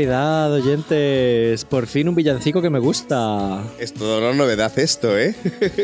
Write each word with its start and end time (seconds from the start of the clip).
Navidad, 0.00 0.54
oyentes. 0.54 1.66
Por 1.66 1.86
fin 1.86 2.08
un 2.08 2.14
villancico 2.14 2.62
que 2.62 2.70
me 2.70 2.78
gusta. 2.78 3.62
Es 3.78 3.92
toda 3.92 4.16
una 4.16 4.32
novedad 4.32 4.72
esto, 4.78 5.18
¿eh? 5.18 5.34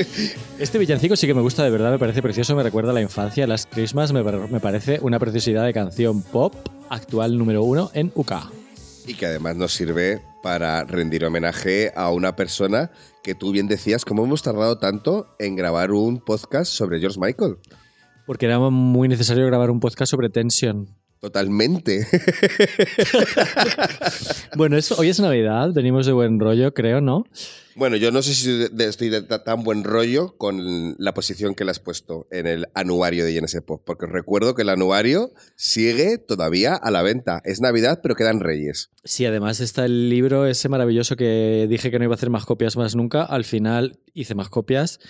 Este 0.58 0.78
villancico 0.78 1.16
sí 1.16 1.26
que 1.26 1.34
me 1.34 1.42
gusta, 1.42 1.62
de 1.64 1.68
verdad, 1.68 1.90
me 1.90 1.98
parece 1.98 2.22
precioso, 2.22 2.56
me 2.56 2.62
recuerda 2.62 2.92
a 2.92 2.94
la 2.94 3.02
infancia. 3.02 3.46
Las 3.46 3.66
Christmas 3.66 4.14
me, 4.14 4.22
me 4.22 4.58
parece 4.58 5.00
una 5.02 5.18
preciosidad 5.18 5.66
de 5.66 5.74
canción 5.74 6.22
pop 6.22 6.54
actual 6.88 7.36
número 7.36 7.62
uno 7.62 7.90
en 7.92 8.10
UK. 8.14 8.32
Y 9.06 9.12
que 9.16 9.26
además 9.26 9.56
nos 9.56 9.74
sirve 9.74 10.22
para 10.42 10.84
rendir 10.84 11.22
homenaje 11.26 11.92
a 11.94 12.10
una 12.10 12.36
persona 12.36 12.90
que 13.22 13.34
tú 13.34 13.52
bien 13.52 13.68
decías, 13.68 14.06
¿cómo 14.06 14.24
hemos 14.24 14.42
tardado 14.42 14.78
tanto 14.78 15.26
en 15.38 15.56
grabar 15.56 15.92
un 15.92 16.20
podcast 16.20 16.72
sobre 16.72 17.00
George 17.00 17.20
Michael? 17.20 17.58
Porque 18.24 18.46
era 18.46 18.58
muy 18.60 19.08
necesario 19.08 19.44
grabar 19.44 19.70
un 19.70 19.78
podcast 19.78 20.10
sobre 20.10 20.30
Tension. 20.30 20.88
Totalmente. 21.20 22.06
bueno, 24.56 24.76
eso, 24.76 24.96
hoy 24.98 25.08
es 25.08 25.18
Navidad, 25.18 25.72
venimos 25.72 26.06
de 26.06 26.12
buen 26.12 26.38
rollo, 26.38 26.74
creo, 26.74 27.00
¿no? 27.00 27.24
Bueno, 27.74 27.96
yo 27.96 28.10
no 28.10 28.22
sé 28.22 28.34
si 28.34 28.66
estoy 28.78 29.10
de 29.10 29.22
tan 29.22 29.62
buen 29.62 29.84
rollo 29.84 30.36
con 30.38 30.94
la 30.98 31.12
posición 31.12 31.54
que 31.54 31.64
le 31.64 31.70
has 31.70 31.80
puesto 31.80 32.26
en 32.30 32.46
el 32.46 32.66
anuario 32.74 33.24
de 33.24 33.34
INS 33.34 33.60
Pop, 33.66 33.82
porque 33.84 34.06
recuerdo 34.06 34.54
que 34.54 34.62
el 34.62 34.70
anuario 34.70 35.32
sigue 35.56 36.16
todavía 36.16 36.74
a 36.74 36.90
la 36.90 37.02
venta. 37.02 37.42
Es 37.44 37.60
Navidad, 37.60 38.00
pero 38.02 38.14
quedan 38.14 38.40
Reyes. 38.40 38.90
Sí, 39.04 39.26
además 39.26 39.60
está 39.60 39.84
el 39.84 40.08
libro 40.08 40.46
ese 40.46 40.70
maravilloso 40.70 41.16
que 41.16 41.66
dije 41.68 41.90
que 41.90 41.98
no 41.98 42.04
iba 42.04 42.14
a 42.14 42.16
hacer 42.16 42.30
más 42.30 42.46
copias 42.46 42.76
más 42.76 42.96
nunca. 42.96 43.24
Al 43.24 43.44
final 43.44 44.00
hice 44.14 44.34
más 44.34 44.48
copias. 44.48 45.00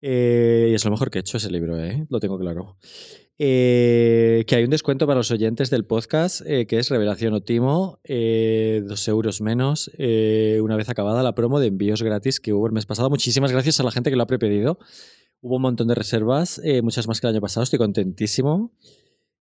Eh, 0.00 0.68
y 0.70 0.74
es 0.74 0.84
lo 0.84 0.90
mejor 0.90 1.10
que 1.10 1.18
he 1.18 1.20
hecho 1.20 1.38
ese 1.38 1.50
libro, 1.50 1.82
¿eh? 1.82 2.06
lo 2.08 2.20
tengo 2.20 2.38
claro. 2.38 2.76
Eh, 3.38 4.44
que 4.46 4.56
hay 4.56 4.64
un 4.64 4.70
descuento 4.70 5.06
para 5.06 5.18
los 5.18 5.30
oyentes 5.30 5.68
del 5.68 5.84
podcast, 5.84 6.40
eh, 6.46 6.66
que 6.66 6.78
es 6.78 6.88
Revelación 6.88 7.34
Otimo, 7.34 8.00
eh, 8.02 8.82
dos 8.86 9.06
euros 9.08 9.42
menos, 9.42 9.90
una 9.98 10.76
vez 10.76 10.88
acabada 10.88 11.22
la 11.22 11.34
promo 11.34 11.60
de 11.60 11.66
envíos 11.66 12.02
gratis 12.02 12.40
que 12.40 12.52
hubo 12.52 12.66
el 12.66 12.72
mes 12.72 12.86
pasado. 12.86 13.10
Muchísimas 13.10 13.52
gracias 13.52 13.78
a 13.80 13.82
la 13.82 13.90
gente 13.90 14.10
que 14.10 14.16
lo 14.16 14.22
ha 14.22 14.26
prepedido. 14.26 14.78
Hubo 15.42 15.56
un 15.56 15.62
montón 15.62 15.88
de 15.88 15.94
reservas, 15.94 16.60
muchas 16.82 17.06
más 17.08 17.20
que 17.20 17.26
el 17.26 17.34
año 17.34 17.40
pasado, 17.40 17.64
estoy 17.64 17.78
contentísimo. 17.78 18.72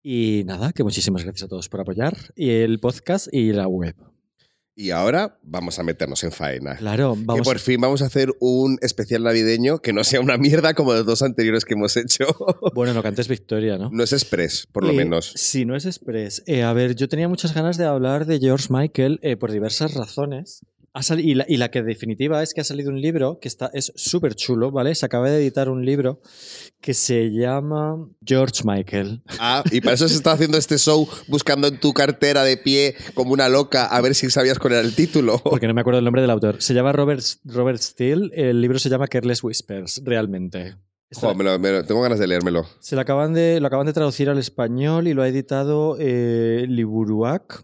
Y 0.02 0.44
nada, 0.46 0.72
que 0.72 0.82
muchísimas 0.82 1.24
gracias 1.24 1.44
a 1.44 1.48
todos 1.48 1.68
por 1.68 1.80
apoyar 1.80 2.16
y 2.34 2.50
el 2.50 2.78
podcast 2.80 3.28
y 3.32 3.52
la 3.52 3.68
web. 3.68 4.09
Y 4.80 4.92
ahora 4.92 5.38
vamos 5.42 5.78
a 5.78 5.82
meternos 5.82 6.24
en 6.24 6.32
faena. 6.32 6.76
Claro, 6.76 7.14
vamos. 7.14 7.36
Que 7.36 7.42
por 7.42 7.58
fin 7.58 7.78
vamos 7.80 8.00
a 8.00 8.06
hacer 8.06 8.30
un 8.40 8.78
especial 8.80 9.22
navideño 9.24 9.80
que 9.80 9.92
no 9.92 10.04
sea 10.04 10.20
una 10.20 10.38
mierda 10.38 10.72
como 10.72 10.94
los 10.94 11.04
dos 11.04 11.20
anteriores 11.20 11.66
que 11.66 11.74
hemos 11.74 11.96
hecho. 11.98 12.24
Bueno, 12.74 12.94
no 12.94 13.02
cantes 13.02 13.28
Victoria, 13.28 13.76
¿no? 13.76 13.90
No 13.92 14.02
es 14.04 14.12
Express, 14.14 14.66
por 14.72 14.84
lo 14.84 14.90
Eh, 14.92 14.94
menos. 14.96 15.32
Sí, 15.36 15.64
no 15.66 15.76
es 15.76 15.84
Express. 15.84 16.42
Eh, 16.46 16.62
a 16.62 16.72
ver, 16.72 16.94
yo 16.94 17.08
tenía 17.08 17.28
muchas 17.28 17.52
ganas 17.52 17.76
de 17.76 17.84
hablar 17.84 18.24
de 18.26 18.38
George 18.38 18.68
Michael 18.70 19.18
eh, 19.22 19.36
por 19.36 19.52
diversas 19.52 19.92
razones. 19.94 20.64
Ha 20.92 21.02
y, 21.20 21.34
la, 21.34 21.44
y 21.48 21.56
la 21.56 21.70
que 21.70 21.82
definitiva 21.84 22.42
es 22.42 22.52
que 22.52 22.62
ha 22.62 22.64
salido 22.64 22.90
un 22.90 23.00
libro 23.00 23.38
que 23.40 23.46
está, 23.46 23.70
es 23.72 23.92
súper 23.94 24.34
chulo, 24.34 24.72
¿vale? 24.72 24.92
Se 24.96 25.06
acaba 25.06 25.30
de 25.30 25.36
editar 25.40 25.68
un 25.68 25.84
libro 25.86 26.20
que 26.80 26.94
se 26.94 27.30
llama 27.30 28.08
George 28.26 28.62
Michael. 28.64 29.22
Ah, 29.38 29.62
y 29.70 29.80
para 29.80 29.94
eso 29.94 30.08
se 30.08 30.16
está 30.16 30.32
haciendo 30.32 30.58
este 30.58 30.78
show 30.78 31.06
buscando 31.28 31.68
en 31.68 31.78
tu 31.78 31.92
cartera 31.92 32.42
de 32.42 32.56
pie 32.56 32.96
como 33.14 33.32
una 33.32 33.48
loca 33.48 33.86
a 33.86 34.00
ver 34.00 34.16
si 34.16 34.28
sabías 34.30 34.58
cuál 34.58 34.72
era 34.72 34.82
el 34.82 34.94
título. 34.96 35.38
Porque 35.44 35.68
no 35.68 35.74
me 35.74 35.82
acuerdo 35.82 35.98
el 36.00 36.04
nombre 36.04 36.22
del 36.22 36.30
autor. 36.32 36.60
Se 36.60 36.74
llama 36.74 36.90
Robert, 36.92 37.22
Robert 37.44 37.80
Steele. 37.80 38.30
El 38.34 38.60
libro 38.60 38.80
se 38.80 38.88
llama 38.88 39.06
Careless 39.06 39.44
Whispers, 39.44 40.02
realmente. 40.04 40.74
Está- 41.08 41.28
Jo, 41.28 41.34
me 41.36 41.44
lo- 41.44 41.58
me 41.60 41.70
lo- 41.70 41.84
tengo 41.84 42.02
ganas 42.02 42.18
de 42.18 42.26
leérmelo. 42.26 42.66
Se 42.80 42.96
lo 42.96 43.00
acaban 43.02 43.32
de, 43.32 43.60
lo 43.60 43.66
acaban 43.68 43.86
de 43.86 43.92
traducir 43.92 44.28
al 44.28 44.38
español 44.38 45.06
y 45.06 45.14
lo 45.14 45.22
ha 45.22 45.28
editado 45.28 45.96
eh, 46.00 46.64
Liburuac. 46.68 47.62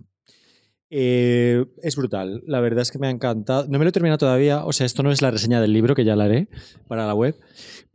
Eh, 0.88 1.64
es 1.82 1.96
brutal, 1.96 2.44
la 2.46 2.60
verdad 2.60 2.82
es 2.82 2.92
que 2.92 2.98
me 2.98 3.08
ha 3.08 3.10
encantado. 3.10 3.66
No 3.68 3.78
me 3.78 3.84
lo 3.84 3.88
he 3.88 3.92
terminado 3.92 4.18
todavía, 4.18 4.64
o 4.64 4.72
sea, 4.72 4.86
esto 4.86 5.02
no 5.02 5.10
es 5.10 5.20
la 5.20 5.32
reseña 5.32 5.60
del 5.60 5.72
libro, 5.72 5.94
que 5.96 6.04
ya 6.04 6.14
la 6.14 6.24
haré 6.24 6.48
para 6.86 7.06
la 7.06 7.14
web, 7.14 7.36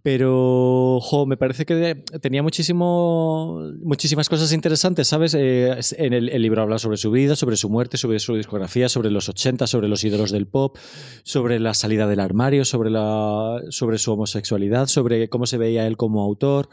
pero 0.03 0.99
me 1.25 1.37
parece 1.37 1.65
que 1.65 2.03
tenía 2.21 2.43
muchísimo, 2.43 3.61
muchísimas 3.81 4.27
cosas 4.27 4.51
interesantes, 4.51 5.07
¿sabes? 5.07 5.33
Eh, 5.35 5.73
en 5.97 6.13
el, 6.13 6.29
el 6.29 6.41
libro 6.41 6.63
habla 6.63 6.79
sobre 6.79 6.97
su 6.97 7.11
vida, 7.11 7.37
sobre 7.37 7.55
su 7.55 7.69
muerte, 7.69 7.95
sobre 7.95 8.19
su 8.19 8.35
discografía, 8.35 8.89
sobre 8.89 9.09
los 9.09 9.29
80, 9.29 9.67
sobre 9.67 9.87
los 9.87 10.03
ídolos 10.03 10.31
del 10.31 10.47
pop, 10.47 10.75
sobre 11.23 11.59
la 11.61 11.73
salida 11.73 12.07
del 12.07 12.19
armario, 12.19 12.65
sobre, 12.65 12.89
la, 12.89 13.61
sobre 13.69 13.99
su 13.99 14.11
homosexualidad, 14.11 14.87
sobre 14.87 15.29
cómo 15.29 15.45
se 15.45 15.57
veía 15.57 15.87
él 15.87 15.95
como 15.95 16.21
autor, 16.23 16.67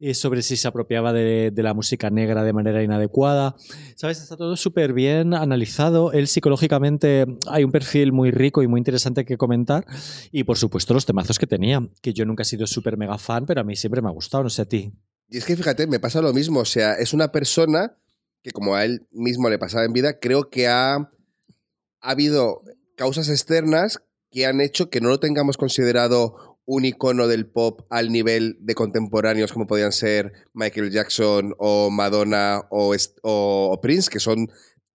eh, 0.00 0.14
sobre 0.14 0.42
si 0.42 0.56
se 0.56 0.68
apropiaba 0.68 1.12
de, 1.12 1.50
de 1.50 1.62
la 1.62 1.74
música 1.74 2.10
negra 2.10 2.44
de 2.44 2.52
manera 2.52 2.82
inadecuada. 2.82 3.56
¿Sabes? 3.96 4.20
Está 4.20 4.36
todo 4.36 4.56
súper 4.56 4.92
bien 4.92 5.34
analizado. 5.34 6.12
Él 6.12 6.28
psicológicamente 6.28 7.26
hay 7.48 7.64
un 7.64 7.72
perfil 7.72 8.12
muy 8.12 8.30
rico 8.30 8.62
y 8.62 8.68
muy 8.68 8.78
interesante 8.78 9.24
que 9.24 9.36
comentar. 9.36 9.84
Y 10.30 10.44
por 10.44 10.58
supuesto 10.58 10.94
los 10.94 11.06
temazos 11.06 11.38
que 11.38 11.46
tenía, 11.46 11.86
que 12.00 12.12
yo 12.12 12.24
nunca 12.24 12.42
he 12.42 12.46
sido 12.46 12.66
súper 12.66 12.96
mega 12.96 13.18
fan, 13.18 13.46
pero 13.46 13.60
a 13.60 13.64
mí 13.64 13.76
siempre 13.76 14.02
me 14.02 14.08
ha 14.08 14.12
gustado, 14.12 14.44
no 14.44 14.50
sé 14.50 14.62
a 14.62 14.66
ti. 14.66 14.92
Y 15.28 15.38
es 15.38 15.44
que 15.44 15.56
fíjate, 15.56 15.86
me 15.86 16.00
pasa 16.00 16.22
lo 16.22 16.32
mismo. 16.32 16.60
O 16.60 16.64
sea, 16.64 16.94
es 16.94 17.12
una 17.12 17.32
persona 17.32 17.96
que, 18.42 18.50
como 18.50 18.74
a 18.74 18.84
él 18.84 19.06
mismo 19.10 19.50
le 19.50 19.58
pasaba 19.58 19.84
en 19.84 19.92
vida, 19.92 20.18
creo 20.18 20.48
que 20.48 20.68
ha, 20.68 20.94
ha 20.94 21.10
habido 22.00 22.62
causas 22.96 23.28
externas 23.28 24.02
que 24.30 24.46
han 24.46 24.60
hecho 24.60 24.90
que 24.90 25.00
no 25.00 25.08
lo 25.08 25.20
tengamos 25.20 25.56
considerado 25.56 26.47
un 26.70 26.84
icono 26.84 27.28
del 27.28 27.46
pop 27.46 27.86
al 27.88 28.12
nivel 28.12 28.58
de 28.60 28.74
contemporáneos 28.74 29.54
como 29.54 29.66
podían 29.66 29.90
ser 29.90 30.34
Michael 30.52 30.90
Jackson 30.90 31.54
o 31.56 31.88
Madonna 31.90 32.60
o, 32.68 33.78
Prince, 33.80 34.10
que 34.10 34.20
son 34.20 34.50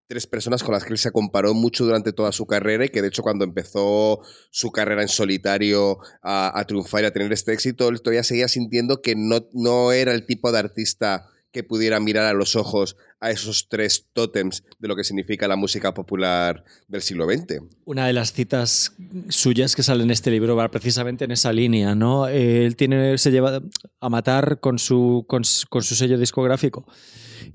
tres 0.06 0.28
personas 0.28 0.62
con 0.62 0.74
las 0.74 0.84
que 0.84 0.94
él 0.94 1.00
se 1.00 1.10
comparó 1.10 1.56
mucho 1.56 1.84
durante 1.84 2.14
toda 2.14 2.32
su 2.32 2.46
carrera 2.46 2.86
y 2.86 2.90
que 2.90 3.02
de 3.02 3.08
hecho 3.08 3.24
cuando 3.24 3.44
empezó 3.44 4.22
su 4.52 4.72
carrera 4.72 5.02
en 5.02 5.08
solitario 5.08 5.98
a, 6.22 6.60
a 6.60 6.68
triunfar 6.68 7.06
y 7.06 7.08
a 7.08 7.12
tener 7.12 7.34
este 7.34 7.54
éxito, 7.54 7.90
él 7.90 8.04
todavía 8.04 8.24
seguía 8.24 8.48
sintiendo 8.48 9.02
que 9.02 9.16
no, 9.16 9.48
no 9.54 9.92
era 9.92 10.14
el 10.14 10.28
tipo 10.28 10.52
de 10.52 10.60
artista 10.60 11.28
que 11.52 11.64
pudiera 11.64 12.00
mirar 12.00 12.26
a 12.26 12.34
los 12.34 12.56
ojos 12.56 12.98
a 13.24 13.32
esos 13.32 13.70
tres 13.70 14.10
tótems 14.12 14.66
de 14.80 14.88
lo 14.90 14.98
que 14.98 15.06
significa 15.06 15.48
la 15.48 15.56
música 15.56 15.94
popular 15.94 16.66
del 16.90 17.02
siglo 17.02 17.26
XX. 17.26 17.62
Una 17.86 18.06
de 18.06 18.12
las 18.12 18.34
citas 18.34 18.98
suyas 19.30 19.78
que 19.78 19.82
sale 19.82 20.04
en 20.04 20.12
este 20.12 20.30
libro 20.30 20.58
va 20.58 20.70
precisamente 20.70 21.24
en 21.24 21.32
esa 21.32 21.54
línea, 21.54 21.96
¿no? 21.96 22.28
Él 22.28 22.76
se 23.18 23.32
lleva 23.32 23.62
a 24.02 24.10
matar 24.10 24.60
con 24.60 24.78
su, 24.78 25.26
con, 25.30 25.46
sello 25.46 26.18
discográfico. 26.18 26.86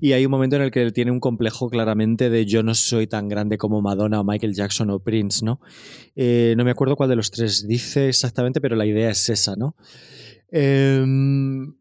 Y 0.01 0.13
hay 0.13 0.25
un 0.25 0.31
momento 0.31 0.55
en 0.55 0.63
el 0.63 0.71
que 0.71 0.81
él 0.81 0.91
tiene 0.91 1.11
un 1.11 1.19
complejo 1.19 1.69
claramente 1.69 2.31
de 2.31 2.47
yo 2.47 2.63
no 2.63 2.73
soy 2.73 3.05
tan 3.05 3.27
grande 3.27 3.59
como 3.59 3.79
Madonna 3.81 4.21
o 4.21 4.23
Michael 4.23 4.55
Jackson 4.55 4.89
o 4.89 4.99
Prince, 4.99 5.45
¿no? 5.45 5.61
Eh, 6.15 6.55
no 6.57 6.63
me 6.63 6.71
acuerdo 6.71 6.95
cuál 6.95 7.09
de 7.09 7.15
los 7.15 7.29
tres 7.29 7.67
dice 7.67 8.09
exactamente, 8.09 8.59
pero 8.59 8.75
la 8.75 8.87
idea 8.87 9.11
es 9.11 9.29
esa, 9.29 9.55
¿no? 9.55 9.75
Em, 10.51 11.75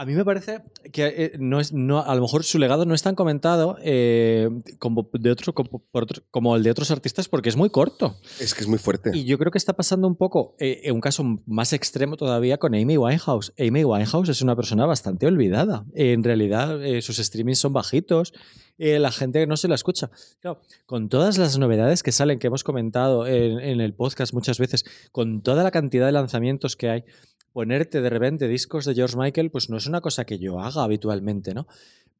a 0.00 0.04
mí 0.06 0.14
me 0.14 0.24
parece 0.24 0.60
que 0.92 1.06
eh, 1.06 1.32
no 1.40 1.58
es, 1.58 1.72
no, 1.72 2.00
a 2.00 2.14
lo 2.14 2.20
mejor 2.22 2.44
su 2.44 2.58
legado 2.60 2.84
no 2.86 2.94
es 2.94 3.02
tan 3.02 3.16
comentado 3.16 3.76
eh, 3.82 4.48
como, 4.78 5.10
de 5.12 5.30
otro, 5.32 5.52
como, 5.54 5.82
por 5.90 6.04
otro- 6.04 6.22
como 6.30 6.54
el 6.54 6.62
de 6.62 6.70
otros 6.70 6.92
artistas 6.92 7.28
porque 7.28 7.48
es 7.48 7.56
muy 7.56 7.68
corto. 7.68 8.16
Es 8.38 8.54
que 8.54 8.60
es 8.60 8.68
muy 8.68 8.78
fuerte. 8.78 9.10
Y 9.12 9.24
yo 9.24 9.38
creo 9.38 9.50
que 9.50 9.58
está 9.58 9.72
pasando 9.72 10.06
un 10.06 10.14
poco, 10.14 10.54
eh, 10.60 10.82
en 10.84 10.94
un 10.94 11.00
caso 11.00 11.24
más 11.46 11.72
extremo 11.72 12.16
todavía, 12.16 12.58
con 12.58 12.76
Amy 12.76 12.96
Winehouse. 12.96 13.52
Amy 13.58 13.82
Winehouse 13.84 14.28
es 14.28 14.40
una 14.40 14.54
persona 14.54 14.86
bastante 14.86 15.26
olvidada. 15.26 15.84
en 15.94 16.22
realidad, 16.22 16.80
eh, 16.84 17.02
sus 17.02 17.16
streamings 17.16 17.58
son 17.58 17.72
bajitos, 17.72 18.32
la 18.78 19.10
gente 19.10 19.44
no 19.48 19.56
se 19.56 19.66
la 19.66 19.74
escucha. 19.74 20.08
Claro, 20.40 20.60
con 20.86 21.08
todas 21.08 21.36
las 21.38 21.58
novedades 21.58 22.04
que 22.04 22.12
salen, 22.12 22.38
que 22.38 22.46
hemos 22.46 22.62
comentado 22.62 23.26
en, 23.26 23.58
en 23.58 23.80
el 23.80 23.92
podcast 23.94 24.32
muchas 24.32 24.58
veces, 24.60 24.84
con 25.10 25.42
toda 25.42 25.64
la 25.64 25.72
cantidad 25.72 26.06
de 26.06 26.12
lanzamientos 26.12 26.76
que 26.76 26.88
hay, 26.88 27.04
ponerte 27.52 28.00
de 28.00 28.10
repente 28.10 28.48
discos 28.48 28.84
de 28.84 28.94
George 28.94 29.16
Michael, 29.16 29.50
pues 29.50 29.70
no 29.70 29.76
es 29.76 29.86
una 29.86 30.00
cosa 30.00 30.24
que 30.24 30.38
yo 30.38 30.60
haga 30.60 30.84
habitualmente, 30.84 31.54
¿no? 31.54 31.66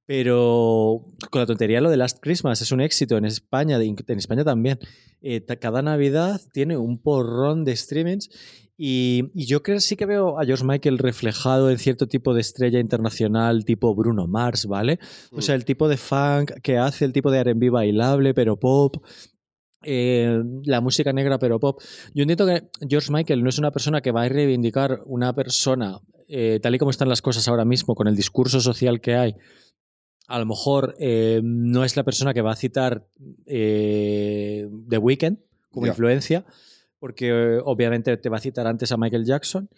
Pero 0.06 1.04
con 1.30 1.40
la 1.40 1.46
tontería 1.46 1.82
lo 1.82 1.90
de 1.90 1.98
Last 1.98 2.18
Christmas 2.22 2.62
es 2.62 2.72
un 2.72 2.80
éxito 2.80 3.18
en 3.18 3.26
España, 3.26 3.76
en 3.76 4.18
España 4.18 4.42
también. 4.42 4.78
Eh, 5.20 5.44
cada 5.60 5.82
Navidad 5.82 6.40
tiene 6.50 6.78
un 6.78 6.96
porrón 6.96 7.66
de 7.66 7.76
streamings 7.76 8.30
y, 8.78 9.24
y 9.34 9.44
yo 9.44 9.62
creo 9.62 9.80
sí 9.80 9.96
que 9.96 10.06
veo 10.06 10.40
a 10.40 10.46
George 10.46 10.64
Michael 10.64 10.96
reflejado 10.96 11.68
en 11.68 11.76
cierto 11.78 12.06
tipo 12.06 12.32
de 12.32 12.40
estrella 12.40 12.80
internacional 12.80 13.66
tipo 13.66 13.94
Bruno 13.94 14.26
Mars, 14.26 14.64
¿vale? 14.64 14.98
O 15.32 15.42
sea, 15.42 15.56
el 15.56 15.66
tipo 15.66 15.88
de 15.88 15.98
funk 15.98 16.52
que 16.62 16.78
hace, 16.78 17.04
el 17.04 17.12
tipo 17.12 17.30
de 17.30 17.40
R&B 17.40 17.68
bailable 17.68 18.32
pero 18.32 18.58
pop, 18.58 19.04
eh, 19.82 20.42
la 20.64 20.80
música 20.80 21.12
negra 21.12 21.38
pero 21.38 21.60
pop. 21.60 21.80
Yo 22.14 22.22
entiendo 22.22 22.46
que 22.46 22.68
George 22.88 23.12
Michael 23.12 23.42
no 23.42 23.48
es 23.48 23.58
una 23.58 23.70
persona 23.70 24.00
que 24.00 24.10
va 24.10 24.22
a 24.22 24.28
reivindicar 24.28 25.00
una 25.06 25.32
persona 25.34 26.00
eh, 26.28 26.58
tal 26.60 26.74
y 26.74 26.78
como 26.78 26.90
están 26.90 27.08
las 27.08 27.22
cosas 27.22 27.46
ahora 27.48 27.64
mismo 27.64 27.94
con 27.94 28.08
el 28.08 28.16
discurso 28.16 28.60
social 28.60 29.00
que 29.00 29.14
hay. 29.14 29.36
A 30.26 30.38
lo 30.38 30.46
mejor 30.46 30.94
eh, 30.98 31.40
no 31.42 31.84
es 31.84 31.96
la 31.96 32.04
persona 32.04 32.34
que 32.34 32.42
va 32.42 32.52
a 32.52 32.56
citar 32.56 33.06
The 33.46 34.68
Weeknd 35.00 35.38
como 35.70 35.86
influencia, 35.86 36.44
porque 36.98 37.60
obviamente 37.64 38.16
te 38.16 38.28
va 38.28 38.36
a 38.38 38.40
citar 38.40 38.66
antes 38.66 38.92
a 38.92 38.96
Michael 38.96 39.24
Jackson. 39.24 39.70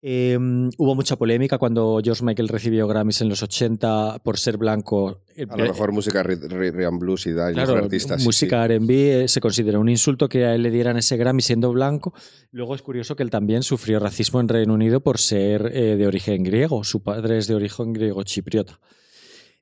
Em, 0.00 0.70
hubo 0.78 0.94
mucha 0.94 1.16
polémica 1.16 1.58
cuando 1.58 2.00
George 2.02 2.24
Michael 2.24 2.48
recibió 2.48 2.86
Grammys 2.86 3.20
en 3.20 3.28
los 3.28 3.42
80 3.42 4.20
por 4.22 4.38
ser 4.38 4.56
blanco. 4.56 5.22
A 5.48 5.56
lo 5.56 5.64
mejor 5.64 5.90
música 5.90 6.22
Rhythm 6.22 7.00
Blues 7.00 7.26
y 7.26 7.32
da, 7.32 7.52
claro, 7.52 7.76
artistas. 7.76 8.24
Música 8.24 8.64
R&B 8.64 9.24
eh, 9.24 9.28
se 9.28 9.40
consideró 9.40 9.80
un 9.80 9.88
insulto 9.88 10.28
que 10.28 10.44
a 10.44 10.54
él 10.54 10.62
le 10.62 10.70
dieran 10.70 10.96
ese 10.98 11.16
Grammy 11.16 11.42
siendo 11.42 11.72
blanco. 11.72 12.14
Luego 12.52 12.76
es 12.76 12.82
curioso 12.82 13.16
que 13.16 13.24
él 13.24 13.30
también 13.30 13.64
sufrió 13.64 13.98
racismo 13.98 14.40
en 14.40 14.46
Reino 14.48 14.72
Unido 14.72 15.00
por 15.00 15.18
ser 15.18 15.72
eh, 15.74 15.96
de 15.96 16.06
origen 16.06 16.44
griego. 16.44 16.84
Su 16.84 17.02
padre 17.02 17.38
es 17.38 17.48
de 17.48 17.56
origen 17.56 17.92
griego 17.92 18.22
chipriota. 18.22 18.78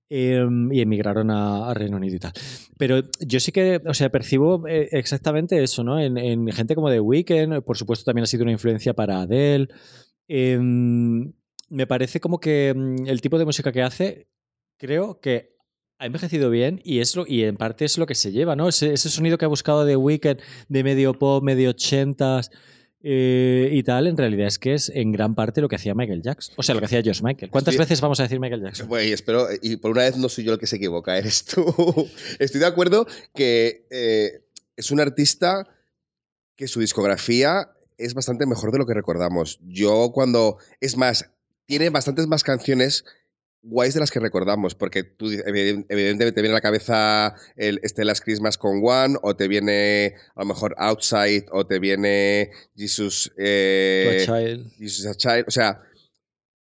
Em, 0.08 0.70
y 0.70 0.82
emigraron 0.82 1.30
a, 1.30 1.72
Reino 1.72 1.96
Unido 1.96 2.14
y 2.14 2.18
tal. 2.18 2.32
Pero 2.76 3.00
yo 3.20 3.40
sí 3.40 3.52
que, 3.52 3.80
o 3.84 3.94
sea, 3.94 4.10
percibo 4.10 4.68
eh, 4.68 4.88
exactamente 4.92 5.60
eso, 5.62 5.82
¿no? 5.82 5.98
En, 5.98 6.16
en, 6.16 6.46
gente 6.52 6.74
como 6.74 6.90
The 6.90 7.00
Weeknd, 7.00 7.62
por 7.62 7.76
supuesto 7.76 8.04
también 8.04 8.24
ha 8.24 8.26
sido 8.26 8.44
una 8.44 8.52
influencia 8.52 8.92
para 8.92 9.22
Adele. 9.22 9.68
Em, 10.28 11.32
me 11.68 11.86
parece 11.86 12.20
como 12.20 12.40
que 12.40 12.74
mm, 12.74 13.06
el 13.06 13.20
tipo 13.20 13.38
de 13.38 13.44
música 13.44 13.72
que 13.72 13.82
hace, 13.82 14.28
creo 14.76 15.20
que 15.20 15.56
ha 15.98 16.06
envejecido 16.06 16.50
bien 16.50 16.80
y, 16.84 17.00
es 17.00 17.16
lo, 17.16 17.26
y 17.26 17.44
en 17.44 17.56
parte 17.56 17.84
es 17.84 17.96
lo 17.98 18.06
que 18.06 18.14
se 18.14 18.32
lleva, 18.32 18.54
¿no? 18.54 18.68
Ese, 18.68 18.96
sonido 18.96 19.38
que 19.38 19.46
ha 19.46 19.48
buscado 19.48 19.84
de 19.84 19.96
Weekend, 19.96 20.40
de 20.68 20.84
medio 20.84 21.14
pop, 21.18 21.42
medio 21.42 21.70
ochentas 21.70 22.50
eh, 23.02 23.70
y 23.72 23.82
tal, 23.82 24.06
en 24.06 24.16
realidad 24.16 24.46
es 24.46 24.58
que 24.58 24.74
es 24.74 24.90
en 24.90 25.12
gran 25.12 25.34
parte 25.34 25.60
lo 25.60 25.68
que 25.68 25.76
hacía 25.76 25.94
Michael 25.94 26.22
Jackson. 26.22 26.54
O 26.58 26.62
sea, 26.62 26.74
lo 26.74 26.80
que 26.80 26.86
hacía 26.86 27.02
George 27.02 27.22
Michael. 27.22 27.50
¿Cuántas 27.50 27.76
veces 27.76 28.00
vamos 28.00 28.20
a 28.20 28.24
decir 28.24 28.40
Michael 28.40 28.62
Jackson? 28.62 28.88
Bueno, 28.88 29.08
y 29.08 29.12
espero, 29.12 29.46
y 29.62 29.76
por 29.76 29.92
una 29.92 30.02
vez 30.02 30.16
no 30.18 30.28
soy 30.28 30.44
yo 30.44 30.52
el 30.52 30.58
que 30.58 30.66
se 30.66 30.76
equivoca, 30.76 31.16
eres 31.18 31.44
tú. 31.44 31.64
Estoy 32.38 32.60
de 32.60 32.66
acuerdo 32.66 33.06
que 33.34 33.86
eh, 33.90 34.42
es 34.76 34.90
un 34.90 35.00
artista 35.00 35.66
que 36.56 36.68
su 36.68 36.80
discografía 36.80 37.75
es 37.98 38.14
bastante 38.14 38.46
mejor 38.46 38.72
de 38.72 38.78
lo 38.78 38.86
que 38.86 38.94
recordamos. 38.94 39.60
Yo 39.62 40.10
cuando... 40.12 40.58
Es 40.80 40.96
más, 40.96 41.30
tiene 41.66 41.90
bastantes 41.90 42.26
más 42.26 42.44
canciones 42.44 43.04
guays 43.66 43.94
de 43.94 44.00
las 44.00 44.10
que 44.10 44.20
recordamos, 44.20 44.74
porque 44.74 45.02
tú 45.02 45.30
evidentemente 45.30 46.32
te 46.32 46.40
viene 46.40 46.54
a 46.54 46.58
la 46.58 46.60
cabeza 46.60 47.34
el 47.56 47.80
este 47.82 48.04
Last 48.04 48.22
Christmas 48.22 48.58
con 48.58 48.80
One, 48.82 49.16
o 49.22 49.34
te 49.34 49.48
viene 49.48 50.14
a 50.34 50.40
lo 50.40 50.46
mejor 50.46 50.74
Outside, 50.78 51.46
o 51.50 51.66
te 51.66 51.78
viene 51.78 52.50
Jesus, 52.76 53.32
eh, 53.36 54.22
Child. 54.24 54.72
Jesus 54.78 55.06
a 55.06 55.14
Child. 55.14 55.44
O 55.48 55.50
sea, 55.50 55.82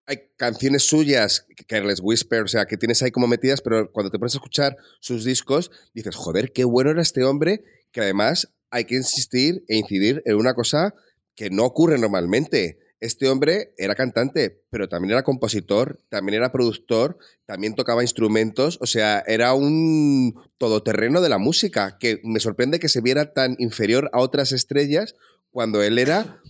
hay 0.07 0.31
canciones 0.37 0.83
suyas, 0.83 1.45
Careless 1.67 1.99
Whisper, 2.01 2.41
o 2.41 2.47
sea, 2.47 2.65
que 2.65 2.77
tienes 2.77 3.01
ahí 3.03 3.11
como 3.11 3.27
metidas, 3.27 3.61
pero 3.61 3.91
cuando 3.91 4.09
te 4.09 4.17
pones 4.17 4.33
a 4.33 4.39
escuchar 4.39 4.75
sus 4.99 5.23
discos, 5.23 5.71
dices, 5.93 6.15
joder, 6.15 6.51
qué 6.51 6.63
bueno 6.63 6.89
era 6.89 7.01
este 7.03 7.23
hombre, 7.23 7.63
que 7.91 8.01
además 8.01 8.51
hay 8.71 8.85
que 8.85 8.95
insistir 8.95 9.63
e 9.67 9.77
incidir 9.77 10.23
en 10.25 10.35
una 10.35 10.55
cosa 10.55 10.95
que 11.35 11.49
no 11.49 11.65
ocurre 11.65 11.97
normalmente. 11.97 12.79
Este 12.99 13.29
hombre 13.29 13.73
era 13.77 13.95
cantante, 13.95 14.61
pero 14.69 14.89
también 14.89 15.13
era 15.13 15.23
compositor, 15.23 16.01
también 16.09 16.35
era 16.35 16.51
productor, 16.51 17.17
también 17.45 17.75
tocaba 17.75 18.01
instrumentos, 18.01 18.77
o 18.81 18.85
sea, 18.85 19.23
era 19.25 19.53
un 19.53 20.35
todoterreno 20.57 21.21
de 21.21 21.29
la 21.29 21.37
música, 21.37 21.97
que 21.97 22.19
me 22.23 22.41
sorprende 22.41 22.79
que 22.79 22.89
se 22.89 22.99
viera 22.99 23.31
tan 23.31 23.55
inferior 23.57 24.09
a 24.11 24.19
otras 24.19 24.51
estrellas 24.51 25.15
cuando 25.51 25.81
él 25.81 25.97
era 25.97 26.41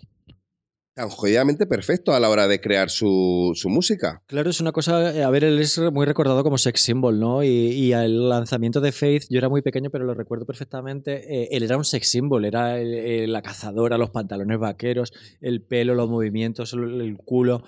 tan 1.07 1.67
perfecto 1.67 2.13
a 2.13 2.19
la 2.19 2.29
hora 2.29 2.47
de 2.47 2.59
crear 2.59 2.89
su, 2.89 3.53
música. 3.65 4.21
Claro, 4.27 4.49
es 4.49 4.59
una 4.59 4.71
cosa, 4.71 5.15
eh, 5.15 5.23
a 5.23 5.29
ver, 5.29 5.43
él 5.43 5.59
es 5.59 5.79
muy 5.79 6.05
recordado 6.05 6.43
como 6.43 6.57
sex 6.57 6.81
symbol, 6.81 7.19
¿no? 7.19 7.43
Y, 7.43 7.93
el 7.93 8.29
lanzamiento 8.29 8.81
de 8.81 8.91
Faith, 8.91 9.23
yo 9.29 9.37
era 9.37 9.49
muy 9.49 9.61
pequeño, 9.61 9.89
pero 9.89 10.05
lo 10.05 10.13
recuerdo 10.13 10.45
perfectamente, 10.45 11.43
eh, 11.43 11.49
él 11.51 11.63
era 11.63 11.77
un 11.77 11.85
sex 11.85 12.09
symbol, 12.09 12.45
era 12.45 12.77
la 12.79 13.41
cazadora, 13.41 13.97
los 13.97 14.09
pantalones 14.09 14.59
vaqueros, 14.59 15.13
el 15.41 15.61
pelo, 15.61 15.95
los 15.95 16.09
movimientos, 16.09 16.73
el 16.73 17.17
culo. 17.23 17.63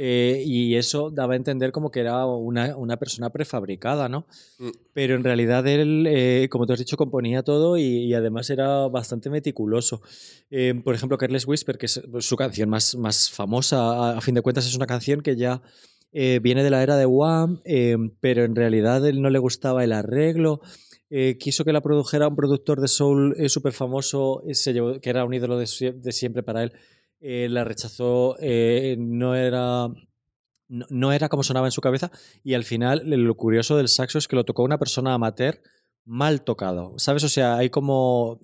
Eh, 0.00 0.44
y 0.46 0.76
eso 0.76 1.10
daba 1.10 1.32
a 1.32 1.36
entender 1.36 1.72
como 1.72 1.90
que 1.90 1.98
era 1.98 2.24
una, 2.24 2.76
una 2.76 2.98
persona 2.98 3.30
prefabricada, 3.30 4.08
¿no? 4.08 4.26
Mm. 4.60 4.68
Pero 4.92 5.16
en 5.16 5.24
realidad 5.24 5.66
él, 5.66 6.06
eh, 6.08 6.46
como 6.52 6.66
te 6.66 6.74
has 6.74 6.78
dicho, 6.78 6.96
componía 6.96 7.42
todo 7.42 7.76
y, 7.76 8.14
además 8.14 8.48
era 8.48 8.86
bastante 8.86 9.28
meticuloso. 9.28 10.00
Eh, 10.52 10.80
por 10.84 10.94
ejemplo, 10.94 11.18
Careless 11.18 11.48
Whisper, 11.48 11.78
que 11.78 11.86
es 11.86 12.00
su 12.20 12.36
canción 12.36 12.70
más, 12.70 12.94
más 12.94 13.28
famosa, 13.28 14.16
a, 14.16 14.20
fin 14.20 14.36
de 14.36 14.40
cuentas 14.40 14.68
es 14.68 14.76
una 14.76 14.86
canción 14.86 15.20
que 15.20 15.34
ya 15.34 15.62
viene 16.12 16.62
de 16.62 16.70
la 16.70 16.82
era 16.82 16.96
de 16.96 17.04
Wham, 17.04 17.60
pero 18.20 18.44
en 18.44 18.54
realidad 18.54 19.04
él 19.06 19.20
no 19.20 19.30
le 19.30 19.38
gustaba 19.40 19.82
el 19.82 19.92
arreglo. 19.92 20.60
quiso 21.38 21.64
que 21.64 21.72
la 21.72 21.80
produjera 21.80 22.28
un 22.28 22.36
productor 22.36 22.80
de 22.80 22.88
soul 22.88 23.36
súper 23.48 23.72
famoso, 23.72 24.42
que 25.02 25.10
era 25.10 25.24
un 25.24 25.34
ídolo 25.34 25.58
de 25.58 25.66
siempre 26.12 26.42
para 26.42 26.62
él, 26.62 26.72
eh, 27.20 27.48
la 27.50 27.64
rechazó, 27.64 28.36
eh, 28.40 28.96
no 28.98 29.34
era... 29.34 29.88
No, 30.70 31.12
era 31.14 31.30
como 31.30 31.42
sonaba 31.42 31.66
en 31.66 31.72
su 31.72 31.80
cabeza 31.80 32.10
y 32.44 32.52
al 32.52 32.62
final 32.62 33.00
lo 33.06 33.34
curioso 33.36 33.78
del 33.78 33.88
saxo 33.88 34.18
es 34.18 34.28
que 34.28 34.36
lo 34.36 34.44
tocó 34.44 34.64
una 34.64 34.78
persona 34.78 35.14
amateur 35.14 35.62
mal 36.04 36.42
tocado, 36.42 36.92
¿sabes? 36.98 37.24
O 37.24 37.28
sea, 37.30 37.56
hay 37.56 37.70
como... 37.70 38.40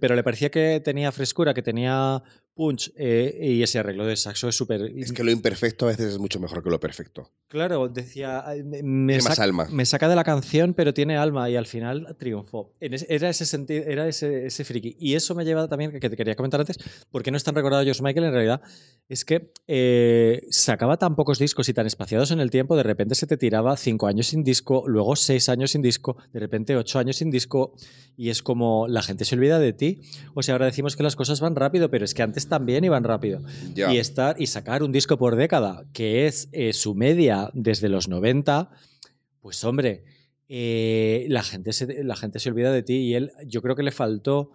Pero 0.00 0.16
le 0.16 0.24
parecía 0.24 0.50
que 0.50 0.80
tenía 0.84 1.12
frescura, 1.12 1.54
que 1.54 1.62
tenía 1.62 2.20
punch 2.54 2.92
eh, 2.96 3.38
y 3.40 3.62
ese 3.62 3.78
arreglo 3.78 4.06
de 4.06 4.16
saxo 4.16 4.48
es 4.48 4.56
súper... 4.56 4.82
Es 4.96 5.12
que 5.12 5.22
lo 5.22 5.30
imperfecto 5.30 5.86
a 5.86 5.90
veces 5.90 6.14
es 6.14 6.18
mucho 6.18 6.40
mejor 6.40 6.64
que 6.64 6.70
lo 6.70 6.80
perfecto. 6.80 7.30
Claro, 7.52 7.86
decía... 7.86 8.46
Me, 8.64 9.18
más 9.18 9.38
alma. 9.38 9.68
me 9.70 9.84
saca 9.84 10.08
de 10.08 10.16
la 10.16 10.24
canción, 10.24 10.72
pero 10.72 10.94
tiene 10.94 11.18
alma 11.18 11.50
y 11.50 11.56
al 11.56 11.66
final 11.66 12.16
triunfó. 12.18 12.72
Era 12.80 13.28
ese 13.28 13.44
sentido, 13.44 13.84
era 13.86 14.08
ese, 14.08 14.46
ese 14.46 14.64
friki. 14.64 14.96
Y 14.98 15.16
eso 15.16 15.34
me 15.34 15.44
lleva 15.44 15.68
también, 15.68 16.00
que 16.00 16.08
te 16.08 16.16
quería 16.16 16.34
comentar 16.34 16.60
antes, 16.60 16.78
porque 17.10 17.30
no 17.30 17.36
es 17.36 17.44
tan 17.44 17.54
recordado 17.54 17.84
George 17.84 18.02
Michael 18.02 18.24
en 18.24 18.32
realidad, 18.32 18.62
es 19.06 19.26
que 19.26 19.52
eh, 19.66 20.46
sacaba 20.48 20.96
tan 20.96 21.14
pocos 21.14 21.38
discos 21.38 21.68
y 21.68 21.74
tan 21.74 21.86
espaciados 21.86 22.30
en 22.30 22.40
el 22.40 22.48
tiempo, 22.50 22.74
de 22.74 22.84
repente 22.84 23.14
se 23.14 23.26
te 23.26 23.36
tiraba 23.36 23.76
cinco 23.76 24.06
años 24.06 24.28
sin 24.28 24.44
disco, 24.44 24.84
luego 24.86 25.14
seis 25.14 25.50
años 25.50 25.72
sin 25.72 25.82
disco, 25.82 26.16
de 26.32 26.40
repente 26.40 26.74
ocho 26.74 26.98
años 27.00 27.16
sin 27.16 27.30
disco, 27.30 27.74
y 28.16 28.30
es 28.30 28.42
como 28.42 28.88
la 28.88 29.02
gente 29.02 29.26
se 29.26 29.34
olvida 29.34 29.58
de 29.58 29.74
ti. 29.74 30.00
O 30.34 30.42
sea, 30.42 30.54
ahora 30.54 30.64
decimos 30.64 30.96
que 30.96 31.02
las 31.02 31.16
cosas 31.16 31.40
van 31.42 31.54
rápido, 31.54 31.90
pero 31.90 32.06
es 32.06 32.14
que 32.14 32.22
antes 32.22 32.48
también 32.48 32.82
iban 32.84 33.04
rápido. 33.04 33.42
Y, 33.76 33.98
estar, 33.98 34.40
y 34.40 34.46
sacar 34.46 34.82
un 34.82 34.90
disco 34.90 35.18
por 35.18 35.36
década, 35.36 35.84
que 35.92 36.26
es 36.26 36.48
eh, 36.52 36.72
su 36.72 36.94
media 36.94 37.41
desde 37.54 37.88
los 37.88 38.08
90, 38.08 38.70
pues 39.40 39.64
hombre, 39.64 40.04
eh, 40.48 41.26
la, 41.28 41.42
gente 41.42 41.72
se, 41.72 42.04
la 42.04 42.16
gente 42.16 42.38
se 42.38 42.50
olvida 42.50 42.72
de 42.72 42.82
ti 42.82 42.94
y 42.94 43.14
él, 43.14 43.32
yo 43.46 43.62
creo 43.62 43.74
que 43.74 43.82
le 43.82 43.92
faltó 43.92 44.52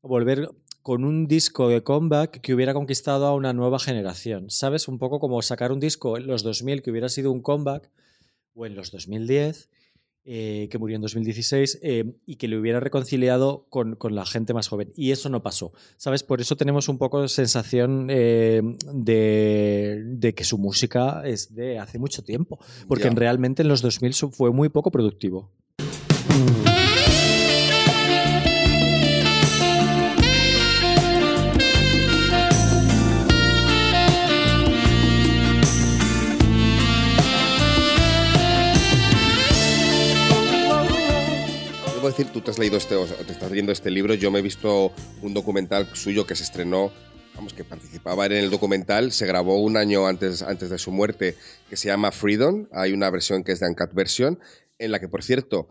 volver 0.00 0.48
con 0.82 1.04
un 1.04 1.26
disco 1.28 1.68
de 1.68 1.82
comeback 1.82 2.40
que 2.40 2.54
hubiera 2.54 2.74
conquistado 2.74 3.26
a 3.26 3.34
una 3.34 3.52
nueva 3.52 3.78
generación. 3.78 4.50
¿Sabes? 4.50 4.88
Un 4.88 4.98
poco 4.98 5.20
como 5.20 5.40
sacar 5.42 5.72
un 5.72 5.80
disco 5.80 6.16
en 6.16 6.26
los 6.26 6.42
2000 6.42 6.82
que 6.82 6.90
hubiera 6.90 7.08
sido 7.08 7.30
un 7.30 7.40
comeback 7.40 7.90
o 8.54 8.66
en 8.66 8.74
los 8.74 8.90
2010 8.90 9.68
eh, 10.24 10.68
que 10.70 10.78
murió 10.78 10.94
en 10.94 11.02
2016, 11.02 11.80
eh, 11.82 12.14
y 12.26 12.36
que 12.36 12.46
le 12.46 12.56
hubiera 12.56 12.78
reconciliado 12.78 13.66
con, 13.68 13.96
la 14.14 14.24
gente 14.24 14.54
más 14.54 14.68
joven. 14.68 14.92
Y 14.94 15.10
eso 15.10 15.28
no 15.28 15.42
pasó. 15.42 15.72
¿Sabes? 15.96 16.22
Por 16.22 16.40
eso 16.40 16.56
tenemos 16.56 16.88
un 16.88 16.96
poco 16.96 17.22
de 17.22 17.28
sensación 17.28 18.06
eh, 18.08 18.62
de, 18.92 20.34
que 20.36 20.44
su 20.44 20.58
música 20.58 21.22
es 21.24 21.54
de 21.54 21.80
hace 21.80 21.98
mucho 21.98 22.22
tiempo. 22.22 22.60
Porque 22.86 23.10
realmente 23.10 23.62
en 23.62 23.68
los 23.68 23.82
2000 23.82 24.14
fue 24.30 24.52
muy 24.52 24.68
poco 24.68 24.92
productivo. 24.92 25.50
Decir, 42.08 42.26
tú 42.32 42.40
te 42.40 42.50
has 42.50 42.58
leído 42.58 42.76
este, 42.76 42.94
o 42.94 43.04
te 43.04 43.32
estás 43.32 43.50
leyendo 43.50 43.72
este 43.72 43.90
libro, 43.90 44.14
yo 44.14 44.30
me 44.30 44.40
he 44.40 44.42
visto 44.42 44.92
un 45.22 45.34
documental 45.34 45.88
suyo 45.94 46.26
que 46.26 46.34
se 46.34 46.42
estrenó, 46.42 46.92
vamos, 47.34 47.54
que 47.54 47.64
participaba 47.64 48.26
en 48.26 48.32
el 48.32 48.50
documental, 48.50 49.12
se 49.12 49.26
grabó 49.26 49.60
un 49.60 49.76
año 49.76 50.06
antes, 50.06 50.42
antes 50.42 50.70
de 50.70 50.78
su 50.78 50.90
muerte, 50.90 51.36
que 51.68 51.76
se 51.76 51.88
llama 51.88 52.12
Freedom, 52.12 52.66
hay 52.72 52.92
una 52.92 53.10
versión 53.10 53.44
que 53.44 53.52
es 53.52 53.60
de 53.60 53.68
Uncut 53.68 53.92
Version, 53.94 54.38
en 54.78 54.90
la 54.90 55.00
que, 55.00 55.08
por 55.08 55.22
cierto, 55.22 55.68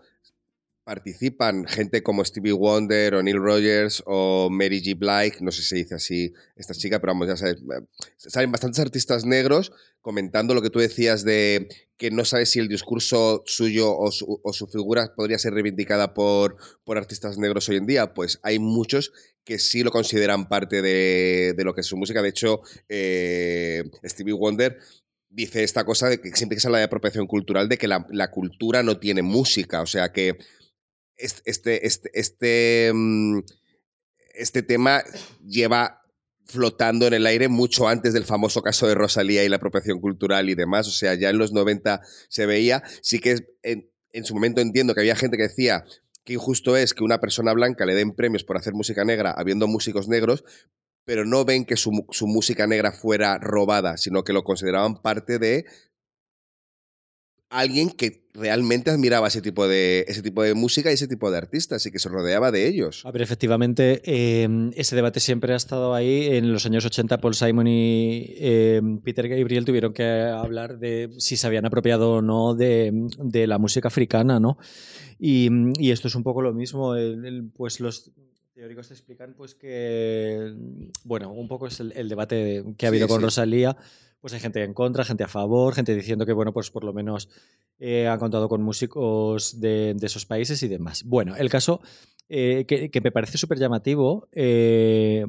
participan 0.83 1.65
gente 1.67 2.01
como 2.01 2.25
Stevie 2.25 2.53
Wonder 2.53 3.15
o 3.15 3.23
Neil 3.23 3.37
Rogers 3.37 4.01
o 4.05 4.49
Mary 4.49 4.81
G. 4.81 4.97
Blige, 4.97 5.43
no 5.43 5.51
sé 5.51 5.61
si 5.61 5.67
se 5.67 5.75
dice 5.75 5.95
así 5.95 6.33
esta 6.55 6.73
chica, 6.73 6.99
pero 6.99 7.13
vamos, 7.13 7.27
ya 7.27 7.37
sabes, 7.37 7.57
eh, 7.57 7.85
salen 8.17 8.51
bastantes 8.51 8.79
artistas 8.79 9.25
negros 9.25 9.71
comentando 10.01 10.55
lo 10.55 10.61
que 10.61 10.71
tú 10.71 10.79
decías 10.79 11.23
de 11.23 11.67
que 11.97 12.09
no 12.09 12.25
sabes 12.25 12.49
si 12.49 12.59
el 12.59 12.67
discurso 12.67 13.43
suyo 13.45 13.95
o 13.95 14.11
su, 14.11 14.67
figura 14.67 15.13
podría 15.15 15.37
ser 15.37 15.53
reivindicada 15.53 16.15
por, 16.15 16.57
por, 16.83 16.97
artistas 16.97 17.37
negros 17.37 17.69
hoy 17.69 17.77
en 17.77 17.85
día, 17.85 18.15
pues 18.15 18.39
hay 18.41 18.57
muchos 18.57 19.13
que 19.43 19.59
sí 19.59 19.83
lo 19.83 19.91
consideran 19.91 20.49
parte 20.49 20.81
de, 20.81 21.55
lo 21.59 21.75
que 21.75 21.81
es 21.81 21.87
su 21.87 21.97
música. 21.97 22.23
De 22.23 22.29
hecho, 22.29 22.61
eh, 22.89 23.83
Stevie 24.03 24.33
Wonder 24.33 24.79
dice 25.29 25.63
esta 25.63 25.85
cosa 25.85 26.09
de 26.09 26.19
que 26.19 26.31
siempre 26.35 26.55
que 26.55 26.61
se 26.61 26.67
habla 26.67 26.79
de 26.79 26.85
apropiación 26.85 27.27
cultural, 27.27 27.69
de 27.69 27.77
que 27.77 27.87
la, 27.87 28.07
la 28.09 28.31
cultura 28.31 28.81
no 28.81 28.97
tiene 28.99 29.21
música, 29.21 29.81
o 29.81 29.85
sea 29.85 30.11
que 30.11 30.39
este, 31.21 31.87
este, 31.87 32.19
este, 32.19 32.91
este, 34.33 34.63
tema 34.63 35.03
lleva 35.45 36.01
flotando 36.45 37.07
en 37.07 37.13
el 37.13 37.25
aire 37.25 37.47
mucho 37.47 37.87
antes 37.87 38.13
del 38.13 38.25
famoso 38.25 38.61
caso 38.61 38.87
de 38.87 38.95
Rosalía 38.95 39.43
y 39.43 39.49
la 39.49 39.57
apropiación 39.57 39.99
cultural 39.99 40.49
y 40.49 40.55
demás. 40.55 40.87
O 40.87 40.91
sea, 40.91 41.13
ya 41.15 41.29
en 41.29 41.37
los 41.37 41.53
90 41.53 42.01
se 42.29 42.45
veía. 42.45 42.83
Sí 43.01 43.19
que 43.19 43.37
en, 43.63 43.89
en 44.11 44.25
su 44.25 44.33
momento 44.33 44.61
entiendo 44.61 44.93
que 44.93 45.01
había 45.01 45.15
gente 45.15 45.37
que 45.37 45.43
decía 45.43 45.85
que 46.23 46.33
injusto 46.33 46.77
es 46.77 46.93
que 46.93 47.03
una 47.03 47.19
persona 47.19 47.53
blanca 47.53 47.85
le 47.85 47.95
den 47.95 48.13
premios 48.13 48.43
por 48.43 48.57
hacer 48.57 48.73
música 48.73 49.03
negra 49.05 49.31
habiendo 49.31 49.67
músicos 49.67 50.07
negros, 50.07 50.43
pero 51.05 51.25
no 51.25 51.45
ven 51.45 51.65
que 51.65 51.77
su, 51.77 52.05
su 52.11 52.27
música 52.27 52.67
negra 52.67 52.91
fuera 52.91 53.37
robada, 53.39 53.97
sino 53.97 54.23
que 54.23 54.33
lo 54.33 54.43
consideraban 54.43 55.01
parte 55.01 55.39
de 55.39 55.65
alguien 57.49 57.89
que 57.89 58.20
realmente 58.33 58.91
admiraba 58.91 59.27
ese 59.27 59.41
tipo 59.41 59.67
de, 59.67 60.05
ese 60.07 60.21
tipo 60.21 60.43
de 60.43 60.53
música 60.53 60.89
y 60.89 60.93
ese 60.93 61.07
tipo 61.07 61.31
de 61.31 61.37
artistas 61.37 61.85
y 61.85 61.91
que 61.91 61.99
se 61.99 62.09
rodeaba 62.09 62.51
de 62.51 62.67
ellos. 62.67 63.05
A 63.05 63.11
ver, 63.11 63.21
efectivamente, 63.21 64.01
eh, 64.05 64.47
ese 64.75 64.95
debate 64.95 65.19
siempre 65.19 65.53
ha 65.53 65.57
estado 65.57 65.93
ahí. 65.93 66.27
En 66.35 66.51
los 66.51 66.65
años 66.65 66.85
80, 66.85 67.19
Paul 67.19 67.35
Simon 67.35 67.67
y 67.67 68.33
eh, 68.37 68.81
Peter 69.03 69.27
Gabriel 69.27 69.65
tuvieron 69.65 69.93
que 69.93 70.03
hablar 70.03 70.79
de 70.79 71.09
si 71.17 71.37
se 71.37 71.47
habían 71.47 71.65
apropiado 71.65 72.13
o 72.13 72.21
no 72.21 72.55
de, 72.55 72.91
de 73.17 73.47
la 73.47 73.57
música 73.57 73.89
africana, 73.89 74.39
¿no? 74.39 74.57
Y, 75.19 75.49
y, 75.79 75.91
esto 75.91 76.07
es 76.07 76.15
un 76.15 76.23
poco 76.23 76.41
lo 76.41 76.53
mismo. 76.53 76.95
El, 76.95 77.25
el, 77.25 77.51
pues 77.55 77.79
los 77.79 78.11
teóricos 78.53 78.87
te 78.87 78.93
explican 78.93 79.33
pues 79.35 79.55
que, 79.55 80.53
bueno, 81.03 81.31
un 81.31 81.47
poco 81.47 81.67
es 81.67 81.79
el, 81.79 81.91
el 81.93 82.09
debate 82.09 82.63
que 82.77 82.85
ha 82.85 82.89
habido 82.89 83.07
sí, 83.07 83.11
con 83.11 83.19
sí. 83.19 83.25
Rosalía 83.25 83.77
pues 84.21 84.33
hay 84.33 84.39
gente 84.39 84.63
en 84.63 84.73
contra, 84.73 85.03
gente 85.03 85.23
a 85.23 85.27
favor, 85.27 85.73
gente 85.73 85.95
diciendo 85.95 86.25
que, 86.25 86.33
bueno, 86.33 86.53
pues 86.53 86.69
por 86.69 86.83
lo 86.83 86.93
menos 86.93 87.27
eh, 87.79 88.07
han 88.07 88.19
contado 88.19 88.47
con 88.47 88.61
músicos 88.61 89.59
de, 89.59 89.95
esos 90.01 90.25
países 90.25 90.61
y 90.63 90.67
demás. 90.67 91.03
Bueno, 91.03 91.35
el 91.35 91.49
caso 91.49 91.81
eh, 92.29 92.65
que, 92.67 92.91
que, 92.91 93.01
me 93.01 93.11
parece 93.11 93.37
súper 93.39 93.57
llamativo, 93.57 94.29
eh, 94.31 95.25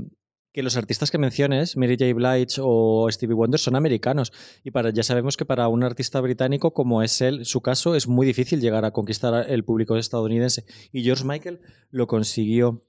que 0.53 0.63
los 0.63 0.77
artistas 0.77 1.11
que 1.11 1.19
menciones, 1.19 1.77
Mary 1.77 1.97
J. 1.99 2.13
Blige 2.13 2.61
o 2.61 3.09
Stevie 3.11 3.35
Wonder, 3.35 3.59
son 3.59 3.75
americanos. 3.75 4.33
Y 4.63 4.71
para, 4.71 4.91
ya 4.91 5.03
sabemos 5.03 5.37
que 5.37 5.47
para 5.47 5.69
un 5.69 5.83
artista 5.83 6.21
británico 6.21 6.75
como 6.75 7.03
es 7.03 7.21
él, 7.23 7.47
su 7.47 7.63
caso, 7.63 7.95
es 7.95 8.07
muy 8.07 8.27
difícil 8.27 8.61
llegar 8.61 8.85
a 8.85 8.93
conquistar 8.93 9.51
el 9.51 9.65
público 9.65 9.97
estadounidense. 9.97 10.65
Y 10.93 11.03
George 11.03 11.25
Michael 11.25 11.61
lo 11.91 12.07
consiguió. 12.07 12.85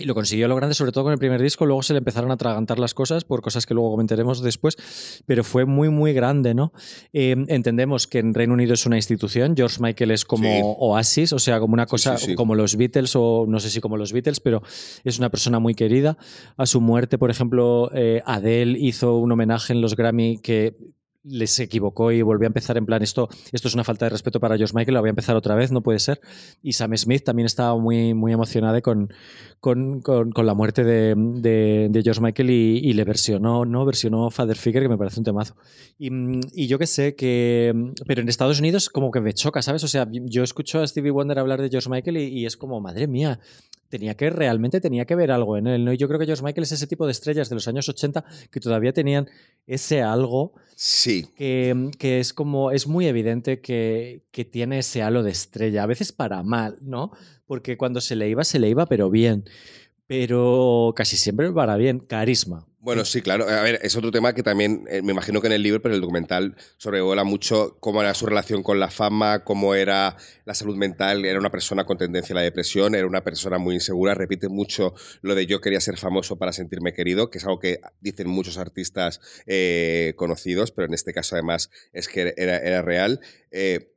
Y 0.00 0.04
lo 0.04 0.14
consiguió 0.14 0.46
lo 0.46 0.54
grande, 0.54 0.76
sobre 0.76 0.92
todo 0.92 1.02
con 1.02 1.12
el 1.12 1.18
primer 1.18 1.42
disco. 1.42 1.66
Luego 1.66 1.82
se 1.82 1.92
le 1.92 1.98
empezaron 1.98 2.30
a 2.30 2.34
atragantar 2.34 2.78
las 2.78 2.94
cosas 2.94 3.24
por 3.24 3.42
cosas 3.42 3.66
que 3.66 3.74
luego 3.74 3.90
comentaremos 3.90 4.40
después. 4.40 4.76
Pero 5.26 5.42
fue 5.42 5.64
muy, 5.64 5.88
muy 5.88 6.12
grande, 6.12 6.54
¿no? 6.54 6.72
Eh, 7.12 7.34
entendemos 7.48 8.06
que 8.06 8.20
en 8.20 8.32
Reino 8.32 8.54
Unido 8.54 8.74
es 8.74 8.86
una 8.86 8.94
institución. 8.94 9.54
George 9.56 9.78
Michael 9.80 10.12
es 10.12 10.24
como 10.24 10.44
sí. 10.44 10.60
Oasis, 10.62 11.32
o 11.32 11.40
sea, 11.40 11.58
como 11.58 11.74
una 11.74 11.86
cosa 11.86 12.16
sí, 12.16 12.26
sí, 12.26 12.34
como 12.36 12.54
los 12.54 12.76
Beatles, 12.76 13.16
o 13.16 13.46
no 13.48 13.58
sé 13.58 13.70
si 13.70 13.80
como 13.80 13.96
los 13.96 14.12
Beatles, 14.12 14.38
pero 14.38 14.62
es 15.02 15.18
una 15.18 15.30
persona 15.30 15.58
muy 15.58 15.74
querida. 15.74 16.16
A 16.56 16.66
su 16.66 16.80
muerte, 16.80 17.18
por 17.18 17.32
ejemplo, 17.32 17.90
eh, 17.92 18.22
Adele 18.24 18.78
hizo 18.78 19.16
un 19.16 19.32
homenaje 19.32 19.72
en 19.72 19.80
los 19.80 19.96
Grammy 19.96 20.38
que 20.40 20.76
les 21.28 21.58
equivocó 21.60 22.12
y 22.12 22.22
volvió 22.22 22.46
a 22.46 22.48
empezar 22.48 22.76
en 22.76 22.86
plan 22.86 23.02
esto, 23.02 23.28
esto 23.52 23.68
es 23.68 23.74
una 23.74 23.84
falta 23.84 24.06
de 24.06 24.10
respeto 24.10 24.40
para 24.40 24.56
George 24.56 24.74
Michael, 24.74 24.94
la 24.94 25.00
voy 25.00 25.08
a 25.08 25.10
empezar 25.10 25.36
otra 25.36 25.54
vez, 25.54 25.72
no 25.72 25.82
puede 25.82 25.98
ser. 25.98 26.20
Y 26.62 26.72
Sam 26.72 26.96
Smith 26.96 27.24
también 27.24 27.46
estaba 27.46 27.76
muy, 27.78 28.14
muy 28.14 28.32
emocionada 28.32 28.80
con, 28.80 29.12
con, 29.60 30.00
con, 30.00 30.46
la 30.46 30.54
muerte 30.54 30.84
de, 30.84 31.14
de, 31.16 32.02
George 32.02 32.20
Michael 32.20 32.50
y, 32.50 32.92
le 32.92 33.04
versionó, 33.04 33.64
¿no? 33.64 33.84
Versionó 33.84 34.30
Father 34.30 34.56
Figure, 34.56 34.84
que 34.84 34.88
me 34.88 34.98
parece 34.98 35.20
un 35.20 35.24
temazo. 35.24 35.56
Y, 35.98 36.66
yo 36.66 36.78
qué 36.78 36.86
sé, 36.86 37.14
que... 37.14 37.92
Pero 38.06 38.22
en 38.22 38.28
Estados 38.28 38.60
Unidos 38.60 38.88
como 38.88 39.10
que 39.10 39.20
me 39.20 39.34
choca, 39.34 39.62
¿sabes? 39.62 39.84
O 39.84 39.88
sea, 39.88 40.08
yo 40.10 40.42
escucho 40.42 40.80
a 40.80 40.86
Stevie 40.86 41.10
Wonder 41.10 41.38
hablar 41.38 41.60
de 41.60 41.68
George 41.68 41.90
Michael 41.90 42.16
y 42.18 42.46
es 42.46 42.56
como, 42.56 42.80
madre 42.80 43.06
mía, 43.06 43.40
tenía 43.88 44.16
que 44.16 44.30
realmente 44.30 44.80
tenía 44.80 45.04
que 45.04 45.14
ver 45.14 45.30
algo 45.30 45.56
en 45.56 45.66
él, 45.66 45.84
¿no? 45.84 45.92
Y 45.92 45.96
yo 45.96 46.08
creo 46.08 46.18
que 46.18 46.26
George 46.26 46.42
Michael 46.42 46.64
es 46.64 46.72
ese 46.72 46.86
tipo 46.86 47.06
de 47.06 47.12
estrellas 47.12 47.48
de 47.48 47.54
los 47.54 47.68
años 47.68 47.88
80 47.88 48.24
que 48.50 48.60
todavía 48.60 48.92
tenían 48.92 49.28
ese 49.66 50.02
algo 50.02 50.52
sí. 50.76 51.28
que, 51.36 51.90
que 51.98 52.20
es 52.20 52.32
como, 52.32 52.70
es 52.70 52.86
muy 52.86 53.06
evidente 53.06 53.60
que, 53.60 54.22
que 54.30 54.44
tiene 54.44 54.80
ese 54.80 55.02
halo 55.02 55.22
de 55.22 55.30
estrella, 55.30 55.82
a 55.82 55.86
veces 55.86 56.12
para 56.12 56.42
mal, 56.42 56.78
¿no? 56.80 57.12
Porque 57.46 57.76
cuando 57.76 58.00
se 58.00 58.16
le 58.16 58.28
iba, 58.28 58.44
se 58.44 58.58
le 58.58 58.68
iba, 58.68 58.86
pero 58.86 59.10
bien. 59.10 59.44
Pero 60.06 60.92
casi 60.96 61.16
siempre 61.16 61.52
para 61.52 61.76
bien, 61.76 61.98
carisma. 61.98 62.66
Bueno, 62.88 63.04
sí, 63.04 63.20
claro. 63.20 63.46
A 63.46 63.60
ver, 63.60 63.80
es 63.82 63.96
otro 63.96 64.10
tema 64.10 64.32
que 64.32 64.42
también 64.42 64.86
eh, 64.88 65.02
me 65.02 65.12
imagino 65.12 65.42
que 65.42 65.46
en 65.48 65.52
el 65.52 65.62
libro, 65.62 65.82
pero 65.82 65.94
el 65.94 66.00
documental 66.00 66.56
sobrevuela 66.78 67.22
mucho 67.22 67.76
cómo 67.80 68.00
era 68.00 68.14
su 68.14 68.24
relación 68.24 68.62
con 68.62 68.80
la 68.80 68.88
fama, 68.88 69.44
cómo 69.44 69.74
era 69.74 70.16
la 70.46 70.54
salud 70.54 70.74
mental. 70.74 71.26
Era 71.26 71.38
una 71.38 71.50
persona 71.50 71.84
con 71.84 71.98
tendencia 71.98 72.32
a 72.32 72.36
la 72.36 72.40
depresión, 72.40 72.94
era 72.94 73.06
una 73.06 73.22
persona 73.22 73.58
muy 73.58 73.74
insegura. 73.74 74.14
Repite 74.14 74.48
mucho 74.48 74.94
lo 75.20 75.34
de 75.34 75.44
yo 75.44 75.60
quería 75.60 75.82
ser 75.82 75.98
famoso 75.98 76.38
para 76.38 76.54
sentirme 76.54 76.94
querido, 76.94 77.28
que 77.28 77.36
es 77.36 77.44
algo 77.44 77.58
que 77.58 77.82
dicen 78.00 78.26
muchos 78.26 78.56
artistas 78.56 79.20
eh, 79.44 80.14
conocidos, 80.16 80.72
pero 80.72 80.86
en 80.86 80.94
este 80.94 81.12
caso 81.12 81.34
además 81.34 81.68
es 81.92 82.08
que 82.08 82.32
era, 82.38 82.56
era 82.56 82.80
real. 82.80 83.20
Eh, 83.50 83.92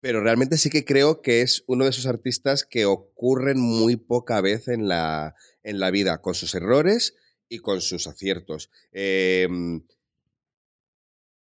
pero 0.00 0.22
realmente 0.22 0.56
sí 0.56 0.70
que 0.70 0.86
creo 0.86 1.20
que 1.20 1.42
es 1.42 1.62
uno 1.66 1.84
de 1.84 1.90
esos 1.90 2.06
artistas 2.06 2.64
que 2.64 2.86
ocurren 2.86 3.60
muy 3.60 3.96
poca 3.96 4.40
vez 4.40 4.66
en 4.68 4.88
la, 4.88 5.34
en 5.62 5.78
la 5.78 5.90
vida, 5.90 6.22
con 6.22 6.34
sus 6.34 6.54
errores 6.54 7.14
y 7.48 7.58
con 7.58 7.80
sus 7.80 8.06
aciertos. 8.06 8.70
Eh, 8.92 9.48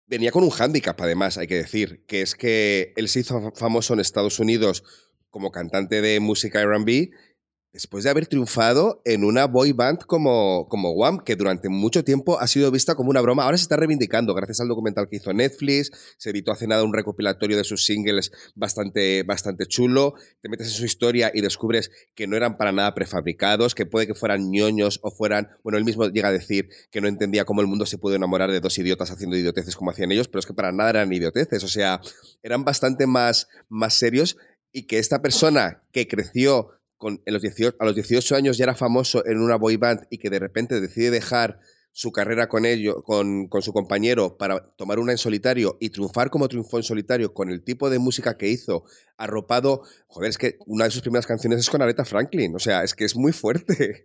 venía 0.06 0.30
con 0.30 0.44
un 0.44 0.50
hándicap, 0.50 1.00
además, 1.00 1.38
hay 1.38 1.46
que 1.46 1.56
decir, 1.56 2.04
que 2.06 2.22
es 2.22 2.34
que 2.34 2.92
él 2.96 3.08
se 3.08 3.20
hizo 3.20 3.52
famoso 3.52 3.94
en 3.94 4.00
Estados 4.00 4.38
Unidos 4.38 4.84
como 5.30 5.50
cantante 5.50 6.02
de 6.02 6.20
música 6.20 6.62
RB 6.62 7.10
después 7.72 8.04
de 8.04 8.10
haber 8.10 8.26
triunfado 8.26 9.00
en 9.04 9.24
una 9.24 9.46
boy 9.46 9.72
band 9.72 10.00
como, 10.00 10.68
como 10.68 10.92
Wham, 10.92 11.18
que 11.24 11.36
durante 11.36 11.70
mucho 11.70 12.04
tiempo 12.04 12.38
ha 12.38 12.46
sido 12.46 12.70
vista 12.70 12.94
como 12.94 13.10
una 13.10 13.20
broma. 13.20 13.44
Ahora 13.44 13.56
se 13.56 13.62
está 13.62 13.76
reivindicando 13.76 14.34
gracias 14.34 14.60
al 14.60 14.68
documental 14.68 15.08
que 15.08 15.16
hizo 15.16 15.32
Netflix. 15.32 15.90
Se 16.18 16.30
editó 16.30 16.52
hace 16.52 16.66
nada 16.66 16.84
un 16.84 16.92
recopilatorio 16.92 17.56
de 17.56 17.64
sus 17.64 17.86
singles 17.86 18.30
bastante, 18.54 19.22
bastante 19.22 19.66
chulo. 19.66 20.14
Te 20.42 20.48
metes 20.50 20.68
en 20.68 20.74
su 20.74 20.84
historia 20.84 21.30
y 21.32 21.40
descubres 21.40 21.90
que 22.14 22.26
no 22.26 22.36
eran 22.36 22.58
para 22.58 22.72
nada 22.72 22.94
prefabricados, 22.94 23.74
que 23.74 23.86
puede 23.86 24.06
que 24.06 24.14
fueran 24.14 24.50
ñoños 24.50 25.00
o 25.02 25.10
fueran... 25.10 25.48
Bueno, 25.62 25.78
él 25.78 25.84
mismo 25.84 26.06
llega 26.08 26.28
a 26.28 26.32
decir 26.32 26.68
que 26.90 27.00
no 27.00 27.08
entendía 27.08 27.46
cómo 27.46 27.62
el 27.62 27.66
mundo 27.66 27.86
se 27.86 27.96
pudo 27.96 28.16
enamorar 28.16 28.50
de 28.50 28.60
dos 28.60 28.76
idiotas 28.78 29.10
haciendo 29.10 29.36
idioteces 29.36 29.76
como 29.76 29.90
hacían 29.90 30.12
ellos, 30.12 30.28
pero 30.28 30.40
es 30.40 30.46
que 30.46 30.54
para 30.54 30.72
nada 30.72 30.90
eran 30.90 31.12
idioteces. 31.12 31.64
O 31.64 31.68
sea, 31.68 32.00
eran 32.42 32.64
bastante 32.64 33.06
más, 33.06 33.48
más 33.70 33.94
serios 33.94 34.36
y 34.72 34.86
que 34.86 34.98
esta 34.98 35.22
persona 35.22 35.82
que 35.92 36.08
creció 36.08 36.70
en 37.08 37.32
los 37.32 37.42
18, 37.42 37.76
a 37.78 37.84
los 37.84 37.94
18 37.94 38.36
años 38.36 38.56
ya 38.56 38.64
era 38.64 38.74
famoso 38.74 39.24
en 39.26 39.40
una 39.40 39.56
boy 39.56 39.76
band 39.76 40.06
y 40.10 40.18
que 40.18 40.30
de 40.30 40.38
repente 40.38 40.80
decide 40.80 41.10
dejar 41.10 41.60
su 41.92 42.10
carrera 42.10 42.48
con 42.48 42.64
ello, 42.64 43.02
con, 43.02 43.48
con, 43.48 43.62
su 43.62 43.72
compañero, 43.72 44.38
para 44.38 44.74
tomar 44.76 44.98
una 44.98 45.12
en 45.12 45.18
solitario 45.18 45.76
y 45.78 45.90
triunfar 45.90 46.30
como 46.30 46.48
triunfó 46.48 46.78
en 46.78 46.82
solitario 46.82 47.34
con 47.34 47.50
el 47.50 47.62
tipo 47.62 47.90
de 47.90 47.98
música 47.98 48.38
que 48.38 48.48
hizo, 48.48 48.84
arropado. 49.18 49.82
Joder, 50.06 50.30
es 50.30 50.38
que 50.38 50.56
una 50.66 50.86
de 50.86 50.90
sus 50.90 51.02
primeras 51.02 51.26
canciones 51.26 51.58
es 51.58 51.68
con 51.68 51.82
Aretha 51.82 52.06
Franklin. 52.06 52.56
O 52.56 52.58
sea, 52.58 52.82
es 52.82 52.94
que 52.94 53.04
es 53.04 53.14
muy 53.14 53.32
fuerte. 53.32 54.04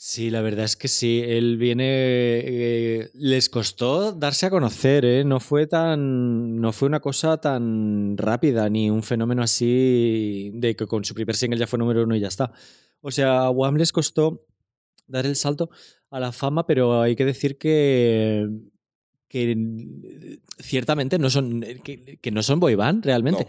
Sí, 0.00 0.30
la 0.30 0.42
verdad 0.42 0.64
es 0.64 0.76
que 0.76 0.86
sí. 0.86 1.24
Él 1.26 1.56
viene. 1.56 1.84
Eh, 1.88 3.10
les 3.14 3.48
costó 3.48 4.12
darse 4.12 4.46
a 4.46 4.50
conocer, 4.50 5.04
¿eh? 5.04 5.24
No 5.24 5.40
fue 5.40 5.66
tan. 5.66 6.60
No 6.60 6.72
fue 6.72 6.86
una 6.86 7.00
cosa 7.00 7.40
tan 7.40 8.16
rápida, 8.16 8.70
ni 8.70 8.90
un 8.90 9.02
fenómeno 9.02 9.42
así 9.42 10.52
de 10.54 10.76
que 10.76 10.86
con 10.86 11.04
su 11.04 11.14
primer 11.14 11.34
single 11.34 11.58
ya 11.58 11.66
fue 11.66 11.80
número 11.80 12.04
uno 12.04 12.14
y 12.14 12.20
ya 12.20 12.28
está. 12.28 12.52
O 13.00 13.10
sea, 13.10 13.40
a 13.40 13.50
Wham 13.50 13.74
les 13.74 13.90
costó 13.90 14.46
dar 15.08 15.26
el 15.26 15.34
salto 15.34 15.68
a 16.10 16.20
la 16.20 16.30
fama, 16.30 16.64
pero 16.64 17.02
hay 17.02 17.16
que 17.16 17.24
decir 17.24 17.58
que. 17.58 18.48
que 19.26 20.38
ciertamente 20.60 21.18
no 21.18 21.28
son. 21.28 21.60
que, 21.82 22.20
que 22.22 22.30
no 22.30 22.44
son 22.44 22.60
boy 22.60 22.76
band 22.76 23.04
realmente. 23.04 23.48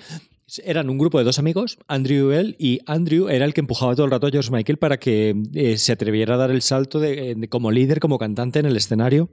Eran 0.63 0.89
un 0.89 0.97
grupo 0.97 1.17
de 1.17 1.23
dos 1.23 1.39
amigos, 1.39 1.77
Andrew 1.87 2.31
y 2.31 2.35
él, 2.35 2.55
y 2.59 2.79
Andrew 2.85 3.29
era 3.29 3.45
el 3.45 3.53
que 3.53 3.61
empujaba 3.61 3.95
todo 3.95 4.05
el 4.05 4.11
rato 4.11 4.27
a 4.27 4.31
George 4.31 4.51
Michael 4.51 4.77
para 4.77 4.97
que 4.97 5.35
eh, 5.53 5.77
se 5.77 5.91
atreviera 5.91 6.35
a 6.35 6.37
dar 6.37 6.51
el 6.51 6.61
salto 6.61 6.99
de, 6.99 7.35
de, 7.35 7.49
como 7.49 7.71
líder, 7.71 7.99
como 7.99 8.17
cantante 8.17 8.59
en 8.59 8.65
el 8.65 8.75
escenario. 8.75 9.29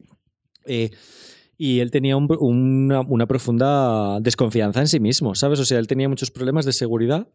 Eh, 0.64 0.90
y 1.58 1.80
él 1.80 1.90
tenía 1.90 2.16
un, 2.16 2.28
una, 2.38 3.00
una, 3.00 3.26
profunda 3.26 4.20
desconfianza 4.20 4.80
en 4.80 4.88
sí 4.88 5.00
mismo, 5.00 5.35
¿sabes? 5.35 5.58
O 5.61 5.64
sea, 5.64 5.78
él 5.78 5.87
tenía 5.87 6.08
muchos 6.08 6.30
problemas 6.30 6.66
de 6.66 6.73
seguridad. 6.73 7.28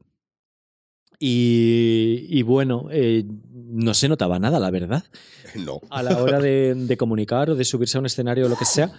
Y, 1.24 2.26
y 2.30 2.42
bueno, 2.42 2.88
eh, 2.90 3.24
no 3.54 3.94
se 3.94 4.10
notaba 4.10 4.40
nada, 4.40 4.60
la 4.60 4.72
verdad. 4.72 5.04
No. 5.54 5.82
A 5.90 6.02
la 6.02 6.18
hora 6.18 6.40
de, 6.40 6.74
de, 6.74 6.96
comunicar 6.96 7.50
o 7.50 7.56
de 7.56 7.66
subirse 7.66 7.98
a 7.98 8.00
un 8.00 8.06
escenario 8.06 8.46
o 8.46 8.50
lo 8.50 8.56
que 8.56 8.64
sea. 8.64 8.94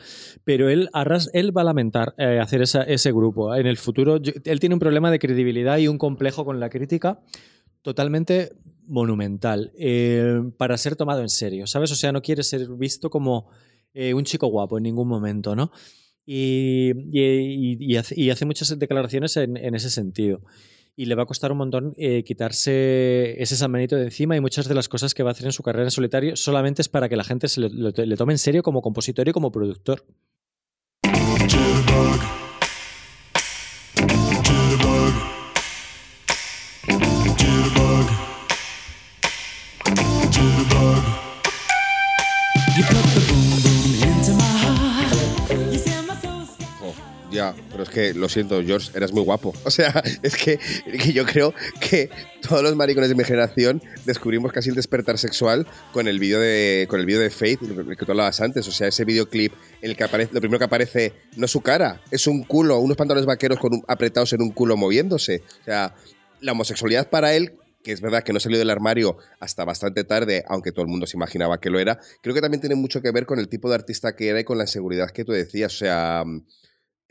Pero 0.45 0.69
él, 0.69 0.91
arras, 0.93 1.31
él 1.33 1.57
va 1.57 1.63
a 1.63 1.65
lamentar 1.65 2.15
eh, 2.19 2.39
hacer 2.43 2.61
esa, 2.61 2.83
ese 2.83 3.11
grupo. 3.11 3.55
En 3.57 3.67
el 3.67 3.79
futuro, 3.79 4.19
yo, 4.19 4.33
él 4.45 4.61
tiene 4.61 4.75
un 4.75 4.79
problema 4.79 5.11
de 5.11 5.19
credibilidad 5.19 5.79
y 5.79 5.89
un 5.89 5.97
complejo 5.97 6.45
con 6.45 6.61
la 6.61 6.69
crítica 6.69 7.21
totalmente 7.81 8.53
monumental 8.87 9.73
eh, 9.79 10.43
para 10.59 10.77
ser 10.77 10.95
tomado 10.95 11.23
en 11.23 11.31
serio, 11.31 11.67
¿sabes? 11.67 11.91
O 11.91 11.97
sea, 11.97 12.13
no 12.13 12.21
quiere 12.21 12.43
ser 12.43 12.69
visto 12.69 13.09
como 13.09 13.49
eh, 13.95 14.13
un 14.13 14.25
chico 14.25 14.47
guapo 14.49 14.77
en 14.77 14.85
ningún 14.85 15.09
momento, 15.09 15.57
¿no? 15.57 15.73
Y, 16.27 16.93
y, 17.13 17.79
y, 17.81 17.97
hace, 17.97 18.15
y 18.21 18.29
hace, 18.29 18.45
muchas 18.45 18.79
declaraciones 18.79 19.39
en, 19.39 19.57
en 19.57 19.75
ese 19.75 19.89
sentido. 19.89 20.43
Y 20.97 21.07
le 21.07 21.15
va 21.15 21.23
a 21.23 21.27
costar 21.27 21.53
un 21.53 21.59
montón 21.59 21.95
eh, 21.97 22.23
quitarse 22.25 23.41
ese 23.43 23.57
San 23.57 23.73
Benito 23.73 23.97
de 23.97 24.05
encima 24.05 24.37
y 24.37 24.41
muchas 24.41 24.69
de 24.69 24.75
las 24.75 24.89
cosas 24.89 25.15
que 25.15 25.23
va 25.23 25.31
a 25.31 25.33
hacer 25.33 25.47
en 25.47 25.53
su 25.53 25.63
carrera 25.63 25.85
en 25.85 25.91
solitario 25.91 26.37
solamente 26.37 26.83
es 26.83 26.89
para 26.89 27.09
que 27.09 27.17
la 27.17 27.25
gente 27.25 27.49
se 27.49 27.61
le, 27.61 27.69
le 27.69 28.17
tome 28.17 28.33
en 28.33 28.39
serio 28.39 28.63
como 28.63 28.83
compositor 28.83 29.29
y 29.29 29.33
como 29.33 29.51
productor. 29.51 30.05
Ya, 47.33 47.55
pero 47.71 47.83
es 47.83 47.89
que 47.89 48.15
lo 48.15 48.29
siento, 48.29 48.63
George, 48.63 48.91
eras 48.95 49.13
muy 49.13 49.23
guapo. 49.23 49.53
O 49.65 49.71
sea, 49.71 50.03
es 50.23 50.37
que, 50.37 50.59
yo 51.15 51.25
creo 51.25 51.55
que 51.81 52.11
todos 52.47 52.63
los 52.63 52.77
maricones 52.77 53.09
de 53.09 53.15
mi 53.15 53.25
generación 53.25 53.83
descubrimos 54.05 54.53
casi 54.53 54.69
el 54.69 54.75
despertar 54.75 55.17
sexual 55.17 55.67
con 55.93 56.09
el 56.09 56.19
vídeo 56.19 56.39
de 56.39 56.87
con 56.91 57.01
el 57.01 57.07
vídeo 57.07 57.21
de 57.21 57.31
Faith, 57.31 57.61
que 57.61 58.05
tú 58.05 58.13
hablabas 58.13 58.41
antes. 58.41 58.69
O 58.69 58.73
sea, 58.73 58.89
ese 58.89 59.05
videoclip 59.05 59.53
en 59.81 59.91
el 59.91 59.97
que 59.97 60.05
aparece, 60.05 60.35
lo 60.35 60.41
primero 60.41 60.59
que 60.59 60.67
aparece 60.67 61.13
no 61.37 61.47
es 61.47 61.51
su 61.51 61.63
cara, 61.63 62.03
es 62.11 62.27
un 62.27 62.43
culo, 62.43 62.79
unos 62.79 62.97
pantalones 62.97 63.25
vaqueros 63.25 63.59
con 63.59 63.83
apretados 63.89 64.33
en 64.35 64.43
un 64.43 64.51
culo 64.51 64.77
moviéndose. 64.77 65.43
O 65.63 65.65
sea, 65.65 65.95
la 66.41 66.53
homosexualidad 66.53 67.09
para 67.09 67.35
él 67.35 67.55
que 67.83 67.93
es 67.93 68.01
verdad 68.01 68.23
que 68.23 68.33
no 68.33 68.41
salió 68.41 68.59
del 68.59 68.71
armario 68.71 69.17
hasta 69.41 69.65
bastante 69.65 70.05
tarde, 70.05 70.45
aunque 70.49 70.73
todo 70.73 70.83
el 70.83 70.89
mundo 70.89 71.07
se 71.07 71.17
imaginaba 71.17 71.61
que 71.61 71.71
lo 71.71 71.79
era, 71.81 71.99
creo 72.23 72.35
que 72.35 72.41
también 72.41 72.61
tiene 72.61 72.77
mucho 72.77 73.03
que 73.03 73.11
ver 73.11 73.27
con 73.27 73.39
el 73.39 73.49
tipo 73.49 73.69
de 73.69 73.75
artista 73.75 74.15
que 74.15 74.29
era 74.29 74.41
y 74.41 74.45
con 74.45 74.59
la 74.59 74.65
inseguridad 74.65 75.11
que 75.11 75.25
tú 75.25 75.33
decías. 75.33 75.75
O 75.75 75.79
sea, 75.79 76.25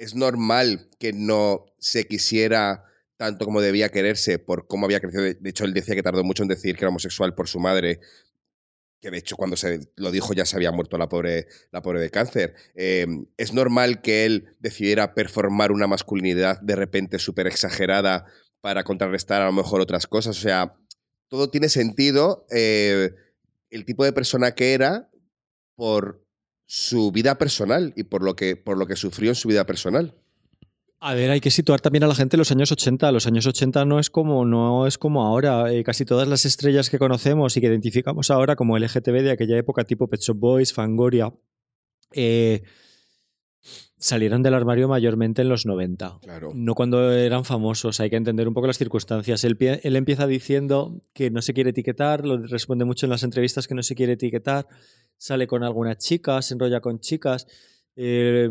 es 0.01 0.15
normal 0.15 0.89
que 0.97 1.13
no 1.13 1.67
se 1.77 2.07
quisiera 2.07 2.85
tanto 3.17 3.45
como 3.45 3.61
debía 3.61 3.89
quererse 3.89 4.39
por 4.39 4.65
cómo 4.65 4.85
había 4.85 4.99
crecido. 4.99 5.21
De 5.21 5.49
hecho, 5.49 5.63
él 5.63 5.75
decía 5.75 5.93
que 5.93 6.01
tardó 6.01 6.23
mucho 6.23 6.41
en 6.41 6.49
decir 6.49 6.75
que 6.75 6.85
era 6.85 6.89
homosexual 6.89 7.35
por 7.35 7.47
su 7.47 7.59
madre, 7.59 7.99
que 8.99 9.11
de 9.11 9.19
hecho 9.19 9.35
cuando 9.37 9.55
se 9.55 9.91
lo 9.95 10.09
dijo 10.09 10.33
ya 10.33 10.43
se 10.45 10.55
había 10.55 10.71
muerto 10.71 10.97
la 10.97 11.07
pobre, 11.07 11.45
la 11.71 11.83
pobre 11.83 11.99
de 11.99 12.09
cáncer. 12.09 12.55
Eh, 12.73 13.05
es 13.37 13.53
normal 13.53 14.01
que 14.01 14.25
él 14.25 14.55
decidiera 14.59 15.13
performar 15.13 15.71
una 15.71 15.85
masculinidad 15.85 16.59
de 16.61 16.75
repente 16.75 17.19
súper 17.19 17.45
exagerada 17.45 18.25
para 18.59 18.83
contrarrestar 18.83 19.43
a 19.43 19.45
lo 19.45 19.51
mejor 19.51 19.81
otras 19.81 20.07
cosas. 20.07 20.35
O 20.35 20.41
sea, 20.41 20.73
todo 21.27 21.51
tiene 21.51 21.69
sentido. 21.69 22.47
eh, 22.49 23.11
el 23.69 23.85
tipo 23.85 24.03
de 24.03 24.13
persona 24.13 24.55
que 24.55 24.73
era 24.73 25.11
por 25.75 26.25
su 26.73 27.11
vida 27.11 27.37
personal 27.37 27.91
y 27.97 28.03
por 28.03 28.23
lo 28.23 28.37
que, 28.37 28.55
por 28.55 28.77
lo 28.77 28.87
que 28.87 28.95
sufrió 28.95 29.31
en 29.31 29.35
su 29.35 29.49
vida 29.49 29.65
personal. 29.65 30.15
A 31.01 31.13
ver, 31.13 31.29
hay 31.29 31.41
que 31.41 31.51
situar 31.51 31.81
también 31.81 32.05
a 32.05 32.07
la 32.07 32.15
gente 32.15 32.37
en 32.37 32.39
los 32.39 32.51
años 32.51 32.71
80. 32.71 33.11
Los 33.11 33.27
años 33.27 33.45
80 33.45 33.83
no 33.83 33.99
es 33.99 34.09
como, 34.09 34.45
no 34.45 34.87
es 34.87 34.97
como 34.97 35.21
ahora. 35.25 35.69
Eh, 35.73 35.83
casi 35.83 36.05
todas 36.05 36.29
las 36.29 36.45
estrellas 36.45 36.89
que 36.89 36.97
conocemos 36.97 37.57
y 37.57 37.59
que 37.59 37.67
identificamos 37.67 38.31
ahora 38.31 38.55
como 38.55 38.77
LGTB 38.77 39.21
de 39.21 39.31
aquella 39.31 39.57
época, 39.57 39.83
tipo 39.83 40.07
Pet 40.07 40.21
Shop 40.21 40.37
Boys, 40.37 40.71
Fangoria, 40.71 41.33
eh, 42.13 42.63
salieron 43.97 44.41
del 44.43 44.53
armario 44.53 44.87
mayormente 44.87 45.41
en 45.41 45.49
los 45.49 45.65
90. 45.65 46.19
Claro. 46.21 46.51
No 46.53 46.73
cuando 46.73 47.11
eran 47.11 47.45
famosos, 47.45 47.99
hay 47.99 48.09
que 48.09 48.15
entender 48.15 48.47
un 48.47 48.53
poco 48.53 48.67
las 48.67 48.77
circunstancias. 48.77 49.43
Él 49.43 49.95
empieza 49.95 50.27
diciendo 50.27 51.01
que 51.13 51.29
no 51.29 51.41
se 51.41 51.53
quiere 51.53 51.69
etiquetar, 51.69 52.25
lo 52.25 52.37
responde 52.37 52.85
mucho 52.85 53.05
en 53.05 53.11
las 53.11 53.23
entrevistas 53.23 53.67
que 53.67 53.75
no 53.75 53.83
se 53.83 53.95
quiere 53.95 54.13
etiquetar, 54.13 54.67
sale 55.17 55.47
con 55.47 55.63
algunas 55.63 55.97
chicas, 55.97 56.45
se 56.45 56.55
enrolla 56.55 56.81
con 56.81 56.99
chicas, 56.99 57.45
eh, 57.95 58.49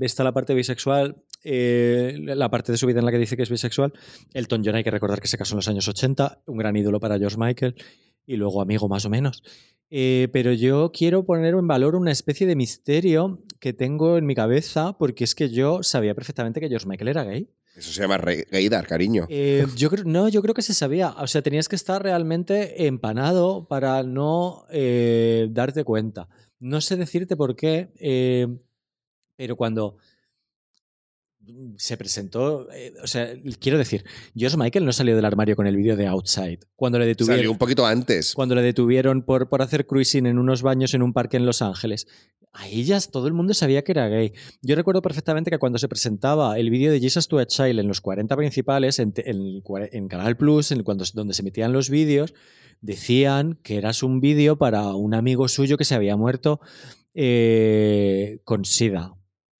está 0.00 0.22
la 0.22 0.32
parte 0.32 0.54
bisexual, 0.54 1.16
eh, 1.42 2.16
la 2.18 2.50
parte 2.50 2.72
de 2.72 2.78
su 2.78 2.86
vida 2.86 3.00
en 3.00 3.04
la 3.04 3.10
que 3.10 3.18
dice 3.18 3.36
que 3.36 3.42
es 3.42 3.50
bisexual. 3.50 3.92
Elton 4.32 4.62
John 4.64 4.76
hay 4.76 4.84
que 4.84 4.90
recordar 4.90 5.20
que 5.20 5.28
se 5.28 5.38
casó 5.38 5.54
en 5.54 5.58
los 5.58 5.68
años 5.68 5.88
80, 5.88 6.42
un 6.46 6.56
gran 6.56 6.76
ídolo 6.76 7.00
para 7.00 7.18
George 7.18 7.36
Michael 7.38 7.74
y 8.26 8.36
luego 8.36 8.60
amigo 8.60 8.88
más 8.88 9.04
o 9.04 9.10
menos. 9.10 9.42
Eh, 9.94 10.28
pero 10.32 10.54
yo 10.54 10.90
quiero 10.90 11.26
poner 11.26 11.52
en 11.52 11.66
valor 11.66 11.96
una 11.96 12.12
especie 12.12 12.46
de 12.46 12.56
misterio 12.56 13.42
que 13.60 13.74
tengo 13.74 14.16
en 14.16 14.24
mi 14.24 14.34
cabeza 14.34 14.96
porque 14.96 15.24
es 15.24 15.34
que 15.34 15.50
yo 15.50 15.82
sabía 15.82 16.14
perfectamente 16.14 16.60
que 16.60 16.70
George 16.70 16.88
Michael 16.88 17.08
era 17.08 17.24
gay. 17.24 17.50
Eso 17.76 17.92
se 17.92 18.00
llama 18.00 18.16
gaydar, 18.16 18.86
cariño. 18.86 19.26
Eh, 19.28 19.66
yo 19.76 19.90
creo, 19.90 20.04
no, 20.04 20.30
yo 20.30 20.40
creo 20.40 20.54
que 20.54 20.62
se 20.62 20.72
sabía. 20.72 21.10
O 21.18 21.26
sea, 21.26 21.42
tenías 21.42 21.68
que 21.68 21.76
estar 21.76 22.02
realmente 22.02 22.86
empanado 22.86 23.68
para 23.68 24.02
no 24.02 24.64
eh, 24.70 25.48
darte 25.50 25.84
cuenta. 25.84 26.26
No 26.58 26.80
sé 26.80 26.96
decirte 26.96 27.36
por 27.36 27.54
qué, 27.54 27.90
pero 29.36 29.56
cuando 29.56 29.98
se 31.76 31.96
presentó, 31.96 32.70
eh, 32.72 32.92
o 33.02 33.06
sea, 33.06 33.32
quiero 33.58 33.78
decir, 33.78 34.04
George 34.36 34.56
Michael 34.56 34.84
no 34.84 34.92
salió 34.92 35.16
del 35.16 35.24
armario 35.24 35.56
con 35.56 35.66
el 35.66 35.76
vídeo 35.76 35.96
de 35.96 36.06
Outside. 36.06 36.60
Cuando 36.76 36.98
le 36.98 37.06
detuvieron, 37.06 37.38
Salió 37.38 37.50
un 37.50 37.58
poquito 37.58 37.86
antes. 37.86 38.34
cuando 38.34 38.54
le 38.54 38.62
detuvieron 38.62 39.22
por, 39.22 39.48
por 39.48 39.62
hacer 39.62 39.86
cruising 39.86 40.26
en 40.26 40.38
unos 40.38 40.62
baños 40.62 40.94
en 40.94 41.02
un 41.02 41.12
parque 41.12 41.36
en 41.36 41.46
Los 41.46 41.62
Ángeles. 41.62 42.06
Ahí 42.52 42.84
ya 42.84 43.00
todo 43.00 43.26
el 43.26 43.32
mundo 43.32 43.54
sabía 43.54 43.82
que 43.82 43.92
era 43.92 44.08
gay. 44.08 44.32
Yo 44.60 44.76
recuerdo 44.76 45.00
perfectamente 45.00 45.50
que 45.50 45.58
cuando 45.58 45.78
se 45.78 45.88
presentaba 45.88 46.58
el 46.58 46.68
vídeo 46.70 46.92
de 46.92 47.00
Jesus 47.00 47.26
to 47.26 47.38
a 47.38 47.46
Child 47.46 47.80
en 47.80 47.88
los 47.88 48.00
40 48.00 48.36
principales, 48.36 48.98
en, 48.98 49.14
en 49.16 50.08
Canal 50.08 50.36
Plus, 50.36 50.70
en 50.70 50.82
cuando, 50.82 51.04
donde 51.14 51.32
se 51.32 51.40
emitían 51.40 51.72
los 51.72 51.88
vídeos, 51.88 52.34
decían 52.82 53.58
que 53.62 53.78
eras 53.78 54.02
un 54.02 54.20
vídeo 54.20 54.58
para 54.58 54.94
un 54.94 55.14
amigo 55.14 55.48
suyo 55.48 55.78
que 55.78 55.84
se 55.84 55.94
había 55.94 56.16
muerto 56.16 56.60
eh, 57.14 58.40
con 58.44 58.64
SIDA. 58.66 59.14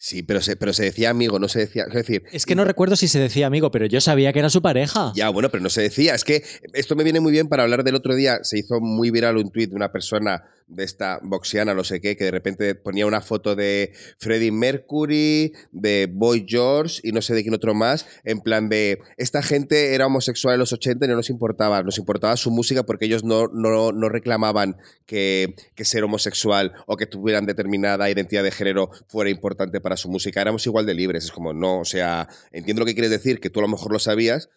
Sí, 0.04 0.24
pero 0.24 0.40
se, 0.40 0.56
pero 0.56 0.72
se 0.72 0.82
decía 0.82 1.10
amigo, 1.10 1.38
no 1.38 1.46
se 1.46 1.60
decía. 1.60 1.84
Es 1.86 1.94
decir, 1.94 2.24
Es 2.32 2.44
que 2.44 2.56
no 2.56 2.64
recuerdo 2.64 2.96
si 2.96 3.06
se 3.06 3.20
decía 3.20 3.46
amigo, 3.46 3.70
pero 3.70 3.86
yo 3.86 4.00
sabía 4.00 4.32
que 4.32 4.40
era 4.40 4.50
su 4.50 4.60
pareja. 4.60 5.12
Ya, 5.14 5.28
bueno, 5.28 5.48
pero 5.48 5.62
no 5.62 5.70
se 5.70 5.80
decía. 5.80 6.12
Es 6.16 6.24
que 6.24 6.42
esto 6.72 6.96
me 6.96 7.04
viene 7.04 7.20
muy 7.20 7.30
bien 7.30 7.48
para 7.48 7.62
hablar 7.62 7.84
del 7.84 7.94
otro 7.94 8.16
día. 8.16 8.40
Se 8.42 8.58
hizo 8.58 8.80
muy 8.80 9.12
viral 9.12 9.36
un 9.36 9.52
tuit 9.52 9.70
de 9.70 9.76
una 9.76 9.92
persona 9.92 10.42
de 10.74 10.84
esta 10.84 11.20
boxiana, 11.22 11.74
no 11.74 11.84
sé 11.84 12.00
qué, 12.00 12.16
que 12.16 12.24
de 12.24 12.30
repente 12.30 12.74
ponía 12.74 13.06
una 13.06 13.20
foto 13.20 13.54
de 13.54 13.92
Freddie 14.18 14.52
Mercury, 14.52 15.52
de 15.70 16.08
Boy 16.10 16.44
George 16.48 17.00
y 17.02 17.12
no 17.12 17.22
sé 17.22 17.34
de 17.34 17.42
quién 17.42 17.54
otro 17.54 17.74
más, 17.74 18.06
en 18.24 18.40
plan 18.40 18.68
de, 18.68 19.00
esta 19.16 19.42
gente 19.42 19.94
era 19.94 20.06
homosexual 20.06 20.54
en 20.54 20.60
los 20.60 20.72
80 20.72 21.04
y 21.04 21.08
no 21.08 21.16
nos 21.16 21.30
importaba, 21.30 21.82
nos 21.82 21.98
importaba 21.98 22.36
su 22.36 22.50
música 22.50 22.82
porque 22.84 23.06
ellos 23.06 23.24
no, 23.24 23.48
no, 23.48 23.92
no 23.92 24.08
reclamaban 24.08 24.76
que, 25.06 25.54
que 25.74 25.84
ser 25.84 26.04
homosexual 26.04 26.72
o 26.86 26.96
que 26.96 27.06
tuvieran 27.06 27.46
determinada 27.46 28.10
identidad 28.10 28.42
de 28.42 28.50
género 28.50 28.90
fuera 29.08 29.30
importante 29.30 29.80
para 29.80 29.96
su 29.96 30.08
música. 30.08 30.40
Éramos 30.40 30.66
igual 30.66 30.86
de 30.86 30.94
libres. 30.94 31.24
Es 31.24 31.32
como, 31.32 31.52
no, 31.52 31.80
o 31.80 31.84
sea, 31.84 32.28
entiendo 32.52 32.80
lo 32.80 32.86
que 32.86 32.94
quieres 32.94 33.10
decir, 33.10 33.40
que 33.40 33.50
tú 33.50 33.60
a 33.60 33.62
lo 33.62 33.68
mejor 33.68 33.92
lo 33.92 33.98
sabías, 33.98 34.48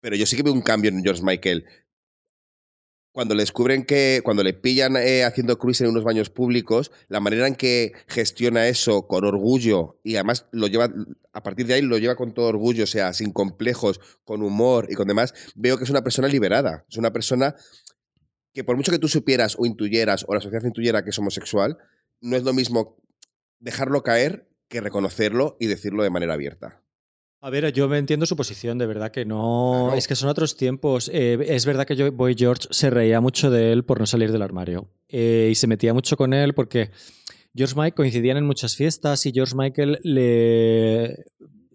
pero 0.00 0.16
yo 0.16 0.26
sí 0.26 0.36
que 0.36 0.42
veo 0.42 0.52
un 0.52 0.62
cambio 0.62 0.90
en 0.90 1.02
George 1.02 1.22
Michael. 1.22 1.64
Cuando 3.14 3.36
le 3.36 3.44
descubren 3.44 3.84
que, 3.84 4.22
cuando 4.24 4.42
le 4.42 4.54
pillan 4.54 4.96
eh, 4.96 5.22
haciendo 5.22 5.56
cruising 5.56 5.86
en 5.86 5.92
unos 5.92 6.02
baños 6.02 6.30
públicos, 6.30 6.90
la 7.06 7.20
manera 7.20 7.46
en 7.46 7.54
que 7.54 7.92
gestiona 8.08 8.66
eso 8.66 9.06
con 9.06 9.24
orgullo 9.24 10.00
y 10.02 10.16
además 10.16 10.48
lo 10.50 10.66
lleva, 10.66 10.92
a 11.32 11.42
partir 11.44 11.64
de 11.68 11.74
ahí 11.74 11.82
lo 11.82 11.96
lleva 11.98 12.16
con 12.16 12.34
todo 12.34 12.48
orgullo, 12.48 12.82
o 12.82 12.88
sea, 12.88 13.12
sin 13.12 13.30
complejos, 13.30 14.00
con 14.24 14.42
humor 14.42 14.88
y 14.90 14.96
con 14.96 15.06
demás, 15.06 15.32
veo 15.54 15.78
que 15.78 15.84
es 15.84 15.90
una 15.90 16.02
persona 16.02 16.26
liberada. 16.26 16.84
Es 16.90 16.96
una 16.96 17.12
persona 17.12 17.54
que 18.52 18.64
por 18.64 18.74
mucho 18.74 18.90
que 18.90 18.98
tú 18.98 19.06
supieras 19.06 19.54
o 19.60 19.64
intuyeras 19.64 20.24
o 20.26 20.34
la 20.34 20.40
sociedad 20.40 20.64
intuyera 20.64 21.04
que 21.04 21.10
es 21.10 21.18
homosexual, 21.20 21.78
no 22.20 22.36
es 22.36 22.42
lo 22.42 22.52
mismo 22.52 22.96
dejarlo 23.60 24.02
caer 24.02 24.48
que 24.66 24.80
reconocerlo 24.80 25.56
y 25.60 25.68
decirlo 25.68 26.02
de 26.02 26.10
manera 26.10 26.34
abierta. 26.34 26.83
A 27.44 27.50
ver, 27.50 27.70
yo 27.74 27.90
me 27.90 27.98
entiendo 27.98 28.24
su 28.24 28.36
posición, 28.36 28.78
de 28.78 28.86
verdad 28.86 29.12
que 29.12 29.26
no. 29.26 29.82
Claro. 29.82 29.98
Es 29.98 30.08
que 30.08 30.16
son 30.16 30.30
otros 30.30 30.56
tiempos. 30.56 31.10
Eh, 31.12 31.36
es 31.46 31.66
verdad 31.66 31.86
que 31.86 31.94
yo, 31.94 32.10
Boy 32.10 32.34
George 32.38 32.68
se 32.70 32.88
reía 32.88 33.20
mucho 33.20 33.50
de 33.50 33.70
él 33.70 33.84
por 33.84 34.00
no 34.00 34.06
salir 34.06 34.32
del 34.32 34.40
armario. 34.40 34.88
Eh, 35.10 35.48
y 35.52 35.54
se 35.54 35.66
metía 35.66 35.92
mucho 35.92 36.16
con 36.16 36.32
él 36.32 36.54
porque 36.54 36.90
George 37.54 37.74
Michael 37.74 37.92
coincidían 37.92 38.38
en 38.38 38.46
muchas 38.46 38.76
fiestas 38.76 39.26
y 39.26 39.32
George 39.34 39.54
Michael 39.54 39.98
le 40.02 41.26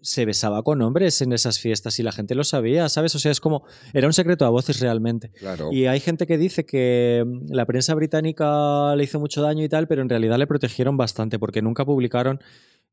se 0.02 0.24
besaba 0.24 0.64
con 0.64 0.82
hombres 0.82 1.22
en 1.22 1.32
esas 1.32 1.60
fiestas 1.60 2.00
y 2.00 2.02
la 2.02 2.10
gente 2.10 2.34
lo 2.34 2.42
sabía, 2.42 2.88
¿sabes? 2.88 3.14
O 3.14 3.20
sea, 3.20 3.30
es 3.30 3.38
como. 3.38 3.62
Era 3.92 4.08
un 4.08 4.12
secreto 4.12 4.46
a 4.46 4.50
voces 4.50 4.80
realmente. 4.80 5.30
Claro. 5.38 5.68
Y 5.70 5.86
hay 5.86 6.00
gente 6.00 6.26
que 6.26 6.36
dice 6.36 6.66
que 6.66 7.22
mm, 7.24 7.52
la 7.54 7.64
prensa 7.64 7.94
británica 7.94 8.96
le 8.96 9.04
hizo 9.04 9.20
mucho 9.20 9.40
daño 9.40 9.62
y 9.62 9.68
tal, 9.68 9.86
pero 9.86 10.02
en 10.02 10.08
realidad 10.08 10.36
le 10.36 10.48
protegieron 10.48 10.96
bastante 10.96 11.38
porque 11.38 11.62
nunca 11.62 11.84
publicaron 11.84 12.40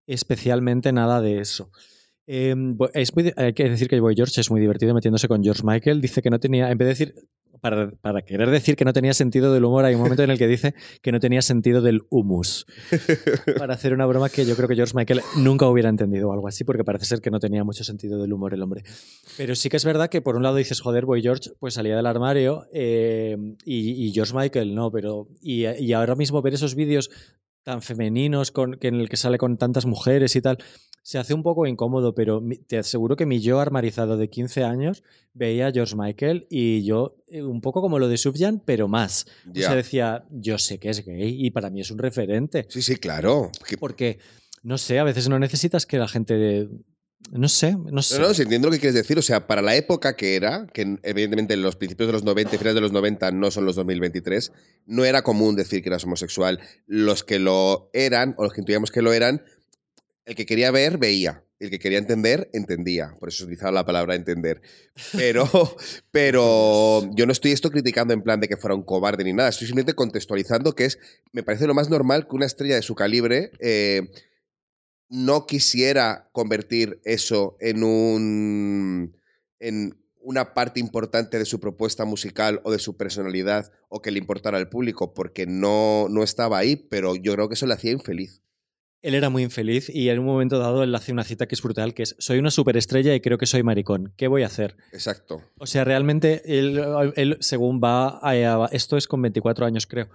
especialmente 0.06 0.92
nada 0.92 1.22
de 1.22 1.40
eso. 1.40 1.72
Eh, 2.28 2.54
bo- 2.58 2.90
es 2.94 3.16
muy 3.16 3.32
hay 3.38 3.54
que 3.54 3.70
decir 3.70 3.88
que 3.88 4.00
Boy 4.00 4.14
George 4.16 4.42
es 4.42 4.52
muy 4.52 4.60
divertido 4.60 4.94
metiéndose 4.94 5.28
con 5.28 5.44
George 5.44 5.62
Michael. 5.66 6.02
Dice 6.02 6.22
que 6.22 6.30
no 6.30 6.40
tenía, 6.40 6.70
en 6.70 6.78
vez 6.78 6.86
de 6.86 6.90
decir, 6.90 7.16
para, 7.62 7.90
para 7.90 8.22
querer 8.22 8.50
decir 8.52 8.76
que 8.76 8.86
no 8.86 8.94
tenía 8.94 9.14
sentido 9.14 9.52
del 9.52 9.64
humor, 9.66 9.84
hay 9.86 9.96
un 9.96 10.02
momento 10.02 10.22
en 10.22 10.30
el 10.30 10.38
que 10.38 10.46
dice 10.48 10.76
que 11.02 11.12
no 11.12 11.20
tenía 11.20 11.42
sentido 11.42 11.82
del 11.82 12.02
humus. 12.12 12.66
para 13.58 13.74
hacer 13.74 13.94
una 13.94 14.06
broma 14.06 14.30
que 14.30 14.46
yo 14.46 14.56
creo 14.56 14.68
que 14.68 14.76
George 14.76 14.94
Michael 14.96 15.22
nunca 15.38 15.68
hubiera 15.68 15.90
entendido 15.90 16.30
o 16.30 16.34
algo 16.34 16.48
así, 16.48 16.64
porque 16.66 16.84
parece 16.84 17.06
ser 17.06 17.20
que 17.22 17.32
no 17.32 17.40
tenía 17.40 17.64
mucho 17.64 17.84
sentido 17.84 18.22
del 18.22 18.32
humor 18.34 18.54
el 18.54 18.62
hombre. 18.62 18.84
Pero 19.38 19.56
sí 19.56 19.70
que 19.70 19.78
es 19.78 19.86
verdad 19.86 20.10
que 20.10 20.22
por 20.22 20.36
un 20.36 20.44
lado 20.44 20.58
dices, 20.58 20.82
joder, 20.82 21.06
Boy 21.06 21.22
George, 21.22 21.50
pues 21.60 21.74
salía 21.76 21.96
del 21.96 22.06
armario 22.06 22.66
eh, 22.74 23.38
y, 23.66 24.06
y 24.06 24.12
George 24.12 24.36
Michael 24.36 24.76
no, 24.76 24.92
pero. 24.92 25.28
Y, 25.42 25.66
y 25.66 25.94
ahora 25.94 26.16
mismo 26.16 26.42
ver 26.44 26.54
esos 26.54 26.76
vídeos 26.76 27.10
tan 27.64 27.82
femeninos 27.82 28.52
con, 28.52 28.76
que 28.76 28.88
en 28.88 28.96
el 28.96 29.10
que 29.10 29.18
sale 29.18 29.38
con 29.38 29.58
tantas 29.58 29.86
mujeres 29.86 30.36
y 30.36 30.42
tal. 30.42 30.58
Se 31.08 31.18
hace 31.20 31.34
un 31.34 31.42
poco 31.42 31.66
incómodo, 31.66 32.14
pero 32.14 32.44
te 32.68 32.78
aseguro 32.80 33.16
que 33.16 33.26
mi 33.26 33.40
yo 33.40 33.62
armarizado 33.62 34.18
de 34.18 34.30
15 34.30 34.66
años 34.66 35.04
veía 35.34 35.68
a 35.68 35.72
George 35.72 35.96
Michael 35.96 36.48
y 36.50 36.84
yo 36.84 37.16
eh, 37.30 37.44
un 37.44 37.62
poco 37.62 37.80
como 37.80 37.98
lo 37.98 38.10
de 38.10 38.18
Sufjan, 38.18 38.62
pero 38.66 38.90
más. 38.90 39.26
O 39.48 39.54
Ya. 39.54 39.68
sea, 39.68 39.76
decía, 39.78 40.26
yo 40.32 40.58
sé 40.58 40.80
que 40.80 40.90
es 40.90 41.06
gay 41.06 41.46
y 41.46 41.52
para 41.52 41.70
mí 41.70 41.80
es 41.80 41.92
un 41.92 41.98
referente. 42.00 42.66
Sí, 42.68 42.82
sí, 42.82 42.98
claro. 42.98 43.52
Que- 43.66 43.78
Porque, 43.78 44.20
no 44.64 44.78
sé, 44.78 45.00
a 45.00 45.06
veces 45.06 45.30
no 45.30 45.40
necesitas 45.40 45.86
que 45.86 45.98
la 45.98 46.10
gente... 46.10 46.68
No 47.32 47.48
sé, 47.48 47.76
no 47.92 48.02
sé. 48.02 48.20
No, 48.20 48.28
no, 48.28 48.34
sí, 48.34 48.42
entiendo 48.42 48.68
lo 48.68 48.74
que 48.74 48.80
quieres 48.80 48.96
decir. 48.96 49.18
O 49.18 49.22
sea, 49.22 49.48
para 49.48 49.62
la 49.62 49.76
época 49.78 50.16
que 50.18 50.36
era, 50.36 50.68
que 50.74 50.98
evidentemente 51.04 51.54
en 51.56 51.62
los 51.62 51.76
principios 51.78 52.08
de 52.08 52.14
los 52.14 52.24
90 52.24 52.56
y 52.56 52.58
finales 52.58 52.76
de 52.76 52.82
los 52.82 52.92
90 52.92 53.32
no 53.32 53.50
son 53.50 53.66
los 53.66 53.76
2023, 53.76 54.52
no 54.86 55.04
era 55.06 55.24
común 55.24 55.56
decir 55.56 55.82
que 55.82 55.90
eras 55.90 56.04
homosexual. 56.06 56.60
Los 56.86 57.24
que 57.24 57.40
lo 57.40 57.90
eran, 57.94 58.34
o 58.38 58.44
los 58.44 58.54
que 58.54 58.62
intuíamos 58.62 58.92
que 58.92 59.02
lo 59.02 59.12
eran, 59.14 59.42
el 60.28 60.36
que 60.36 60.46
quería 60.46 60.72
ver, 60.72 60.98
veía. 60.98 61.42
El 61.58 61.70
que 61.70 61.80
quería 61.80 61.98
entender, 61.98 62.50
entendía. 62.54 63.16
Por 63.18 63.30
eso 63.30 63.46
utilizaba 63.46 63.72
la 63.72 63.86
palabra 63.86 64.14
entender. 64.14 64.62
Pero, 65.14 65.50
pero 66.12 67.10
yo 67.16 67.26
no 67.26 67.32
estoy 67.32 67.54
esto 67.54 67.72
criticando 67.72 68.14
en 68.14 68.22
plan 68.22 68.42
de 68.42 68.50
que 68.50 68.58
fuera 68.58 68.76
un 68.76 68.84
cobarde 68.84 69.24
ni 69.24 69.32
nada. 69.32 69.50
Estoy 69.50 69.68
simplemente 69.68 69.96
contextualizando 69.96 70.76
que 70.76 70.84
es, 70.84 71.00
me 71.32 71.44
parece 71.44 71.66
lo 71.66 71.74
más 71.74 71.90
normal 71.90 72.28
que 72.28 72.36
una 72.36 72.46
estrella 72.46 72.76
de 72.76 72.82
su 72.82 72.94
calibre 72.94 73.52
eh, 73.60 74.12
no 75.10 75.48
quisiera 75.48 76.30
convertir 76.34 77.00
eso 77.06 77.56
en 77.62 77.84
un 77.84 79.18
en 79.60 79.98
una 80.20 80.54
parte 80.54 80.82
importante 80.82 81.40
de 81.40 81.46
su 81.46 81.62
propuesta 81.62 82.04
musical 82.04 82.60
o 82.66 82.72
de 82.72 82.80
su 82.80 82.98
personalidad 82.98 83.72
o 83.88 84.02
que 84.02 84.12
le 84.12 84.20
importara 84.20 84.58
al 84.58 84.68
público 84.68 85.14
porque 85.14 85.48
no, 85.48 86.08
no 86.10 86.22
estaba 86.22 86.58
ahí, 86.58 86.76
pero 86.76 87.16
yo 87.16 87.34
creo 87.34 87.48
que 87.48 87.54
eso 87.54 87.66
le 87.66 87.76
hacía 87.76 87.94
infeliz. 87.94 88.44
Él 89.04 89.14
era 89.16 89.30
muy 89.30 89.44
infeliz 89.44 89.90
y 89.94 90.10
en 90.10 90.20
un 90.20 90.26
momento 90.26 90.58
dado 90.60 90.84
él 90.84 90.94
hace 90.96 91.12
una 91.12 91.24
cita 91.24 91.48
que 91.48 91.56
es 91.56 91.62
brutal, 91.62 91.94
que 91.94 92.04
es, 92.04 92.16
soy 92.20 92.40
una 92.40 92.50
superestrella 92.52 93.14
y 93.14 93.22
creo 93.22 93.38
que 93.38 93.46
soy 93.46 93.62
maricón. 93.64 94.12
¿Qué 94.18 94.28
voy 94.28 94.44
a 94.44 94.48
hacer? 94.48 94.76
Exacto. 94.92 95.42
O 95.60 95.68
sea, 95.68 95.84
realmente 95.84 96.42
él, 96.46 96.82
él, 97.16 97.38
según 97.40 97.80
va, 97.84 98.18
a- 98.20 98.32
a- 98.66 98.70
esto 98.72 98.98
es 98.98 99.08
con 99.08 99.22
24 99.22 99.66
años 99.66 99.86
creo, 99.86 100.10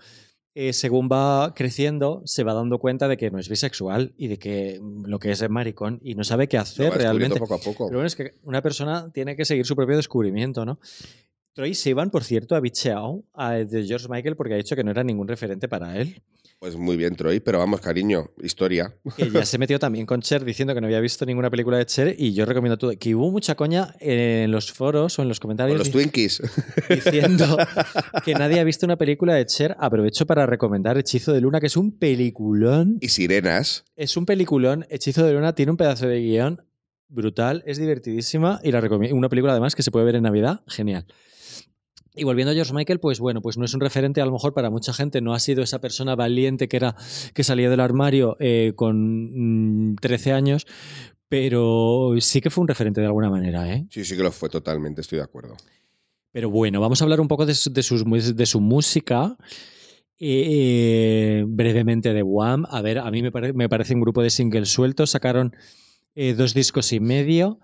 eh, 0.55 0.73
según 0.75 1.09
va 1.11 1.55
creciendo 1.55 2.23
se 2.27 2.42
va 2.45 2.53
dando 2.55 2.79
cuenta 2.79 3.09
de 3.09 3.16
que 3.16 3.31
no 3.31 3.38
es 3.38 3.49
bisexual 3.49 4.12
y 4.18 4.27
de 4.29 4.38
que 4.38 4.81
lo 5.07 5.18
que 5.18 5.31
es 5.31 5.40
es 5.40 5.49
maricón 5.49 5.99
y 6.03 6.14
no 6.14 6.25
sabe 6.25 6.49
qué 6.49 6.57
Lo 6.59 6.62
hacer 6.64 6.90
va 6.90 6.97
descubriendo 6.99 7.37
realmente. 7.37 7.38
poco 7.38 7.55
a 7.55 7.59
poco. 7.59 7.87
Pero 7.87 7.99
bueno, 7.99 8.07
es 8.07 8.16
que 8.16 8.33
una 8.42 8.61
persona 8.62 9.11
tiene 9.14 9.35
que 9.37 9.45
seguir 9.47 9.64
su 9.64 9.77
propio 9.77 9.97
descubrimiento, 9.97 10.66
¿no? 10.66 10.79
Troy 11.55 11.75
Sivan, 11.75 12.11
por 12.11 12.25
cierto, 12.25 12.55
ha 12.57 12.61
bicheado 12.61 13.25
a 13.35 13.53
de 13.55 13.85
George 13.85 14.07
Michael 14.09 14.37
porque 14.37 14.55
ha 14.55 14.57
dicho 14.57 14.75
que 14.75 14.83
no 14.85 14.91
era 14.91 15.05
ningún 15.05 15.29
referente 15.29 15.69
para 15.69 15.99
él. 15.99 16.23
Pues 16.59 16.77
muy 16.77 16.97
bien, 16.97 17.17
Troy, 17.17 17.41
pero 17.41 17.59
vamos, 17.59 17.81
cariño, 17.81 18.31
historia. 18.41 18.95
Que 19.17 19.29
ya 19.29 19.45
se 19.45 19.59
metió 19.59 19.81
también 19.81 20.07
con 20.07 20.23
Cher 20.23 20.45
diciendo 20.45 20.75
que 20.75 20.81
no 20.81 20.87
había 20.87 21.01
visto 21.01 21.27
ninguna 21.27 21.51
película 21.51 21.77
de 21.77 21.85
Cher 21.87 22.15
y 22.17 22.33
yo 22.35 22.47
recomiendo 22.47 22.79
todo. 22.79 22.93
Que 22.97 23.17
hubo 23.17 23.33
mucha 23.33 23.57
coña 23.57 23.95
en 23.99 24.51
los 24.53 24.73
foros 24.73 25.19
o 25.19 25.23
en 25.23 25.29
los 25.29 25.41
Con 25.41 25.49
comentarios 25.49 25.77
los 25.79 25.88
dic- 25.88 25.93
Twinkies. 25.93 26.41
diciendo 26.88 27.57
que 28.25 28.35
nadie 28.35 28.61
ha 28.61 28.65
visto 28.65 28.87
una 28.87 28.97
película 28.97 29.35
de 29.35 29.45
Cher. 29.45 29.77
Aprovecho 29.81 30.25
para 30.25 30.47
recomendar 30.47 30.97
Hechizo 30.97 31.33
de 31.33 31.41
Luna, 31.41 31.59
que 31.59 31.67
es 31.67 31.77
un 31.77 31.99
peliculón. 31.99 32.99
y 33.01 33.09
sirenas. 33.09 33.85
Es 33.97 34.17
un 34.17 34.25
peliculón. 34.25 34.87
Hechizo 34.88 35.27
de 35.27 35.33
Luna 35.33 35.55
tiene 35.57 35.73
un 35.73 35.77
pedazo 35.77 36.07
de 36.07 36.21
guion 36.21 36.62
brutal, 37.09 37.62
es 37.67 37.77
divertidísima 37.77 38.61
y 38.62 38.71
la 38.71 38.81
recomiendo. 38.81 39.17
Una 39.17 39.29
película 39.29 39.53
además 39.53 39.75
que 39.75 39.83
se 39.83 39.91
puede 39.91 40.07
ver 40.07 40.15
en 40.15 40.23
Navidad, 40.23 40.61
genial. 40.69 41.05
Y 42.14 42.25
volviendo 42.25 42.51
a 42.51 42.55
George 42.55 42.75
Michael, 42.75 43.01
pues 43.01 43.20
bueno, 43.20 43.40
pues 43.40 43.57
no 43.57 43.64
es 43.64 43.72
un 43.72 43.81
referente 43.81 44.20
a 44.20 44.27
lo 44.27 44.33
mejor 44.33 44.53
para 44.53 44.68
mucha 44.70 44.92
gente, 44.92 45.20
no 45.22 45.33
ha 45.33 45.38
sido 45.38 45.62
esa 45.62 45.81
persona 45.81 46.14
valiente 46.14 46.68
que 46.68 46.77
era 46.77 46.94
que 47.35 47.42
salía 47.42 47.70
del 47.70 47.81
armario 47.81 48.37
eh, 48.38 48.72
con 48.77 49.92
mm, 49.92 49.96
13 49.96 50.33
años, 50.33 50.66
pero 51.29 52.12
sí 52.20 52.42
que 52.42 52.51
fue 52.51 52.62
un 52.62 52.68
referente 52.68 53.01
de 53.01 53.07
alguna 53.07 53.31
manera, 53.31 53.72
¿eh? 53.72 53.87
Sí, 53.88 54.05
sí 54.05 54.14
que 54.16 54.22
lo 54.22 54.31
fue 54.31 54.51
totalmente, 54.51 55.01
estoy 55.01 55.16
de 55.18 55.25
acuerdo. 55.25 55.57
Pero 56.33 56.51
bueno, 56.51 56.81
vamos 56.81 57.01
a 57.01 57.05
hablar 57.05 57.20
un 57.20 57.29
poco 57.29 57.46
de 57.46 57.55
su, 57.55 57.72
de 57.72 57.83
sus 57.83 58.05
mu- 58.05 58.16
de 58.20 58.46
su 58.46 58.61
música. 58.61 59.37
eh, 60.25 61.44
brevemente 61.46 62.12
de 62.14 62.22
Wham. 62.22 62.64
A 62.70 62.81
ver, 62.83 62.98
a 62.98 63.11
mí 63.11 63.22
me, 63.22 63.33
pare- 63.33 63.53
me 63.53 63.68
parece 63.68 63.94
un 63.94 64.01
grupo 64.01 64.22
de 64.22 64.31
singles 64.31 64.68
sueltos. 64.68 65.11
Sacaron 65.11 65.55
eh, 66.14 66.35
dos 66.35 66.55
discos 66.55 66.92
y 66.92 67.01
medio. 67.01 67.59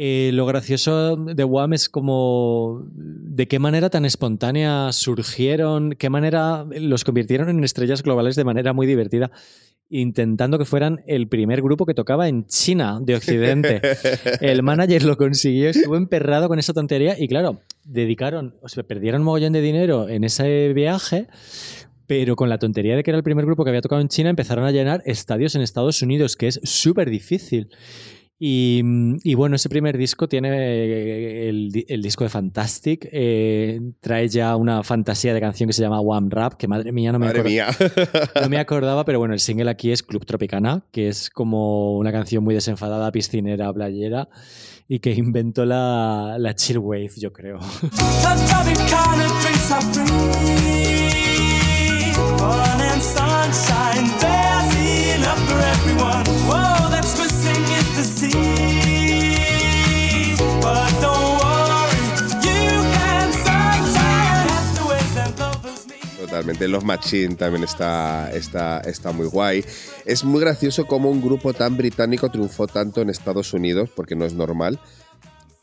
Eh, 0.00 0.30
lo 0.32 0.46
gracioso 0.46 1.16
de 1.16 1.42
Wham 1.42 1.72
es 1.72 1.88
como 1.88 2.86
de 2.94 3.48
qué 3.48 3.58
manera 3.58 3.90
tan 3.90 4.04
espontánea 4.04 4.92
surgieron, 4.92 5.96
qué 5.98 6.08
manera 6.08 6.64
los 6.70 7.02
convirtieron 7.02 7.48
en 7.48 7.64
estrellas 7.64 8.04
globales 8.04 8.36
de 8.36 8.44
manera 8.44 8.72
muy 8.72 8.86
divertida, 8.86 9.32
intentando 9.90 10.56
que 10.56 10.64
fueran 10.64 11.00
el 11.08 11.26
primer 11.26 11.62
grupo 11.62 11.84
que 11.84 11.94
tocaba 11.94 12.28
en 12.28 12.46
China 12.46 13.00
de 13.02 13.16
Occidente. 13.16 13.80
El 14.40 14.62
manager 14.62 15.02
lo 15.02 15.16
consiguió, 15.16 15.68
estuvo 15.68 15.96
emperrado 15.96 16.46
con 16.46 16.60
esa 16.60 16.72
tontería 16.72 17.16
y 17.18 17.26
claro, 17.26 17.58
dedicaron, 17.84 18.54
o 18.62 18.68
sea, 18.68 18.84
perdieron 18.84 19.22
un 19.22 19.24
mogollón 19.24 19.52
de 19.52 19.62
dinero 19.62 20.08
en 20.08 20.22
ese 20.22 20.72
viaje, 20.74 21.26
pero 22.06 22.36
con 22.36 22.48
la 22.48 22.58
tontería 22.58 22.94
de 22.94 23.02
que 23.02 23.10
era 23.10 23.18
el 23.18 23.24
primer 23.24 23.46
grupo 23.46 23.64
que 23.64 23.70
había 23.70 23.82
tocado 23.82 24.00
en 24.00 24.06
China, 24.06 24.30
empezaron 24.30 24.64
a 24.64 24.70
llenar 24.70 25.02
estadios 25.06 25.56
en 25.56 25.62
Estados 25.62 26.02
Unidos, 26.02 26.36
que 26.36 26.46
es 26.46 26.60
súper 26.62 27.10
difícil. 27.10 27.68
Y, 28.40 28.82
y 29.24 29.34
bueno, 29.34 29.56
ese 29.56 29.68
primer 29.68 29.98
disco 29.98 30.28
tiene 30.28 30.50
eh, 30.52 31.48
el, 31.48 31.70
di- 31.72 31.84
el 31.88 32.00
disco 32.02 32.22
de 32.22 32.30
Fantastic, 32.30 33.08
eh, 33.10 33.80
trae 34.00 34.28
ya 34.28 34.54
una 34.54 34.84
fantasía 34.84 35.34
de 35.34 35.40
canción 35.40 35.66
que 35.66 35.72
se 35.72 35.82
llama 35.82 36.00
One 36.00 36.28
Rap, 36.30 36.54
que 36.54 36.68
madre 36.68 36.92
mía 36.92 37.10
no 37.10 37.18
me 37.18 37.26
Madre 37.26 37.42
mía. 37.42 37.66
no 38.40 38.48
me 38.48 38.58
acordaba, 38.58 39.04
pero 39.04 39.18
bueno, 39.18 39.34
el 39.34 39.40
single 39.40 39.68
aquí 39.68 39.90
es 39.90 40.04
Club 40.04 40.24
Tropicana, 40.24 40.84
que 40.92 41.08
es 41.08 41.30
como 41.30 41.96
una 41.98 42.12
canción 42.12 42.44
muy 42.44 42.54
desenfadada, 42.54 43.10
piscinera, 43.10 43.72
playera, 43.72 44.28
y 44.86 45.00
que 45.00 45.10
inventó 45.14 45.64
la, 45.66 46.36
la 46.38 46.54
chill 46.54 46.78
wave, 46.78 47.10
yo 47.16 47.32
creo. 47.32 47.58
Totalmente. 66.28 66.68
Los 66.68 66.84
Machine 66.84 67.36
también 67.36 67.64
está, 67.64 68.30
está, 68.34 68.80
está 68.80 69.12
muy 69.12 69.26
guay. 69.26 69.64
Es 70.04 70.24
muy 70.24 70.42
gracioso 70.42 70.86
cómo 70.86 71.10
un 71.10 71.22
grupo 71.22 71.54
tan 71.54 71.78
británico 71.78 72.30
triunfó 72.30 72.66
tanto 72.66 73.00
en 73.00 73.08
Estados 73.08 73.54
Unidos, 73.54 73.88
porque 73.96 74.14
no 74.14 74.26
es 74.26 74.34
normal. 74.34 74.78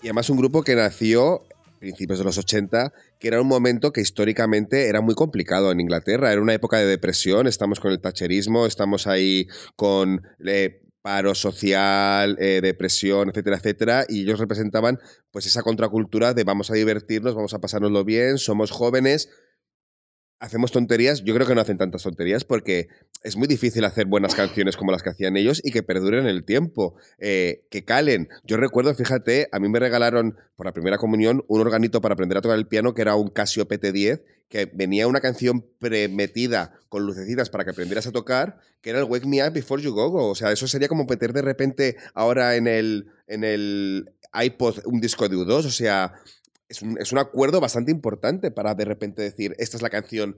Y 0.02 0.08
además 0.08 0.28
un 0.32 0.38
grupo 0.38 0.64
que 0.64 0.76
nació 0.76 1.44
principios 1.78 2.18
de 2.18 2.26
los 2.26 2.40
80, 2.40 2.94
que 3.20 3.28
era 3.28 3.40
un 3.40 3.48
momento 3.48 3.94
que 3.94 4.02
históricamente 4.02 4.88
era 4.90 5.02
muy 5.02 5.14
complicado 5.14 5.72
en 5.72 5.82
Inglaterra. 5.82 6.32
Era 6.32 6.42
una 6.42 6.56
época 6.56 6.80
de 6.80 6.88
depresión, 6.88 7.46
estamos 7.46 7.80
con 7.80 7.92
el 7.92 8.02
tacherismo, 8.02 8.66
estamos 8.66 9.06
ahí 9.06 9.48
con 9.76 10.24
eh, 10.44 10.82
paro 11.04 11.36
social, 11.36 12.38
eh, 12.40 12.62
depresión, 12.64 13.30
etcétera, 13.30 13.58
etcétera. 13.58 14.06
Y 14.10 14.24
ellos 14.24 14.40
representaban 14.40 14.98
pues 15.30 15.46
esa 15.46 15.62
contracultura 15.62 16.34
de 16.34 16.44
vamos 16.44 16.72
a 16.72 16.74
divertirnos, 16.74 17.36
vamos 17.36 17.54
a 17.54 17.60
pasárnoslo 17.60 18.04
bien, 18.04 18.40
somos 18.40 18.72
jóvenes, 18.72 19.30
hacemos 20.40 20.72
tonterías, 20.72 21.24
yo 21.24 21.34
creo 21.34 21.48
que 21.48 21.56
no 21.56 21.62
hacen 21.62 21.78
tantas 21.78 22.04
tonterías 22.04 22.44
porque 22.44 22.88
es 23.24 23.36
muy 23.38 23.48
difícil 23.48 23.86
hacer 23.86 24.06
buenas 24.06 24.36
canciones 24.36 24.78
como 24.78 24.92
las 24.92 25.04
que 25.04 25.10
hacían 25.10 25.38
ellos 25.38 25.62
y 25.64 25.72
que 25.72 25.84
perduren 25.84 26.22
en 26.22 26.28
el 26.28 26.44
tiempo, 26.44 26.96
eh, 27.18 27.66
que 27.70 27.86
calen. 27.86 28.30
Yo 28.44 28.58
recuerdo, 28.58 28.94
fíjate, 28.94 29.48
a 29.52 29.60
mí 29.60 29.70
me 29.70 29.80
regalaron 29.80 30.36
por 30.56 30.66
la 30.66 30.74
primera 30.74 30.98
comunión 30.98 31.44
un 31.48 31.62
organito 31.62 32.02
para 32.02 32.14
aprender 32.14 32.38
a 32.38 32.42
tocar 32.42 32.58
el 32.58 32.68
piano 32.68 32.94
que 32.94 33.02
era 33.02 33.16
un 33.16 33.30
Casio 33.30 33.68
PT10, 33.68 34.22
que 34.50 34.70
venía 34.72 35.08
una 35.08 35.22
canción 35.22 35.66
premetida 35.80 36.74
con 36.90 37.06
lucecitas 37.06 37.50
para 37.50 37.64
que 37.64 37.72
aprendieras 37.72 38.08
a 38.08 38.12
tocar, 38.12 38.60
que 38.82 38.92
era 38.92 39.00
el 39.00 39.06
Wake 39.06 39.26
Me 39.26 39.46
Up 39.46 39.54
Before 39.54 39.82
You 39.82 39.94
Go 39.94 40.10
Go. 40.10 40.30
O 40.30 40.36
sea, 40.36 40.52
eso 40.52 40.68
sería 40.68 40.88
como 40.88 41.06
meter 41.06 41.34
de 41.34 41.42
repente 41.42 41.98
ahora 42.14 42.56
en 42.56 42.68
el, 42.68 43.08
en 43.28 43.44
el 43.44 44.14
iPod 44.34 44.80
un 44.86 45.02
disco 45.02 45.28
de 45.28 45.36
U2, 45.36 45.66
o 45.66 45.72
sea 45.72 46.14
es 46.70 46.82
un, 46.82 46.98
es 47.00 47.12
un 47.12 47.18
acuerdo 47.20 47.60
bastante 47.62 47.92
importante 47.92 48.52
para 48.52 48.74
de 48.76 48.86
repente 48.86 49.22
decir, 49.22 49.56
esta 49.60 49.78
es 49.78 49.84
la 49.84 49.90
canción 49.90 50.38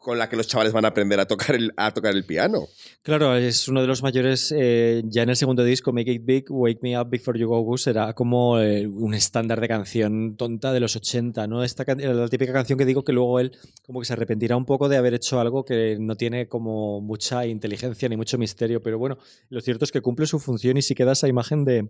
con 0.00 0.16
la 0.16 0.28
que 0.28 0.36
los 0.36 0.46
chavales 0.46 0.72
van 0.72 0.84
a 0.84 0.88
aprender 0.88 1.18
a 1.18 1.26
tocar 1.26 1.56
el, 1.56 1.72
a 1.76 1.92
tocar 1.92 2.14
el 2.14 2.24
piano. 2.24 2.68
Claro, 3.02 3.34
es 3.36 3.66
uno 3.66 3.80
de 3.80 3.88
los 3.88 4.00
mayores, 4.00 4.54
eh, 4.56 5.02
ya 5.06 5.24
en 5.24 5.30
el 5.30 5.34
segundo 5.36 5.64
disco, 5.64 5.92
Make 5.92 6.12
It 6.12 6.24
Big, 6.24 6.44
Wake 6.50 6.78
Me 6.82 6.96
Up 6.98 7.08
Before 7.10 7.36
You 7.36 7.48
Go 7.48 7.62
Go, 7.62 7.76
será 7.76 8.12
como 8.12 8.60
eh, 8.60 8.86
un 8.86 9.12
estándar 9.12 9.60
de 9.60 9.66
canción 9.66 10.36
tonta 10.36 10.72
de 10.72 10.78
los 10.78 10.94
80, 10.94 11.48
¿no? 11.48 11.64
Esta 11.64 11.84
can- 11.84 11.98
la 12.00 12.28
típica 12.28 12.52
canción 12.52 12.78
que 12.78 12.84
digo 12.84 13.02
que 13.02 13.12
luego 13.12 13.40
él 13.40 13.50
como 13.82 13.98
que 13.98 14.06
se 14.06 14.12
arrepentirá 14.12 14.56
un 14.56 14.66
poco 14.66 14.88
de 14.88 14.96
haber 14.98 15.14
hecho 15.14 15.40
algo 15.40 15.64
que 15.64 15.96
no 15.98 16.14
tiene 16.14 16.46
como 16.46 17.00
mucha 17.00 17.44
inteligencia 17.46 18.08
ni 18.08 18.16
mucho 18.16 18.38
misterio, 18.38 18.80
pero 18.80 18.98
bueno, 19.00 19.18
lo 19.48 19.60
cierto 19.60 19.84
es 19.84 19.90
que 19.90 20.00
cumple 20.00 20.26
su 20.26 20.38
función 20.38 20.76
y 20.76 20.82
sí 20.82 20.94
queda 20.94 21.10
esa 21.12 21.26
imagen 21.26 21.64
de, 21.64 21.88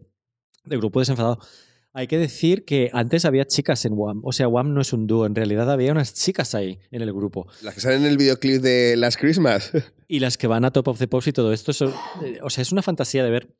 de 0.64 0.77
grupo 0.79 1.01
desenfadado. 1.01 1.41
Hay 1.94 2.07
que 2.07 2.18
decir 2.18 2.64
que 2.64 2.90
antes 2.92 3.24
había 3.24 3.46
chicas 3.46 3.85
en 3.85 3.94
Wham. 3.94 4.20
O 4.24 4.33
sea, 4.33 4.46
Wham 4.46 4.72
no 4.74 4.81
es 4.83 4.92
un 4.92 5.07
dúo. 5.07 5.27
En 5.27 5.35
realidad 5.35 5.70
había 5.70 5.90
unas 5.92 6.14
chicas 6.14 6.55
ahí 6.55 6.79
en 6.90 7.03
el 7.03 7.12
grupo. 7.12 7.46
Las 7.62 7.74
que 7.74 7.81
salen 7.81 8.03
en 8.03 8.09
el 8.09 8.16
videoclip 8.18 8.61
de 8.62 8.96
Last 8.96 9.18
Christmas. 9.20 9.72
Y 10.11 10.20
las 10.20 10.38
que 10.38 10.46
van 10.46 10.64
a 10.64 10.70
Top 10.70 10.88
of 10.88 10.98
the 10.98 11.07
Pops 11.07 11.27
y 11.27 11.33
todo 11.33 11.53
esto. 11.53 11.72
son- 11.74 11.92
eh, 12.24 12.38
o 12.42 12.48
sea, 12.48 12.62
es 12.62 12.72
una 12.72 12.81
fantasía 12.83 13.22
de 13.24 13.31
ver 13.31 13.55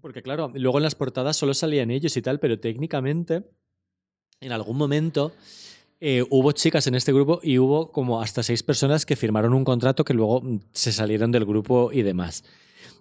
Porque 0.00 0.22
claro, 0.22 0.50
luego 0.54 0.78
en 0.78 0.82
las 0.84 0.94
portadas 0.94 1.36
solo 1.36 1.52
salían 1.52 1.90
ellos 1.90 2.16
y 2.16 2.22
tal, 2.22 2.40
pero 2.40 2.58
técnicamente, 2.58 3.44
en 4.40 4.52
algún 4.52 4.78
momento, 4.78 5.32
eh, 6.00 6.24
hubo 6.30 6.52
chicas 6.52 6.86
en 6.86 6.94
este 6.94 7.12
grupo 7.12 7.38
y 7.42 7.58
hubo 7.58 7.92
como 7.92 8.22
hasta 8.22 8.42
seis 8.42 8.62
personas 8.62 9.04
que 9.04 9.14
firmaron 9.14 9.52
un 9.52 9.62
contrato 9.64 10.04
que 10.04 10.14
luego 10.14 10.40
mm, 10.40 10.60
se 10.72 10.90
salieron 10.90 11.30
del 11.32 11.44
grupo 11.44 11.90
y 11.92 12.00
demás. 12.02 12.44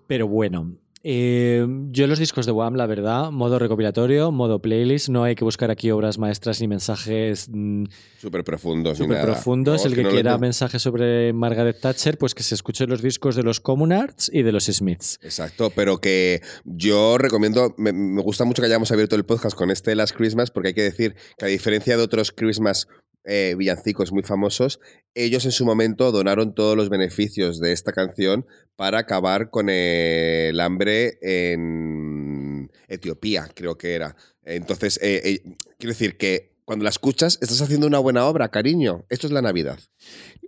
Pero 0.07 0.27
bueno, 0.27 0.75
eh, 1.03 1.65
yo 1.89 2.07
los 2.07 2.19
discos 2.19 2.45
de 2.45 2.51
Wham, 2.51 2.75
la 2.75 2.85
verdad, 2.85 3.31
modo 3.31 3.57
recopilatorio, 3.57 4.31
modo 4.31 4.59
playlist, 4.59 5.09
no 5.09 5.23
hay 5.23 5.35
que 5.35 5.43
buscar 5.43 5.71
aquí 5.71 5.89
obras 5.91 6.17
maestras 6.17 6.61
ni 6.61 6.67
mensajes 6.67 7.47
mm, 7.51 7.85
Súper 8.19 8.43
profundos. 8.43 8.99
nada. 8.99 9.23
profundos. 9.23 9.83
No, 9.83 9.89
El 9.89 9.95
que 9.95 10.03
no 10.03 10.09
quiera 10.09 10.37
mensajes 10.37 10.81
sobre 10.81 11.33
Margaret 11.33 11.79
Thatcher, 11.79 12.17
pues 12.17 12.35
que 12.35 12.43
se 12.43 12.55
escuche 12.55 12.85
los 12.87 13.01
discos 13.01 13.35
de 13.35 13.43
los 13.43 13.59
Common 13.59 13.91
Arts 13.91 14.29
y 14.31 14.43
de 14.43 14.51
los 14.51 14.65
Smiths. 14.65 15.19
Exacto, 15.23 15.71
pero 15.75 15.97
que 15.99 16.41
yo 16.65 17.17
recomiendo, 17.17 17.73
me, 17.77 17.93
me 17.93 18.21
gusta 18.21 18.45
mucho 18.45 18.61
que 18.61 18.67
hayamos 18.67 18.91
abierto 18.91 19.15
el 19.15 19.25
podcast 19.25 19.55
con 19.57 19.71
este 19.71 19.95
Last 19.95 20.15
Christmas, 20.15 20.51
porque 20.51 20.69
hay 20.69 20.73
que 20.75 20.83
decir 20.83 21.15
que 21.37 21.45
a 21.45 21.47
diferencia 21.47 21.97
de 21.97 22.03
otros 22.03 22.31
Christmas 22.31 22.87
eh, 23.23 23.55
villancicos 23.57 24.11
muy 24.11 24.23
famosos, 24.23 24.79
ellos 25.13 25.45
en 25.45 25.51
su 25.51 25.65
momento 25.65 26.11
donaron 26.11 26.55
todos 26.55 26.75
los 26.75 26.89
beneficios 26.89 27.59
de 27.59 27.71
esta 27.71 27.91
canción 27.91 28.45
para 28.75 28.99
acabar 28.99 29.49
con 29.49 29.69
el 29.69 30.59
hambre 30.59 31.19
en 31.21 32.71
Etiopía, 32.87 33.47
creo 33.53 33.77
que 33.77 33.93
era. 33.93 34.15
Entonces, 34.43 34.99
eh, 35.01 35.21
eh, 35.23 35.55
quiero 35.77 35.93
decir 35.93 36.17
que 36.17 36.51
cuando 36.65 36.83
la 36.83 36.89
escuchas, 36.89 37.37
estás 37.41 37.61
haciendo 37.61 37.87
una 37.87 37.99
buena 37.99 38.25
obra, 38.25 38.49
cariño. 38.49 39.05
Esto 39.09 39.27
es 39.27 39.33
la 39.33 39.41
Navidad. 39.41 39.79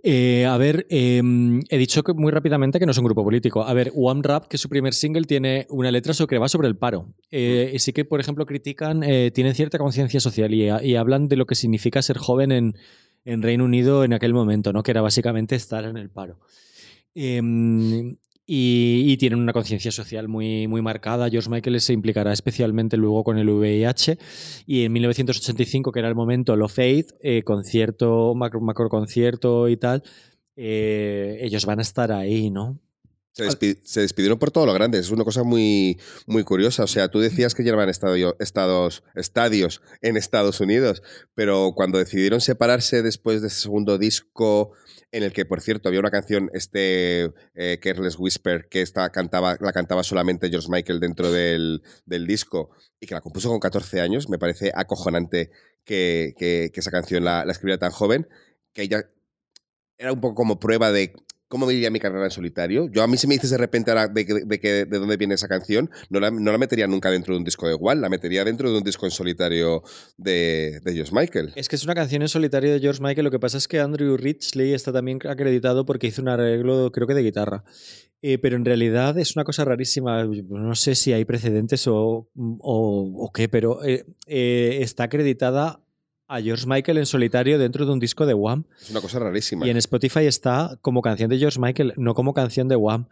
Eh, 0.06 0.44
a 0.44 0.58
ver, 0.58 0.86
eh, 0.90 1.22
he 1.70 1.78
dicho 1.78 2.02
muy 2.14 2.30
rápidamente 2.30 2.78
que 2.78 2.84
no 2.84 2.92
es 2.92 2.98
un 2.98 3.06
grupo 3.06 3.24
político. 3.24 3.64
A 3.64 3.72
ver, 3.72 3.90
One 3.94 4.20
Rap, 4.22 4.48
que 4.48 4.56
es 4.56 4.60
su 4.60 4.68
primer 4.68 4.92
single, 4.92 5.24
tiene 5.24 5.66
una 5.70 5.90
letra 5.90 6.12
sobre 6.12 6.28
que 6.28 6.38
va 6.38 6.46
sobre 6.46 6.68
el 6.68 6.76
paro. 6.76 7.08
Eh, 7.30 7.72
y 7.74 7.78
sí 7.78 7.94
que, 7.94 8.04
por 8.04 8.20
ejemplo, 8.20 8.44
critican, 8.44 9.02
eh, 9.02 9.30
tienen 9.30 9.54
cierta 9.54 9.78
conciencia 9.78 10.20
social 10.20 10.52
y, 10.52 10.94
hablan 10.94 11.28
de 11.28 11.36
lo 11.36 11.46
que 11.46 11.54
significa 11.54 12.02
ser 12.02 12.18
joven 12.18 12.52
en, 12.52 12.76
en 13.24 13.40
Reino 13.40 13.64
Unido 13.64 14.04
en 14.04 14.12
aquel 14.12 14.34
momento, 14.34 14.74
¿no? 14.74 14.82
Que 14.82 14.90
era 14.90 15.00
básicamente 15.00 15.56
estar 15.56 15.86
en 15.86 15.96
el 15.96 16.10
paro. 16.10 16.38
Y, 18.46 19.16
tienen 19.16 19.38
una 19.38 19.54
conciencia 19.54 19.90
social 19.90 20.28
muy, 20.28 20.68
muy 20.68 20.82
marcada. 20.82 21.30
George 21.30 21.48
Michael 21.48 21.80
se 21.80 21.94
implicará 21.94 22.32
especialmente 22.32 22.96
luego 22.96 23.24
con 23.24 23.38
el 23.38 23.48
VIH. 23.48 24.18
Y 24.66 24.84
en 24.84 24.92
1985, 24.92 25.92
que 25.92 25.98
era 26.00 26.08
el 26.08 26.14
momento 26.14 26.54
Lo 26.56 26.68
Faith, 26.68 27.12
eh, 27.20 27.42
concierto, 27.42 28.34
macro, 28.34 28.60
macro 28.60 28.88
concierto 28.90 29.68
y 29.68 29.78
tal, 29.78 30.02
eh, 30.56 31.38
ellos 31.40 31.64
van 31.64 31.78
a 31.78 31.82
estar 31.82 32.12
ahí, 32.12 32.50
¿no? 32.50 32.78
Se, 33.36 33.44
despi- 33.46 33.80
se 33.82 34.00
despidieron 34.00 34.38
por 34.38 34.50
todo 34.52 34.64
lo 34.64 34.72
grande. 34.72 34.98
Es 34.98 35.10
una 35.10 35.24
cosa 35.24 35.42
muy, 35.42 35.98
muy 36.26 36.44
curiosa. 36.44 36.84
O 36.84 36.86
sea, 36.86 37.08
tú 37.08 37.18
decías 37.20 37.54
que 37.54 37.62
llevaban 37.64 37.88
estadio- 37.88 38.36
estadios 38.38 39.82
en 40.02 40.16
Estados 40.16 40.60
Unidos, 40.60 41.02
pero 41.34 41.72
cuando 41.74 41.98
decidieron 41.98 42.40
separarse 42.40 43.02
después 43.02 43.42
de 43.42 43.48
ese 43.48 43.60
segundo 43.60 43.98
disco, 43.98 44.72
en 45.10 45.22
el 45.22 45.32
que, 45.32 45.44
por 45.44 45.60
cierto, 45.60 45.88
había 45.88 46.00
una 46.00 46.10
canción, 46.10 46.50
este 46.54 47.32
eh, 47.54 47.78
Careless 47.80 48.18
Whisper, 48.18 48.68
que 48.68 48.82
esta 48.82 49.10
cantaba, 49.10 49.56
la 49.60 49.72
cantaba 49.72 50.02
solamente 50.02 50.48
George 50.50 50.68
Michael 50.70 50.98
dentro 51.00 51.30
del, 51.30 51.82
del 52.04 52.26
disco 52.26 52.70
y 53.00 53.06
que 53.06 53.14
la 53.14 53.20
compuso 53.20 53.48
con 53.48 53.60
14 53.60 54.00
años, 54.00 54.28
me 54.28 54.38
parece 54.38 54.72
acojonante 54.74 55.50
que, 55.84 56.34
que- 56.36 56.70
que 56.72 56.80
esa 56.80 56.90
canción 56.90 57.24
la, 57.24 57.44
la 57.44 57.52
escribiera 57.52 57.78
tan 57.78 57.90
joven, 57.92 58.28
que 58.72 58.82
ella 58.82 59.08
era 59.98 60.12
un 60.12 60.20
poco 60.20 60.34
como 60.34 60.58
prueba 60.58 60.90
de 60.90 61.12
cómo 61.54 61.68
viviría 61.68 61.88
mi 61.88 62.00
carrera 62.00 62.24
en 62.24 62.32
solitario. 62.32 62.88
Yo 62.90 63.04
a 63.04 63.06
mí 63.06 63.16
si 63.16 63.28
me 63.28 63.34
dices 63.34 63.50
de 63.50 63.58
repente 63.58 63.92
ahora 63.92 64.08
de, 64.08 64.24
de, 64.24 64.86
de 64.86 64.98
dónde 64.98 65.16
viene 65.16 65.34
esa 65.34 65.46
canción, 65.46 65.88
no 66.10 66.18
la, 66.18 66.32
no 66.32 66.50
la 66.50 66.58
metería 66.58 66.88
nunca 66.88 67.12
dentro 67.12 67.32
de 67.32 67.38
un 67.38 67.44
disco 67.44 67.68
de 67.68 67.74
igual, 67.74 68.00
la 68.00 68.08
metería 68.08 68.44
dentro 68.44 68.72
de 68.72 68.78
un 68.78 68.82
disco 68.82 69.06
en 69.06 69.12
solitario 69.12 69.84
de, 70.18 70.80
de 70.82 70.92
George 70.94 71.12
Michael. 71.14 71.52
Es 71.54 71.68
que 71.68 71.76
es 71.76 71.84
una 71.84 71.94
canción 71.94 72.22
en 72.22 72.28
solitario 72.28 72.72
de 72.72 72.80
George 72.80 73.00
Michael. 73.00 73.24
Lo 73.24 73.30
que 73.30 73.38
pasa 73.38 73.56
es 73.58 73.68
que 73.68 73.78
Andrew 73.78 74.16
Ridgely 74.16 74.72
está 74.74 74.92
también 74.92 75.20
acreditado 75.28 75.84
porque 75.86 76.08
hizo 76.08 76.22
un 76.22 76.28
arreglo, 76.28 76.90
creo 76.90 77.06
que 77.06 77.14
de 77.14 77.22
guitarra. 77.22 77.62
Eh, 78.20 78.38
pero 78.38 78.56
en 78.56 78.64
realidad 78.64 79.16
es 79.18 79.36
una 79.36 79.44
cosa 79.44 79.64
rarísima. 79.64 80.24
No 80.24 80.74
sé 80.74 80.96
si 80.96 81.12
hay 81.12 81.24
precedentes 81.24 81.86
o, 81.86 82.26
o- 82.34 83.12
o 83.16 83.30
qué, 83.32 83.48
pero 83.48 83.84
eh, 83.84 84.06
eh, 84.26 84.78
está 84.80 85.04
acreditada 85.04 85.83
a 86.36 86.42
George 86.42 86.64
Michael 86.66 86.98
en 86.98 87.06
solitario 87.06 87.58
dentro 87.58 87.86
de 87.86 87.92
un 87.92 87.98
disco 88.00 88.26
de 88.26 88.34
Wham. 88.34 88.64
Es 88.80 88.90
una 88.90 89.00
cosa 89.00 89.18
rarísima. 89.18 89.66
Y 89.66 89.70
en 89.70 89.76
Spotify 89.76 90.26
está 90.26 90.78
como 90.82 91.02
canción 91.02 91.30
de 91.30 91.38
George 91.38 91.58
Michael, 91.60 91.92
no 91.96 92.14
como 92.14 92.34
canción 92.34 92.68
de 92.68 92.76
Wham. 92.76 93.08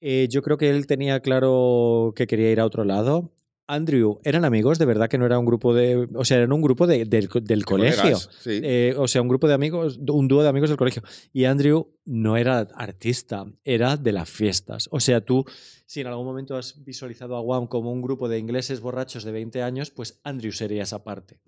Eh, 0.00 0.28
yo 0.30 0.42
creo 0.42 0.56
que 0.58 0.70
él 0.70 0.86
tenía 0.86 1.20
claro 1.20 2.12
que 2.16 2.26
quería 2.26 2.50
ir 2.50 2.60
a 2.60 2.66
otro 2.66 2.84
lado. 2.84 3.30
Andrew, 3.66 4.20
eran 4.24 4.44
amigos, 4.44 4.78
de 4.78 4.84
verdad 4.84 5.08
que 5.08 5.16
no 5.16 5.24
era 5.24 5.38
un 5.38 5.46
grupo 5.46 5.72
de. 5.72 6.06
O 6.14 6.24
sea, 6.26 6.36
eran 6.36 6.52
un 6.52 6.60
grupo 6.60 6.86
de- 6.86 7.06
del, 7.06 7.28
del 7.28 7.60
De 7.60 7.64
colegio. 7.64 8.02
colegas, 8.02 8.28
sí. 8.42 8.60
Eh, 8.62 8.94
o 8.98 9.08
sea, 9.08 9.22
un 9.22 9.28
grupo 9.28 9.48
de 9.48 9.54
amigos, 9.54 9.98
un 10.06 10.28
dúo 10.28 10.42
de 10.42 10.50
amigos 10.50 10.68
del 10.68 10.76
colegio. 10.76 11.02
Y 11.32 11.46
Andrew 11.46 11.88
no 12.04 12.36
era 12.36 12.58
artista, 12.74 13.46
era 13.64 13.96
de 13.96 14.12
las 14.12 14.28
fiestas. 14.28 14.86
O 14.90 15.00
sea, 15.00 15.22
tú, 15.22 15.46
si 15.86 16.02
en 16.02 16.08
algún 16.08 16.26
momento 16.26 16.56
has 16.58 16.84
visualizado 16.84 17.36
a 17.36 17.40
Wham 17.40 17.66
como 17.66 17.90
un 17.90 18.02
grupo 18.02 18.28
de 18.28 18.38
ingleses 18.38 18.80
borrachos 18.80 19.24
de 19.24 19.32
20 19.32 19.62
años, 19.62 19.90
pues 19.90 20.20
Andrew 20.24 20.52
sería 20.52 20.82
esa 20.82 21.02
parte. 21.02 21.40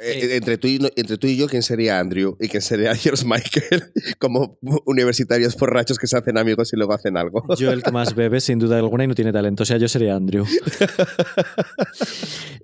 Eh, 0.00 0.36
entre, 0.36 0.58
tú 0.58 0.68
y, 0.68 0.78
entre 0.96 1.18
tú 1.18 1.26
y 1.26 1.36
yo, 1.36 1.48
¿quién 1.48 1.62
sería 1.62 1.98
Andrew? 1.98 2.36
¿Y 2.40 2.48
quién 2.48 2.62
sería 2.62 2.94
George 2.96 3.24
Michael? 3.24 3.84
Como 4.18 4.58
universitarios 4.86 5.56
borrachos 5.56 5.98
que 5.98 6.06
se 6.06 6.16
hacen 6.16 6.38
amigos 6.38 6.72
y 6.72 6.76
luego 6.76 6.92
hacen 6.92 7.16
algo. 7.16 7.44
Yo 7.56 7.72
el 7.72 7.82
que 7.82 7.90
más 7.90 8.14
bebe, 8.14 8.40
sin 8.40 8.58
duda 8.58 8.78
alguna, 8.78 9.04
y 9.04 9.08
no 9.08 9.14
tiene 9.14 9.32
talento. 9.32 9.64
O 9.64 9.66
sea, 9.66 9.76
yo 9.76 9.88
sería 9.88 10.14
Andrew. 10.14 10.44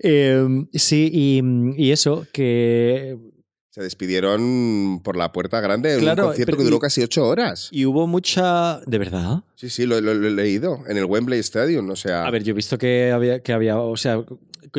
Eh, 0.07 0.47
sí, 0.75 1.09
y, 1.11 1.41
y 1.83 1.91
eso, 1.91 2.27
que... 2.31 3.17
Se 3.75 3.83
despidieron 3.83 5.01
por 5.03 5.17
la 5.17 5.33
puerta 5.33 5.61
grande 5.61 5.95
en 5.95 5.99
Claro, 5.99 6.23
un 6.23 6.29
concierto 6.29 6.57
que 6.57 6.63
duró 6.63 6.77
y- 6.77 6.79
casi 6.79 7.03
ocho 7.03 7.27
horas. 7.27 7.69
Y 7.73 7.87
hubo 7.87 8.07
mucha... 8.07 8.79
¿De 8.87 8.99
verdad? 8.99 9.43
Sí, 9.57 9.69
sí, 9.69 9.85
lo, 9.85 10.01
lo- 10.01 10.15
lo 10.15 10.29
he 10.29 10.31
leído. 10.31 10.79
En 10.89 10.97
el 10.97 11.07
Wembley 11.07 11.41
Stadium, 11.41 11.91
o 11.91 11.97
sea... 11.97 12.25
A 12.25 12.31
ver, 12.31 12.45
yo 12.45 12.53
he 12.53 12.55
visto 12.55 12.79
que 12.79 13.11
había, 13.11 13.41
que 13.41 13.53
había 13.53 13.81
o 13.81 13.97
sea, 13.97 14.25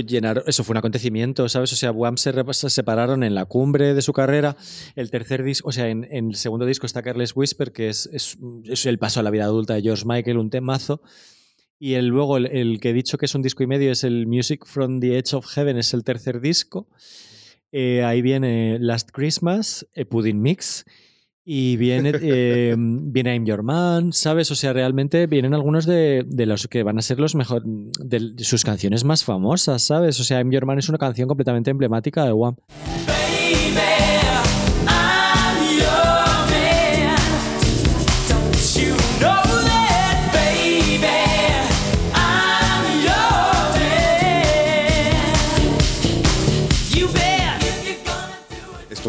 llenar, 0.08 0.43
eso 0.47 0.63
fue 0.63 0.75
un 0.75 0.77
acontecimiento, 0.77 1.49
¿sabes? 1.49 1.73
O 1.73 1.75
sea, 1.75 1.91
Wham 1.91 2.15
se, 2.15 2.31
separaron 2.69 3.23
en 3.23 3.36
la 3.36 3.43
cumbre 3.43 3.93
de 3.93 4.01
su 4.01 4.13
carrera. 4.13 4.55
El 4.95 5.12
tercer 5.12 5.43
disco, 5.43 5.67
o 5.67 5.71
sea, 5.73 5.89
en, 5.89 6.08
en 6.10 6.29
el 6.29 6.36
segundo 6.36 6.65
disco 6.65 6.86
está 6.86 7.03
Careless 7.03 7.36
Whisper, 7.36 7.73
que 7.73 7.89
es, 7.89 8.10
es, 8.13 8.38
es 8.63 8.86
el 8.86 8.97
paso 8.97 9.19
a 9.19 9.23
la 9.23 9.29
vida 9.29 9.43
adulta 9.43 9.73
de 9.73 9.81
George 9.81 10.05
Michael, 10.05 10.38
un 10.38 10.49
temazo. 10.49 11.01
Y 11.77 11.95
el, 11.95 12.05
luego 12.08 12.38
el, 12.38 12.45
el 12.45 12.79
que 12.79 12.91
he 12.91 12.93
dicho 12.93 13.17
que 13.17 13.25
es 13.25 13.36
un 13.36 13.41
disco 13.41 13.62
y 13.62 13.67
medio 13.67 13.91
es 13.91 14.05
el 14.05 14.25
Music 14.25 14.65
from 14.65 15.01
the 15.01 15.17
Edge 15.17 15.34
of 15.36 15.45
Heaven, 15.47 15.75
es 15.77 15.93
el 15.93 16.05
tercer 16.05 16.39
disco. 16.39 16.88
Eh, 17.77 18.05
ahí 18.05 18.21
viene 18.21 18.77
Last 18.79 19.09
Christmas, 19.11 19.85
eh, 19.95 20.05
Pudding 20.05 20.41
Mix. 20.41 20.85
Y 21.43 21.75
viene, 21.75 22.13
eh, 22.21 22.73
viene 22.77 23.33
I'm 23.33 23.45
Your 23.45 23.63
Man, 23.63 24.13
¿sabes? 24.13 24.49
O 24.49 24.55
sea, 24.55 24.71
realmente 24.71 25.27
vienen 25.27 25.53
algunos 25.53 25.85
de, 25.85 26.23
de 26.25 26.45
los 26.45 26.69
que 26.69 26.83
van 26.83 26.97
a 26.99 27.01
ser 27.01 27.19
los 27.19 27.35
mejores, 27.35 27.67
de 27.99 28.33
sus 28.45 28.63
canciones 28.63 29.03
más 29.03 29.25
famosas, 29.25 29.81
¿sabes? 29.83 30.17
O 30.21 30.23
sea, 30.23 30.38
I'm 30.38 30.51
Your 30.51 30.65
Man 30.65 30.79
es 30.79 30.88
una 30.88 30.97
canción 30.97 31.27
completamente 31.27 31.69
emblemática 31.69 32.23
de 32.23 32.31
Wham. 32.31 32.55
Baby, 33.07 33.94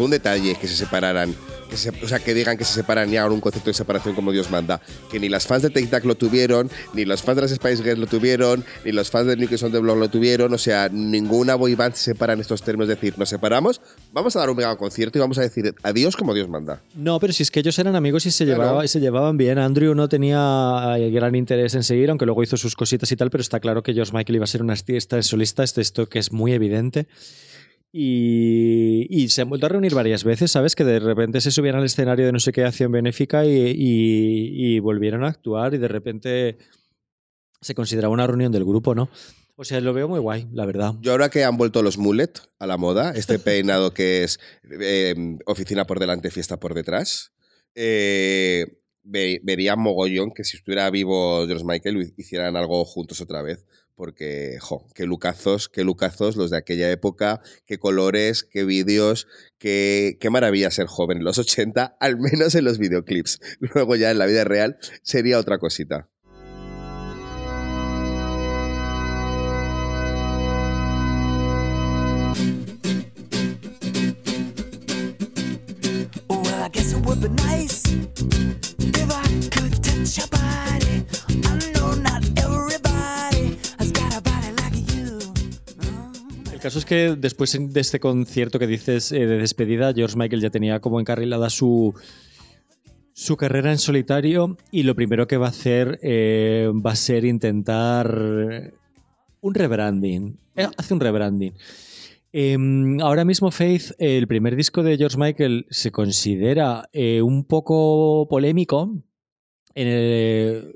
un 0.07 0.11
detalle 0.11 0.55
que 0.55 0.67
se 0.67 0.75
separaran. 0.75 1.35
Que 1.69 1.75
se- 1.75 1.89
o 1.89 2.07
sea, 2.07 2.19
que 2.19 2.33
digan 2.33 2.57
que 2.57 2.63
se 2.63 2.73
separan 2.73 3.11
y 3.11 3.17
hagan 3.17 3.33
un 3.33 3.41
concepto 3.41 3.69
de 3.69 3.73
separación 3.73 4.15
como 4.15 4.31
Dios 4.31 4.49
manda. 4.49 4.79
Que 5.11 5.19
ni 5.19 5.27
las 5.27 5.45
fans 5.45 5.63
de 5.63 5.69
Tic 5.69 5.89
Tac 5.89 6.05
lo 6.05 6.15
tuvieron, 6.15 6.71
ni 6.93 7.03
los 7.03 7.21
fans 7.21 7.35
de 7.35 7.41
las 7.41 7.51
Spice 7.51 7.83
Girls 7.83 7.99
lo 7.99 8.07
tuvieron, 8.07 8.63
ni 8.85 8.93
los 8.93 9.09
fans 9.11 9.27
de 9.27 9.33
on 9.65 9.71
the 9.73 9.79
Block 9.79 9.97
lo 9.97 10.09
tuvieron. 10.09 10.53
O 10.53 10.57
sea, 10.57 10.87
ninguna 10.89 11.55
boy 11.55 11.75
band 11.75 11.93
se 11.95 12.05
separa 12.13 12.31
en 12.33 12.39
estos 12.39 12.61
términos. 12.61 12.89
Es 12.89 12.95
decir, 12.95 13.19
nos 13.19 13.27
separamos, 13.27 13.81
vamos 14.13 14.33
a 14.37 14.39
dar 14.39 14.49
un 14.49 14.55
mega 14.55 14.73
concierto 14.77 15.17
y 15.17 15.21
vamos 15.21 15.37
a 15.39 15.41
decir 15.41 15.75
adiós 15.83 16.15
como 16.15 16.33
Dios 16.33 16.47
manda. 16.47 16.81
No, 16.95 17.19
pero 17.19 17.33
si 17.33 17.43
es 17.43 17.51
que 17.51 17.59
ellos 17.59 17.77
eran 17.79 17.97
amigos 17.97 18.25
y 18.25 18.31
se, 18.31 18.45
Claro. 18.45 18.61
llevaba- 18.63 18.85
y 18.85 18.87
se 18.87 19.01
llevaban 19.01 19.35
bien. 19.35 19.57
Andrew 19.57 19.93
no 19.93 20.07
tenía 20.07 20.95
eh, 20.97 21.09
gran 21.11 21.35
interés 21.35 21.75
en 21.75 21.83
seguir, 21.83 22.09
aunque 22.09 22.25
luego 22.25 22.43
hizo 22.43 22.55
sus 22.55 22.77
cositas 22.77 23.11
y 23.11 23.17
tal, 23.17 23.29
pero 23.29 23.41
está 23.41 23.59
claro 23.59 23.83
que 23.83 23.93
George 23.93 24.13
Michael 24.15 24.37
iba 24.37 24.45
a 24.45 24.47
ser 24.47 24.61
un 24.61 24.69
artista 24.71 25.21
solista, 25.21 25.63
es 25.65 25.75
de 25.75 25.81
esto 25.81 26.07
que 26.07 26.19
es 26.19 26.31
muy 26.31 26.53
evidente. 26.53 27.07
Y, 27.91 29.07
y 29.09 29.29
se 29.29 29.41
han 29.41 29.49
vuelto 29.49 29.65
a 29.65 29.69
reunir 29.69 29.93
varias 29.95 30.23
veces, 30.23 30.51
¿sabes? 30.51 30.75
Que 30.75 30.83
de 30.83 30.99
repente 30.99 31.41
se 31.41 31.51
subían 31.51 31.75
al 31.75 31.85
escenario 31.85 32.25
de 32.25 32.31
no 32.31 32.39
sé 32.39 32.51
qué 32.51 32.63
acción 32.63 32.91
benéfica 32.91 33.45
y, 33.45 33.49
y- 33.49 34.75
y 34.75 34.79
volvieron 34.79 35.23
a 35.23 35.29
actuar 35.29 35.73
y 35.73 35.77
de 35.77 35.87
repente 35.87 36.57
se 37.61 37.73
consideraba 37.75 38.13
una 38.13 38.27
reunión 38.27 38.51
del 38.51 38.65
grupo, 38.65 38.93
¿no? 38.93 39.09
O 39.55 39.63
sea, 39.63 39.81
lo 39.81 39.93
veo 39.93 40.07
muy 40.07 40.19
guay, 40.19 40.47
la 40.53 40.65
verdad. 40.65 40.93
Yo 41.01 41.11
ahora 41.11 41.29
que 41.29 41.43
han 41.43 41.57
vuelto 41.57 41.81
los 41.81 41.97
mullet 41.97 42.33
a 42.59 42.67
la 42.67 42.77
moda, 42.77 43.11
este 43.15 43.39
peinado 43.39 43.93
que 43.93 44.23
es 44.23 44.39
eh, 44.69 45.15
oficina 45.45 45.87
por 45.87 45.99
delante, 45.99 46.29
fiesta 46.29 46.59
por 46.59 46.75
detrás, 46.75 47.31
eh, 47.73 48.81
ve- 49.01 49.39
vería 49.43 49.75
mogollón 49.75 50.31
que 50.35 50.43
si 50.43 50.57
estuviera 50.57 50.89
vivo 50.91 51.45
George 51.47 51.65
Michael 51.65 52.13
hicieran 52.17 52.55
algo 52.55 52.85
juntos 52.85 53.21
otra 53.21 53.41
vez. 53.41 53.65
Porque, 53.97 54.59
jo, 54.61 54.85
qué 54.93 55.07
lucazos, 55.07 55.69
qué 55.69 55.83
lucazos 55.83 56.35
los 56.35 56.51
de 56.51 56.57
aquella 56.57 56.91
época, 56.91 57.41
qué 57.65 57.79
colores, 57.79 58.43
qué 58.43 58.63
vídeos, 58.63 59.27
qué, 59.57 60.17
qué 60.21 60.29
maravilla 60.29 60.69
ser 60.69 60.85
joven 60.85 61.17
en 61.17 61.23
los 61.23 61.39
80, 61.39 61.97
al 61.99 62.17
menos 62.17 62.53
en 62.53 62.63
los 62.63 62.77
videoclips. 62.77 63.39
Luego 63.59 63.95
ya 63.95 64.11
en 64.11 64.19
la 64.19 64.27
vida 64.27 64.43
real 64.43 64.77
sería 65.01 65.39
otra 65.39 65.57
cosita. 65.57 66.07
Nice 77.29 77.86
caso 86.67 86.79
es 86.79 86.85
que 86.85 87.15
después 87.17 87.57
de 87.59 87.79
este 87.79 87.99
concierto 87.99 88.59
que 88.59 88.67
dices 88.67 89.11
eh, 89.11 89.25
de 89.25 89.37
despedida, 89.37 89.93
George 89.93 90.17
Michael 90.17 90.41
ya 90.41 90.49
tenía 90.49 90.79
como 90.79 90.99
encarrilada 90.99 91.49
su, 91.49 91.93
su 93.13 93.35
carrera 93.37 93.71
en 93.71 93.77
solitario 93.77 94.57
y 94.71 94.83
lo 94.83 94.95
primero 94.95 95.27
que 95.27 95.37
va 95.37 95.47
a 95.47 95.49
hacer 95.49 95.99
eh, 96.03 96.69
va 96.85 96.91
a 96.91 96.95
ser 96.95 97.25
intentar 97.25 98.73
un 99.41 99.53
rebranding. 99.53 100.37
Eh, 100.55 100.67
Hace 100.77 100.93
un 100.93 100.99
rebranding. 100.99 101.53
Em, 102.33 102.99
ahora 103.01 103.23
mismo 103.25 103.49
Faith, 103.51 103.91
el 103.99 104.27
primer 104.27 104.55
disco 104.55 104.83
de 104.83 104.97
George 104.97 105.17
Michael, 105.17 105.65
se 105.69 105.91
considera 105.91 106.89
un 107.23 107.45
poco 107.45 108.27
polémico 108.29 108.93
en, 109.73 109.87
el- 109.87 110.75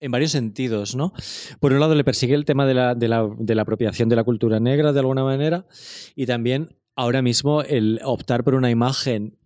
en 0.00 0.10
varios 0.12 0.30
sentidos, 0.32 0.94
¿no? 0.94 1.12
Por 1.60 1.72
un 1.72 1.80
lado, 1.80 1.94
le 1.94 2.04
persigue 2.04 2.34
el 2.34 2.44
tema 2.44 2.66
de 2.66 2.74
la, 2.74 2.94
de 2.94 3.08
la- 3.08 3.28
de 3.38 3.54
la 3.54 3.62
apropiación 3.62 4.08
de 4.08 4.16
la 4.16 4.24
cultura 4.24 4.60
negra 4.60 4.92
de 4.92 5.00
alguna 5.00 5.24
manera 5.24 5.66
y 6.14 6.26
también 6.26 6.76
ahora 6.94 7.22
mismo 7.22 7.62
el 7.62 8.00
optar 8.04 8.44
por 8.44 8.54
una 8.54 8.70
imagen 8.70 9.38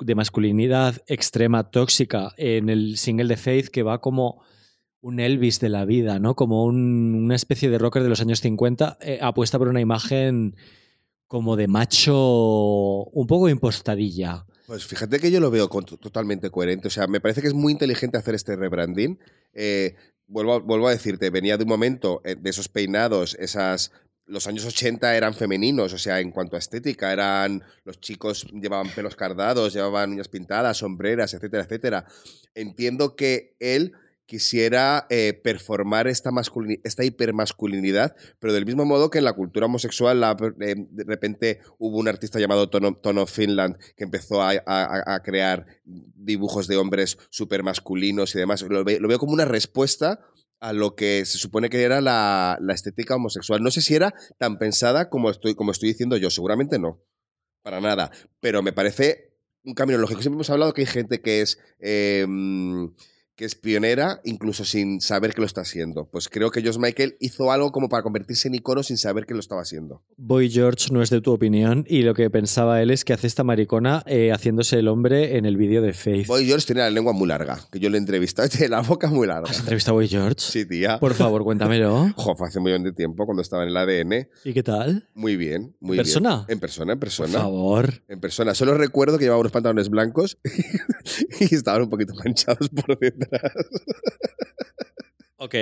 de 0.00 0.14
masculinidad 0.14 0.96
extrema, 1.06 1.70
tóxica, 1.70 2.32
en 2.38 2.70
el 2.70 2.96
single 2.96 3.28
de 3.28 3.36
Faith 3.36 3.68
que 3.68 3.82
va 3.82 4.00
como 4.00 4.40
un 5.00 5.20
Elvis 5.20 5.60
de 5.60 5.68
la 5.68 5.84
vida, 5.84 6.18
¿no? 6.18 6.34
Como 6.34 6.64
un- 6.64 7.14
una 7.14 7.34
especie 7.36 7.68
de 7.70 7.78
rocker 7.78 8.02
de 8.02 8.08
los 8.08 8.20
años 8.20 8.40
50, 8.40 8.96
eh, 9.00 9.18
apuesta 9.20 9.58
por 9.58 9.68
una 9.68 9.80
imagen 9.80 10.56
como 11.26 11.54
de 11.56 11.68
macho 11.68 13.04
un 13.12 13.26
poco 13.26 13.48
impostadilla. 13.50 14.46
Pues 14.68 14.84
fíjate 14.84 15.18
que 15.18 15.30
yo 15.30 15.40
lo 15.40 15.50
veo 15.50 15.66
totalmente 15.66 16.50
coherente. 16.50 16.88
O 16.88 16.90
sea, 16.90 17.06
me 17.06 17.22
parece 17.22 17.40
que 17.40 17.46
es 17.48 17.54
muy 17.54 17.72
inteligente 17.72 18.18
hacer 18.18 18.34
este 18.34 18.54
rebranding. 18.54 19.18
Eh, 19.54 19.94
vuelvo 20.26 20.88
a 20.88 20.90
decirte, 20.90 21.30
venía 21.30 21.56
de 21.56 21.62
un 21.62 21.70
momento 21.70 22.20
eh, 22.22 22.36
de 22.38 22.50
esos 22.50 22.68
peinados, 22.68 23.34
esas. 23.40 23.92
Los 24.26 24.46
años 24.46 24.66
80 24.66 25.16
eran 25.16 25.32
femeninos, 25.32 25.94
o 25.94 25.98
sea, 25.98 26.20
en 26.20 26.32
cuanto 26.32 26.56
a 26.56 26.58
estética, 26.58 27.14
eran. 27.14 27.64
Los 27.84 27.98
chicos 27.98 28.46
llevaban 28.52 28.90
pelos 28.90 29.16
cardados, 29.16 29.72
llevaban 29.72 30.12
uñas 30.12 30.28
pintadas, 30.28 30.76
sombreras, 30.76 31.32
etcétera, 31.32 31.62
etcétera. 31.62 32.06
Entiendo 32.54 33.16
que 33.16 33.56
él 33.60 33.94
quisiera 34.28 35.06
eh, 35.08 35.32
performar 35.42 36.06
esta, 36.06 36.30
esta 36.84 37.02
hipermasculinidad, 37.02 38.14
pero 38.38 38.52
del 38.52 38.66
mismo 38.66 38.84
modo 38.84 39.08
que 39.08 39.18
en 39.18 39.24
la 39.24 39.32
cultura 39.32 39.64
homosexual 39.64 40.22
eh, 40.60 40.74
de 40.90 41.04
repente 41.04 41.60
hubo 41.78 41.96
un 41.96 42.08
artista 42.08 42.38
llamado 42.38 42.68
Tono, 42.68 43.26
Finland 43.26 43.78
que 43.96 44.04
empezó 44.04 44.42
a, 44.42 45.22
crear 45.24 45.64
dibujos 45.82 46.68
de 46.68 46.76
hombres 46.76 47.16
súper 47.30 47.62
masculinos 47.62 48.34
y 48.34 48.38
demás. 48.38 48.60
Lo, 48.60 48.84
ve- 48.84 49.00
lo 49.00 49.08
veo 49.08 49.18
como 49.18 49.32
una 49.32 49.46
respuesta 49.46 50.20
a 50.60 50.74
lo 50.74 50.94
que 50.94 51.24
se 51.24 51.38
supone 51.38 51.70
que 51.70 51.82
era 51.82 52.02
la, 52.02 52.58
estética 52.74 53.16
homosexual. 53.16 53.62
No 53.62 53.70
sé 53.70 53.80
si 53.80 53.94
era 53.94 54.12
tan 54.36 54.58
pensada 54.58 55.08
como 55.08 55.30
estoy, 55.30 55.54
como 55.54 55.72
estoy 55.72 55.88
diciendo 55.88 56.18
yo, 56.18 56.28
seguramente 56.28 56.78
no, 56.78 57.02
para 57.62 57.80
nada, 57.80 58.10
pero 58.40 58.62
me 58.62 58.74
parece 58.74 59.38
un 59.64 59.72
camino 59.72 59.98
lógico. 59.98 60.20
Siempre 60.20 60.36
hemos 60.36 60.50
hablado 60.50 60.74
que 60.74 60.82
hay 60.82 60.86
gente 60.86 61.22
que 61.22 61.40
es... 61.40 61.58
eh, 61.78 62.26
que 63.38 63.44
es 63.44 63.54
pionera 63.54 64.20
incluso 64.24 64.64
sin 64.64 65.00
saber 65.00 65.32
que 65.32 65.40
lo 65.40 65.46
está 65.46 65.60
haciendo. 65.60 66.08
Pues 66.10 66.28
creo 66.28 66.50
que 66.50 66.60
George 66.60 66.80
Michael 66.80 67.16
hizo 67.20 67.52
algo 67.52 67.70
como 67.70 67.88
para 67.88 68.02
convertirse 68.02 68.48
en 68.48 68.56
icono 68.56 68.82
sin 68.82 68.96
saber 68.96 69.26
que 69.26 69.34
lo 69.34 69.38
estaba 69.38 69.62
haciendo. 69.62 70.02
Boy 70.16 70.50
George 70.50 70.88
no 70.92 71.02
es 71.02 71.10
de 71.10 71.20
tu 71.20 71.30
opinión 71.32 71.84
y 71.88 72.02
lo 72.02 72.14
que 72.14 72.28
pensaba 72.30 72.82
él 72.82 72.90
es 72.90 73.04
que 73.04 73.12
hace 73.12 73.28
esta 73.28 73.44
maricona 73.44 74.02
eh, 74.06 74.32
haciéndose 74.32 74.80
el 74.80 74.88
hombre 74.88 75.36
en 75.38 75.46
el 75.46 75.56
vídeo 75.56 75.80
de 75.82 75.92
Faith. 75.92 76.26
Boy 76.26 76.46
George 76.46 76.66
tiene 76.66 76.80
la 76.80 76.90
lengua 76.90 77.12
muy 77.12 77.28
larga, 77.28 77.60
que 77.70 77.78
yo 77.78 77.88
le 77.90 77.96
he 77.96 78.00
entrevistado 78.00 78.48
y 78.48 78.50
tiene 78.56 78.70
la 78.70 78.80
boca 78.80 79.06
muy 79.06 79.28
larga. 79.28 79.48
¿Has 79.48 79.60
entrevistado 79.60 79.92
a 79.92 79.98
Boy 80.00 80.08
George? 80.08 80.34
Sí, 80.38 80.66
tía. 80.66 80.98
Por 80.98 81.14
favor, 81.14 81.44
cuéntamelo. 81.44 82.12
Jo, 82.16 82.34
fue 82.34 82.48
hace 82.48 82.58
un 82.58 82.64
millón 82.64 82.82
de 82.82 82.92
tiempo 82.92 83.24
cuando 83.24 83.42
estaba 83.42 83.62
en 83.62 83.68
el 83.68 83.76
ADN. 83.76 84.28
¿Y 84.44 84.52
qué 84.52 84.64
tal? 84.64 85.08
Muy 85.14 85.36
bien, 85.36 85.76
muy 85.78 85.96
¿En 85.96 86.02
bien. 86.02 86.04
persona? 86.04 86.44
En 86.48 86.58
persona, 86.58 86.92
en 86.94 86.98
Por 86.98 87.06
persona. 87.06 87.38
favor. 87.38 88.02
En 88.08 88.18
persona. 88.18 88.54
Solo 88.56 88.74
recuerdo 88.74 89.16
que 89.16 89.26
llevaba 89.26 89.40
unos 89.40 89.52
pantalones 89.52 89.88
blancos 89.90 90.38
y 91.40 91.54
estaban 91.54 91.82
un 91.82 91.88
poquito 91.90 92.14
manchados 92.16 92.68
por 92.70 92.98
Ok. 95.38 95.54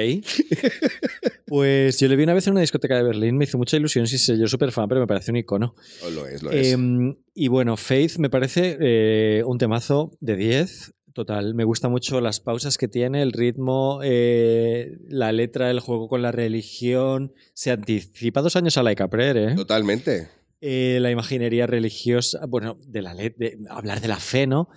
Pues 1.46 2.00
yo 2.00 2.08
le 2.08 2.16
vi 2.16 2.24
una 2.24 2.34
vez 2.34 2.46
en 2.48 2.54
una 2.54 2.60
discoteca 2.60 2.96
de 2.96 3.04
Berlín, 3.04 3.36
me 3.36 3.44
hizo 3.44 3.56
mucha 3.56 3.76
ilusión, 3.76 4.06
sí 4.08 4.18
yo 4.36 4.48
súper 4.48 4.72
fan, 4.72 4.88
pero 4.88 5.00
me 5.00 5.06
parece 5.06 5.30
un 5.30 5.36
icono. 5.36 5.76
Oh, 6.02 6.10
lo 6.10 6.26
es, 6.26 6.42
lo 6.42 6.50
es. 6.50 6.72
Em, 6.72 7.16
y 7.34 7.46
bueno, 7.46 7.76
Faith 7.76 8.16
me 8.18 8.28
parece 8.28 8.76
eh, 8.80 9.44
un 9.46 9.56
temazo 9.58 10.16
de 10.20 10.36
10. 10.36 10.94
Total, 11.12 11.54
me 11.54 11.62
gusta 11.62 11.88
mucho 11.88 12.20
las 12.20 12.40
pausas 12.40 12.76
que 12.76 12.88
tiene, 12.88 13.22
el 13.22 13.32
ritmo, 13.32 14.00
eh, 14.02 14.98
la 15.08 15.30
letra, 15.32 15.70
el 15.70 15.78
juego 15.80 16.08
con 16.08 16.20
la 16.20 16.32
religión. 16.32 17.32
Se 17.54 17.70
anticipa 17.70 18.42
dos 18.42 18.56
años 18.56 18.76
a 18.76 18.82
Laika 18.82 19.08
Prayer, 19.08 19.36
¿eh? 19.36 19.54
Totalmente. 19.54 20.28
Eh, 20.60 20.98
la 21.00 21.10
imaginería 21.10 21.66
religiosa, 21.66 22.44
bueno, 22.46 22.76
de 22.86 23.02
la 23.02 23.14
de 23.14 23.58
hablar 23.70 24.00
de 24.00 24.08
la 24.08 24.18
fe, 24.18 24.46
¿no? 24.46 24.68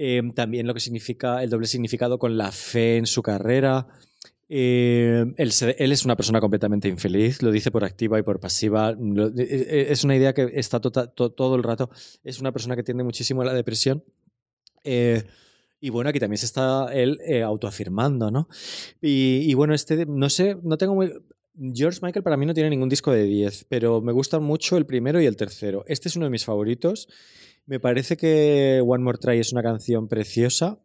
Eh, 0.00 0.22
también 0.34 0.66
lo 0.68 0.74
que 0.74 0.80
significa 0.80 1.42
el 1.42 1.50
doble 1.50 1.66
significado 1.66 2.18
con 2.20 2.38
la 2.38 2.52
fe 2.52 2.96
en 2.98 3.06
su 3.06 3.20
carrera. 3.20 3.88
Eh, 4.48 5.26
él, 5.36 5.50
es 5.92 6.04
una 6.04 6.16
persona 6.16 6.40
completamente 6.40 6.88
infeliz, 6.88 7.42
lo 7.42 7.50
dice 7.50 7.70
por 7.72 7.84
activa 7.84 8.18
y 8.18 8.22
por 8.22 8.38
pasiva. 8.38 8.90
Eh, 8.92 9.32
eh, 9.36 9.86
es 9.90 10.04
una 10.04 10.16
idea 10.16 10.32
que 10.32 10.50
está 10.54 10.80
tota- 10.80 11.08
to- 11.08 11.32
todo 11.32 11.56
el 11.56 11.62
rato. 11.64 11.90
Es 12.22 12.40
una 12.40 12.52
persona 12.52 12.76
que 12.76 12.82
tiende 12.84 13.02
muchísimo 13.04 13.42
a 13.42 13.44
la 13.44 13.52
depresión. 13.54 14.04
Eh, 14.84 15.24
y 15.80 15.90
bueno, 15.90 16.10
aquí 16.10 16.18
también 16.20 16.38
se 16.38 16.46
está 16.46 16.86
él 16.94 17.18
eh, 17.26 17.42
autoafirmando, 17.42 18.30
¿no? 18.30 18.48
Y, 19.02 19.42
y 19.50 19.54
bueno, 19.54 19.74
este, 19.74 20.06
no 20.06 20.30
sé, 20.30 20.56
no 20.62 20.78
tengo 20.78 20.94
muy... 20.94 21.12
George 21.74 21.98
Michael 22.02 22.22
para 22.22 22.36
mí 22.36 22.46
no 22.46 22.54
tiene 22.54 22.70
ningún 22.70 22.88
disco 22.88 23.10
de 23.10 23.24
10, 23.24 23.66
pero 23.68 24.00
me 24.00 24.12
gustan 24.12 24.44
mucho 24.44 24.76
el 24.76 24.86
primero 24.86 25.20
y 25.20 25.26
el 25.26 25.34
tercero. 25.36 25.84
Este 25.88 26.08
es 26.08 26.14
uno 26.14 26.26
de 26.26 26.30
mis 26.30 26.44
favoritos. 26.44 27.08
Me 27.68 27.80
parece 27.80 28.16
que 28.16 28.82
One 28.82 29.04
More 29.04 29.18
Try 29.18 29.40
es 29.40 29.52
una 29.52 29.62
canción 29.62 30.08
preciosa. 30.08 30.78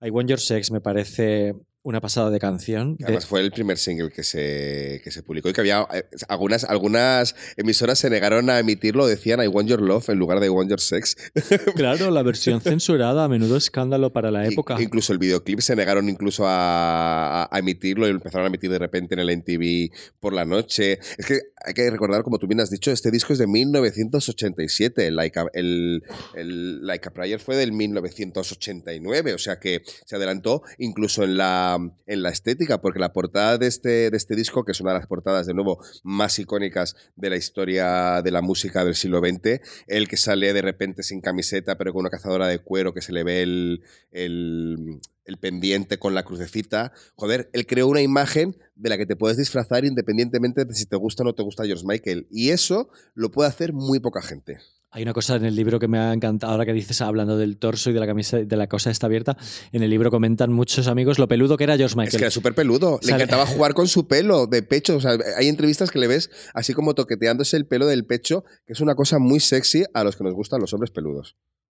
I 0.00 0.10
Want 0.10 0.28
Your 0.28 0.40
Sex 0.40 0.72
me 0.72 0.80
parece 0.80 1.54
una 1.84 2.00
pasada 2.00 2.30
de 2.30 2.38
canción. 2.40 2.96
Que 2.96 3.04
Además 3.04 3.26
fue 3.26 3.40
el 3.40 3.52
primer 3.52 3.76
single 3.76 4.10
que 4.10 4.22
se, 4.24 5.02
que 5.04 5.10
se 5.10 5.22
publicó 5.22 5.50
y 5.50 5.52
que 5.52 5.60
había 5.60 5.86
eh, 5.92 6.04
algunas, 6.28 6.64
algunas 6.64 7.36
emisoras 7.58 7.98
se 7.98 8.08
negaron 8.08 8.48
a 8.48 8.58
emitirlo, 8.58 9.06
decían 9.06 9.42
I 9.42 9.48
want 9.48 9.68
your 9.68 9.82
love 9.82 10.08
en 10.08 10.18
lugar 10.18 10.40
de 10.40 10.46
I 10.46 10.48
want 10.48 10.70
your 10.70 10.80
sex. 10.80 11.14
claro, 11.76 12.10
la 12.10 12.22
versión 12.22 12.62
censurada, 12.62 13.24
a 13.24 13.28
menudo 13.28 13.58
escándalo 13.58 14.12
para 14.14 14.30
la 14.30 14.48
Y- 14.48 14.54
época. 14.54 14.80
incluso 14.80 15.12
el 15.12 15.18
videoclip 15.18 15.60
se 15.60 15.76
negaron 15.76 16.08
incluso 16.08 16.44
a, 16.46 17.48
emitirlo 17.52 18.06
y 18.06 18.10
lo 18.10 18.16
empezaron 18.16 18.46
a 18.46 18.48
emitir 18.48 18.70
de 18.70 18.78
repente 18.78 19.14
en 19.14 19.20
el 19.20 19.28
NTV 19.30 19.90
por 20.20 20.32
la 20.32 20.46
noche. 20.46 20.98
Es 21.18 21.26
que 21.26 21.40
hay 21.66 21.74
que 21.74 21.90
recordar, 21.90 22.22
como 22.22 22.38
tú 22.38 22.46
bien 22.46 22.60
has 22.60 22.70
dicho, 22.70 22.90
este 22.92 23.10
disco 23.10 23.34
es 23.34 23.38
de 23.38 23.46
1987. 23.46 25.06
El 25.06 25.16
Like 25.16 25.38
a, 25.38 25.46
el, 25.52 26.02
el 26.34 26.86
Like 26.86 27.08
a 27.08 27.12
Prayer 27.12 27.38
fue 27.40 27.56
del 27.56 27.72
1989, 27.72 29.34
o 29.34 29.38
sea 29.38 29.58
que 29.58 29.82
se 30.06 30.16
adelantó 30.16 30.62
incluso 30.78 31.24
en 31.24 31.36
la, 31.36 31.73
en 32.06 32.22
la 32.22 32.30
estética, 32.30 32.80
porque 32.80 32.98
la 32.98 33.12
portada 33.12 33.58
de 33.58 33.66
este, 33.66 34.10
de 34.10 34.16
este 34.16 34.36
disco, 34.36 34.64
que 34.64 34.72
es 34.72 34.80
una 34.80 34.92
de 34.92 34.98
las 34.98 35.06
portadas 35.06 35.46
de 35.46 35.54
nuevo 35.54 35.78
más 36.02 36.38
icónicas 36.38 36.96
de 37.16 37.30
la 37.30 37.36
historia 37.36 38.22
de 38.22 38.30
la 38.30 38.42
música 38.42 38.84
del 38.84 38.94
siglo 38.94 39.20
XX, 39.20 39.60
el 39.86 40.08
que 40.08 40.16
sale 40.16 40.52
de 40.52 40.62
repente 40.62 41.02
sin 41.02 41.20
camiseta, 41.20 41.76
pero 41.76 41.92
con 41.92 42.00
una 42.00 42.10
cazadora 42.10 42.48
de 42.48 42.58
cuero 42.58 42.94
que 42.94 43.02
se 43.02 43.12
le 43.12 43.24
ve 43.24 43.42
el, 43.42 43.82
el, 44.10 45.00
el 45.24 45.38
pendiente 45.38 45.98
con 45.98 46.14
la 46.14 46.24
crucecita. 46.24 46.92
Joder, 47.16 47.50
él 47.52 47.66
creó 47.66 47.88
una 47.88 48.02
imagen 48.02 48.56
de 48.74 48.88
la 48.88 48.98
que 48.98 49.06
te 49.06 49.16
puedes 49.16 49.36
disfrazar 49.36 49.84
independientemente 49.84 50.64
de 50.64 50.74
si 50.74 50.86
te 50.86 50.96
gusta 50.96 51.22
o 51.22 51.26
no 51.26 51.34
te 51.34 51.42
gusta 51.42 51.64
George 51.64 51.84
Michael. 51.86 52.26
Y 52.30 52.50
eso 52.50 52.88
lo 53.14 53.30
puede 53.30 53.48
hacer 53.48 53.72
muy 53.72 54.00
poca 54.00 54.22
gente. 54.22 54.58
Hay 54.96 55.02
una 55.02 55.12
cosa 55.12 55.34
en 55.34 55.44
el 55.44 55.56
libro 55.56 55.80
que 55.80 55.88
me 55.88 55.98
ha 55.98 56.12
encantado, 56.12 56.52
ahora 56.52 56.64
que 56.64 56.72
dices 56.72 57.00
hablando 57.00 57.36
del 57.36 57.56
torso 57.58 57.90
y 57.90 57.92
de 57.92 57.98
la 57.98 58.06
camisa, 58.06 58.38
de 58.38 58.56
la 58.56 58.68
cosa 58.68 58.92
está 58.92 59.06
abierta, 59.06 59.36
en 59.72 59.82
el 59.82 59.90
libro 59.90 60.08
comentan 60.10 60.52
muchos 60.52 60.86
amigos 60.86 61.18
lo 61.18 61.26
peludo 61.26 61.56
que 61.56 61.64
era 61.64 61.76
George 61.76 61.96
Michael. 61.96 62.08
Es 62.14 62.16
que 62.16 62.22
era 62.24 62.30
súper 62.30 62.54
peludo. 62.54 63.00
Le 63.02 63.08
Sale- 63.08 63.24
encantaba 63.24 63.44
jugar 63.44 63.74
con 63.74 63.88
su 63.88 64.06
pelo 64.06 64.46
de 64.46 64.62
pecho. 64.62 64.96
O 64.96 65.00
sea, 65.00 65.18
hay 65.36 65.48
entrevistas 65.48 65.90
que 65.90 65.98
le 65.98 66.06
ves 66.06 66.30
así 66.54 66.74
como 66.74 66.94
toqueteándose 66.94 67.56
el 67.56 67.66
pelo 67.66 67.86
del 67.86 68.06
pecho, 68.06 68.44
que 68.66 68.72
es 68.72 68.80
una 68.80 68.94
cosa 68.94 69.18
muy 69.18 69.40
sexy 69.40 69.84
a 69.94 70.04
los 70.04 70.14
que 70.16 70.22
nos 70.22 70.32
gustan 70.34 70.60
los 70.60 70.72
hombres 70.72 70.92
peludos. 70.92 71.36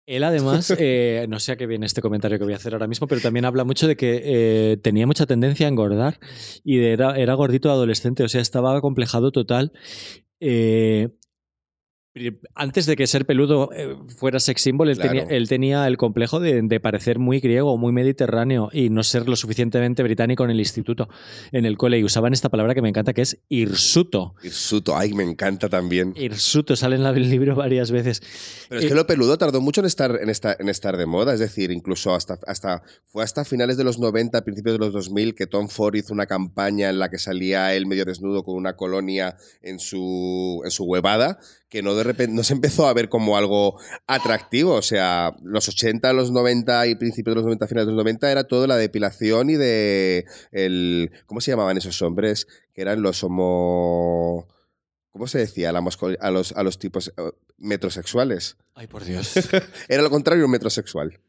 Él 0.08 0.24
además, 0.26 0.72
eh, 0.78 1.26
no 1.30 1.40
sé 1.40 1.54
a 1.54 1.56
qué 1.56 1.68
viene 1.68 1.86
este 1.86 2.02
comentario 2.02 2.38
que 2.38 2.44
voy 2.44 2.54
a 2.54 2.58
hacer 2.58 2.74
ahora 2.74 2.88
mismo, 2.88 3.08
pero 3.08 3.22
también 3.22 3.46
habla 3.46 3.64
mucho 3.64 3.88
de 3.88 3.96
que 3.96 4.22
eh, 4.26 4.78
tenía 4.84 5.08
mucha 5.08 5.26
tendencia 5.26 5.68
a 5.68 5.70
engordar 5.70 6.20
y 6.66 6.78
de- 6.80 6.92
era, 6.92 7.16
era 7.18 7.34
gordito 7.34 7.72
adolescente, 7.72 8.24
o 8.24 8.28
sea, 8.28 8.42
estaba 8.42 8.82
complejado 8.82 9.32
total. 9.32 9.72
Eh, 10.42 11.10
antes 12.54 12.86
de 12.86 12.96
que 12.96 13.08
ser 13.08 13.26
peludo 13.26 13.70
eh, 13.74 13.96
fuera 14.18 14.40
sex 14.40 14.62
symbol, 14.62 14.90
él, 14.90 14.96
Claro. 14.96 15.12
tenía, 15.20 15.36
él 15.38 15.50
tenía 15.50 15.88
el 15.88 15.98
complejo 15.98 16.40
de, 16.40 16.62
de 16.62 16.80
parecer 16.80 17.20
muy 17.20 17.40
griego, 17.40 17.78
muy 17.78 17.92
mediterráneo 17.92 18.70
y 18.72 18.90
no 18.90 19.04
ser 19.04 19.28
lo 19.28 19.36
suficientemente 19.36 20.02
británico 20.04 20.46
en 20.46 20.52
el 20.52 20.60
instituto, 20.60 21.10
en 21.52 21.66
el 21.66 21.78
cole. 21.78 22.00
Y 22.00 22.04
usaban 22.04 22.32
esta 22.34 22.50
palabra 22.50 22.74
que 22.74 22.82
me 22.82 22.90
encanta, 22.90 23.14
que 23.14 23.22
es 23.22 23.40
hirsuto. 23.50 24.36
Hirsuto, 24.44 24.96
ay, 24.96 25.14
me 25.14 25.24
encanta 25.24 25.68
también. 25.68 26.14
Hirsuto 26.16 26.76
sale 26.76 26.96
en 26.96 27.06
el 27.06 27.30
libro 27.30 27.56
varias 27.56 27.92
veces. 27.92 28.22
Pero 28.70 28.82
es 28.82 28.88
que 28.88 28.96
lo 28.96 29.06
peludo 29.06 29.38
tardó 29.38 29.60
mucho 29.60 29.82
en 29.82 29.88
estar, 29.88 30.18
en 30.22 30.30
estar, 30.30 30.56
en 30.60 30.70
estar 30.70 30.98
de 30.98 31.06
moda, 31.06 31.34
es 31.34 31.40
decir, 31.40 31.72
incluso 31.72 32.16
hasta, 32.16 32.40
hasta 32.48 32.82
fue 33.06 33.24
hasta 33.24 33.44
finales 33.44 33.78
de 33.78 33.84
los 33.84 34.00
90, 34.00 34.44
principios 34.44 34.76
de 34.76 34.80
los 34.80 34.94
2000, 34.94 35.36
que 35.36 35.48
Tom 35.48 35.68
Ford 35.68 35.96
hizo 35.96 36.14
una 36.14 36.26
campaña 36.26 36.90
en 36.90 37.00
la 37.00 37.10
que 37.10 37.18
salía 37.18 37.74
él 37.76 37.86
medio 37.88 38.06
desnudo 38.06 38.44
con 38.44 38.56
una 38.56 38.76
colonia 38.76 39.36
en 39.62 39.80
su, 39.80 40.62
en 40.64 40.72
su 40.72 40.86
huevada, 40.86 41.40
que 41.70 41.82
no 41.82 41.96
de 41.96 42.04
repente 42.04 42.34
no 42.36 42.44
se 42.44 42.54
empezó 42.54 42.88
a 42.88 42.94
ver 42.94 43.10
como 43.10 43.38
algo 43.38 43.80
atractivo. 44.08 44.74
O 44.76 44.82
sea, 44.82 45.36
los 45.44 45.68
80, 45.68 46.14
los 46.14 46.32
90 46.32 46.88
y 46.88 46.96
principios 46.96 47.34
de 47.34 47.36
los 47.38 47.46
90, 47.46 47.68
finales 47.68 47.88
de 47.88 47.94
los 47.94 47.98
90 48.04 48.32
era 48.32 48.44
todo 48.46 48.68
la 48.68 48.78
depilación 48.78 49.50
y 49.50 49.56
de 49.56 50.26
el 50.52 51.12
¿cómo 51.26 51.42
se 51.42 51.52
llamaban 51.52 51.78
esos 51.78 52.02
hombres? 52.02 52.48
Que 52.74 52.82
eran 52.82 53.02
los 53.02 53.24
homo 53.24 54.48
¿Cómo 55.12 55.28
se 55.28 55.38
decía 55.40 55.70
a, 55.70 55.72
la 55.72 55.80
mascul- 55.82 56.18
a 56.20 56.30
los, 56.30 56.52
a 56.52 56.62
los 56.62 56.78
tipos 56.78 57.08
eh, 57.18 57.32
metrosexuales? 57.58 58.58
Ay, 58.74 58.88
por 58.88 59.06
Dios. 59.06 59.34
Era 59.88 60.04
lo 60.04 60.10
contrario 60.10 60.44
un 60.44 60.52
metrosexual. 60.52 61.20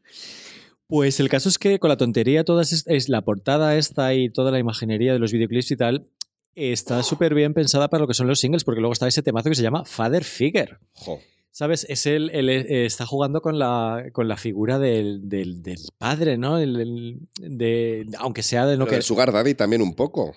Pues 0.89 1.20
el 1.20 1.28
caso 1.28 1.49
es 1.49 1.57
que 1.59 1.78
con 1.78 1.89
la 1.91 1.97
tontería, 1.97 2.43
toda 2.45 2.62
es, 2.62 2.82
es 2.87 3.09
la 3.09 3.22
portada 3.22 3.76
esta 3.76 4.12
y 4.14 4.28
toda 4.30 4.51
la 4.51 4.59
imaginería 4.59 5.12
de 5.12 5.20
los 5.20 5.32
videoclips 5.32 5.70
y 5.70 5.76
tal, 5.76 6.09
está 6.57 7.03
súper 7.03 7.35
bien 7.35 7.55
pensada 7.55 7.89
para 7.89 8.01
lo 8.03 8.09
que 8.09 8.15
son 8.15 8.27
los 8.27 8.41
singles, 8.41 8.65
porque 8.65 8.81
luego 8.81 8.93
está 8.95 9.07
ese 9.07 9.23
temazo 9.23 9.49
que 9.51 9.55
se 9.55 9.63
llama 9.63 9.85
Father 9.85 10.25
Figure. 10.25 10.79
Jo. 10.95 11.21
¿Sabes? 11.51 11.87
Es 11.89 12.05
el, 12.07 12.31
el- 12.31 12.49
eh, 12.51 12.85
está 12.87 13.07
jugando 13.07 13.41
con 13.41 13.59
la, 13.59 14.07
con 14.13 14.27
la 14.29 14.37
figura 14.37 14.79
del, 14.79 15.29
del- 15.29 15.63
del 15.63 15.79
padre, 15.97 16.37
¿no? 16.37 16.59
El- 16.59 17.21
de, 17.39 18.07
aunque 18.19 18.43
sea 18.43 18.67
de 18.67 18.77
no 18.77 18.85
Lo 18.85 18.91
que. 18.91 19.01
Sugar 19.03 19.33
Daddy 19.33 19.55
también 19.55 19.81
un 19.83 19.95
poco. 19.95 20.35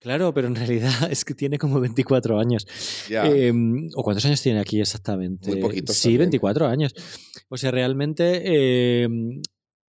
Claro, 0.00 0.32
pero 0.34 0.48
en 0.48 0.54
realidad 0.54 0.90
es 1.10 1.24
que 1.24 1.34
tiene 1.34 1.58
como 1.58 1.80
24 1.80 2.38
años. 2.38 2.66
Ya. 3.10 3.26
Eh, 3.26 3.52
¿O 3.94 4.02
cuántos 4.02 4.24
años 4.26 4.40
tiene 4.42 4.60
aquí 4.60 4.80
exactamente? 4.80 5.50
Muy 5.50 5.60
poquitos 5.60 5.96
Sí, 5.96 6.08
también. 6.08 6.18
24 6.30 6.66
años. 6.66 6.94
O 7.48 7.56
sea, 7.56 7.70
realmente 7.70 8.42
eh, 8.44 9.08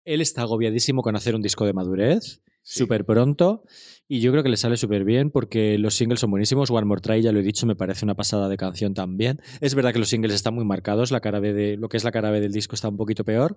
él 0.05 0.21
está 0.21 0.43
agobiadísimo 0.43 1.03
con 1.03 1.15
hacer 1.17 1.35
un 1.35 1.43
disco 1.43 1.65
de 1.67 1.73
madurez, 1.73 2.43
Sí. 2.63 2.81
súper 2.81 3.05
pronto, 3.07 3.65
y 4.13 4.19
yo 4.19 4.33
creo 4.33 4.43
que 4.43 4.49
le 4.49 4.57
sale 4.57 4.77
súper 4.77 5.05
bien 5.05 5.31
porque 5.31 5.79
los 5.79 5.95
singles 5.95 6.19
son 6.19 6.33
buenísimos. 6.33 6.69
One 6.69 6.85
More 6.85 7.01
Try, 7.01 7.23
ya 7.23 7.31
lo 7.31 7.39
he 7.39 7.45
dicho, 7.45 7.65
me 7.65 7.77
parece 7.77 8.05
una 8.05 8.17
pasada 8.17 8.49
de 8.49 8.57
canción 8.57 8.93
también. 8.93 9.41
Es 9.61 9.77
verdad 9.77 9.93
que 9.93 10.01
los 10.01 10.09
singles 10.09 10.35
están 10.35 10.53
muy 10.53 10.65
marcados, 10.65 11.13
la 11.13 11.21
cara 11.21 11.39
B 11.39 11.53
de, 11.53 11.77
lo 11.77 11.89
que 11.89 11.97
es 11.97 12.03
la 12.03 12.11
cara 12.11 12.33
B 12.33 12.41
del 12.41 12.51
disco 12.51 12.75
está 12.75 12.89
un 12.89 12.97
poquito 12.97 13.25
peor, 13.25 13.57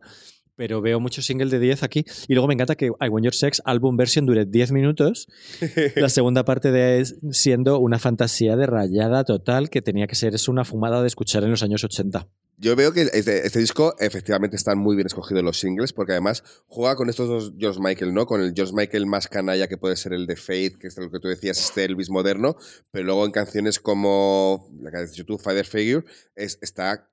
pero 0.55 0.79
veo 0.79 0.99
muchos 0.99 1.25
singles 1.25 1.49
de 1.49 1.57
10 1.57 1.81
aquí. 1.81 2.05
Y 2.27 2.35
luego 2.35 2.47
me 2.47 2.53
encanta 2.53 2.75
que 2.75 2.85
I 2.85 3.07
Want 3.09 3.25
Your 3.25 3.33
Sex, 3.33 3.63
álbum 3.65 3.97
version, 3.97 4.27
dure 4.27 4.45
10 4.45 4.73
minutos 4.73 5.27
la 5.95 6.09
segunda 6.09 6.45
parte 6.45 6.71
de 6.71 6.99
es 6.99 7.19
siendo 7.31 7.79
una 7.79 7.97
fantasía 7.97 8.55
de 8.55 8.67
rayada 8.67 9.23
total 9.23 9.71
que 9.71 9.81
tenía 9.81 10.05
que 10.05 10.13
ser 10.13 10.35
es 10.35 10.47
una 10.47 10.65
fumada 10.65 11.01
de 11.01 11.07
escuchar 11.07 11.43
en 11.43 11.49
los 11.49 11.63
años 11.63 11.83
80. 11.83 12.27
Yo 12.63 12.77
veo 12.77 12.93
que 12.93 13.01
este, 13.01 13.45
este 13.45 13.59
disco 13.59 13.93
efectivamente 13.99 14.55
están 14.55 14.77
muy 14.77 14.95
bien 14.95 15.05
escogidos 15.05 15.43
los 15.43 15.59
singles 15.59 15.91
porque 15.91 16.13
además 16.13 16.45
juega 16.65 16.95
con 16.95 17.09
estos 17.09 17.27
dos 17.27 17.53
George 17.59 17.81
Michael, 17.81 18.13
¿no? 18.13 18.25
Con 18.25 18.39
el 18.39 18.53
George 18.55 18.71
Michael 18.73 19.05
más 19.05 19.27
canalla 19.27 19.67
que 19.67 19.77
puede 19.77 19.97
ser 19.97 20.13
el 20.13 20.27
de 20.27 20.37
Faith, 20.37 20.77
que 20.77 20.87
es 20.87 20.97
lo 20.97 21.11
que 21.11 21.19
tú 21.19 21.27
decías, 21.27 21.59
este 21.59 21.83
Elvis 21.83 22.09
moderno, 22.09 22.55
pero 22.89 23.03
luego 23.03 23.25
en 23.25 23.33
canciones 23.33 23.79
como 23.79 24.69
la 24.79 24.91
que 24.91 24.97
has 24.97 25.11
dicho 25.11 25.25
tú, 25.25 25.37
Father 25.37 25.65
Figure, 25.65 26.05
es, 26.35 26.57
está 26.61 27.09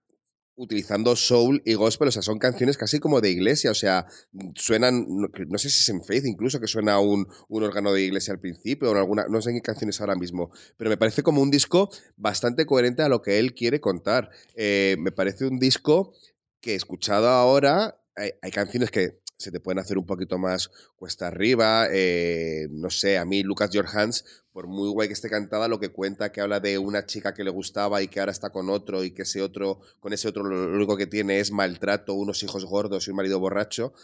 utilizando 0.61 1.17
soul 1.17 1.63
y 1.65 1.73
gospel, 1.73 2.09
o 2.09 2.11
sea, 2.11 2.21
son 2.21 2.39
canciones 2.39 2.77
casi 2.77 3.01
como 3.01 3.23
de 3.23 3.31
iglesia, 3.31 3.71
o 3.71 3.75
sea, 3.75 4.07
suenan, 4.55 5.07
no, 5.09 5.59
sé 5.59 5.71
si 5.71 5.81
es 5.81 5.89
en 5.89 6.05
Faith 6.05 6.27
incluso, 6.27 6.61
que 6.61 6.67
suena 6.67 7.01
un, 7.01 7.27
un 7.49 7.63
órgano 7.63 7.95
de 7.95 8.03
iglesia 8.03 8.35
al 8.35 8.41
principio, 8.41 8.89
o 8.91 8.93
en 8.93 8.99
alguna, 8.99 9.27
no 9.29 9.41
sé 9.41 9.51
en 9.51 9.57
qué 9.57 9.63
canciones 9.63 10.01
ahora 10.03 10.17
mismo, 10.17 10.51
pero 10.77 10.91
me 10.91 10.99
parece 10.99 11.23
como 11.23 11.41
un 11.41 11.51
disco 11.51 11.91
bastante 12.17 12.67
coherente 12.67 13.03
a 13.03 13.09
lo 13.09 13.23
que 13.23 13.39
él 13.39 13.55
quiere 13.55 13.81
contar. 13.81 14.31
Eh, 14.55 14.97
me 14.99 15.13
parece 15.13 15.47
un 15.47 15.59
disco 15.59 16.13
que 16.61 16.75
escuchado 16.75 17.29
ahora, 17.29 17.99
hay, 18.15 18.33
hay 18.43 18.51
canciones 18.51 18.91
que 18.91 19.20
se 19.41 19.51
te 19.51 19.59
pueden 19.59 19.79
hacer 19.79 19.97
un 19.97 20.05
poquito 20.05 20.37
más 20.37 20.71
cuesta 20.97 21.29
arriba, 21.29 21.87
eh, 21.91 22.69
no 22.71 22.91
sé, 22.91 23.17
a 23.17 23.25
mí 23.25 23.43
Lucas 23.43 23.71
Hans 23.95 24.25
por 24.53 24.67
muy 24.67 24.91
guay 24.91 25.09
que 25.09 25.15
esté 25.15 25.31
cantada, 25.31 25.67
lo 25.67 25.81
que 25.81 25.89
cuenta 25.89 26.31
que 26.31 26.43
habla 26.43 26.61
de 26.61 26.77
una 26.77 27.07
chica 27.07 27.33
que 27.33 27.43
le 27.43 27.51
gustaba 27.51 28.03
y 28.03 28.09
que 28.09 28.21
ahora 28.21 28.33
está 28.33 28.51
con 28.51 28.69
otro 28.69 29.03
y 29.03 29.13
que 29.13 29.23
ese 29.23 29.41
otro, 29.41 29.81
con 29.99 30.13
ese 30.13 30.29
otro 30.29 30.45
lo 30.45 30.77
único 30.77 30.97
que 30.99 31.07
tiene 31.07 31.41
es 31.41 31.53
maltrato, 31.53 32.13
unos 32.13 32.43
hijos 32.43 32.67
gordos 32.67 33.07
y 33.07 33.11
un 33.11 33.17
marido 33.17 33.41
borracho, 33.41 33.95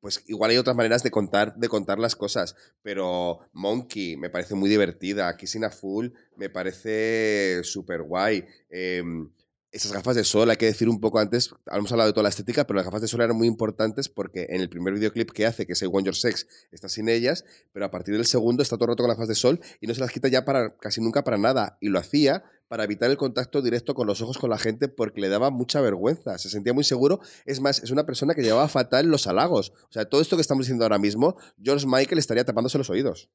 pues 0.00 0.22
igual 0.26 0.52
hay 0.52 0.58
otras 0.58 0.76
maneras 0.76 1.02
de 1.02 1.10
contar, 1.10 1.56
de 1.56 1.68
contar 1.68 1.98
las 1.98 2.14
cosas, 2.14 2.54
pero 2.82 3.40
Monkey 3.52 4.16
me 4.16 4.30
parece 4.30 4.54
muy 4.54 4.70
divertida, 4.70 5.36
Kissing 5.36 5.64
a 5.64 5.70
Fool 5.70 6.14
me 6.36 6.50
parece 6.50 7.64
súper 7.64 8.02
guay. 8.02 8.44
em, 8.70 9.28
esas 9.74 9.92
gafas 9.92 10.14
de 10.14 10.22
sol, 10.22 10.48
hay 10.50 10.56
que 10.56 10.66
decir 10.66 10.88
un 10.88 11.00
poco 11.00 11.18
antes, 11.18 11.50
hemos 11.66 11.90
hablado 11.90 12.08
de 12.08 12.12
toda 12.12 12.22
la 12.22 12.28
estética, 12.28 12.64
pero 12.64 12.76
las 12.76 12.86
gafas 12.86 13.00
de 13.00 13.08
sol 13.08 13.20
eran 13.22 13.36
muy 13.36 13.48
importantes 13.48 14.08
porque 14.08 14.46
en 14.50 14.60
el 14.60 14.68
primer 14.68 14.94
videoclip 14.94 15.32
que 15.32 15.46
hace, 15.46 15.66
que 15.66 15.72
es 15.72 15.82
I 15.82 15.86
Want 15.86 16.06
Your 16.06 16.14
Sex, 16.14 16.46
está 16.70 16.88
sin 16.88 17.08
ellas, 17.08 17.44
pero 17.72 17.84
a 17.84 17.90
partir 17.90 18.14
del 18.14 18.24
segundo 18.24 18.62
está 18.62 18.76
todo 18.76 18.92
el 18.92 18.96
con 18.96 19.08
las 19.08 19.16
gafas 19.16 19.28
de 19.28 19.34
sol 19.34 19.60
y 19.80 19.88
no 19.88 19.94
se 19.94 20.00
las 20.00 20.12
quita 20.12 20.28
ya 20.28 20.44
para 20.44 20.76
casi 20.76 21.00
nunca 21.00 21.24
para 21.24 21.38
nada. 21.38 21.76
Y 21.80 21.88
lo 21.88 21.98
hacía 21.98 22.44
para 22.68 22.84
evitar 22.84 23.10
el 23.10 23.16
contacto 23.16 23.62
directo 23.62 23.94
con 23.94 24.06
los 24.06 24.22
ojos 24.22 24.38
con 24.38 24.48
la 24.48 24.58
gente 24.58 24.86
porque 24.86 25.20
le 25.20 25.28
daba 25.28 25.50
mucha 25.50 25.80
vergüenza, 25.80 26.38
se 26.38 26.50
sentía 26.50 26.72
muy 26.72 26.84
seguro. 26.84 27.18
Es 27.44 27.60
más, 27.60 27.82
es 27.82 27.90
una 27.90 28.06
persona 28.06 28.34
que 28.34 28.42
llevaba 28.42 28.68
fatal 28.68 29.06
los 29.06 29.26
halagos. 29.26 29.72
O 29.88 29.92
sea, 29.92 30.04
todo 30.04 30.20
esto 30.20 30.36
que 30.36 30.42
estamos 30.42 30.66
diciendo 30.66 30.84
ahora 30.84 30.98
mismo, 30.98 31.36
George 31.60 31.86
Michael 31.88 32.20
estaría 32.20 32.44
tapándose 32.44 32.78
los 32.78 32.90
oídos. 32.90 33.28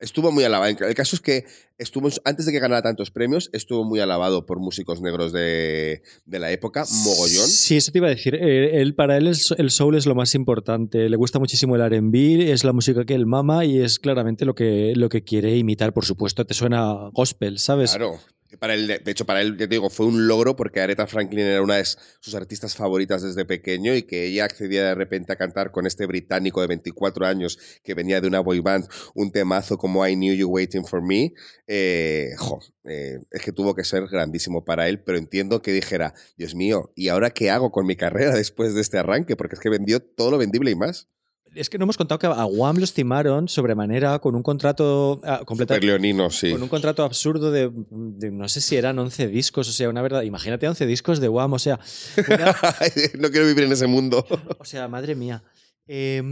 Estuvo 0.00 0.32
muy 0.32 0.44
alabado. 0.44 0.74
El 0.80 0.94
caso 0.94 1.14
es 1.14 1.20
que 1.20 1.44
estuvo, 1.76 2.08
antes 2.24 2.46
de 2.46 2.52
que 2.52 2.58
ganara 2.58 2.80
tantos 2.80 3.10
premios, 3.10 3.50
estuvo 3.52 3.84
muy 3.84 4.00
alabado 4.00 4.46
por 4.46 4.58
músicos 4.58 5.02
negros 5.02 5.30
de, 5.32 6.02
de 6.24 6.38
la 6.38 6.50
época, 6.50 6.86
mogollón. 7.04 7.46
Sí, 7.46 7.76
eso 7.76 7.92
te 7.92 7.98
iba 7.98 8.06
a 8.06 8.10
decir. 8.10 8.34
Eh, 8.34 8.80
él, 8.80 8.94
para 8.94 9.18
él 9.18 9.26
el, 9.26 9.36
el 9.58 9.70
soul 9.70 9.96
es 9.96 10.06
lo 10.06 10.14
más 10.14 10.34
importante. 10.34 11.08
Le 11.10 11.16
gusta 11.16 11.38
muchísimo 11.38 11.76
el 11.76 11.82
R&B, 11.82 12.50
es 12.50 12.64
la 12.64 12.72
música 12.72 13.04
que 13.04 13.14
él 13.14 13.26
mama 13.26 13.66
y 13.66 13.78
es 13.80 13.98
claramente 13.98 14.46
lo 14.46 14.54
que, 14.54 14.94
lo 14.96 15.10
que 15.10 15.22
quiere 15.22 15.56
imitar, 15.56 15.92
por 15.92 16.06
supuesto. 16.06 16.46
Te 16.46 16.54
suena 16.54 17.10
gospel, 17.12 17.58
¿sabes? 17.58 17.90
Claro. 17.90 18.18
Para 18.60 18.74
él, 18.74 18.86
de 18.86 19.10
hecho, 19.10 19.24
para 19.24 19.40
él, 19.40 19.56
ya 19.56 19.66
te 19.66 19.74
digo, 19.74 19.90
fue 19.90 20.06
un 20.06 20.28
logro 20.28 20.54
porque 20.54 20.80
Aretha 20.80 21.06
Franklin 21.06 21.46
era 21.46 21.62
una 21.62 21.76
de 21.76 21.84
sus 21.84 22.34
artistas 22.34 22.76
favoritas 22.76 23.22
desde 23.22 23.44
pequeño 23.46 23.94
y 23.94 24.02
que 24.02 24.26
ella 24.26 24.44
accedía 24.44 24.84
de 24.84 24.94
repente 24.94 25.32
a 25.32 25.36
cantar 25.36 25.72
con 25.72 25.86
este 25.86 26.06
británico 26.06 26.60
de 26.60 26.66
24 26.66 27.26
años 27.26 27.58
que 27.82 27.94
venía 27.94 28.20
de 28.20 28.28
una 28.28 28.40
boy 28.40 28.60
band 28.60 28.86
un 29.14 29.32
temazo 29.32 29.78
como 29.78 30.06
I 30.06 30.14
Knew 30.14 30.34
You 30.34 30.48
Waiting 30.48 30.84
for 30.84 31.02
Me. 31.02 31.32
Eh, 31.66 32.32
jo, 32.36 32.60
eh, 32.84 33.20
es 33.30 33.42
que 33.42 33.52
tuvo 33.52 33.74
que 33.74 33.84
ser 33.84 34.06
grandísimo 34.08 34.64
para 34.64 34.88
él, 34.88 35.02
pero 35.02 35.18
entiendo 35.18 35.62
que 35.62 35.72
dijera, 35.72 36.14
Dios 36.36 36.54
mío, 36.54 36.92
¿y 36.94 37.08
ahora 37.08 37.30
qué 37.30 37.50
hago 37.50 37.70
con 37.70 37.86
mi 37.86 37.96
carrera 37.96 38.34
después 38.36 38.74
de 38.74 38.82
este 38.82 38.98
arranque? 38.98 39.36
Porque 39.36 39.54
es 39.54 39.60
que 39.60 39.70
vendió 39.70 40.00
todo 40.00 40.30
lo 40.30 40.38
vendible 40.38 40.70
y 40.70 40.74
más. 40.76 41.08
Es 41.54 41.68
que 41.68 41.78
no 41.78 41.84
hemos 41.84 41.96
contado 41.96 42.18
que 42.18 42.26
a 42.26 42.44
Wham 42.46 42.76
los 42.78 42.94
timaron 42.94 43.48
sobremanera 43.48 44.18
con 44.20 44.34
un 44.36 44.42
contrato 44.42 45.20
ah, 45.24 45.42
completa- 45.44 45.74
Super 45.74 45.84
leonino, 45.84 46.30
sí. 46.30 46.52
con 46.52 46.62
un 46.62 46.68
contrato 46.68 47.02
absurdo 47.02 47.50
de, 47.50 47.70
de 47.90 48.30
no 48.30 48.48
sé 48.48 48.60
si 48.60 48.76
eran 48.76 48.98
11 48.98 49.26
discos, 49.28 49.68
o 49.68 49.72
sea, 49.72 49.88
una 49.88 50.00
verdad, 50.02 50.22
imagínate 50.22 50.68
11 50.68 50.86
discos 50.86 51.20
de 51.20 51.28
Wham, 51.28 51.52
o 51.54 51.58
sea, 51.58 51.80
una- 52.28 52.56
no 53.18 53.30
quiero 53.30 53.46
vivir 53.46 53.64
en 53.64 53.72
ese 53.72 53.86
mundo. 53.88 54.24
o 54.58 54.64
sea, 54.64 54.86
madre 54.88 55.14
mía. 55.16 55.42
Eh, 55.88 56.22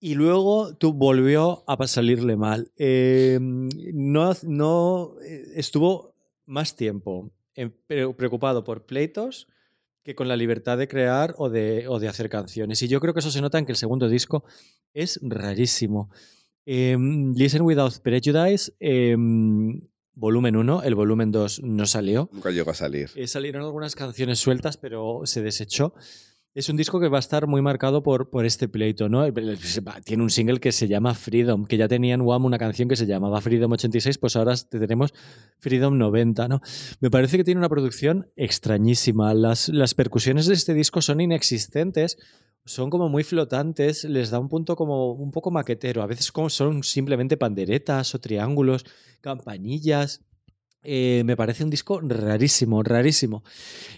y 0.00 0.14
luego 0.14 0.74
tú 0.76 0.92
volvió 0.92 1.62
a 1.68 1.86
salirle 1.86 2.36
mal. 2.36 2.72
Eh, 2.76 3.38
no, 3.40 4.32
no 4.42 5.14
eh, 5.24 5.44
estuvo 5.54 6.14
más 6.46 6.74
tiempo 6.74 7.30
pre- 7.86 8.12
preocupado 8.14 8.64
por 8.64 8.86
pleitos 8.86 9.46
que 10.08 10.14
con 10.14 10.26
la 10.26 10.36
libertad 10.36 10.78
de 10.78 10.88
crear 10.88 11.34
o 11.36 11.50
de, 11.50 11.86
o 11.86 11.98
de 11.98 12.08
hacer 12.08 12.30
canciones. 12.30 12.82
Y 12.82 12.88
yo 12.88 12.98
creo 12.98 13.12
que 13.12 13.20
eso 13.20 13.30
se 13.30 13.42
nota 13.42 13.58
en 13.58 13.66
que 13.66 13.72
el 13.72 13.76
segundo 13.76 14.08
disco 14.08 14.42
es 14.94 15.20
rarísimo. 15.20 16.08
Eh, 16.64 16.96
Listen 17.34 17.60
Without 17.60 17.98
Prejudice, 17.98 18.72
eh, 18.80 19.14
volumen 20.14 20.56
1, 20.56 20.82
el 20.84 20.94
volumen 20.94 21.30
2 21.30 21.60
no 21.62 21.84
salió. 21.84 22.30
Nunca 22.32 22.50
llegó 22.50 22.70
a 22.70 22.74
salir. 22.74 23.10
Eh, 23.16 23.26
salieron 23.26 23.62
algunas 23.64 23.94
canciones 23.94 24.38
sueltas, 24.38 24.78
pero 24.78 25.26
se 25.26 25.42
desechó. 25.42 25.92
Es 26.54 26.68
un 26.68 26.76
disco 26.76 26.98
que 26.98 27.08
va 27.08 27.18
a 27.18 27.20
estar 27.20 27.46
muy 27.46 27.62
marcado 27.62 28.02
por, 28.02 28.30
por 28.30 28.44
este 28.44 28.68
pleito, 28.68 29.08
¿no? 29.08 29.24
Tiene 30.04 30.22
un 30.22 30.30
single 30.30 30.58
que 30.58 30.72
se 30.72 30.88
llama 30.88 31.14
Freedom, 31.14 31.64
que 31.66 31.76
ya 31.76 31.88
tenía 31.88 32.14
en 32.14 32.22
Wham 32.22 32.44
una 32.44 32.58
canción 32.58 32.88
que 32.88 32.96
se 32.96 33.06
llamaba 33.06 33.40
Freedom 33.40 33.70
86, 33.70 34.18
pues 34.18 34.34
ahora 34.36 34.54
tenemos 34.56 35.12
Freedom 35.58 35.96
90, 35.96 36.48
¿no? 36.48 36.60
Me 37.00 37.10
parece 37.10 37.36
que 37.36 37.44
tiene 37.44 37.58
una 37.58 37.68
producción 37.68 38.30
extrañísima. 38.34 39.34
Las, 39.34 39.68
las 39.68 39.94
percusiones 39.94 40.46
de 40.46 40.54
este 40.54 40.74
disco 40.74 41.00
son 41.00 41.20
inexistentes, 41.20 42.16
son 42.64 42.90
como 42.90 43.08
muy 43.08 43.24
flotantes, 43.24 44.04
les 44.04 44.30
da 44.30 44.38
un 44.38 44.48
punto 44.48 44.76
como 44.76 45.12
un 45.12 45.30
poco 45.30 45.50
maquetero. 45.50 46.02
A 46.02 46.06
veces 46.06 46.32
son 46.48 46.82
simplemente 46.82 47.36
panderetas 47.36 48.14
o 48.14 48.20
triángulos, 48.20 48.84
campanillas. 49.20 50.22
Eh, 50.84 51.22
me 51.24 51.36
parece 51.36 51.64
un 51.64 51.70
disco 51.70 52.00
rarísimo, 52.00 52.82
rarísimo. 52.82 53.42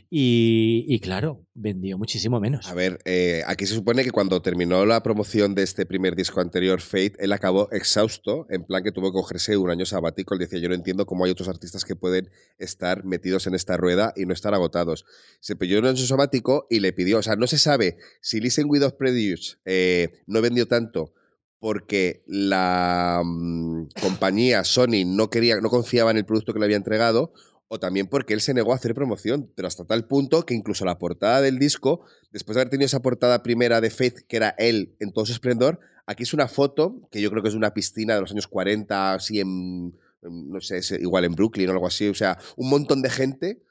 Y, 0.09 0.99
claro, 1.01 1.47
vendió 1.55 1.99
muchísimo 1.99 2.41
menos. 2.41 2.67
A 2.67 2.75
ver, 2.75 2.99
eh, 3.05 3.43
aquí 3.47 3.67
se 3.67 3.75
supone 3.75 4.03
que 4.03 4.11
cuando 4.11 4.43
terminó 4.43 4.85
la 4.87 5.03
promoción 5.03 5.55
de 5.55 5.63
este 5.63 5.87
primer 5.87 6.17
disco 6.17 6.41
anterior, 6.41 6.81
Fate, 6.81 7.15
él 7.19 7.33
acabó 7.33 7.71
exhausto, 7.71 8.47
en 8.51 8.65
plan 8.65 8.83
que 8.83 8.93
tuvo 8.93 9.13
que 9.13 9.17
cogerse 9.17 9.57
un 9.57 9.71
año 9.71 9.87
sabático. 9.87 10.35
Él 10.35 10.41
decía, 10.41 10.59
yo 10.59 10.69
no 10.69 10.75
entiendo 10.75 11.07
cómo 11.07 11.25
hay 11.25 11.31
otros 11.31 11.49
artistas 11.49 11.85
que 11.85 11.95
pueden 11.95 12.31
estar 12.59 13.05
metidos 13.05 13.47
en 13.47 13.55
esta 13.55 13.77
rueda 13.77 14.13
y 14.17 14.25
no 14.25 14.33
estar 14.33 14.55
agotados. 14.55 15.05
Se 15.41 15.57
pidió 15.57 15.79
un 15.79 15.87
año 15.87 15.97
sabático 15.97 16.67
y 16.71 16.81
le 16.81 16.93
pidió, 16.93 17.19
o 17.19 17.23
sea, 17.23 17.37
no 17.37 17.47
se 17.47 17.59
sabe 17.59 17.99
si 18.21 18.41
Listen 18.41 18.67
Without 18.69 18.97
Prejudice 18.97 19.59
eh, 19.65 20.23
no 20.27 20.41
vendió 20.41 20.67
tanto 20.67 21.13
porque 21.61 22.25
la 22.27 23.23
mm, 23.25 23.89
compañía 24.01 24.65
Sony 24.65 25.05
no 25.07 25.31
quería, 25.31 25.61
no 25.61 25.69
confiaba 25.69 26.11
en 26.11 26.17
el 26.17 26.25
producto 26.25 26.53
que 26.53 26.59
le 26.59 26.65
había 26.65 26.77
entregado, 26.79 27.33
o 27.69 27.79
también 27.79 28.09
porque 28.09 28.35
él 28.35 28.41
se 28.41 28.53
negó 28.53 28.73
a 28.73 28.77
hacer 28.77 28.95
promoción, 28.95 29.53
pero 29.55 29.69
hasta 29.69 29.85
tal 29.85 30.09
punto 30.09 30.45
que 30.45 30.55
incluso 30.55 30.85
la 30.85 30.99
portada 30.99 31.41
del 31.41 31.61
disco, 31.61 32.01
después 32.33 32.57
de 32.57 32.63
haber 32.63 32.71
tenido 32.71 32.87
esa 32.87 33.01
portada 33.01 33.45
primera 33.45 33.81
de 33.81 33.91
Faith, 33.91 34.27
que 34.27 34.39
era 34.39 34.57
él 34.59 34.97
en 34.99 35.13
todo 35.13 35.25
su 35.27 35.33
esplendor, 35.33 35.79
aquí 36.07 36.25
es 36.25 36.35
una 36.35 36.49
foto 36.49 37.09
que 37.13 37.21
yo 37.21 37.31
creo 37.31 37.43
que 37.43 37.51
es 37.51 37.55
una 37.55 37.73
piscina 37.73 38.15
de 38.15 38.23
los 38.23 38.33
años 38.33 38.49
40, 38.49 39.13
así 39.15 39.39
en, 39.39 39.95
no 40.23 40.61
sé, 40.61 40.81
igual 40.99 41.27
en 41.27 41.35
Brooklyn 41.37 41.69
o 41.69 41.73
algo 41.73 41.87
así, 41.87 42.09
o 42.09 42.15
sea, 42.15 42.39
un 42.57 42.71
montón 42.71 43.03
de 43.03 43.11
gente. 43.11 43.63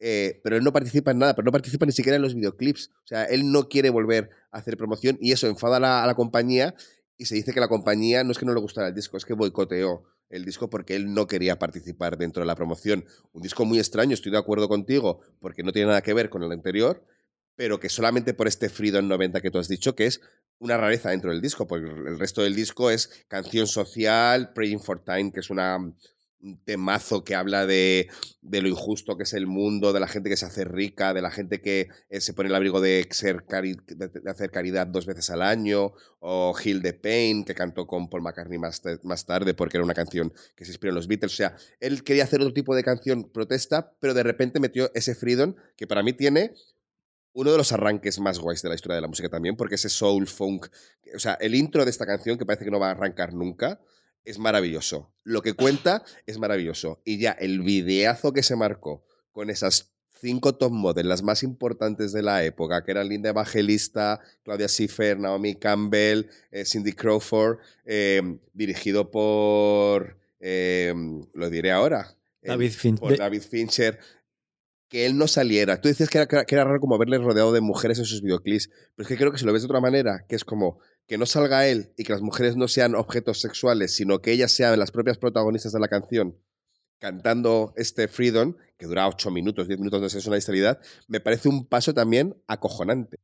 eh, 0.00 0.40
pero 0.42 0.56
él 0.56 0.64
no 0.64 0.72
participa 0.72 1.12
en 1.12 1.18
nada, 1.18 1.34
pero 1.34 1.46
no 1.46 1.52
participa 1.52 1.86
ni 1.86 1.92
siquiera 1.92 2.16
en 2.16 2.22
los 2.22 2.34
videoclips. 2.34 2.90
O 3.04 3.06
sea, 3.06 3.24
él 3.24 3.50
no 3.52 3.68
quiere 3.68 3.88
volver 3.90 4.28
a 4.50 4.58
hacer 4.58 4.76
promoción 4.76 5.16
y 5.20 5.32
eso 5.32 5.46
enfada 5.46 5.76
a 5.76 5.80
la, 5.80 6.04
a 6.04 6.06
la 6.06 6.14
compañía 6.14 6.74
y 7.16 7.26
se 7.26 7.34
dice 7.34 7.52
que 7.52 7.60
la 7.60 7.68
compañía 7.68 8.24
no 8.24 8.32
es 8.32 8.38
que 8.38 8.46
no 8.46 8.54
le 8.54 8.60
gustara 8.60 8.88
el 8.88 8.94
disco, 8.94 9.16
es 9.16 9.24
que 9.24 9.34
boicoteó 9.34 10.04
el 10.30 10.44
disco 10.44 10.68
porque 10.68 10.96
él 10.96 11.12
no 11.12 11.26
quería 11.26 11.58
participar 11.58 12.18
dentro 12.18 12.42
de 12.42 12.46
la 12.46 12.56
promoción. 12.56 13.04
Un 13.32 13.42
disco 13.42 13.64
muy 13.64 13.78
extraño, 13.78 14.14
estoy 14.14 14.32
de 14.32 14.38
acuerdo 14.38 14.68
contigo, 14.68 15.20
porque 15.38 15.62
no 15.62 15.72
tiene 15.72 15.88
nada 15.88 16.02
que 16.02 16.14
ver 16.14 16.28
con 16.28 16.42
el 16.42 16.52
anterior, 16.52 17.04
pero 17.56 17.78
que 17.78 17.88
solamente 17.88 18.34
por 18.34 18.48
este 18.48 18.68
Freedom 18.68 19.06
90 19.06 19.40
que 19.40 19.50
tú 19.50 19.58
has 19.58 19.68
dicho, 19.68 19.94
que 19.94 20.06
es 20.06 20.20
una 20.58 20.76
rareza 20.76 21.10
dentro 21.10 21.30
del 21.30 21.40
disco, 21.40 21.66
porque 21.66 21.88
el 21.88 22.18
resto 22.18 22.42
del 22.42 22.54
disco 22.54 22.90
es 22.90 23.24
canción 23.28 23.66
social, 23.66 24.52
Praying 24.52 24.80
for 24.80 25.04
Time, 25.04 25.30
que 25.32 25.40
es 25.40 25.50
una, 25.50 25.76
un 25.76 25.96
temazo 26.64 27.24
que 27.24 27.34
habla 27.34 27.66
de, 27.66 28.08
de 28.42 28.62
lo 28.62 28.68
injusto 28.68 29.16
que 29.16 29.22
es 29.22 29.32
el 29.32 29.46
mundo, 29.46 29.92
de 29.92 30.00
la 30.00 30.08
gente 30.08 30.28
que 30.28 30.36
se 30.36 30.46
hace 30.46 30.64
rica, 30.64 31.14
de 31.14 31.22
la 31.22 31.30
gente 31.30 31.60
que 31.60 31.88
eh, 32.08 32.20
se 32.20 32.34
pone 32.34 32.48
el 32.48 32.54
abrigo 32.54 32.80
de, 32.80 33.08
de, 33.08 34.08
de 34.08 34.30
hacer 34.30 34.50
caridad 34.50 34.86
dos 34.86 35.06
veces 35.06 35.30
al 35.30 35.42
año, 35.42 35.92
o 36.20 36.54
Heal 36.56 36.82
the 36.82 36.94
Pain, 36.94 37.44
que 37.44 37.54
cantó 37.54 37.86
con 37.86 38.08
Paul 38.08 38.22
McCartney 38.22 38.58
más, 38.58 38.82
más 39.02 39.26
tarde 39.26 39.54
porque 39.54 39.76
era 39.76 39.84
una 39.84 39.94
canción 39.94 40.32
que 40.56 40.64
se 40.64 40.70
inspiró 40.72 40.90
en 40.90 40.96
los 40.96 41.08
Beatles. 41.08 41.32
O 41.32 41.36
sea, 41.36 41.56
él 41.80 42.02
quería 42.02 42.24
hacer 42.24 42.40
otro 42.40 42.54
tipo 42.54 42.74
de 42.74 42.84
canción 42.84 43.30
protesta, 43.32 43.94
pero 44.00 44.14
de 44.14 44.22
repente 44.22 44.60
metió 44.60 44.90
ese 44.94 45.14
Freedom, 45.14 45.54
que 45.76 45.86
para 45.86 46.02
mí 46.02 46.12
tiene 46.12 46.54
uno 47.34 47.50
de 47.50 47.58
los 47.58 47.72
arranques 47.72 48.20
más 48.20 48.38
guays 48.38 48.62
de 48.62 48.68
la 48.68 48.74
historia 48.76 48.94
de 48.94 49.02
la 49.02 49.08
música 49.08 49.28
también, 49.28 49.56
porque 49.56 49.74
ese 49.74 49.88
soul 49.88 50.26
funk, 50.26 50.68
o 51.14 51.18
sea, 51.18 51.34
el 51.34 51.54
intro 51.54 51.84
de 51.84 51.90
esta 51.90 52.06
canción, 52.06 52.38
que 52.38 52.46
parece 52.46 52.64
que 52.64 52.70
no 52.70 52.78
va 52.78 52.88
a 52.88 52.92
arrancar 52.92 53.34
nunca, 53.34 53.80
es 54.24 54.38
maravilloso. 54.38 55.12
Lo 55.22 55.42
que 55.42 55.54
cuenta 55.54 56.04
es 56.26 56.38
maravilloso. 56.38 57.00
Y 57.04 57.18
ya 57.18 57.32
el 57.32 57.62
videazo 57.62 58.32
que 58.32 58.42
se 58.42 58.56
marcó 58.56 59.04
con 59.32 59.50
esas 59.50 59.94
cinco 60.24 60.54
top 60.54 60.72
models, 60.72 61.06
las 61.06 61.22
más 61.22 61.42
importantes 61.42 62.12
de 62.12 62.22
la 62.22 62.44
época, 62.44 62.82
que 62.82 62.92
eran 62.92 63.08
Linda 63.08 63.28
Evangelista, 63.28 64.20
Claudia 64.42 64.68
Schiffer, 64.68 65.18
Naomi 65.18 65.56
Campbell, 65.56 66.26
eh, 66.50 66.64
Cindy 66.64 66.92
Crawford, 66.92 67.58
eh, 67.84 68.22
dirigido 68.54 69.10
por, 69.10 70.16
eh, 70.40 70.94
lo 71.34 71.50
diré 71.50 71.72
ahora, 71.72 72.16
David 72.42 72.72
Fincher. 72.72 73.00
por 73.00 73.18
David 73.18 73.42
Fincher, 73.42 73.98
que 74.88 75.04
él 75.04 75.18
no 75.18 75.28
saliera. 75.28 75.80
Tú 75.80 75.90
que 75.92 76.18
era, 76.18 76.26
que 76.26 76.54
era 76.54 76.64
raro 76.64 76.80
como 76.80 76.96
verle 76.96 77.18
rodeado 77.18 77.52
de 77.52 77.60
mujeres 77.60 77.98
en 77.98 78.04
sus 78.06 78.22
videoclips, 78.22 78.70
pero 78.94 79.04
es 79.04 79.08
que 79.08 79.16
creo 79.16 79.32
que 79.32 79.38
si 79.38 79.44
lo 79.44 79.52
ves 79.52 79.62
de 79.62 79.66
otra 79.66 79.80
manera, 79.80 80.24
que 80.26 80.36
es 80.36 80.44
como 80.44 80.78
que 81.06 81.18
no 81.18 81.26
salga 81.26 81.66
él 81.66 81.92
y 81.96 82.04
que 82.04 82.12
las 82.12 82.22
mujeres 82.22 82.56
no 82.56 82.68
sean 82.68 82.94
objetos 82.94 83.40
sexuales, 83.40 83.94
sino 83.94 84.20
que 84.20 84.32
ellas 84.32 84.52
sean 84.52 84.78
las 84.78 84.90
propias 84.90 85.18
protagonistas 85.18 85.72
de 85.72 85.80
la 85.80 85.88
canción, 85.88 86.38
cantando 86.98 87.74
este 87.76 88.08
Freedom, 88.08 88.56
que 88.78 88.86
dura 88.86 89.08
8 89.08 89.30
minutos, 89.30 89.68
10 89.68 89.78
minutos 89.78 90.00
de 90.00 90.20
sensualidad, 90.20 90.80
me 91.08 91.20
parece 91.20 91.48
un 91.48 91.66
paso 91.66 91.92
también 91.92 92.36
acojonante. 92.46 93.18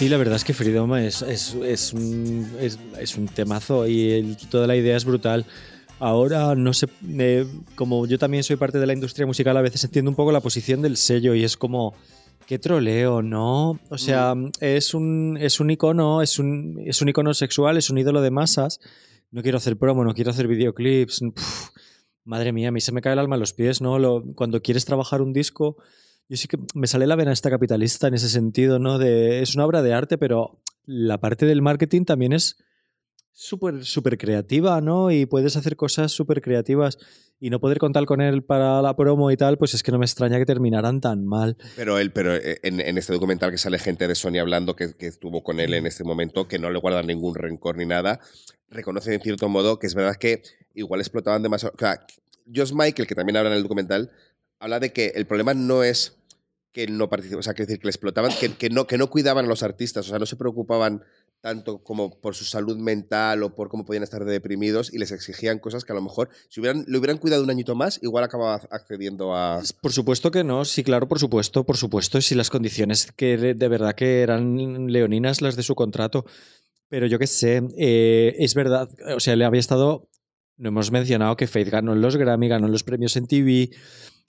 Sí, 0.00 0.08
la 0.08 0.16
verdad 0.16 0.36
es 0.36 0.44
que 0.44 0.54
Freedom 0.54 0.94
es, 0.96 1.20
es, 1.20 1.54
es 1.56 1.92
un, 1.92 2.48
es, 2.58 2.78
es 2.98 3.16
un 3.18 3.26
temazo 3.28 3.86
y 3.86 4.10
el- 4.12 4.36
toda 4.48 4.66
la 4.66 4.74
idea 4.74 4.96
es 4.96 5.04
brutal. 5.04 5.44
Ahora, 5.98 6.54
no 6.54 6.72
sé, 6.72 6.86
eh, 7.18 7.46
como 7.74 8.06
yo 8.06 8.18
también 8.18 8.42
soy 8.42 8.56
parte 8.56 8.78
de 8.78 8.86
la 8.86 8.94
industria 8.94 9.26
musical, 9.26 9.54
a 9.58 9.60
veces 9.60 9.84
entiendo 9.84 10.10
un 10.10 10.14
poco 10.16 10.32
la 10.32 10.40
posición 10.40 10.80
del 10.80 10.96
sello 10.96 11.34
y 11.34 11.44
es 11.44 11.58
como, 11.58 11.94
qué 12.46 12.58
troleo, 12.58 13.20
¿no? 13.20 13.78
O 13.90 13.98
sea, 13.98 14.34
es, 14.60 14.94
un, 14.94 15.36
es 15.38 15.60
un 15.60 15.70
icono, 15.70 16.22
es 16.22 16.38
un, 16.38 16.80
es 16.86 17.02
un 17.02 17.10
icono 17.10 17.34
sexual, 17.34 17.76
es 17.76 17.90
un 17.90 17.98
ídolo 17.98 18.22
de 18.22 18.30
masas. 18.30 18.80
No 19.30 19.42
quiero 19.42 19.58
hacer 19.58 19.76
promo, 19.76 20.02
no 20.02 20.14
quiero 20.14 20.30
hacer 20.30 20.48
videoclips. 20.48 21.20
Madre 22.24 22.52
mía, 22.52 22.68
a 22.68 22.72
mí 22.72 22.80
se 22.80 22.92
me 22.92 23.02
cae 23.02 23.12
el 23.12 23.18
alma 23.18 23.36
a 23.36 23.38
los 23.38 23.52
pies, 23.52 23.82
¿no? 23.82 23.98
Lo- 23.98 24.24
cuando 24.34 24.62
quieres 24.62 24.86
trabajar 24.86 25.20
un 25.20 25.34
disco, 25.34 25.76
yo 26.30 26.36
sí 26.36 26.46
que 26.46 26.58
me 26.74 26.86
sale 26.86 27.08
la 27.08 27.16
vena 27.16 27.32
esta 27.32 27.50
capitalista 27.50 28.06
en 28.06 28.14
ese 28.14 28.28
sentido, 28.28 28.78
¿no? 28.78 28.98
De, 28.98 29.42
es 29.42 29.56
una 29.56 29.66
obra 29.66 29.82
de 29.82 29.92
arte, 29.92 30.16
pero 30.16 30.62
la 30.86 31.18
parte 31.18 31.44
del 31.44 31.60
marketing 31.60 32.04
también 32.04 32.32
es 32.32 32.56
súper, 33.32 33.84
súper 33.84 34.16
creativa, 34.16 34.80
¿no? 34.80 35.10
Y 35.10 35.26
puedes 35.26 35.56
hacer 35.56 35.74
cosas 35.74 36.12
súper 36.12 36.40
creativas 36.40 36.98
y 37.40 37.50
no 37.50 37.58
poder 37.58 37.78
contar 37.78 38.04
con 38.04 38.20
él 38.20 38.44
para 38.44 38.80
la 38.80 38.94
promo 38.94 39.32
y 39.32 39.36
tal, 39.36 39.58
pues 39.58 39.74
es 39.74 39.82
que 39.82 39.90
no 39.90 39.98
me 39.98 40.04
extraña 40.04 40.38
que 40.38 40.46
terminaran 40.46 41.00
tan 41.00 41.26
mal. 41.26 41.56
Pero 41.74 41.98
él, 41.98 42.12
pero 42.12 42.36
eh, 42.36 42.60
en, 42.62 42.80
en 42.80 42.96
este 42.96 43.12
documental 43.12 43.50
que 43.50 43.58
sale 43.58 43.80
gente 43.80 44.06
de 44.06 44.14
Sony 44.14 44.38
hablando 44.38 44.76
que, 44.76 44.94
que 44.94 45.08
estuvo 45.08 45.42
con 45.42 45.58
él 45.58 45.74
en 45.74 45.86
este 45.88 46.04
momento, 46.04 46.46
que 46.46 46.60
no 46.60 46.70
le 46.70 46.78
guardan 46.78 47.08
ningún 47.08 47.34
rencor 47.34 47.76
ni 47.76 47.86
nada, 47.86 48.20
reconoce 48.68 49.12
en 49.12 49.20
cierto 49.20 49.48
modo 49.48 49.80
que 49.80 49.88
es 49.88 49.96
verdad 49.96 50.14
que 50.14 50.42
igual 50.74 51.00
explotaban 51.00 51.42
demasiado. 51.42 51.74
O 51.74 51.78
sea, 51.80 52.06
Josh 52.54 52.72
Michael, 52.72 53.08
que 53.08 53.16
también 53.16 53.36
habla 53.36 53.50
en 53.50 53.56
el 53.56 53.64
documental, 53.64 54.12
habla 54.60 54.78
de 54.78 54.92
que 54.92 55.06
el 55.16 55.26
problema 55.26 55.54
no 55.54 55.82
es 55.82 56.19
que 56.72 56.86
no 56.86 57.08
participaban, 57.08 57.40
o 57.40 57.42
sea, 57.42 57.54
que 57.54 57.64
decir 57.64 57.78
que 57.78 57.86
le 57.86 57.90
explotaban, 57.90 58.32
que, 58.38 58.54
que 58.54 58.70
no, 58.70 58.86
que 58.86 58.98
no 58.98 59.10
cuidaban 59.10 59.44
a 59.44 59.48
los 59.48 59.62
artistas, 59.62 60.06
o 60.06 60.10
sea, 60.10 60.18
no 60.18 60.26
se 60.26 60.36
preocupaban 60.36 61.02
tanto 61.40 61.82
como 61.82 62.20
por 62.20 62.34
su 62.34 62.44
salud 62.44 62.76
mental 62.76 63.42
o 63.42 63.54
por 63.54 63.68
cómo 63.68 63.84
podían 63.84 64.02
estar 64.02 64.24
deprimidos 64.24 64.92
y 64.92 64.98
les 64.98 65.10
exigían 65.10 65.58
cosas 65.58 65.84
que 65.84 65.92
a 65.92 65.94
lo 65.94 66.02
mejor 66.02 66.28
si 66.48 66.60
hubieran, 66.60 66.84
le 66.86 66.98
hubieran 66.98 67.18
cuidado 67.18 67.42
un 67.42 67.50
añito 67.50 67.74
más, 67.74 67.98
igual 68.02 68.24
acababa 68.24 68.60
accediendo 68.70 69.34
a... 69.34 69.62
Por 69.80 69.92
supuesto 69.92 70.30
que 70.30 70.44
no, 70.44 70.64
sí, 70.64 70.84
claro, 70.84 71.08
por 71.08 71.18
supuesto, 71.18 71.64
por 71.64 71.76
supuesto, 71.76 72.20
si 72.20 72.34
las 72.34 72.50
condiciones 72.50 73.10
que 73.16 73.36
de 73.36 73.68
verdad 73.68 73.94
que 73.94 74.20
eran 74.20 74.92
leoninas 74.92 75.40
las 75.40 75.56
de 75.56 75.62
su 75.62 75.74
contrato. 75.74 76.24
Pero 76.88 77.06
yo 77.06 77.18
qué 77.18 77.28
sé, 77.28 77.62
eh, 77.78 78.34
es 78.38 78.54
verdad, 78.54 78.88
o 79.14 79.20
sea, 79.20 79.36
le 79.36 79.44
había 79.44 79.60
estado, 79.60 80.08
no 80.56 80.70
hemos 80.70 80.90
mencionado 80.90 81.36
que 81.36 81.46
Faith 81.46 81.68
ganó 81.68 81.92
en 81.92 82.00
los 82.00 82.16
Grammy, 82.16 82.48
ganó 82.48 82.66
en 82.66 82.72
los 82.72 82.82
premios 82.82 83.16
en 83.16 83.28
TV. 83.28 83.70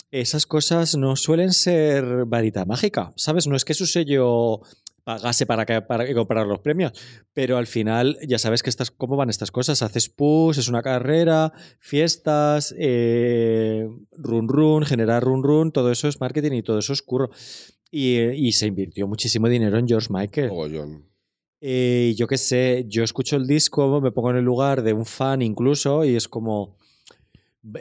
Esas 0.09 0.45
cosas 0.45 0.97
no 0.97 1.15
suelen 1.15 1.53
ser 1.53 2.25
varita 2.25 2.65
mágica, 2.65 3.13
¿sabes? 3.15 3.47
No 3.47 3.55
es 3.55 3.63
que 3.63 3.73
su 3.73 3.85
sello 3.85 4.61
pagase 5.03 5.45
para, 5.45 5.65
que, 5.65 5.81
para 5.81 6.13
comprar 6.13 6.45
los 6.45 6.59
premios, 6.59 6.93
pero 7.33 7.57
al 7.57 7.67
final 7.67 8.17
ya 8.27 8.37
sabes 8.37 8.61
que 8.61 8.69
estas, 8.69 8.91
cómo 8.91 9.15
van 9.15 9.29
estas 9.29 9.51
cosas. 9.51 9.81
Haces 9.81 10.09
push, 10.09 10.59
es 10.59 10.67
una 10.67 10.81
carrera, 10.81 11.53
fiestas, 11.79 12.75
eh, 12.77 13.87
run 14.11 14.47
run, 14.47 14.85
generar 14.85 15.23
run 15.23 15.43
run, 15.43 15.71
todo 15.71 15.91
eso 15.91 16.07
es 16.07 16.19
marketing 16.19 16.53
y 16.53 16.63
todo 16.63 16.79
eso 16.79 16.93
es 16.93 17.01
curro. 17.01 17.29
Y, 17.89 18.19
y 18.19 18.51
se 18.53 18.67
invirtió 18.67 19.07
muchísimo 19.07 19.49
dinero 19.49 19.77
en 19.77 19.87
George 19.87 20.07
Michael. 20.11 20.51
Eh, 21.63 22.15
yo 22.17 22.25
qué 22.25 22.39
sé, 22.39 22.85
yo 22.87 23.03
escucho 23.03 23.35
el 23.35 23.45
disco, 23.45 24.01
me 24.01 24.11
pongo 24.11 24.31
en 24.31 24.37
el 24.37 24.43
lugar 24.43 24.81
de 24.81 24.93
un 24.93 25.05
fan 25.05 25.43
incluso 25.43 26.03
y 26.03 26.15
es 26.15 26.27
como, 26.27 26.75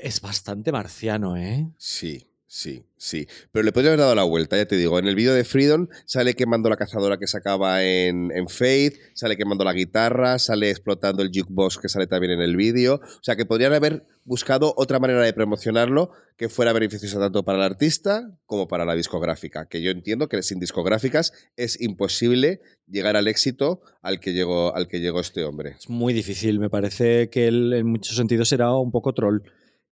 Es 0.02 0.20
bastante 0.20 0.72
marciano, 0.72 1.36
¿eh? 1.36 1.70
Sí, 1.78 2.26
sí, 2.46 2.84
sí. 2.98 3.26
Pero 3.50 3.62
le 3.62 3.72
podría 3.72 3.90
haber 3.90 4.00
dado 4.00 4.14
la 4.14 4.24
vuelta, 4.24 4.58
ya 4.58 4.66
te 4.66 4.76
digo. 4.76 4.98
En 4.98 5.06
el 5.06 5.14
vídeo 5.14 5.32
de 5.32 5.44
Freedom 5.44 5.88
sale 6.04 6.34
quemando 6.34 6.68
la 6.68 6.76
cazadora 6.76 7.18
que 7.18 7.26
sacaba 7.26 7.82
en, 7.82 8.30
en 8.30 8.48
Faith, 8.48 8.98
sale 9.14 9.38
quemando 9.38 9.64
la 9.64 9.72
guitarra, 9.72 10.38
sale 10.38 10.68
explotando 10.68 11.22
el 11.22 11.30
jukebox 11.32 11.78
que 11.78 11.88
sale 11.88 12.06
también 12.06 12.32
en 12.32 12.42
el 12.42 12.56
vídeo. 12.56 12.96
O 12.96 13.22
sea 13.22 13.36
que 13.36 13.46
podrían 13.46 13.72
haber 13.72 14.04
buscado 14.24 14.74
otra 14.76 14.98
manera 14.98 15.22
de 15.22 15.32
promocionarlo 15.32 16.10
que 16.36 16.50
fuera 16.50 16.74
beneficiosa 16.74 17.18
tanto 17.18 17.42
para 17.42 17.58
el 17.58 17.64
artista 17.64 18.36
como 18.44 18.68
para 18.68 18.84
la 18.84 18.94
discográfica. 18.94 19.66
Que 19.66 19.80
yo 19.80 19.90
entiendo 19.90 20.28
que 20.28 20.42
sin 20.42 20.60
discográficas 20.60 21.32
es 21.56 21.80
imposible 21.80 22.60
llegar 22.86 23.16
al 23.16 23.28
éxito 23.28 23.80
al 24.02 24.20
que 24.20 24.34
llegó, 24.34 24.74
al 24.76 24.88
que 24.88 25.00
llegó 25.00 25.20
este 25.20 25.44
hombre. 25.44 25.76
Es 25.78 25.88
muy 25.88 26.12
difícil. 26.12 26.58
Me 26.60 26.68
parece 26.68 27.30
que 27.30 27.48
él 27.48 27.72
en 27.72 27.86
muchos 27.86 28.16
sentidos 28.16 28.52
era 28.52 28.74
un 28.74 28.90
poco 28.90 29.14
troll. 29.14 29.40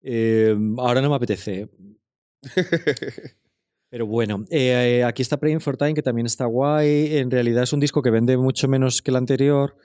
Eh, 0.02 0.56
ahora 0.78 1.00
no 1.00 1.10
me 1.10 1.16
apetece. 1.16 1.68
Pero 3.88 4.06
bueno, 4.06 4.44
eh, 4.50 5.04
aquí 5.04 5.22
está 5.22 5.38
Praying 5.38 5.60
for 5.60 5.76
Time, 5.76 5.94
que 5.94 6.02
también 6.02 6.26
está 6.26 6.44
guay. 6.46 7.16
En 7.16 7.30
realidad 7.30 7.62
es 7.62 7.72
un 7.72 7.80
disco 7.80 8.02
que 8.02 8.10
vende 8.10 8.36
mucho 8.36 8.68
menos 8.68 9.00
que 9.00 9.10
el 9.10 9.16
anterior, 9.16 9.76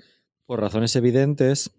por 0.45 0.59
razones 0.59 0.95
evidentes. 0.95 1.71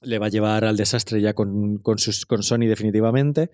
Le 0.00 0.18
va 0.18 0.26
a 0.26 0.30
llevar 0.30 0.64
al 0.64 0.76
desastre 0.76 1.20
ya 1.20 1.34
con, 1.34 1.78
con, 1.78 1.98
sus, 1.98 2.24
con 2.24 2.42
Sony 2.42 2.66
definitivamente. 2.66 3.50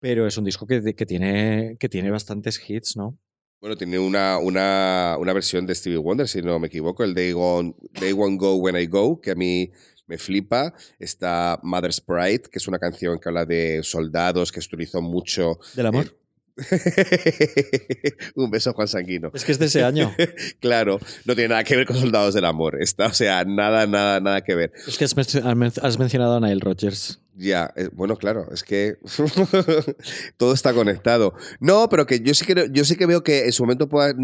Pero 0.00 0.26
es 0.26 0.36
un 0.36 0.44
disco 0.44 0.66
que, 0.66 0.94
que, 0.94 1.06
tiene, 1.06 1.76
que 1.80 1.88
tiene 1.88 2.10
bastantes 2.10 2.60
hits, 2.68 2.96
¿no? 2.96 3.18
Bueno, 3.60 3.76
tiene 3.76 3.98
una, 3.98 4.38
una, 4.38 5.16
una 5.20 5.32
versión 5.32 5.66
de 5.66 5.74
Stevie 5.76 5.96
Wonder, 5.96 6.26
si 6.26 6.42
no 6.42 6.58
me 6.58 6.66
equivoco, 6.66 7.04
el 7.04 7.14
Day 7.14 7.32
One, 7.32 7.76
Day 7.92 8.12
One 8.12 8.36
Go 8.36 8.56
When 8.56 8.76
I 8.76 8.86
Go, 8.86 9.20
que 9.20 9.30
a 9.30 9.34
mí 9.36 9.70
me 10.12 10.18
flipa. 10.18 10.74
Está 10.98 11.58
Mother's 11.62 12.00
Pride, 12.02 12.42
que 12.50 12.58
es 12.58 12.68
una 12.68 12.78
canción 12.78 13.18
que 13.18 13.28
habla 13.30 13.46
de 13.46 13.80
soldados, 13.82 14.52
que 14.52 14.60
utilizó 14.60 15.00
mucho. 15.00 15.58
¿Del 15.74 15.86
amor? 15.86 16.14
Eh, 16.54 18.12
Un 18.34 18.50
beso, 18.50 18.74
Juan 18.74 18.86
Sanguino. 18.86 19.30
Es 19.32 19.42
que 19.44 19.52
es 19.52 19.58
de 19.58 19.66
ese 19.66 19.82
año. 19.82 20.14
claro, 20.60 20.98
no 21.24 21.34
tiene 21.34 21.48
nada 21.48 21.64
que 21.64 21.76
ver 21.76 21.86
con 21.86 21.96
Soldados 21.96 22.34
del 22.34 22.44
Amor. 22.44 22.76
Está, 22.82 23.06
o 23.06 23.14
sea, 23.14 23.42
nada, 23.44 23.86
nada, 23.86 24.20
nada 24.20 24.42
que 24.42 24.54
ver. 24.54 24.70
Es 24.86 24.98
que 24.98 25.04
has, 25.06 25.16
men- 25.16 25.72
has 25.82 25.98
mencionado 25.98 26.36
a 26.36 26.40
Nile 26.40 26.60
Rodgers. 26.60 27.20
Ya, 27.34 27.72
eh, 27.74 27.88
bueno, 27.94 28.16
claro, 28.18 28.48
es 28.52 28.62
que 28.62 28.96
todo 30.36 30.52
está 30.52 30.74
conectado. 30.74 31.32
No, 31.58 31.88
pero 31.88 32.04
que 32.06 32.20
yo 32.20 32.34
sí 32.34 32.44
que, 32.44 32.68
yo 32.70 32.84
sí 32.84 32.96
que 32.96 33.06
veo 33.06 33.22
que 33.24 33.46
en 33.46 33.52
su 33.52 33.62
momento 33.62 33.88
pueda- 33.88 34.14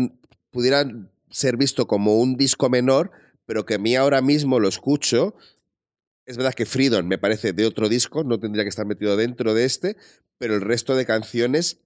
pudiera 0.51 0.85
ser 1.31 1.57
visto 1.57 1.87
como 1.87 2.17
un 2.21 2.37
disco 2.37 2.69
menor, 2.69 3.11
pero 3.47 3.65
que 3.65 3.75
a 3.75 3.79
mí 3.79 3.97
ahora 3.97 4.21
mismo 4.21 4.61
lo 4.61 4.69
escucho. 4.69 5.35
Es 6.29 6.37
verdad 6.37 6.53
que 6.53 6.67
Freedom 6.67 7.07
me 7.07 7.17
parece 7.17 7.55
de 7.55 7.65
otro 7.65 7.89
disco, 7.89 8.23
no 8.23 8.39
tendría 8.39 8.63
que 8.63 8.69
estar 8.69 8.85
metido 8.85 9.17
dentro 9.17 9.55
de 9.55 9.65
este, 9.65 9.97
pero 10.37 10.55
el 10.55 10.61
resto 10.61 10.95
de 10.95 11.07
canciones 11.07 11.81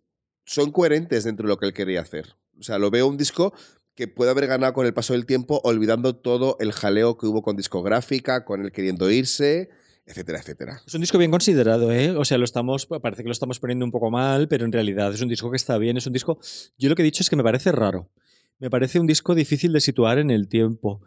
son 0.44 0.72
coherentes 0.72 1.22
dentro 1.22 1.46
de 1.46 1.50
lo 1.50 1.58
que 1.58 1.66
él 1.66 1.72
quería 1.72 2.00
hacer. 2.00 2.34
O 2.58 2.62
sea, 2.64 2.80
lo 2.80 2.90
veo 2.90 3.06
un 3.06 3.16
disco 3.16 3.54
que 3.94 4.08
puede 4.08 4.32
haber 4.32 4.48
ganado 4.48 4.72
con 4.72 4.84
el 4.84 4.92
paso 4.94 5.12
del 5.12 5.26
tiempo, 5.26 5.60
olvidando 5.62 6.16
todo 6.16 6.56
el 6.58 6.72
jaleo 6.72 7.16
que 7.16 7.26
hubo 7.26 7.42
con 7.42 7.56
discográfica, 7.56 8.44
con 8.44 8.64
él 8.64 8.72
queriendo 8.72 9.08
irse, 9.12 9.70
etcétera, 10.06 10.40
etcétera. 10.40 10.82
Es 10.84 10.94
un 10.94 11.02
disco 11.02 11.18
bien 11.18 11.30
considerado, 11.30 11.92
¿eh? 11.92 12.10
O 12.10 12.24
sea, 12.24 12.36
lo 12.36 12.44
estamos, 12.44 12.86
parece 12.86 13.22
que 13.22 13.28
lo 13.28 13.32
estamos 13.32 13.60
poniendo 13.60 13.84
un 13.84 13.92
poco 13.92 14.10
mal, 14.10 14.48
pero 14.48 14.64
en 14.64 14.72
realidad 14.72 15.14
es 15.14 15.20
un 15.20 15.28
disco 15.28 15.52
que 15.52 15.56
está 15.56 15.78
bien. 15.78 15.98
Es 15.98 16.08
un 16.08 16.14
disco. 16.14 16.40
Yo 16.76 16.88
lo 16.88 16.96
que 16.96 17.02
he 17.02 17.04
dicho 17.04 17.22
es 17.22 17.30
que 17.30 17.36
me 17.36 17.44
parece 17.44 17.70
raro. 17.70 18.10
Me 18.58 18.70
parece 18.70 18.98
un 18.98 19.06
disco 19.06 19.36
difícil 19.36 19.72
de 19.72 19.80
situar 19.80 20.18
en 20.18 20.30
el 20.30 20.48
tiempo. 20.48 21.00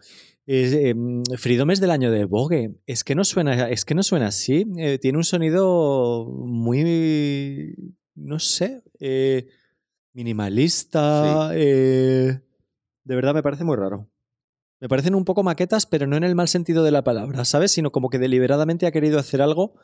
Eh, 0.48 0.94
Freedom 1.38 1.72
es 1.72 1.80
del 1.80 1.92
año 1.92 2.12
de 2.12 2.26
Vogue. 2.26 2.76
Es 2.86 3.04
que 3.04 3.16
no 3.16 3.24
suena, 3.24 3.70
es 3.70 3.86
que 3.86 3.96
no 3.96 4.04
suena 4.04 4.28
así. 4.28 4.66
Eh, 4.78 5.00
tiene 5.00 5.18
un 5.18 5.24
sonido 5.24 6.26
muy. 6.26 7.76
No 8.16 8.40
sé. 8.40 8.84
eh, 9.00 9.48
minimalista. 10.14 11.52
eh, 11.54 12.40
de 13.04 13.16
verdad 13.16 13.34
me 13.34 13.44
parece 13.44 13.64
muy 13.64 13.76
raro. 13.76 14.10
Me 14.80 14.90
parecen 14.90 15.16
un 15.16 15.26
poco 15.26 15.42
maquetas, 15.44 15.86
pero 15.86 16.06
no 16.06 16.18
en 16.18 16.24
el 16.24 16.36
mal 16.36 16.48
sentido 16.48 16.84
de 16.84 16.92
la 16.92 17.04
palabra, 17.04 17.46
¿sabes? 17.46 17.72
Sino 17.72 17.92
como 17.92 18.10
que 18.10 18.20
deliberadamente 18.20 18.86
ha 18.86 18.92
querido 18.92 19.20
hacer 19.20 19.42
algo 19.42 19.76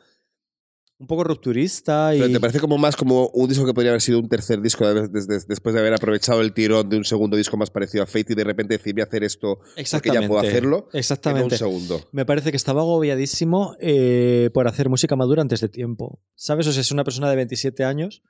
un 1.02 1.06
poco 1.08 1.24
rupturista 1.24 2.14
y... 2.14 2.20
Pero 2.20 2.32
te 2.32 2.40
parece 2.40 2.60
como 2.60 2.78
más 2.78 2.96
como 2.96 3.28
un 3.34 3.48
disco 3.48 3.66
que 3.66 3.74
podría 3.74 3.90
haber 3.90 4.00
sido 4.00 4.18
un 4.20 4.28
tercer 4.28 4.62
disco 4.62 4.86
de- 4.86 5.08
de- 5.08 5.26
de- 5.26 5.40
después 5.48 5.74
de 5.74 5.80
haber 5.80 5.92
aprovechado 5.92 6.40
el 6.40 6.52
tirón 6.54 6.88
de 6.88 6.96
un 6.96 7.04
segundo 7.04 7.36
disco 7.36 7.56
más 7.56 7.70
parecido 7.70 8.04
a 8.04 8.06
Fate 8.06 8.32
y 8.32 8.34
de 8.36 8.44
repente 8.44 8.78
decir 8.78 8.94
voy 8.94 9.02
a 9.02 9.04
hacer 9.04 9.24
esto 9.24 9.58
porque 9.90 10.10
ya 10.12 10.26
puedo 10.28 10.40
hacerlo. 10.40 10.88
Exactamente. 10.92 11.54
un 11.56 11.58
segundo. 11.58 12.00
Me 12.12 12.24
parece 12.24 12.50
que 12.52 12.56
estaba 12.56 12.82
agobiadísimo 12.82 13.76
eh, 13.80 14.50
por 14.54 14.68
hacer 14.68 14.88
música 14.88 15.16
madura 15.16 15.42
antes 15.42 15.60
de 15.60 15.68
tiempo. 15.68 16.20
¿Sabes? 16.34 16.66
O 16.68 16.72
sea, 16.72 16.80
es 16.80 16.92
una 16.92 17.04
persona 17.04 17.28
de 17.28 17.36
27 17.36 17.84
años 17.84 18.22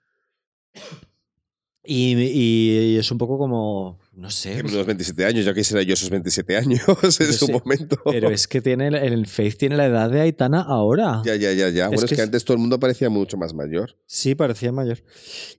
y, 1.84 2.12
y 2.22 2.96
es 2.96 3.10
un 3.10 3.18
poco 3.18 3.38
como... 3.38 3.98
No 4.14 4.28
sé. 4.30 4.56
Que 4.56 4.60
unos 4.62 4.84
27 4.86 5.24
años, 5.24 5.44
yo 5.46 5.54
quisiera 5.54 5.82
yo 5.82 5.94
esos 5.94 6.10
27 6.10 6.56
años 6.56 6.80
en 7.02 7.32
su 7.32 7.46
sí, 7.46 7.52
momento. 7.52 7.96
Pero 8.04 8.30
es 8.30 8.46
que 8.46 8.60
tiene 8.60 8.88
el, 8.88 9.26
Faith 9.26 9.56
tiene 9.56 9.76
la 9.76 9.86
edad 9.86 10.10
de 10.10 10.20
Aitana 10.20 10.60
ahora. 10.60 11.22
Ya, 11.24 11.34
ya, 11.34 11.52
ya, 11.52 11.70
ya. 11.70 11.88
Bueno, 11.88 12.04
es, 12.04 12.10
que 12.10 12.16
que, 12.16 12.22
es- 12.22 12.26
antes 12.26 12.44
todo 12.44 12.54
el 12.54 12.60
mundo 12.60 12.78
parecía 12.78 13.08
mucho 13.10 13.36
más 13.38 13.54
mayor. 13.54 13.96
Sí, 14.06 14.34
parecía 14.34 14.70
mayor. 14.70 15.02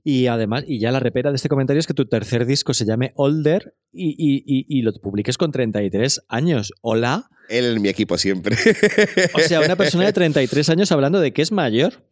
Y 0.04 0.28
además, 0.28 0.64
y 0.68 0.80
ya 0.80 0.92
la 0.92 1.00
repera 1.00 1.32
de 1.32 1.36
este 1.38 1.50
comentario 1.50 1.80
es 1.80 1.88
que 1.88 1.96
tu 1.96 2.06
tercer 2.06 2.46
disco 2.46 2.74
se 2.76 2.86
llame 2.86 3.12
Older 3.16 3.76
y, 3.92 4.10
y- 4.12 4.44
y- 4.46 4.66
y 4.70 4.82
lo 4.84 4.94
publiques 4.94 5.38
con 5.38 5.52
33 5.52 6.22
años. 6.30 6.74
Hola. 6.82 7.30
Él 7.50 7.66
en 7.66 7.82
mi 7.82 7.90
equipo 7.90 8.18
siempre. 8.18 8.56
O 9.34 9.40
sea, 9.40 9.60
una 9.62 9.76
persona 9.76 10.06
de 10.06 10.14
33 10.14 10.70
años 10.70 10.92
hablando 10.92 11.20
de 11.20 11.34
que 11.34 11.42
es 11.42 11.52
mayor. 11.52 12.06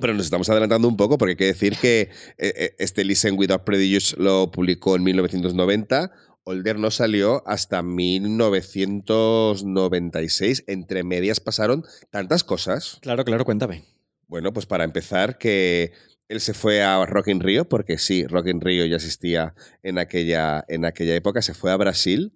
Pero 0.00 0.14
nos 0.14 0.24
estamos 0.26 0.48
adelantando 0.50 0.88
un 0.88 0.96
poco 0.96 1.18
porque 1.18 1.32
hay 1.32 1.36
que 1.36 1.46
decir 1.46 1.76
que 1.76 2.02
eh, 2.02 2.10
eh, 2.38 2.74
este 2.78 3.04
Listen 3.04 3.36
Without 3.38 3.64
Prejudice 3.64 4.16
lo 4.18 4.50
publicó 4.50 4.96
en 4.96 5.04
1990. 5.04 6.10
Older 6.44 6.78
no 6.78 6.90
salió 6.90 7.42
hasta 7.46 7.82
1996. 7.82 10.64
Entre 10.66 11.02
medias 11.02 11.40
pasaron 11.40 11.84
tantas 12.10 12.44
cosas. 12.44 12.98
Claro, 13.00 13.24
claro, 13.24 13.44
cuéntame. 13.44 13.84
Bueno, 14.28 14.52
pues 14.52 14.66
para 14.66 14.84
empezar, 14.84 15.38
que 15.38 15.92
él 16.28 16.40
se 16.40 16.54
fue 16.54 16.82
a 16.82 17.06
Rock 17.06 17.28
in 17.28 17.40
Rio, 17.40 17.68
porque 17.68 17.98
sí, 17.98 18.26
Rock 18.26 18.48
in 18.48 18.60
Rio 18.60 18.84
ya 18.86 18.96
existía 18.96 19.54
en 19.82 19.98
aquella, 19.98 20.64
en 20.68 20.84
aquella 20.84 21.14
época. 21.14 21.42
Se 21.42 21.54
fue 21.54 21.70
a 21.72 21.76
Brasil. 21.76 22.32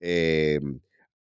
eh, 0.00 0.60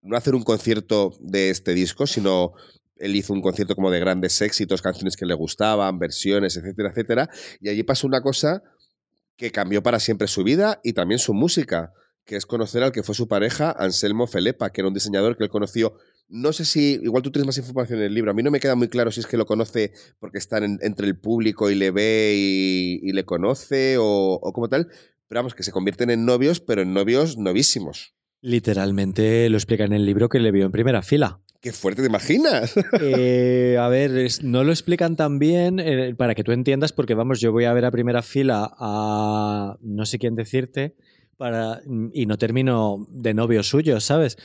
no 0.04 0.16
a 0.16 0.18
hacer 0.18 0.34
un 0.34 0.42
concierto 0.42 1.16
de 1.18 1.50
este 1.50 1.72
disco, 1.72 2.06
sino 2.06 2.52
él 2.96 3.16
hizo 3.16 3.32
un 3.32 3.42
concierto 3.42 3.74
como 3.74 3.90
de 3.90 4.00
grandes 4.00 4.40
éxitos, 4.42 4.82
canciones 4.82 5.16
que 5.16 5.26
le 5.26 5.34
gustaban, 5.34 5.98
versiones, 5.98 6.56
etcétera, 6.56 6.90
etcétera. 6.90 7.30
Y 7.60 7.68
allí 7.68 7.82
pasó 7.82 8.06
una 8.06 8.20
cosa 8.22 8.62
que 9.36 9.50
cambió 9.50 9.82
para 9.82 9.98
siempre 9.98 10.28
su 10.28 10.44
vida 10.44 10.80
y 10.84 10.92
también 10.92 11.18
su 11.18 11.34
música, 11.34 11.92
que 12.24 12.36
es 12.36 12.46
conocer 12.46 12.82
al 12.82 12.92
que 12.92 13.02
fue 13.02 13.14
su 13.14 13.26
pareja, 13.28 13.72
Anselmo 13.78 14.26
Felepa, 14.26 14.70
que 14.70 14.80
era 14.80 14.88
un 14.88 14.94
diseñador 14.94 15.36
que 15.36 15.44
él 15.44 15.50
conoció. 15.50 15.96
No 16.28 16.52
sé 16.54 16.64
si, 16.64 16.98
igual 17.02 17.22
tú 17.22 17.30
tienes 17.30 17.46
más 17.46 17.58
información 17.58 17.98
en 17.98 18.06
el 18.06 18.14
libro, 18.14 18.30
a 18.30 18.34
mí 18.34 18.42
no 18.42 18.50
me 18.50 18.60
queda 18.60 18.76
muy 18.76 18.88
claro 18.88 19.10
si 19.10 19.20
es 19.20 19.26
que 19.26 19.36
lo 19.36 19.44
conoce 19.44 19.92
porque 20.20 20.38
está 20.38 20.58
en- 20.58 20.78
entre 20.80 21.06
el 21.06 21.18
público 21.18 21.70
y 21.70 21.74
le 21.74 21.90
ve 21.90 22.32
y, 22.36 23.00
y 23.02 23.12
le 23.12 23.24
conoce 23.24 23.98
o, 23.98 24.38
o 24.40 24.52
como 24.52 24.68
tal, 24.68 24.88
pero 25.28 25.40
vamos, 25.40 25.54
que 25.54 25.62
se 25.64 25.72
convierten 25.72 26.08
en 26.10 26.24
novios, 26.24 26.60
pero 26.60 26.80
en 26.82 26.94
novios 26.94 27.36
novísimos. 27.36 28.14
Literalmente 28.40 29.48
lo 29.50 29.56
explica 29.58 29.84
en 29.84 29.92
el 29.92 30.06
libro 30.06 30.28
que 30.28 30.38
le 30.38 30.50
vio 30.52 30.64
en 30.64 30.72
primera 30.72 31.02
fila. 31.02 31.40
Qué 31.64 31.72
fuerte 31.72 32.02
te 32.02 32.08
imaginas. 32.08 32.74
Eh, 33.00 33.78
a 33.80 33.88
ver, 33.88 34.28
no 34.42 34.64
lo 34.64 34.70
explican 34.70 35.16
tan 35.16 35.38
bien 35.38 35.80
eh, 35.80 36.14
para 36.14 36.34
que 36.34 36.44
tú 36.44 36.52
entiendas, 36.52 36.92
porque 36.92 37.14
vamos, 37.14 37.40
yo 37.40 37.52
voy 37.52 37.64
a 37.64 37.72
ver 37.72 37.86
a 37.86 37.90
primera 37.90 38.22
fila 38.22 38.70
a 38.78 39.76
no 39.80 40.04
sé 40.04 40.18
quién 40.18 40.36
decirte 40.36 40.94
para, 41.38 41.80
y 42.12 42.26
no 42.26 42.36
termino 42.36 43.06
de 43.08 43.32
novio 43.32 43.62
suyo, 43.62 43.98
¿sabes? 44.00 44.36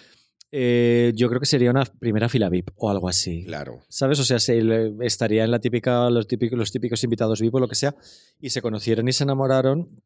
Eh, 0.52 1.12
yo 1.16 1.28
creo 1.28 1.42
que 1.42 1.46
sería 1.46 1.70
una 1.70 1.84
primera 1.84 2.30
fila 2.30 2.50
VIP 2.50 2.70
o 2.76 2.90
algo 2.90 3.10
así. 3.10 3.44
claro. 3.44 3.82
¿Sabes? 3.90 4.20
O 4.20 4.24
sea, 4.24 4.40
se 4.40 4.62
estaría 5.02 5.44
en 5.44 5.52
la 5.52 5.60
típica, 5.60 6.10
los 6.10 6.26
típicos, 6.26 6.58
los 6.58 6.72
típicos 6.72 7.04
invitados 7.04 7.42
VIP 7.42 7.56
o 7.56 7.60
lo 7.60 7.68
que 7.68 7.76
sea, 7.76 7.96
y 8.40 8.50
se 8.52 8.62
conocieron 8.62 9.08
y 9.10 9.14
se 9.14 9.26
enamoraron. 9.26 10.02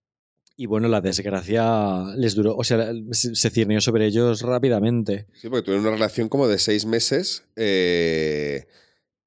Y 0.56 0.68
bueno, 0.68 0.88
la 0.88 1.02
desgracia 1.02 2.04
les 2.16 2.36
duró, 2.36 2.56
o 2.56 2.64
sea, 2.64 2.92
se 3.12 3.50
ciernió 3.50 3.82
sobre 3.82 4.06
ellos 4.06 4.42
rápidamente. 4.42 5.26
Sí, 5.34 5.50
porque 5.50 5.64
tuvieron 5.64 5.86
una 5.86 5.96
relación 5.96 6.30
como 6.30 6.48
de 6.48 6.60
seis 6.60 6.86
meses 6.86 7.44
eh, 7.56 8.68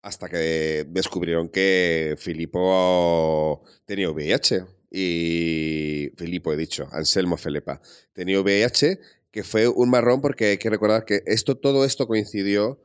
hasta 0.02 0.28
que 0.28 0.86
descubrieron 0.88 1.48
que 1.48 2.14
Filipo 2.16 3.64
tenía 3.86 4.10
VIH. 4.10 4.64
Y 4.88 6.12
Filipo, 6.16 6.52
he 6.52 6.56
dicho, 6.56 6.88
Anselmo 6.92 7.36
Felepa, 7.36 7.80
tenía 8.12 8.40
VIH, 8.40 9.00
que 9.32 9.42
fue 9.42 9.66
un 9.66 9.90
marrón 9.90 10.20
porque 10.20 10.46
hay 10.46 10.58
que 10.58 10.70
recordar 10.70 11.04
que 11.04 11.22
esto, 11.26 11.56
todo 11.56 11.84
esto 11.84 12.06
coincidió 12.06 12.80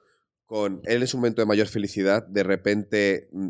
con 0.48 0.82
él 0.86 1.02
en 1.02 1.08
su 1.08 1.18
momento 1.18 1.44
de 1.44 1.46
mayor 1.46 1.68
felicidad. 1.68 2.26
De 2.28 2.42
repente, 2.44 3.30
mm, 3.32 3.50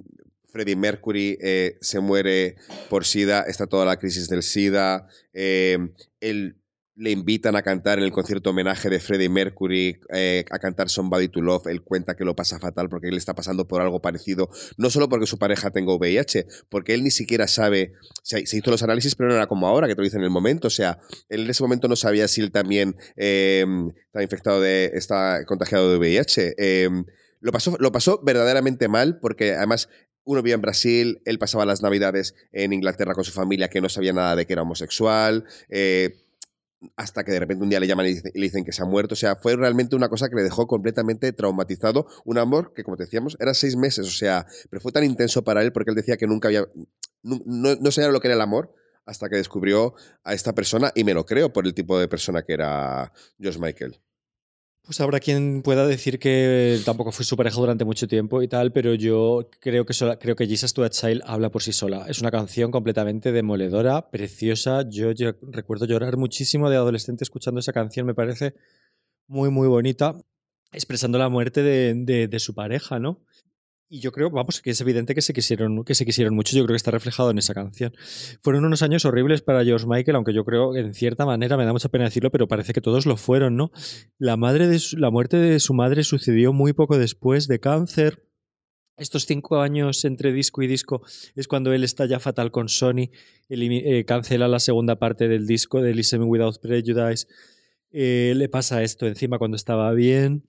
Freddie 0.51 0.75
Mercury 0.75 1.37
eh, 1.41 1.77
se 1.81 1.99
muere 1.99 2.55
por 2.89 3.05
SIDA, 3.05 3.41
está 3.41 3.67
toda 3.67 3.85
la 3.85 3.97
crisis 3.97 4.29
del 4.29 4.43
SIDA. 4.43 5.07
eh, 5.33 5.77
él 6.19 6.57
le 7.01 7.09
invitan 7.09 7.55
a 7.55 7.63
cantar 7.63 7.97
en 7.97 8.03
el 8.03 8.11
concierto 8.11 8.51
homenaje 8.51 8.89
de 8.89 8.99
Freddie 8.99 9.27
Mercury, 9.29 9.99
eh, 10.13 10.45
a 10.51 10.59
cantar 10.59 10.87
Somebody 10.87 11.29
to 11.29 11.41
Love, 11.41 11.67
él 11.67 11.81
cuenta 11.81 12.15
que 12.15 12.25
lo 12.25 12.35
pasa 12.35 12.59
fatal 12.59 12.89
porque 12.89 13.07
él 13.07 13.17
está 13.17 13.33
pasando 13.33 13.67
por 13.67 13.81
algo 13.81 14.01
parecido, 14.01 14.49
no 14.77 14.89
solo 14.91 15.07
porque 15.07 15.25
su 15.25 15.39
pareja 15.39 15.71
tenga 15.71 15.95
VIH, 15.95 16.45
porque 16.69 16.93
él 16.93 17.03
ni 17.03 17.09
siquiera 17.09 17.47
sabe, 17.47 17.93
se, 18.21 18.41
hizo 18.41 18.69
los 18.69 18.83
análisis, 18.83 19.15
pero 19.15 19.29
no 19.29 19.35
era 19.35 19.47
como 19.47 19.67
ahora, 19.67 19.87
que 19.87 19.95
te 19.95 20.01
lo 20.01 20.03
dicen 20.03 20.19
en 20.19 20.25
el 20.25 20.31
momento, 20.31 20.67
o 20.67 20.71
sea, 20.71 20.99
él 21.29 21.45
en 21.45 21.49
ese 21.49 21.63
momento 21.63 21.87
no 21.87 21.95
sabía 21.95 22.27
si 22.27 22.41
él 22.41 22.51
también 22.51 22.95
estaba 23.15 24.21
infectado 24.21 24.61
de, 24.61 24.91
está 24.93 25.45
contagiado 25.45 25.91
de 25.91 25.97
VIH. 25.97 26.55
Lo 27.39 27.51
pasó, 27.51 27.75
lo 27.79 27.91
pasó 27.91 28.21
verdaderamente 28.23 28.87
mal 28.87 29.17
porque 29.19 29.55
además 29.55 29.89
uno 30.23 30.41
vivía 30.41 30.55
en 30.55 30.61
Brasil, 30.61 31.21
él 31.25 31.39
pasaba 31.39 31.65
las 31.65 31.81
navidades 31.81 32.35
en 32.51 32.73
Inglaterra 32.73 33.13
con 33.15 33.23
su 33.23 33.31
familia 33.31 33.69
que 33.69 33.81
no 33.81 33.89
sabía 33.89 34.13
nada 34.13 34.35
de 34.35 34.45
que 34.45 34.53
era 34.53 34.61
homosexual. 34.61 35.45
eh, 35.69 36.15
hasta 36.95 37.23
que 37.23 37.31
de 37.31 37.39
repente 37.39 37.63
un 37.63 37.69
día 37.69 37.79
le 37.79 37.85
llaman 37.85 38.07
y 38.07 38.15
le 38.15 38.31
dicen 38.33 38.63
que 38.65 38.71
se 38.71 38.81
ha 38.81 38.85
muerto. 38.85 39.13
O 39.13 39.15
sea, 39.15 39.35
fue 39.35 39.55
realmente 39.55 39.95
una 39.95 40.09
cosa 40.09 40.29
que 40.29 40.35
le 40.35 40.41
dejó 40.41 40.65
completamente 40.65 41.31
traumatizado. 41.31 42.07
Un 42.25 42.39
amor 42.39 42.73
que, 42.73 42.83
como 42.83 42.97
te 42.97 43.03
decíamos, 43.03 43.37
era 43.39 43.53
seis 43.53 43.75
meses. 43.75 44.07
O 44.07 44.11
sea, 44.11 44.47
pero 44.69 44.81
fue 44.81 44.91
tan 44.91 45.03
intenso 45.03 45.43
para 45.43 45.61
él 45.61 45.71
porque 45.73 45.91
él 45.91 45.95
decía 45.95 46.17
que 46.17 46.25
nunca 46.25 46.47
había. 46.47 46.67
nu- 47.21 47.43
No, 47.45 47.75
no 47.75 47.91
sabía 47.91 48.09
lo 48.09 48.19
que 48.19 48.29
era 48.29 48.35
el 48.35 48.41
amor 48.41 48.73
hasta 49.05 49.29
que 49.29 49.35
descubrió 49.35 49.93
a 50.23 50.33
esta 50.33 50.53
persona 50.55 50.91
y 50.95 51.03
me 51.03 51.13
lo 51.13 51.23
creo 51.25 51.53
por 51.53 51.67
el 51.67 51.75
tipo 51.75 51.99
de 51.99 52.07
persona 52.07 52.41
que 52.41 52.53
era 52.53 53.11
George 53.39 53.59
Michael. 53.59 53.99
Pues 54.91 54.99
habrá 54.99 55.21
quien 55.21 55.61
pueda 55.61 55.87
decir 55.87 56.19
que 56.19 56.77
tampoco 56.83 57.13
fue 57.13 57.23
su 57.23 57.37
pareja 57.37 57.55
durante 57.55 57.85
mucho 57.85 58.09
tiempo 58.09 58.41
y 58.41 58.49
tal, 58.49 58.73
pero 58.73 58.93
yo 58.93 59.49
creo 59.61 59.85
que, 59.85 59.93
sola- 59.93 60.19
creo 60.19 60.35
que 60.35 60.45
Jesus 60.45 60.73
to 60.73 60.83
a 60.83 60.89
Child 60.89 61.21
habla 61.25 61.49
por 61.49 61.61
sí 61.63 61.71
sola. 61.71 62.07
Es 62.09 62.19
una 62.19 62.29
canción 62.29 62.71
completamente 62.71 63.31
demoledora, 63.31 64.09
preciosa. 64.11 64.83
Yo, 64.89 65.11
recuerdo 65.43 65.85
llorar 65.85 66.17
muchísimo 66.17 66.69
de 66.69 66.75
adolescente 66.75 67.23
escuchando 67.23 67.61
esa 67.61 67.71
canción, 67.71 68.05
me 68.05 68.13
parece 68.13 68.53
muy, 69.27 69.49
muy 69.49 69.69
bonita, 69.69 70.13
expresando 70.73 71.17
la 71.17 71.29
muerte 71.29 71.63
de 71.63 72.39
su 72.39 72.53
pareja, 72.53 72.99
¿no? 72.99 73.21
Y 73.93 73.99
yo 73.99 74.13
creo, 74.13 74.29
vamos, 74.29 74.61
que 74.61 74.69
es 74.69 74.79
evidente 74.79 75.13
que 75.13 75.21
se 75.21 75.33
quisieron, 75.33 75.83
que 75.83 75.95
se 75.95 76.05
quisieron 76.05 76.33
mucho. 76.33 76.55
Yo 76.55 76.63
creo 76.63 76.75
que 76.75 76.77
está 76.77 76.91
reflejado 76.91 77.29
en 77.29 77.37
esa 77.37 77.53
canción. 77.53 77.93
Fueron 78.39 78.63
unos 78.63 78.83
años 78.83 79.03
horribles 79.03 79.41
para 79.41 79.65
George 79.65 79.85
Michael, 79.85 80.15
aunque 80.15 80.33
yo 80.33 80.45
creo 80.45 80.77
en 80.77 80.93
cierta 80.93 81.25
manera 81.25 81.57
me 81.57 81.65
da 81.65 81.73
mucha 81.73 81.89
pena 81.89 82.05
decirlo, 82.05 82.31
pero 82.31 82.47
parece 82.47 82.71
que 82.71 82.79
todos 82.79 83.05
lo 83.05 83.17
fueron, 83.17 83.57
¿no? 83.57 83.69
La, 84.17 84.37
madre 84.37 84.69
la 84.93 85.11
muerte 85.11 85.35
de 85.35 85.59
su 85.59 85.73
madre 85.73 86.05
sucedió 86.05 86.53
muy 86.53 86.71
poco 86.71 86.97
después 86.97 87.49
de 87.49 87.59
cáncer. 87.59 88.25
Estos 88.95 89.25
cinco 89.25 89.59
años 89.59 90.05
entre 90.05 90.31
disco 90.31 90.61
y 90.61 90.67
disco 90.67 91.01
es 91.35 91.49
cuando 91.49 91.73
él 91.73 91.83
está 91.83 92.05
ya 92.05 92.21
fatal 92.21 92.49
con 92.49 92.69
Sony, 92.69 93.09
eh, 93.49 94.05
cancela 94.07 94.47
la 94.47 94.59
segunda 94.59 94.99
parte 94.99 95.27
del 95.27 95.45
disco 95.45 95.81
de 95.81 95.93
Listen 95.93 96.23
Without 96.23 96.61
Prejudice, 96.61 97.27
eh, 97.91 98.31
le 98.37 98.47
pasa 98.47 98.83
esto 98.83 99.05
encima 99.05 99.37
cuando 99.37 99.57
estaba 99.57 99.91
bien. 99.91 100.47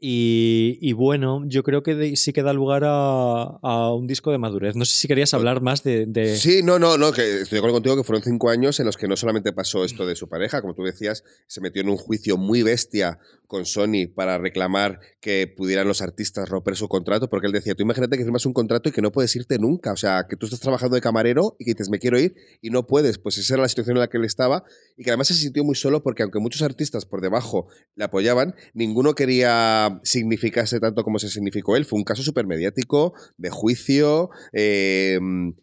Y, 0.00 0.78
y 0.80 0.92
bueno, 0.92 1.44
yo 1.46 1.62
creo 1.62 1.82
que 1.82 1.94
de- 1.94 2.16
sí 2.16 2.32
que 2.32 2.42
da 2.42 2.52
lugar 2.52 2.82
a, 2.84 3.42
a 3.62 3.94
un 3.94 4.06
disco 4.06 4.30
de 4.30 4.38
madurez. 4.38 4.76
No 4.76 4.84
sé 4.84 4.94
si 4.96 5.08
querías 5.08 5.34
hablar 5.34 5.60
más 5.60 5.82
de... 5.82 6.06
de- 6.06 6.36
Sí, 6.36 6.62
no, 6.62 6.78
no, 6.78 6.96
no, 6.96 7.12
que 7.12 7.40
estoy 7.42 7.56
de 7.56 7.58
acuerdo 7.58 7.74
contigo 7.76 7.96
que 7.96 8.04
fueron 8.04 8.22
cinco 8.22 8.50
años 8.50 8.78
en 8.80 8.86
los 8.86 8.96
que 8.96 9.08
no 9.08 9.16
solamente 9.16 9.52
pasó 9.52 9.84
esto 9.84 10.06
de 10.06 10.16
su 10.16 10.28
pareja, 10.28 10.60
como 10.60 10.74
tú 10.74 10.82
decías, 10.82 11.24
se 11.46 11.60
metió 11.60 11.82
en 11.82 11.88
un 11.88 11.96
juicio 11.96 12.36
muy 12.36 12.62
bestia 12.62 13.18
con 13.46 13.64
Sony 13.64 14.06
para 14.14 14.36
reclamar 14.36 15.00
que 15.20 15.46
pudieran 15.56 15.88
los 15.88 16.02
artistas 16.02 16.48
romper 16.50 16.76
su 16.76 16.86
contrato, 16.86 17.30
porque 17.30 17.46
él 17.46 17.52
decía, 17.54 17.74
tú 17.74 17.82
imagínate 17.82 18.18
que 18.18 18.24
firmas 18.24 18.44
un 18.44 18.52
contrato 18.52 18.90
y 18.90 18.92
que 18.92 19.00
no 19.00 19.10
puedes 19.10 19.34
irte 19.36 19.58
nunca, 19.58 19.92
o 19.92 19.96
sea, 19.96 20.26
que 20.28 20.36
tú 20.36 20.44
estás 20.44 20.60
trabajando 20.60 20.96
de 20.96 21.00
camarero 21.00 21.56
y 21.58 21.64
que 21.64 21.72
dices, 21.72 21.88
me 21.88 21.98
quiero 21.98 22.20
ir 22.20 22.34
y 22.60 22.68
no 22.68 22.86
puedes, 22.86 23.18
pues 23.18 23.38
esa 23.38 23.54
era 23.54 23.62
la 23.62 23.68
situación 23.70 23.96
en 23.96 24.00
la 24.00 24.08
que 24.08 24.18
él 24.18 24.24
estaba 24.26 24.64
y 24.98 25.02
que 25.04 25.10
además 25.10 25.28
se 25.28 25.34
sintió 25.34 25.64
muy 25.64 25.76
solo 25.76 26.02
porque 26.02 26.22
aunque 26.22 26.38
muchos 26.40 26.60
artistas 26.60 27.06
por 27.06 27.22
debajo 27.22 27.68
le 27.96 28.04
apoyaban, 28.04 28.54
ninguno 28.74 29.14
quería 29.14 29.87
significarse 30.02 30.80
tanto 30.80 31.04
como 31.04 31.18
se 31.18 31.28
significó 31.28 31.76
él. 31.76 31.84
Fue 31.84 31.98
un 31.98 32.04
caso 32.04 32.22
súper 32.22 32.46
mediático, 32.46 33.14
de 33.36 33.50
juicio, 33.50 34.30
eh, 34.52 35.18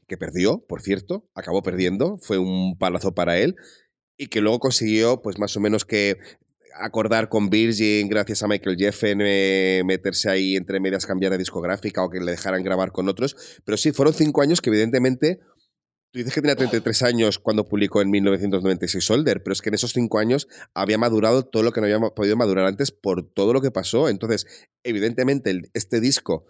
que 0.08 0.18
perdió, 0.18 0.66
por 0.68 0.82
cierto, 0.82 1.28
acabó 1.34 1.64
perdiendo, 1.64 2.18
fue 2.22 2.38
un 2.38 2.78
palazo 2.78 3.14
para 3.14 3.38
él, 3.38 3.56
y 4.18 4.28
que 4.28 4.42
luego 4.42 4.60
consiguió, 4.60 5.22
pues 5.22 5.40
más 5.40 5.56
o 5.58 5.60
menos 5.60 5.86
que 5.86 6.18
acordar 6.78 7.30
con 7.30 7.50
Virgin, 7.50 8.08
gracias 8.10 8.44
a 8.44 8.48
Michael 8.48 8.78
Jeffen, 8.78 9.20
eh, 9.22 9.82
meterse 9.86 10.30
ahí 10.30 10.56
entre 10.56 10.80
medias, 10.80 11.06
cambiar 11.06 11.32
de 11.32 11.38
discográfica 11.38 12.04
o 12.04 12.10
que 12.10 12.20
le 12.20 12.32
dejaran 12.32 12.64
grabar 12.64 12.92
con 12.92 13.08
otros. 13.08 13.62
Pero 13.64 13.78
sí, 13.78 13.92
fueron 13.92 14.14
cinco 14.14 14.42
años 14.42 14.62
que 14.62 14.70
evidentemente... 14.70 15.40
Tú 16.16 16.20
dices 16.20 16.34
que 16.34 16.40
tenía 16.40 16.56
33 16.56 17.04
años 17.04 17.40
cuando 17.40 17.68
publicó 17.68 18.02
en 18.02 18.10
1996 18.10 19.04
Solder, 19.04 19.44
pero 19.44 19.52
es 19.52 19.62
que 19.62 19.68
en 19.68 19.76
esos 19.76 19.92
cinco 19.92 20.18
años 20.18 20.48
había 20.74 20.98
madurado 20.98 21.44
todo 21.44 21.62
lo 21.62 21.74
que 21.74 21.82
no 21.82 21.88
había 21.88 22.00
podido 22.12 22.38
madurar 22.38 22.68
antes 22.68 22.92
por 22.92 23.30
todo 23.30 23.52
lo 23.52 23.60
que 23.60 23.70
pasó. 23.70 24.08
Entonces, 24.08 24.48
evidentemente, 24.84 25.64
este 25.74 26.00
disco, 26.00 26.46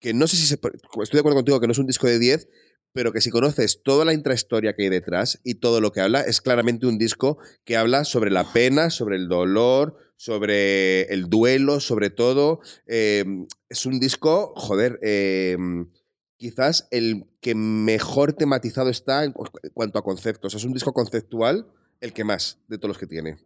que 0.00 0.12
no 0.12 0.26
sé 0.26 0.36
si 0.36 0.44
se, 0.44 0.56
estoy 0.56 1.16
de 1.16 1.18
acuerdo 1.20 1.36
contigo 1.36 1.60
que 1.60 1.66
no 1.66 1.72
es 1.72 1.78
un 1.78 1.86
disco 1.86 2.08
de 2.08 2.18
10, 2.18 2.50
pero 2.92 3.10
que 3.10 3.22
si 3.22 3.30
conoces 3.30 3.82
toda 3.82 4.04
la 4.04 4.12
intrahistoria 4.12 4.74
que 4.74 4.82
hay 4.82 4.90
detrás 4.90 5.40
y 5.44 5.54
todo 5.54 5.80
lo 5.80 5.92
que 5.92 6.02
habla, 6.02 6.20
es 6.20 6.42
claramente 6.42 6.86
un 6.86 6.98
disco 6.98 7.38
que 7.64 7.78
habla 7.78 8.04
sobre 8.04 8.30
la 8.30 8.52
pena, 8.52 8.90
sobre 8.90 9.16
el 9.16 9.28
dolor, 9.28 9.96
sobre 10.18 11.04
el 11.04 11.30
duelo, 11.30 11.80
sobre 11.80 12.10
todo. 12.10 12.60
Eh, 12.86 13.24
es 13.70 13.86
un 13.86 13.98
disco, 13.98 14.52
joder, 14.56 14.98
eh, 15.02 15.56
quizás 16.40 16.88
el 16.90 17.26
que 17.42 17.54
mejor 17.54 18.32
tematizado 18.32 18.88
está 18.88 19.24
en 19.24 19.32
cu- 19.32 19.44
cuanto 19.74 19.98
a 19.98 20.02
conceptos. 20.02 20.54
Es 20.54 20.64
un 20.64 20.72
disco 20.72 20.92
conceptual 20.92 21.66
el 22.00 22.12
que 22.14 22.24
más 22.24 22.58
de 22.66 22.78
todos 22.78 22.88
los 22.88 22.98
que 22.98 23.06
tiene. 23.06 23.36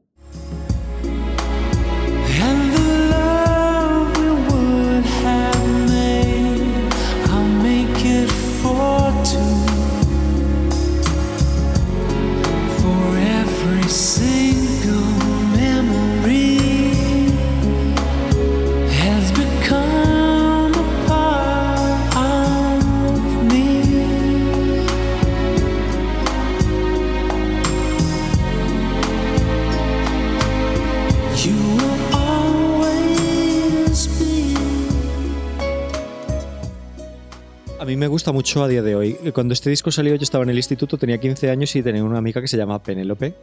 Me 37.97 38.07
gusta 38.07 38.33
mucho 38.33 38.63
a 38.63 38.69
día 38.69 38.83
de 38.83 38.97
hoy. 38.97 39.15
Cuando 39.35 39.53
este 39.53 39.71
disco 39.71 39.91
salió, 39.91 40.15
yo 40.15 40.23
estaba 40.23 40.45
en 40.45 40.51
el 40.51 40.57
instituto, 40.57 40.97
tenía 40.97 41.19
15 41.19 41.51
años 41.51 41.75
y 41.77 41.83
tenía 41.83 42.03
una 42.03 42.19
amiga 42.19 42.41
que 42.41 42.49
se 42.49 42.57
llama 42.57 42.83
Penélope, 42.83 43.35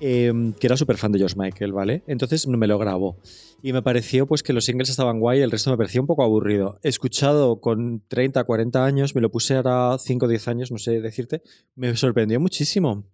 eh, 0.00 0.32
que 0.58 0.66
era 0.66 0.76
súper 0.76 0.96
fan 0.96 1.12
de 1.12 1.18
George 1.18 1.36
Michael, 1.36 1.72
¿vale? 1.72 2.02
Entonces 2.06 2.46
me 2.46 2.66
lo 2.66 2.78
grabó. 2.78 3.16
Y 3.62 3.72
me 3.72 3.82
pareció 3.82 4.26
pues 4.26 4.42
que 4.42 4.52
los 4.52 4.64
singles 4.64 4.90
estaban 4.90 5.18
guay, 5.18 5.40
el 5.40 5.50
resto 5.50 5.70
me 5.70 5.76
parecía 5.76 6.00
un 6.00 6.06
poco 6.06 6.22
aburrido. 6.22 6.78
Escuchado 6.82 7.60
con 7.60 8.02
30, 8.08 8.44
40 8.44 8.84
años, 8.84 9.14
me 9.14 9.20
lo 9.20 9.30
puse 9.30 9.56
ahora 9.56 9.96
5 9.98 10.24
o 10.24 10.28
10 10.28 10.48
años, 10.48 10.70
no 10.70 10.78
sé 10.78 11.00
decirte, 11.00 11.42
me 11.74 11.96
sorprendió 11.96 12.38
muchísimo. 12.40 13.04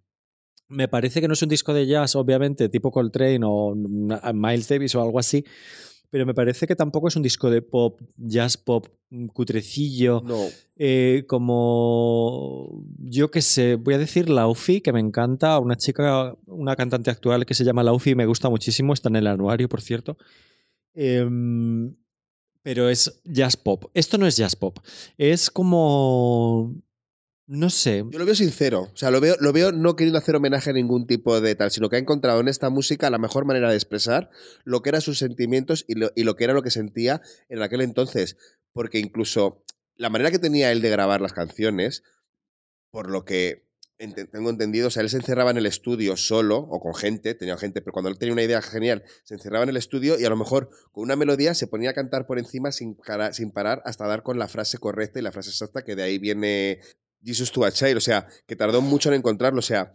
Me 0.69 0.89
parece 0.89 1.21
que 1.21 1.27
no 1.27 1.35
es 1.35 1.43
un 1.43 1.49
disco 1.49 1.75
de 1.75 1.87
jazz, 1.87 2.15
obviamente, 2.15 2.69
tipo 2.69 2.93
Coltrane 2.93 3.41
o 3.45 3.75
mm, 3.75 4.13
Miles 4.35 4.69
Davis 4.69 4.95
o 4.95 5.03
algo 5.03 5.19
así, 5.19 5.45
pero 6.11 6.27
me 6.27 6.35
parece 6.35 6.67
que 6.67 6.75
tampoco 6.77 7.09
es 7.09 7.17
un 7.17 7.23
disco 7.23 7.51
de 7.51 7.63
pop, 7.63 8.01
jazz 8.17 8.57
pop, 8.57 8.89
mm, 9.11 9.27
cutrecillo, 9.29 10.23
No. 10.27 10.45
eh, 10.77 11.25
como 11.29 12.85
yo 12.99 13.31
que 13.31 13.41
sé, 13.43 13.77
voy 13.77 13.95
a 13.95 13.99
decir 13.99 14.29
Laufi, 14.29 14.81
que 14.81 14.93
me 14.93 15.01
encanta, 15.01 15.59
una 15.59 15.77
chica, 15.77 16.37
una 16.47 16.75
cantante 16.77 17.11
actual 17.11 17.47
que 17.47 17.55
se 17.55 17.65
llama 17.65 17.83
Laufi, 17.83 18.15
me 18.15 18.27
gusta 18.27 18.49
muchísimo, 18.51 18.93
está 18.93 19.09
en 19.09 19.17
el 19.17 19.27
anuario, 19.27 19.69
por 19.69 19.81
cierto. 19.81 20.17
Em, 20.95 21.95
pero 22.63 22.89
es 22.89 23.23
jazz 23.25 23.57
pop. 23.57 23.85
Esto 23.95 24.19
no 24.19 24.27
es 24.27 24.37
jazz 24.37 24.57
pop, 24.57 24.79
es 25.17 25.51
como... 25.51 26.75
No 27.53 27.69
sé. 27.69 28.05
Yo 28.09 28.21
lo 28.21 28.25
veo 28.25 28.37
sincero. 28.37 28.83
O 28.83 28.97
sea, 28.97 29.11
lo 29.11 29.21
veo, 29.21 29.35
lo 29.41 29.53
veo 29.53 29.73
no 29.73 29.97
queriendo 29.97 30.19
hacer 30.19 30.37
homenaje 30.37 30.71
a 30.71 30.73
ningún 30.73 31.09
tipo 31.09 31.41
de 31.41 31.57
tal, 31.57 31.73
sino 31.73 31.89
que 31.89 31.97
ha 31.97 31.99
encontrado 31.99 32.39
en 32.39 32.47
esta 32.47 32.71
música 32.71 33.11
la 33.11 33.19
mejor 33.19 33.45
manera 33.45 33.69
de 33.69 33.75
expresar 33.75 34.31
lo 34.63 34.83
que 34.83 34.91
eran 34.91 35.01
sus 35.01 35.19
sentimientos 35.19 35.85
y 35.89 35.97
lo, 35.97 36.13
y 36.15 36.23
lo 36.23 36.37
que 36.37 36.45
era 36.45 36.53
lo 36.53 36.63
que 36.63 36.71
sentía 36.71 37.23
en 37.49 37.61
aquel 37.61 37.81
entonces. 37.81 38.37
Porque 38.73 39.01
incluso 39.01 39.65
la 39.97 40.11
manera 40.11 40.31
que 40.31 40.39
tenía 40.39 40.71
él 40.71 40.81
de 40.81 40.91
grabar 40.91 41.21
las 41.21 41.33
canciones, 41.33 42.05
por 42.93 43.11
lo 43.11 43.25
que 43.25 43.67
tengo 43.99 44.49
entendido, 44.49 44.87
o 44.87 44.91
sea, 44.93 45.03
él 45.03 45.11
se 45.11 45.17
encerraba 45.17 45.51
en 45.51 45.57
el 45.57 45.67
estudio 45.67 46.17
solo 46.17 46.57
o 46.57 46.79
con 46.79 46.95
gente, 46.95 47.35
tenía 47.35 47.57
gente, 47.59 47.83
pero 47.83 47.93
cuando 47.93 48.11
él 48.11 48.19
tenía 48.19 48.33
una 48.33 48.45
idea 48.45 48.63
genial, 48.63 49.03
se 49.25 49.35
encerraba 49.35 49.65
en 49.65 49.71
el 49.71 49.77
estudio 49.77 50.21
y 50.21 50.25
a 50.25 50.31
lo 50.31 50.37
mejor 50.37 50.71
con 50.93 51.03
una 51.03 51.17
melodía 51.17 51.55
se 51.55 51.67
ponía 51.67 51.91
a 51.91 51.95
cantar 51.95 52.29
por 52.29 52.39
encima 52.39 52.71
sin, 52.71 52.97
sin 53.33 53.51
parar 53.51 53.83
hasta 53.85 54.07
dar 54.07 54.23
con 54.23 54.39
la 54.39 54.47
frase 54.47 54.79
correcta 54.79 55.19
y 55.19 55.23
la 55.23 55.33
frase 55.33 55.51
exacta, 55.51 55.83
que 55.83 55.97
de 55.97 56.05
ahí 56.05 56.19
viene 56.19 56.81
Jesus 57.25 57.53
to 57.53 57.65
a 57.65 57.73
Child, 57.73 57.97
o 57.97 58.01
sea, 58.01 58.27
que 58.47 58.57
tardó 58.57 58.81
mucho 58.81 59.09
en 59.11 59.17
encontrarlo, 59.17 59.59
o 59.59 59.63
sea, 59.63 59.93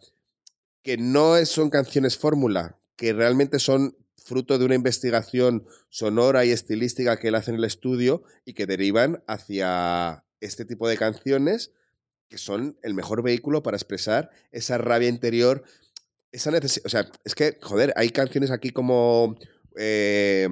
que 0.84 0.98
no 0.98 1.44
son 1.46 1.70
canciones 1.70 2.18
fórmula, 2.18 2.78
que 2.96 3.14
realmente 3.14 3.60
son 3.60 3.98
fruto 4.18 4.58
de 4.58 4.66
una 4.66 4.76
investigación 4.76 5.66
sonora 5.90 6.46
y 6.46 6.52
estilística 6.52 7.18
que 7.18 7.28
él 7.28 7.36
hace 7.36 7.52
en 7.52 7.58
el 7.58 7.64
estudio 7.64 8.24
y 8.44 8.54
que 8.54 8.66
derivan 8.66 9.24
hacia 9.28 10.26
este 10.42 10.66
tipo 10.66 10.88
de 10.88 10.98
canciones 10.98 11.72
que 12.28 12.38
son 12.38 12.78
el 12.82 12.94
mejor 12.94 13.22
vehículo 13.24 13.64
para 13.64 13.78
expresar 13.78 14.32
esa 14.52 14.78
rabia 14.78 15.10
interior, 15.10 15.64
esa 16.32 16.52
necesidad. 16.52 16.86
O 16.86 16.90
sea, 16.90 17.12
es 17.24 17.36
que, 17.36 17.58
joder, 17.62 17.94
hay 17.96 18.10
canciones 18.10 18.52
aquí 18.52 18.72
como 18.72 19.38
eh, 19.78 20.48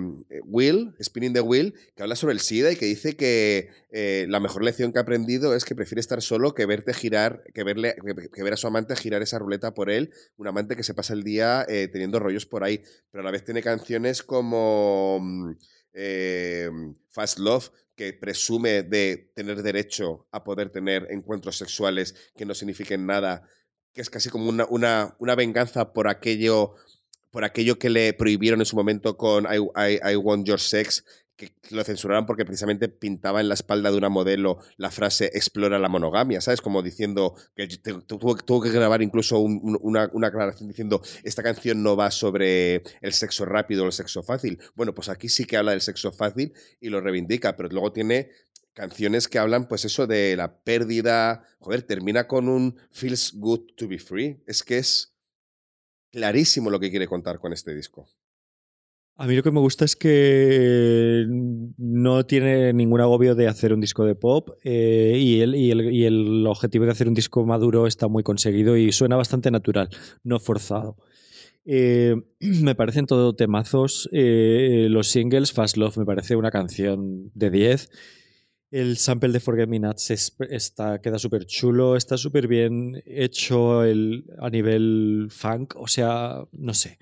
Will, 0.45 0.95
Spinning 1.01 1.34
the 1.34 1.41
Wheel, 1.41 1.74
que 1.95 2.03
habla 2.03 2.15
sobre 2.15 2.34
el 2.34 2.39
SIDA 2.39 2.71
y 2.71 2.76
que 2.76 2.86
dice 2.86 3.15
que 3.15 3.69
eh, 3.91 4.26
la 4.30 4.39
mejor 4.39 4.63
lección 4.63 4.91
que 4.91 4.99
ha 4.99 5.03
aprendido 5.03 5.55
es 5.55 5.65
que 5.65 5.76
prefiere 5.76 6.01
estar 6.01 6.21
solo 6.21 6.53
que 6.53 6.65
verte 6.65 6.93
girar, 6.93 7.43
que, 7.53 7.63
verle, 7.63 7.95
que, 8.34 8.43
ver 8.43 8.53
a 8.53 8.57
su 8.57 8.67
amante 8.67 8.95
girar 8.95 9.21
esa 9.21 9.39
ruleta 9.39 9.74
por 9.74 9.89
él, 9.89 10.11
un 10.38 10.47
amante 10.47 10.76
que 10.76 10.84
se 10.84 10.93
pasa 10.93 11.13
el 11.13 11.24
día 11.24 11.65
eh, 11.67 11.88
teniendo 11.88 12.19
rollos 12.19 12.45
por 12.45 12.63
ahí, 12.63 12.84
pero 13.11 13.21
a 13.21 13.26
la 13.26 13.32
vez 13.32 13.43
tiene 13.43 13.61
canciones 13.61 14.24
como 14.24 15.19
mm, 15.21 15.51
eh, 15.93 16.69
Fast 17.09 17.39
Love, 17.39 17.69
que 17.95 18.13
presume 18.13 18.84
de 18.84 19.32
tener 19.36 19.61
derecho 19.61 20.28
a 20.32 20.43
poder 20.43 20.71
tener 20.71 21.07
encuentros 21.11 21.57
sexuales 21.57 22.15
que 22.36 22.45
no 22.45 22.55
signifiquen 22.55 23.05
nada, 23.05 23.47
que 23.93 24.01
es 24.01 24.09
casi 24.09 24.30
como 24.30 24.49
una 24.49 25.36
venganza 25.36 25.93
por 25.93 26.07
aquello, 26.07 26.74
por 27.34 27.43
aquello 27.43 27.79
que 27.79 27.89
le 27.89 28.13
prohibieron 28.13 28.59
en 28.61 28.65
su 28.67 28.75
momento 28.75 29.17
con 29.17 29.45
I, 29.45 29.99
I- 30.11 30.15
Want 30.15 30.45
Your 30.45 30.59
Sex, 30.59 31.03
que 31.36 31.51
lo 31.71 31.84
censuraron 31.84 32.27
porque 32.27 32.45
precisamente 32.45 32.89
pintaba 32.89 33.41
en 33.41 33.47
la 33.49 33.55
espalda 33.55 33.89
de 33.89 33.97
una 33.97 34.07
modelo 34.09 34.59
la 34.77 34.91
frase 34.91 35.31
explora 35.34 35.79
la 35.79 35.89
monogamia, 35.89 36.41
¿sabes? 36.41 36.61
Como 36.61 36.84
diciendo 36.84 37.34
que 37.55 37.67
tuvo, 38.05 38.61
que 38.61 38.69
grabar 38.69 39.01
incluso 39.01 39.39
un- 39.39 39.59
un- 39.63 39.79
una, 39.81 40.11
una 40.13 40.27
aclaración 40.27 40.69
diciendo 40.69 41.01
esta 41.23 41.41
canción 41.41 41.81
no 41.81 41.95
va 41.95 42.11
sobre 42.11 42.84
el 43.01 43.13
sexo 43.13 43.45
rápido 43.45 43.81
o 43.84 43.88
el 43.88 43.93
sexo 43.93 44.21
fácil. 44.21 44.59
Bueno, 44.75 44.93
pues 44.93 45.09
aquí 45.09 45.27
sí 45.27 45.45
que 45.45 45.57
habla 45.57 45.71
del 45.71 45.81
sexo 45.81 46.11
fácil 46.11 46.53
y 46.79 46.89
lo 46.89 47.01
reivindica, 47.01 47.55
pero 47.57 47.67
luego 47.69 47.91
tiene 47.91 48.29
canciones 48.73 49.27
que 49.27 49.39
hablan, 49.39 49.67
pues 49.67 49.86
eso 49.86 50.05
de 50.05 50.36
la 50.36 50.59
pérdida. 50.59 51.47
Joder, 51.57 51.81
termina 51.81 52.27
con 52.27 52.47
un 52.47 52.77
feels 52.91 53.34
good 53.34 53.71
to 53.75 53.88
be 53.88 53.97
free. 53.97 54.43
Es 54.45 54.61
que 54.61 54.77
es 54.77 55.12
clarísimo 56.14 56.70
lo 56.70 56.80
que 56.80 56.91
quiere 56.91 57.07
contar 57.07 57.39
con 57.39 57.51
este 57.51 57.76
disco. 57.76 58.07
A 59.16 59.28
mí 59.28 59.36
lo 59.36 59.43
que 59.43 59.51
me 59.51 59.59
gusta 59.59 59.86
es 59.86 59.95
que 59.95 61.26
no 61.78 62.26
tiene 62.26 62.74
ningún 62.74 63.01
agobio 63.01 63.36
de 63.36 63.47
hacer 63.47 63.74
un 63.74 63.82
disco 63.82 64.05
de 64.05 64.16
pop 64.16 64.49
eh, 64.64 65.16
y, 65.20 65.41
el, 65.41 65.53
y, 65.55 65.70
el, 65.70 65.93
y 65.93 66.05
el 66.05 66.47
objetivo 66.47 66.86
de 66.86 66.91
hacer 66.91 67.07
un 67.07 67.14
disco 67.14 67.45
maduro 67.45 67.86
está 67.86 68.07
muy 68.07 68.24
conseguido 68.24 68.76
y 68.76 68.91
suena 68.91 69.16
bastante 69.16 69.51
natural, 69.51 69.89
no 70.24 70.39
forzado. 70.39 70.97
Eh, 71.66 72.16
me 72.39 72.74
parecen 72.74 73.05
todo 73.05 73.36
temazos. 73.36 74.09
eh, 74.11 74.88
los 74.89 75.09
singles, 75.09 75.51
Fast 75.51 75.78
Love 75.78 75.97
me 75.97 76.05
parece 76.05 76.36
una 76.36 76.49
canción 76.49 77.32
de 77.36 77.51
10. 77.51 77.89
El 78.74 78.97
sample 78.97 79.32
de 79.32 79.39
Forget 79.39 79.67
Me 79.69 79.78
Nots 79.78 80.09
es- 80.09 80.36
está, 80.49 80.99
queda 80.99 81.19
súper 81.19 81.45
chulo, 81.45 81.95
está 81.95 82.17
súper 82.17 82.47
bien 82.47 83.03
hecho 83.05 83.84
el, 83.84 84.26
a 84.39 84.49
nivel 84.49 85.28
funk, 85.30 85.76
o 85.78 85.88
sea, 85.88 86.43
no 86.51 86.74
sé. 86.74 86.97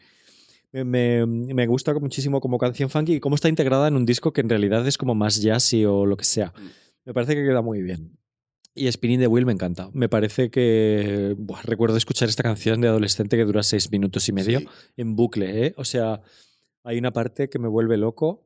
Me, 0.74 1.26
me- 1.26 1.68
gusta 1.68 1.94
muchísimo 1.94 2.42
como 2.42 2.58
canción 2.58 2.90
funky 2.90 3.14
y 3.16 3.20
cómo 3.22 3.36
está 3.36 3.48
integrada 3.48 3.88
en 3.88 3.96
un 3.96 4.06
disco 4.06 4.34
que 4.34 4.42
en 4.42 4.50
realidad 4.50 4.86
es 4.86 4.98
como 4.98 5.16
más 5.16 5.42
jazzy 5.42 5.86
o 5.86 6.06
lo 6.06 6.18
que 6.18 6.26
sea. 6.26 6.54
Me 7.06 7.14
parece 7.14 7.36
que 7.36 7.44
queda 7.44 7.62
muy 7.62 7.82
bien. 7.82 8.18
Y 8.76 8.92
Spinning 8.92 9.20
the 9.22 9.28
Wheel 9.28 9.46
me 9.46 9.54
encanta. 9.54 9.90
Me 9.94 10.10
parece 10.10 10.50
que. 10.52 11.36
buah, 11.38 11.62
recuerdo 11.64 11.96
escuchar 11.98 12.28
esta 12.30 12.44
canción 12.44 12.82
de 12.82 12.88
adolescente 12.90 13.38
que 13.38 13.44
dura 13.46 13.64
seis 13.64 13.90
minutos 13.92 14.28
y 14.30 14.34
medio 14.34 14.60
Sí. 14.60 14.68
en 14.98 15.16
bucle, 15.16 15.68
¿eh? 15.68 15.74
O 15.78 15.84
sea, 15.86 16.22
hay 16.84 16.98
una 16.98 17.12
parte 17.12 17.50
que 17.50 17.60
me 17.60 17.68
vuelve 17.70 17.96
loco. 17.98 18.44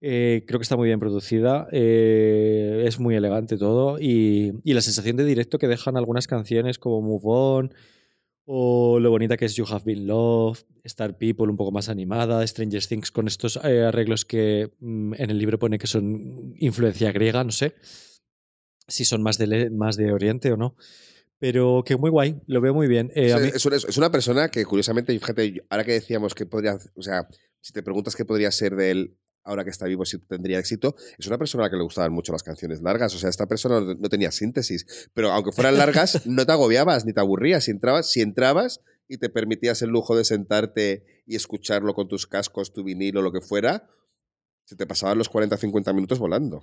Eh, 0.00 0.44
creo 0.46 0.58
que 0.60 0.62
está 0.62 0.76
muy 0.76 0.86
bien 0.88 1.00
producida. 1.00 1.66
eh, 1.72 2.84
es 2.86 2.98
muy 3.00 3.14
elegante 3.16 3.56
todo. 3.56 3.98
Y, 4.00 4.52
y 4.64 4.72
la 4.74 4.80
sensación 4.80 5.16
de 5.16 5.24
directo 5.24 5.58
que 5.58 5.68
dejan 5.68 5.96
algunas 5.96 6.26
canciones 6.26 6.78
como 6.78 7.00
Move 7.02 7.22
On. 7.24 7.74
O 8.50 8.98
lo 8.98 9.10
bonita 9.10 9.36
que 9.36 9.44
es 9.44 9.54
You 9.56 9.66
Have 9.68 9.82
Been 9.84 10.06
Loved, 10.06 10.60
Star 10.84 11.18
People 11.18 11.48
un 11.50 11.58
poco 11.58 11.70
más 11.70 11.90
animada, 11.90 12.46
Stranger 12.46 12.82
Things 12.86 13.10
con 13.10 13.26
estos 13.28 13.60
eh, 13.62 13.82
arreglos 13.84 14.24
que 14.24 14.70
mm, 14.80 15.14
en 15.18 15.30
el 15.30 15.38
libro 15.38 15.58
pone 15.58 15.76
que 15.78 15.86
son 15.86 16.54
influencia 16.56 17.12
griega, 17.12 17.44
no 17.44 17.50
sé 17.50 17.74
si 18.86 19.04
son 19.04 19.22
más 19.22 19.36
de, 19.36 19.68
más 19.68 19.96
de 19.98 20.12
Oriente 20.12 20.50
o 20.50 20.56
no. 20.56 20.76
Pero 21.38 21.82
que 21.84 21.96
muy 21.98 22.08
guay, 22.10 22.40
lo 22.46 22.62
veo 22.62 22.72
muy 22.72 22.88
bien. 22.88 23.12
Eh, 23.14 23.26
Es- 23.26 23.40
mí- 23.42 23.50
es, 23.54 23.66
una, 23.66 23.76
es 23.76 23.98
una 23.98 24.10
persona 24.10 24.48
que, 24.50 24.64
curiosamente, 24.64 25.12
fíjate, 25.12 25.66
ahora 25.68 25.84
que 25.84 25.92
decíamos 25.92 26.34
que 26.34 26.46
podría, 26.46 26.78
o 26.96 27.02
sea, 27.02 27.28
si 27.60 27.74
te 27.74 27.82
preguntas 27.82 28.16
qué 28.16 28.24
podría 28.24 28.50
ser 28.50 28.76
de 28.76 28.90
él 28.92 29.16
ahora 29.48 29.64
que 29.64 29.70
está 29.70 29.86
vivo, 29.86 30.04
si 30.04 30.18
tendría 30.18 30.58
éxito, 30.58 30.94
es 31.18 31.26
una 31.26 31.38
persona 31.38 31.64
a 31.64 31.66
la 31.66 31.70
que 31.70 31.76
le 31.76 31.82
gustaban 31.82 32.12
mucho 32.12 32.32
las 32.32 32.42
canciones 32.42 32.82
largas. 32.82 33.14
O 33.14 33.18
sea, 33.18 33.30
esta 33.30 33.46
persona 33.46 33.80
no, 33.80 34.08
tenía 34.08 34.30
síntesis, 34.30 35.08
pero 35.14 35.32
aunque 35.32 35.52
fueran 35.52 35.78
largas, 35.78 36.22
no 36.26 36.44
te 36.44 36.52
agobiabas 36.52 37.06
ni 37.06 37.12
te 37.12 37.20
aburrías. 37.20 37.64
Si 37.64 37.70
entrabas, 37.70 38.10
si 38.10 38.20
entrabas 38.20 38.80
y 39.08 39.16
te 39.16 39.30
permitías 39.30 39.80
el 39.82 39.88
lujo 39.88 40.14
de 40.16 40.24
sentarte 40.24 41.04
y 41.26 41.34
escucharlo 41.34 41.94
con 41.94 42.08
tus 42.08 42.26
cascos, 42.26 42.72
tu 42.72 42.84
vinilo, 42.84 43.22
lo 43.22 43.32
que 43.32 43.40
fuera, 43.40 43.88
se 44.64 44.76
te 44.76 44.86
pasaban 44.86 45.16
los 45.16 45.30
40 45.30 45.56
50 45.56 45.92
minutos 45.94 46.18
volando. 46.18 46.60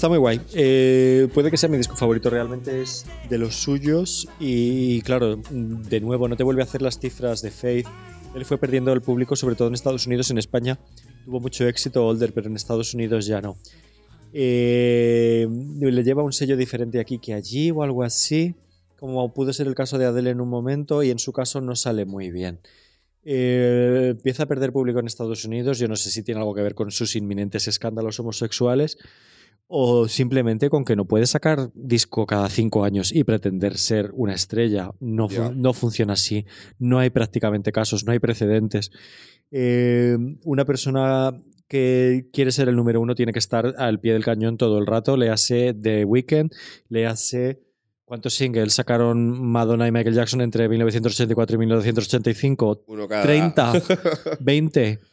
Está 0.00 0.08
muy 0.08 0.16
guay. 0.16 0.40
Eh, 0.54 1.28
puede 1.34 1.50
que 1.50 1.58
sea 1.58 1.68
mi 1.68 1.76
disco 1.76 1.94
favorito, 1.94 2.30
realmente 2.30 2.80
es 2.80 3.04
de 3.28 3.36
los 3.36 3.54
suyos. 3.54 4.26
Y 4.40 5.02
claro, 5.02 5.36
de 5.36 6.00
nuevo, 6.00 6.26
no 6.26 6.38
te 6.38 6.42
vuelve 6.42 6.62
a 6.62 6.64
hacer 6.64 6.80
las 6.80 6.98
cifras 6.98 7.42
de 7.42 7.50
Faith. 7.50 7.86
Él 8.34 8.46
fue 8.46 8.56
perdiendo 8.56 8.94
el 8.94 9.02
público, 9.02 9.36
sobre 9.36 9.56
todo 9.56 9.68
en 9.68 9.74
Estados 9.74 10.06
Unidos. 10.06 10.30
En 10.30 10.38
España 10.38 10.78
tuvo 11.26 11.38
mucho 11.38 11.68
éxito 11.68 12.06
Older, 12.06 12.32
pero 12.32 12.48
en 12.48 12.56
Estados 12.56 12.94
Unidos 12.94 13.26
ya 13.26 13.42
no. 13.42 13.58
Eh, 14.32 15.46
le 15.78 16.02
lleva 16.02 16.22
un 16.22 16.32
sello 16.32 16.56
diferente 16.56 16.98
aquí 16.98 17.18
que 17.18 17.34
allí 17.34 17.70
o 17.70 17.82
algo 17.82 18.02
así, 18.02 18.54
como 18.98 19.34
pudo 19.34 19.52
ser 19.52 19.66
el 19.66 19.74
caso 19.74 19.98
de 19.98 20.06
Adele 20.06 20.30
en 20.30 20.40
un 20.40 20.48
momento, 20.48 21.02
y 21.02 21.10
en 21.10 21.18
su 21.18 21.34
caso 21.34 21.60
no 21.60 21.76
sale 21.76 22.06
muy 22.06 22.30
bien. 22.30 22.60
Eh, 23.22 24.12
empieza 24.12 24.44
a 24.44 24.46
perder 24.46 24.72
público 24.72 24.98
en 24.98 25.08
Estados 25.08 25.44
Unidos. 25.44 25.78
Yo 25.78 25.88
no 25.88 25.96
sé 25.96 26.10
si 26.10 26.22
tiene 26.22 26.40
algo 26.40 26.54
que 26.54 26.62
ver 26.62 26.74
con 26.74 26.90
sus 26.90 27.16
inminentes 27.16 27.68
escándalos 27.68 28.18
homosexuales 28.18 28.96
o 29.72 30.08
simplemente 30.08 30.68
con 30.68 30.84
que 30.84 30.96
no 30.96 31.04
puede 31.04 31.26
sacar 31.26 31.70
disco 31.74 32.26
cada 32.26 32.48
cinco 32.48 32.82
años 32.82 33.12
y 33.14 33.22
pretender 33.22 33.78
ser 33.78 34.10
una 34.14 34.34
estrella. 34.34 34.90
No, 34.98 35.28
no 35.54 35.72
funciona 35.72 36.14
así. 36.14 36.44
No 36.80 36.98
hay 36.98 37.10
prácticamente 37.10 37.70
casos, 37.70 38.04
no 38.04 38.10
hay 38.10 38.18
precedentes. 38.18 38.90
Eh, 39.52 40.18
una 40.42 40.64
persona 40.64 41.40
que 41.68 42.26
quiere 42.32 42.50
ser 42.50 42.68
el 42.68 42.74
número 42.74 43.00
uno 43.00 43.14
tiene 43.14 43.32
que 43.32 43.38
estar 43.38 43.76
al 43.78 44.00
pie 44.00 44.14
del 44.14 44.24
cañón 44.24 44.56
todo 44.56 44.76
el 44.76 44.88
rato. 44.88 45.16
Le 45.16 45.30
hace 45.30 45.72
The 45.72 46.04
Weeknd, 46.04 46.50
le 46.88 47.06
hace... 47.06 47.62
¿Cuántos 48.04 48.34
singles 48.34 48.74
sacaron 48.74 49.40
Madonna 49.40 49.86
y 49.86 49.92
Michael 49.92 50.16
Jackson 50.16 50.40
entre 50.40 50.68
1984 50.68 51.54
y 51.54 51.58
1985? 51.58 52.82
Uno 52.88 53.06
cada... 53.06 53.22
30, 53.22 53.72
20. 54.40 54.98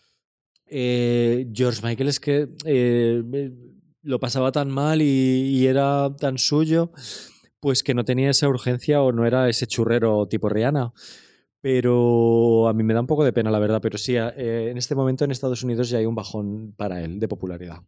Eh, 0.69 1.47
George 1.53 1.79
Michael 1.81 2.09
es 2.09 2.19
que 2.19 2.49
eh, 2.65 3.23
lo 4.07 4.21
pasaba 4.21 4.53
tan 4.53 4.69
mal 4.69 5.01
y, 5.01 5.67
era 5.67 6.15
tan 6.17 6.37
suyo, 6.37 6.91
pues 7.59 7.83
que 7.83 7.93
no 7.93 8.05
tenía 8.05 8.29
esa 8.29 8.47
urgencia 8.47 9.01
o 9.01 9.11
no 9.11 9.25
era 9.25 9.49
ese 9.49 9.67
churrero 9.67 10.27
tipo 10.27 10.47
Rihanna. 10.47 10.93
Pero 11.59 12.69
a 12.69 12.73
mí 12.73 12.83
me 12.83 12.93
da 12.93 13.01
un 13.01 13.07
poco 13.07 13.25
de 13.25 13.33
pena, 13.33 13.51
la 13.51 13.59
verdad. 13.59 13.81
Pero 13.81 13.97
sí, 13.97 14.15
eh, 14.15 14.69
en 14.71 14.77
este 14.77 14.95
momento 14.95 15.25
en 15.25 15.31
Estados 15.31 15.61
Unidos 15.63 15.89
ya 15.89 15.97
hay 15.97 16.05
un 16.05 16.15
bajón 16.15 16.73
para 16.77 17.03
él 17.03 17.19
de 17.19 17.27
popularidad. 17.27 17.81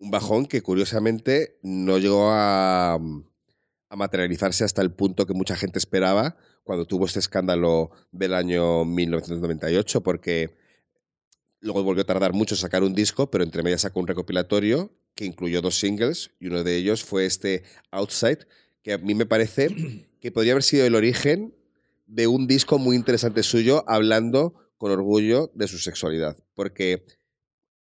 Un 0.00 0.10
bajón 0.10 0.46
que 0.46 0.60
curiosamente 0.60 1.60
no 1.62 1.98
llegó 1.98 2.30
a, 2.32 2.94
a 2.94 3.96
materializarse 3.96 4.64
hasta 4.64 4.82
el 4.82 4.90
punto 4.90 5.24
que 5.24 5.34
mucha 5.34 5.54
gente 5.54 5.78
esperaba 5.78 6.36
cuando 6.64 6.86
tuvo 6.86 7.06
este 7.06 7.20
escándalo 7.20 7.90
del 8.10 8.34
año 8.34 8.84
1998, 8.84 10.02
porque 10.02 10.56
luego 11.60 11.84
volvió 11.84 12.02
a 12.02 12.06
tardar 12.06 12.32
mucho 12.32 12.56
sacar 12.56 12.82
un 12.82 12.94
disco, 12.94 13.30
pero 13.30 13.44
entre 13.44 13.62
medias 13.62 13.82
sacó 13.82 14.00
un 14.00 14.08
recopilatorio 14.08 14.90
que 15.14 15.24
incluyó 15.24 15.60
dos 15.60 15.78
singles 15.78 16.30
y 16.40 16.48
uno 16.48 16.64
de 16.64 16.76
ellos 16.76 17.04
fue 17.04 17.26
este 17.26 17.62
Outside, 17.90 18.46
que 18.82 18.94
a 18.94 18.98
mí 18.98 19.14
me 19.14 19.26
parece 19.26 19.68
que 20.20 20.32
podría 20.32 20.52
haber 20.52 20.62
sido 20.62 20.86
el 20.86 20.94
origen 20.94 21.54
de 22.06 22.26
un 22.26 22.46
disco 22.46 22.78
muy 22.78 22.96
interesante 22.96 23.42
suyo 23.42 23.84
hablando 23.88 24.54
con 24.78 24.90
orgullo 24.90 25.50
de 25.54 25.68
su 25.68 25.78
sexualidad. 25.78 26.36
Porque 26.54 27.04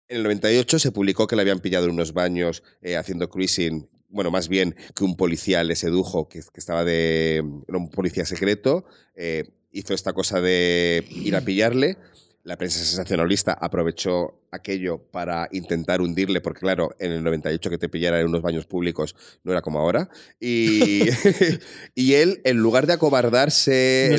en 0.07 0.17
el 0.17 0.23
98 0.23 0.79
se 0.79 0.91
publicó 0.91 1.27
que 1.27 1.35
le 1.35 1.41
habían 1.41 1.59
pillado 1.59 1.85
en 1.85 1.91
unos 1.91 2.13
baños 2.13 2.63
eh, 2.81 2.95
haciendo 2.95 3.29
cruising. 3.29 3.89
Bueno, 4.09 4.31
más 4.31 4.47
bien 4.47 4.75
que 4.95 5.03
un 5.03 5.17
policía 5.17 5.63
le 5.63 5.75
sedujo, 5.75 6.29
que, 6.29 6.39
que 6.39 6.59
estaba 6.59 6.85
de. 6.85 7.43
Era 7.67 7.77
un 7.77 7.89
policía 7.89 8.25
secreto. 8.25 8.85
eh, 9.15 9.49
hizo 9.71 9.93
esta 9.93 10.13
cosa 10.13 10.39
de 10.39 11.05
ir 11.09 11.35
a 11.35 11.41
pillarle. 11.45 11.97
La 12.45 12.57
prensa 12.57 12.77
sensacionalista 12.77 13.53
aprovechó 13.53 14.39
aquello 14.51 14.99
para 15.11 15.49
intentar 15.51 15.99
hundirle, 15.99 16.41
porque 16.41 16.59
claro, 16.59 16.95
en 16.99 17.11
el 17.11 17.23
98 17.23 17.71
que 17.71 17.79
te 17.79 17.89
pillara 17.89 18.19
en 18.21 18.27
unos 18.27 18.43
baños 18.43 18.67
públicos 18.67 19.15
no 19.43 19.51
era 19.51 19.63
como 19.63 19.79
ahora. 19.79 20.09
Y, 20.39 21.01
y 21.95 22.13
él, 22.13 22.41
en 22.43 22.57
lugar 22.57 22.85
de 22.85 22.93
acobardarse... 22.93 24.15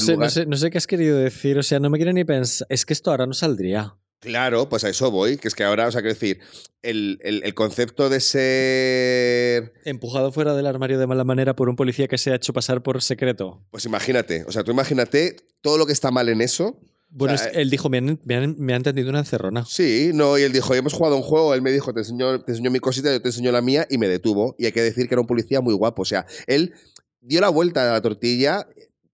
No 0.49 0.57
sé 0.57 0.71
qué 0.71 0.79
has 0.79 0.89
querido 0.89 1.17
decir, 1.19 1.57
o 1.57 1.63
sea, 1.63 1.79
no 1.79 1.89
me 1.89 1.99
quiero 1.99 2.13
ni 2.13 2.25
pensar. 2.25 2.67
Es 2.69 2.85
que 2.85 2.95
esto 2.95 3.13
ahora 3.13 3.27
no 3.27 3.33
saldría. 3.33 3.95
Claro, 4.19 4.69
pues 4.69 4.83
a 4.83 4.89
eso 4.89 5.11
voy, 5.13 5.37
que 5.37 5.47
es 5.47 5.55
que 5.55 5.63
ahora, 5.63 5.87
o 5.87 5.93
sea, 5.93 6.01
quiero 6.01 6.15
decir, 6.15 6.41
el, 6.83 7.21
el- 7.23 7.43
el 7.45 7.55
concepto 7.55 8.09
de 8.09 8.19
ser... 8.19 9.73
Empujado 9.85 10.33
fuera 10.33 10.55
del 10.55 10.67
armario 10.67 10.99
de 10.99 11.07
mala 11.07 11.23
manera 11.23 11.55
por 11.55 11.69
un 11.69 11.77
policía 11.77 12.09
que 12.09 12.19
se 12.19 12.33
ha 12.33 12.35
hecho 12.35 12.53
pasar 12.53 12.83
por 12.83 13.01
secreto. 13.03 13.63
Pues 13.71 13.85
imagínate, 13.85 14.45
o 14.49 14.51
sea, 14.53 14.65
tú 14.65 14.73
imagínate 14.73 15.37
todo 15.61 15.79
lo 15.79 15.87
que 15.87 15.93
está 15.93 16.11
mal 16.11 16.29
en 16.29 16.41
eso. 16.41 16.81
Bueno, 17.19 17.35
O 17.35 17.39
sea, 17.39 17.47
es- 17.49 17.57
él 17.57 17.71
dijo, 17.71 17.89
me 17.89 17.97
han, 17.99 18.21
me 18.25 18.35
han- 18.37 18.57
me 18.59 18.75
han 18.75 18.83
tendido 18.83 19.09
una 19.09 19.21
encerrona. 19.21 19.65
Sí, 19.65 20.11
no, 20.13 20.37
y 20.37 20.43
él 20.43 20.53
dijo, 20.53 20.75
hemos 20.75 20.93
jugado 20.93 21.17
un 21.17 21.23
juego, 21.23 21.55
él 21.55 21.63
me 21.63 21.73
dijo, 21.73 21.95
te 21.95 22.01
enseñó, 22.01 22.43
te 22.43 22.53
enseñó 22.53 22.71
mi 22.71 22.79
cosita, 22.79 23.11
yo 23.11 23.23
te 23.23 23.29
enseñó 23.29 23.51
la 23.53 23.63
mía, 23.63 23.87
y 23.89 23.97
me 23.97 24.07
detuvo. 24.07 24.55
Y 24.59 24.67
hay 24.67 24.73
que 24.73 24.83
decir 24.83 25.09
que 25.09 25.15
era 25.15 25.23
un 25.23 25.27
policía 25.27 25.63
muy 25.63 25.73
guapo, 25.73 26.03
o 26.03 26.05
sea, 26.05 26.27
él 26.47 26.75
dio 27.21 27.41
la 27.41 27.49
vuelta 27.49 27.89
a 27.89 27.93
la 27.95 28.03
tortilla, 28.03 28.69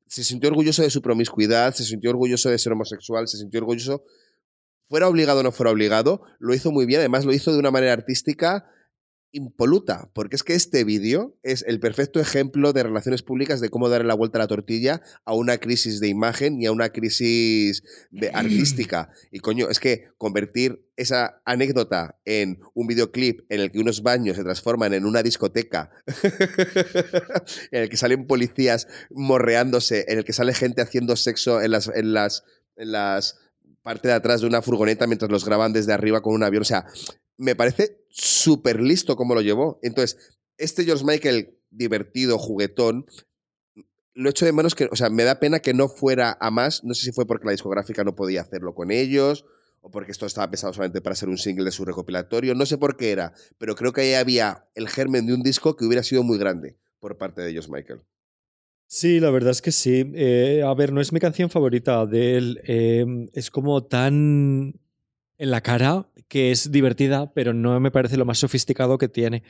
se 0.09 0.24
sintió 0.24 0.50
orgulloso 0.50 0.82
de 0.82 0.90
su 0.90 1.00
promiscuidad, 1.00 1.72
se 1.74 1.84
sintió 1.84 2.11
orgulloso 2.11 2.50
de 2.50 2.59
ser 2.59 2.72
homosexual, 2.72 3.28
se 3.28 3.38
sintió 3.38 3.61
orgulloso, 3.61 4.05
fuera 4.88 5.09
obligado 5.09 5.40
o 5.40 5.42
no 5.44 5.53
fuera 5.53 5.70
obligado, 5.70 6.22
lo 6.40 6.53
hizo 6.55 6.72
muy 6.72 6.84
bien, 6.86 6.98
además 7.00 7.24
lo 7.24 7.32
hizo 7.32 7.53
de 7.53 7.59
una 7.59 7.70
manera 7.70 7.92
artística 7.92 8.66
impoluta, 9.32 10.10
porque 10.12 10.36
es 10.36 10.42
que 10.42 10.54
este 10.54 10.84
vídeo 10.84 11.36
es 11.42 11.64
el 11.66 11.80
perfecto 11.80 12.20
ejemplo 12.20 12.72
de 12.72 12.82
relaciones 12.82 13.22
públicas 13.22 13.60
de 13.60 13.70
cómo 13.70 13.88
darle 13.88 14.06
la 14.06 14.14
vuelta 14.14 14.38
a 14.38 14.40
la 14.42 14.46
tortilla 14.46 15.02
a 15.24 15.34
una 15.34 15.58
crisis 15.58 16.00
de 16.00 16.08
imagen 16.08 16.60
y 16.60 16.66
a 16.66 16.72
una 16.72 16.90
crisis 16.90 17.82
de 18.10 18.30
artística. 18.32 19.10
Y 19.30 19.38
coño, 19.40 19.70
es 19.70 19.80
que 19.80 20.08
convertir 20.18 20.86
esa 20.96 21.40
anécdota 21.46 22.18
en 22.24 22.60
un 22.74 22.86
videoclip 22.86 23.40
en 23.48 23.60
el 23.60 23.72
que 23.72 23.80
unos 23.80 24.02
baños 24.02 24.36
se 24.36 24.42
transforman 24.42 24.92
en 24.92 25.06
una 25.06 25.22
discoteca, 25.22 25.90
en 27.70 27.82
el 27.82 27.88
que 27.88 27.96
salen 27.96 28.26
policías 28.26 28.88
morreándose, 29.10 30.04
en 30.08 30.18
el 30.18 30.24
que 30.24 30.34
sale 30.34 30.52
gente 30.52 30.82
haciendo 30.82 31.16
sexo 31.16 31.62
en 31.62 31.70
las, 31.70 31.88
en 31.88 32.12
las, 32.12 32.44
en 32.76 32.92
las 32.92 33.38
parte 33.82 34.08
de 34.08 34.14
atrás 34.14 34.40
de 34.40 34.46
una 34.46 34.62
furgoneta 34.62 35.06
mientras 35.06 35.30
los 35.30 35.44
graban 35.44 35.72
desde 35.72 35.92
arriba 35.92 36.22
con 36.22 36.34
un 36.34 36.42
avión. 36.42 36.62
O 36.62 36.64
sea, 36.64 36.86
me 37.43 37.57
parece 37.57 38.05
súper 38.09 38.80
listo 38.80 39.16
cómo 39.16 39.34
lo 39.34 39.40
llevó. 39.40 39.80
Entonces, 39.82 40.38
este 40.59 40.84
George 40.84 41.05
Michael 41.05 41.59
divertido, 41.70 42.38
juguetón, 42.38 43.07
lo 44.14 44.30
echo 44.30 44.45
de 44.45 44.53
menos 44.53 44.74
que, 44.74 44.88
o 44.93 44.97
sea, 44.97 45.11
me 45.11 45.24
da 45.24 45.40
pena 45.40 45.59
que 45.61 45.74
no 45.74 45.88
fuera 45.88 46.36
a 46.40 46.51
más. 46.51 46.84
No 46.84 46.95
sé 46.95 47.05
si 47.05 47.12
fue 47.12 47.26
porque 47.26 47.47
la 47.47 47.53
discográfica 47.53 48.05
no 48.05 48.14
podía 48.14 48.43
hacerlo 48.43 48.74
con 48.74 48.93
ellos 48.93 49.45
o 49.80 49.90
porque 49.90 50.12
esto 50.12 50.26
estaba 50.26 50.49
pensado 50.51 50.72
solamente 50.72 51.01
para 51.01 51.16
ser 51.16 51.28
un 51.28 51.38
single 51.38 51.64
de 51.64 51.72
su 51.72 51.84
recopilatorio. 51.84 52.55
No 52.55 52.64
sé 52.64 52.78
por 52.78 52.97
qué 52.97 53.11
era, 53.11 53.32
pero 53.59 53.74
creo 53.74 53.93
que 53.93 54.03
ahí 54.03 54.14
había 54.14 54.68
el 54.76 54.88
germen 54.88 55.26
de 55.26 55.34
un 55.34 55.43
disco 55.43 55.74
que 55.76 55.84
hubiera 55.84 56.05
sido 56.05 56.22
muy 56.22 56.38
grande 56.38 56.76
por 57.01 57.18
parte 57.18 57.43
de 57.43 57.51
George 57.51 57.70
Michael. 57.72 58.03
Sí, 58.86 59.18
la 59.18 59.30
verdad 59.30 59.51
es 59.51 59.62
que 59.62 59.72
sí. 59.72 60.12
Eh, 60.14 60.62
a 60.64 60.72
ver, 60.74 60.93
no 60.93 61.01
es 61.01 61.12
mi 61.12 61.18
canción 61.18 61.51
favorita 61.51 62.07
de 62.07 62.36
él. 62.36 62.61
eh, 62.64 63.05
es 63.32 63.51
como 63.51 63.84
tan 63.84 64.74
en 65.43 65.51
la 65.51 65.61
cara 65.61 66.07
que 66.28 66.53
es 66.53 66.70
divertida, 66.70 67.32
pero 67.34 67.53
no 67.53 67.78
me 67.80 67.90
parece 67.90 68.16
lo 68.16 68.24
más 68.24 68.38
sofisticado 68.38 68.97
que 68.97 69.09
tiene. 69.09 69.43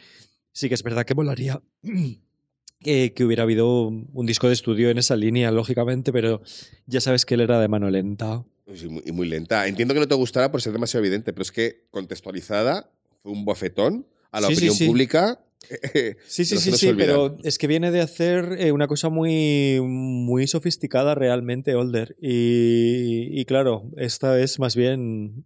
Sí 0.53 0.69
que 0.69 0.75
es 0.75 0.83
verdad 0.83 1.05
que 1.05 1.15
molaría 1.15 1.61
que 2.81 3.15
hubiera 3.25 3.43
habido 3.45 3.89
un 3.89 4.27
disco 4.27 4.49
de 4.49 4.55
estudio 4.55 4.89
en 4.91 4.97
esa 4.99 5.15
línea, 5.17 5.51
lógicamente, 5.51 6.13
pero 6.13 6.41
ya 6.87 7.01
sabes 7.01 7.25
que 7.27 7.35
él 7.35 7.43
era 7.43 7.61
de 7.61 7.69
mano 7.69 7.91
lenta. 7.91 8.43
Muy- 8.67 9.03
y 9.05 9.13
muy 9.13 9.29
lenta. 9.29 9.67
Entiendo 9.69 9.93
que 9.95 10.01
no 10.01 10.09
te 10.09 10.15
gustará 10.15 10.51
por 10.51 10.63
ser 10.63 10.73
demasiado 10.73 11.05
evidente, 11.05 11.33
pero 11.35 11.43
es 11.43 11.53
que 11.53 11.85
contextualizada 11.91 12.91
fue 13.23 13.33
un 13.33 13.45
bofetón 13.45 14.07
a 14.31 14.41
la 14.41 14.47
Sí, 14.49 14.55
opinión 14.55 14.75
sí. 14.77 14.87
pública. 14.87 15.45
Sí, 16.27 16.45
sí, 16.45 16.57
sí, 16.57 16.73
sí, 16.73 16.93
pero 16.97 17.37
es 17.45 17.57
que 17.57 17.69
viene 17.69 17.93
de 17.93 18.01
hacer 18.01 18.57
eh, 18.59 18.73
una 18.73 18.89
cosa 18.89 19.11
muy, 19.11 19.79
muy 19.81 20.49
sofisticada 20.49 21.15
realmente, 21.15 21.77
Older. 21.77 22.17
Y, 22.21 23.29
y 23.31 23.45
claro, 23.45 23.89
esta 23.97 24.41
es 24.41 24.59
más 24.59 24.75
bien... 24.75 25.45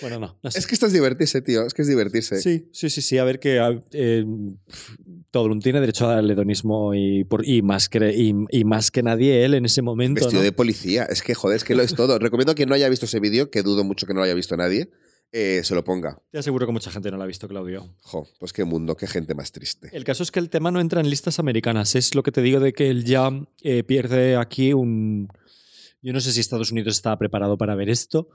Bueno, 0.00 0.18
no, 0.18 0.38
no 0.42 0.50
sé. 0.50 0.58
Es 0.58 0.66
que 0.66 0.74
esto 0.74 0.86
es 0.86 0.92
divertirse, 0.92 1.42
tío. 1.42 1.66
Es 1.66 1.74
que 1.74 1.82
es 1.82 1.88
divertirse. 1.88 2.40
Sí, 2.40 2.68
sí, 2.72 2.90
sí, 2.90 3.02
sí. 3.02 3.18
A 3.18 3.24
ver 3.24 3.40
que 3.40 3.58
eh, 3.92 4.24
todo 5.30 5.44
el 5.44 5.48
mundo 5.50 5.62
tiene 5.62 5.80
derecho 5.80 6.08
al 6.08 6.30
hedonismo 6.30 6.94
y, 6.94 7.24
por, 7.24 7.46
y, 7.46 7.62
más 7.62 7.88
que, 7.88 8.12
y, 8.14 8.34
y 8.50 8.64
más 8.64 8.90
que 8.90 9.02
nadie 9.02 9.44
él 9.44 9.54
en 9.54 9.64
ese 9.64 9.82
momento. 9.82 10.20
Vestido 10.20 10.40
¿no? 10.40 10.44
de 10.44 10.52
policía. 10.52 11.04
Es 11.04 11.22
que, 11.22 11.34
joder, 11.34 11.56
es 11.56 11.64
que 11.64 11.74
lo 11.74 11.82
es 11.82 11.94
todo. 11.94 12.18
Recomiendo 12.18 12.52
a 12.52 12.54
quien 12.54 12.68
no 12.68 12.74
haya 12.74 12.88
visto 12.88 13.06
ese 13.06 13.20
vídeo, 13.20 13.50
que 13.50 13.62
dudo 13.62 13.84
mucho 13.84 14.06
que 14.06 14.14
no 14.14 14.20
lo 14.20 14.24
haya 14.24 14.34
visto 14.34 14.56
nadie, 14.56 14.90
eh, 15.32 15.60
se 15.62 15.74
lo 15.74 15.84
ponga. 15.84 16.18
Te 16.30 16.38
aseguro 16.38 16.66
que 16.66 16.72
mucha 16.72 16.90
gente 16.90 17.10
no 17.10 17.18
lo 17.18 17.22
ha 17.22 17.26
visto, 17.26 17.48
Claudio. 17.48 17.94
Jo, 18.00 18.26
pues 18.38 18.52
qué 18.52 18.64
mundo, 18.64 18.96
qué 18.96 19.06
gente 19.06 19.34
más 19.34 19.52
triste. 19.52 19.90
El 19.92 20.04
caso 20.04 20.22
es 20.22 20.30
que 20.30 20.40
el 20.40 20.48
tema 20.48 20.70
no 20.70 20.80
entra 20.80 21.00
en 21.00 21.10
listas 21.10 21.38
americanas. 21.38 21.94
Es 21.94 22.14
lo 22.14 22.22
que 22.22 22.32
te 22.32 22.40
digo 22.40 22.60
de 22.60 22.72
que 22.72 22.88
él 22.88 23.04
ya 23.04 23.30
eh, 23.62 23.84
pierde 23.84 24.36
aquí 24.36 24.72
un... 24.72 25.28
Yo 26.00 26.12
no 26.12 26.20
sé 26.20 26.32
si 26.32 26.40
Estados 26.40 26.70
Unidos 26.70 26.96
estaba 26.96 27.18
preparado 27.18 27.58
para 27.58 27.74
ver 27.74 27.90
esto, 27.90 28.28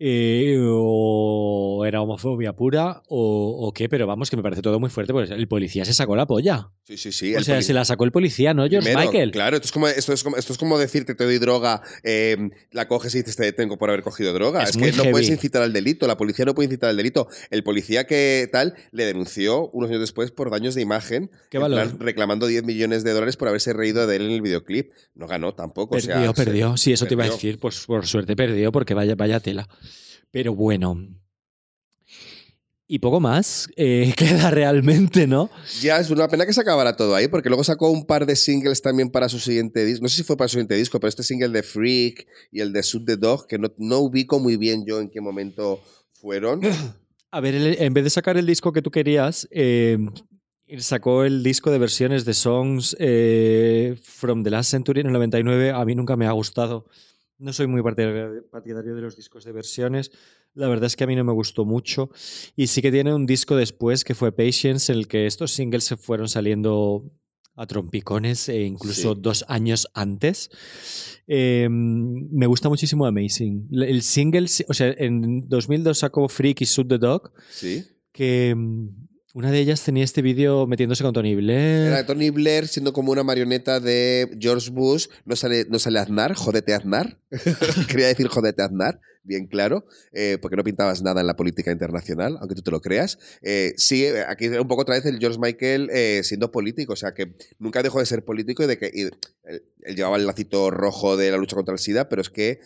eh, 0.00 0.56
o 0.60 1.84
era 1.84 2.00
homofobia 2.00 2.52
pura, 2.54 3.02
o, 3.08 3.66
o 3.66 3.72
qué, 3.72 3.88
pero 3.88 4.06
vamos, 4.06 4.30
que 4.30 4.36
me 4.36 4.42
parece 4.42 4.62
todo 4.62 4.78
muy 4.78 4.90
fuerte, 4.90 5.12
porque 5.12 5.32
el 5.32 5.48
policía 5.48 5.84
se 5.84 5.92
sacó 5.92 6.14
la 6.14 6.26
polla. 6.26 6.70
Sí, 6.84 6.96
sí, 6.96 7.12
sí. 7.12 7.34
o 7.34 7.42
sea, 7.42 7.60
se 7.62 7.72
la 7.74 7.84
sacó 7.84 8.04
el 8.04 8.12
policía, 8.12 8.54
¿no, 8.54 8.62
George 8.68 8.88
Primero, 8.88 9.10
Michael? 9.10 9.30
Claro, 9.32 9.56
esto 9.56 9.66
es, 9.66 9.72
como, 9.72 9.88
esto, 9.88 10.12
es 10.12 10.22
como, 10.22 10.36
esto 10.36 10.52
es 10.52 10.58
como 10.58 10.78
decirte 10.78 11.14
te 11.14 11.24
doy 11.24 11.38
droga, 11.38 11.82
eh, 12.02 12.36
la 12.70 12.88
coges 12.88 13.14
y 13.14 13.18
dices 13.18 13.36
te 13.36 13.44
detengo 13.44 13.76
por 13.76 13.90
haber 13.90 14.02
cogido 14.02 14.32
droga. 14.32 14.62
Es 14.62 14.70
Es, 14.70 14.76
muy 14.78 14.92
que 14.92 14.96
no 14.96 15.10
puedes 15.10 15.28
incitar 15.28 15.62
al 15.62 15.72
delito, 15.72 16.06
la 16.06 16.16
policía 16.16 16.44
no 16.44 16.54
puede 16.54 16.66
incitar 16.66 16.90
al 16.90 16.96
delito. 16.96 17.28
El 17.50 17.62
policía 17.62 18.06
que 18.06 18.48
tal 18.50 18.74
le 18.92 19.04
denunció 19.04 19.68
unos 19.70 19.90
años 19.90 20.00
después 20.00 20.30
por 20.30 20.50
daños 20.50 20.74
de 20.74 20.82
imagen, 20.82 21.30
¿Qué 21.50 21.58
valor? 21.58 21.88
plan, 21.88 22.00
reclamando 22.00 22.46
10 22.46 22.64
millones 22.64 23.04
de 23.04 23.12
dólares 23.12 23.36
por 23.36 23.48
haberse 23.48 23.72
reído 23.72 24.06
de 24.06 24.16
él 24.16 24.22
en 24.22 24.30
el 24.30 24.42
videoclip. 24.42 24.92
No 25.14 25.26
ganó 25.26 25.54
tampoco. 25.54 25.96
o 25.96 26.00
sea, 26.00 26.14
Perdió, 26.14 26.34
perdió. 26.34 26.76
Sí, 26.88 26.92
eso 26.94 27.06
te 27.06 27.14
iba 27.14 27.24
a 27.24 27.28
decir. 27.28 27.58
Pues 27.58 27.84
por 27.86 28.06
suerte 28.06 28.34
perdió, 28.34 28.72
porque 28.72 28.94
vaya, 28.94 29.14
vaya 29.14 29.40
tela. 29.40 29.68
Pero 30.30 30.54
bueno. 30.54 31.06
Y 32.86 33.00
poco 33.00 33.20
más 33.20 33.68
eh, 33.76 34.14
queda 34.16 34.50
realmente, 34.50 35.26
¿no? 35.26 35.50
Ya 35.82 35.98
es 35.98 36.08
una 36.08 36.28
pena 36.28 36.46
que 36.46 36.54
se 36.54 36.62
acabara 36.62 36.96
todo 36.96 37.14
ahí, 37.14 37.28
porque 37.28 37.50
luego 37.50 37.62
sacó 37.62 37.90
un 37.90 38.06
par 38.06 38.24
de 38.24 38.34
singles 38.36 38.80
también 38.80 39.10
para 39.10 39.28
su 39.28 39.38
siguiente 39.38 39.84
disco. 39.84 40.02
No 40.02 40.08
sé 40.08 40.16
si 40.16 40.22
fue 40.22 40.38
para 40.38 40.48
su 40.48 40.52
siguiente 40.52 40.76
disco, 40.76 40.98
pero 40.98 41.10
este 41.10 41.22
single 41.22 41.50
de 41.50 41.62
Freak 41.62 42.26
y 42.50 42.60
el 42.60 42.72
de 42.72 42.80
Shoot 42.80 43.04
the 43.04 43.16
Dog, 43.18 43.46
que 43.46 43.58
no, 43.58 43.70
no 43.76 43.98
ubico 43.98 44.38
muy 44.40 44.56
bien 44.56 44.86
yo 44.86 45.00
en 45.00 45.10
qué 45.10 45.20
momento 45.20 45.82
fueron. 46.14 46.62
A 47.30 47.40
ver, 47.40 47.54
en 47.54 47.92
vez 47.92 48.04
de 48.04 48.08
sacar 48.08 48.38
el 48.38 48.46
disco 48.46 48.72
que 48.72 48.80
tú 48.80 48.90
querías, 48.90 49.46
eh, 49.50 49.98
sacó 50.78 51.24
el 51.24 51.42
disco 51.42 51.70
de 51.70 51.78
versiones 51.78 52.24
de 52.24 52.34
songs 52.34 52.96
eh, 52.98 53.96
From 54.02 54.42
the 54.44 54.50
Last 54.50 54.70
Century 54.70 55.00
en 55.00 55.06
el 55.06 55.12
99. 55.12 55.70
A 55.72 55.84
mí 55.84 55.94
nunca 55.94 56.16
me 56.16 56.26
ha 56.26 56.32
gustado. 56.32 56.86
No 57.38 57.52
soy 57.52 57.66
muy 57.68 57.82
partidario 57.82 58.94
de 58.94 59.00
los 59.00 59.16
discos 59.16 59.44
de 59.44 59.52
versiones. 59.52 60.10
La 60.54 60.66
verdad 60.68 60.86
es 60.86 60.96
que 60.96 61.04
a 61.04 61.06
mí 61.06 61.14
no 61.14 61.24
me 61.24 61.32
gustó 61.32 61.64
mucho. 61.64 62.10
Y 62.56 62.66
sí 62.66 62.82
que 62.82 62.90
tiene 62.90 63.14
un 63.14 63.26
disco 63.26 63.54
después 63.56 64.02
que 64.04 64.14
fue 64.14 64.32
Patience, 64.32 64.92
en 64.92 64.98
el 64.98 65.06
que 65.08 65.26
estos 65.26 65.52
singles 65.52 65.84
se 65.84 65.96
fueron 65.96 66.28
saliendo 66.28 67.10
a 67.54 67.66
trompicones 67.66 68.48
e 68.48 68.62
incluso 68.64 69.14
Sí. 69.14 69.20
dos 69.20 69.44
años 69.48 69.88
antes. 69.94 70.50
Eh, 71.26 71.68
me 71.70 72.46
gusta 72.46 72.68
muchísimo 72.68 73.06
Amazing. 73.06 73.68
El 73.72 74.02
single, 74.02 74.46
o 74.68 74.74
sea, 74.74 74.94
en 74.98 75.48
2002 75.48 75.98
sacó 75.98 76.28
Freak 76.28 76.60
y 76.62 76.64
Shoot 76.64 76.88
the 76.88 76.98
Dog, 76.98 77.32
Sí. 77.50 77.84
que 78.12 78.54
mm, 78.56 78.88
una 79.38 79.52
de 79.52 79.60
ellas 79.60 79.84
tenía 79.84 80.02
este 80.02 80.20
vídeo 80.20 80.66
metiéndose 80.66 81.04
con 81.04 81.12
Tony 81.12 81.36
Blair. 81.36 81.86
Era 81.86 82.04
Tony 82.04 82.30
Blair 82.30 82.66
siendo 82.66 82.92
como 82.92 83.12
una 83.12 83.22
marioneta 83.22 83.78
de 83.78 84.36
George 84.40 84.72
Bush. 84.72 85.06
No 85.26 85.36
sale, 85.36 85.64
no 85.70 85.78
sale 85.78 86.00
Aznar, 86.00 86.34
jodete 86.34 86.74
Aznar. 86.74 87.20
Quería 87.88 88.08
decir 88.08 88.26
jodete 88.26 88.62
Aznar, 88.62 89.00
bien 89.22 89.46
claro, 89.46 89.86
eh, 90.12 90.38
porque 90.42 90.56
no 90.56 90.64
pintabas 90.64 91.02
nada 91.02 91.20
en 91.20 91.28
la 91.28 91.36
política 91.36 91.70
internacional, 91.70 92.36
aunque 92.40 92.56
tú 92.56 92.62
te 92.62 92.72
lo 92.72 92.80
creas. 92.80 93.20
Eh, 93.42 93.74
sí, 93.76 94.06
eh, 94.06 94.24
aquí 94.26 94.48
un 94.48 94.66
poco 94.66 94.82
otra 94.82 94.96
vez 94.96 95.06
el 95.06 95.20
George 95.20 95.38
Michael 95.40 95.88
siendo 96.24 96.50
político, 96.50 96.94
o 96.94 96.96
sea 96.96 97.14
que 97.14 97.36
nunca 97.60 97.84
dejó 97.84 98.00
de 98.00 98.06
ser 98.06 98.24
político 98.24 98.64
y 98.64 98.66
de 98.66 98.76
que 98.76 98.86
él, 98.86 99.12
él 99.44 99.94
llevaba 99.94 100.16
el 100.16 100.26
lacito 100.26 100.72
rojo 100.72 101.16
de 101.16 101.30
la 101.30 101.36
lucha 101.36 101.54
contra 101.54 101.74
el 101.74 101.78
SIDA, 101.78 102.08
pero 102.08 102.22
es 102.22 102.30
que 102.30 102.58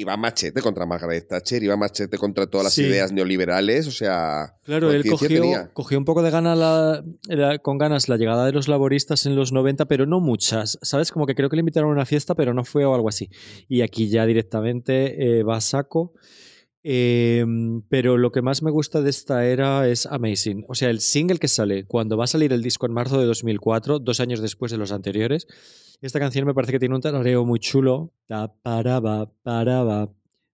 iba 0.00 0.12
a 0.12 0.16
machete 0.16 0.60
contra 0.62 0.86
Margaret 0.86 1.26
Thatcher, 1.28 1.62
iba 1.62 1.74
a 1.74 1.76
machete 1.76 2.16
contra 2.18 2.46
todas 2.46 2.64
las 2.64 2.74
Sí. 2.74 2.82
ideas 2.84 3.12
neoliberales, 3.12 3.86
o 3.86 3.90
sea... 3.90 4.54
Claro, 4.64 4.92
él 4.92 5.04
cogió, 5.08 5.42
cogió 5.72 5.98
un 5.98 6.04
poco 6.04 6.22
de 6.22 6.30
gana 6.30 6.54
la- 6.54 7.02
la- 7.26 7.58
con 7.58 7.78
ganas 7.78 8.08
la 8.08 8.16
llegada 8.16 8.46
de 8.46 8.52
los 8.52 8.68
laboristas 8.68 9.26
en 9.26 9.34
los 9.36 9.52
90, 9.52 9.86
pero 9.86 10.06
no 10.06 10.20
muchas. 10.20 10.78
¿Sabes? 10.82 11.10
Como 11.10 11.26
que 11.26 11.34
creo 11.34 11.48
que 11.50 11.56
le 11.56 11.60
invitaron 11.60 11.90
a 11.90 11.92
una 11.94 12.06
fiesta, 12.06 12.34
pero 12.34 12.54
no 12.54 12.64
fue 12.64 12.84
o 12.84 12.94
algo 12.94 13.08
así. 13.08 13.28
Y 13.68 13.82
aquí 13.82 14.08
ya 14.08 14.24
directamente 14.26 15.38
eh, 15.38 15.42
va 15.42 15.56
a 15.56 15.60
saco. 15.60 16.12
Eh, 16.90 17.44
pero 17.90 18.16
lo 18.16 18.32
que 18.32 18.40
más 18.40 18.62
me 18.62 18.70
gusta 18.70 19.02
de 19.02 19.10
esta 19.10 19.44
era 19.44 19.86
es 19.86 20.06
Amazing. 20.06 20.64
O 20.68 20.74
sea, 20.74 20.88
el 20.88 21.00
single 21.00 21.38
que 21.38 21.46
sale 21.46 21.84
cuando 21.84 22.16
va 22.16 22.24
a 22.24 22.26
salir 22.26 22.50
el 22.54 22.62
disco 22.62 22.86
en 22.86 22.94
marzo 22.94 23.20
de 23.20 23.26
2004, 23.26 23.98
dos 23.98 24.20
años 24.20 24.40
después 24.40 24.72
de 24.72 24.78
los 24.78 24.90
anteriores. 24.90 25.46
Esta 26.00 26.18
canción 26.18 26.46
me 26.46 26.54
parece 26.54 26.72
que 26.72 26.78
tiene 26.78 26.94
un 26.94 27.02
tarareo 27.02 27.44
muy 27.44 27.58
chulo. 27.58 28.14
Ta, 28.26 28.54
para, 28.62 29.00
ba, 29.00 29.30
para, 29.42 29.82
ba, 29.82 30.10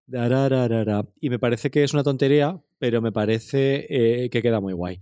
darararara. 0.08 1.06
Y 1.20 1.30
me 1.30 1.38
parece 1.38 1.70
que 1.70 1.84
es 1.84 1.94
una 1.94 2.02
tontería, 2.02 2.60
pero 2.80 3.00
me 3.00 3.12
parece 3.12 3.86
eh, 3.88 4.28
que 4.28 4.42
queda 4.42 4.58
muy 4.58 4.72
guay. 4.72 4.98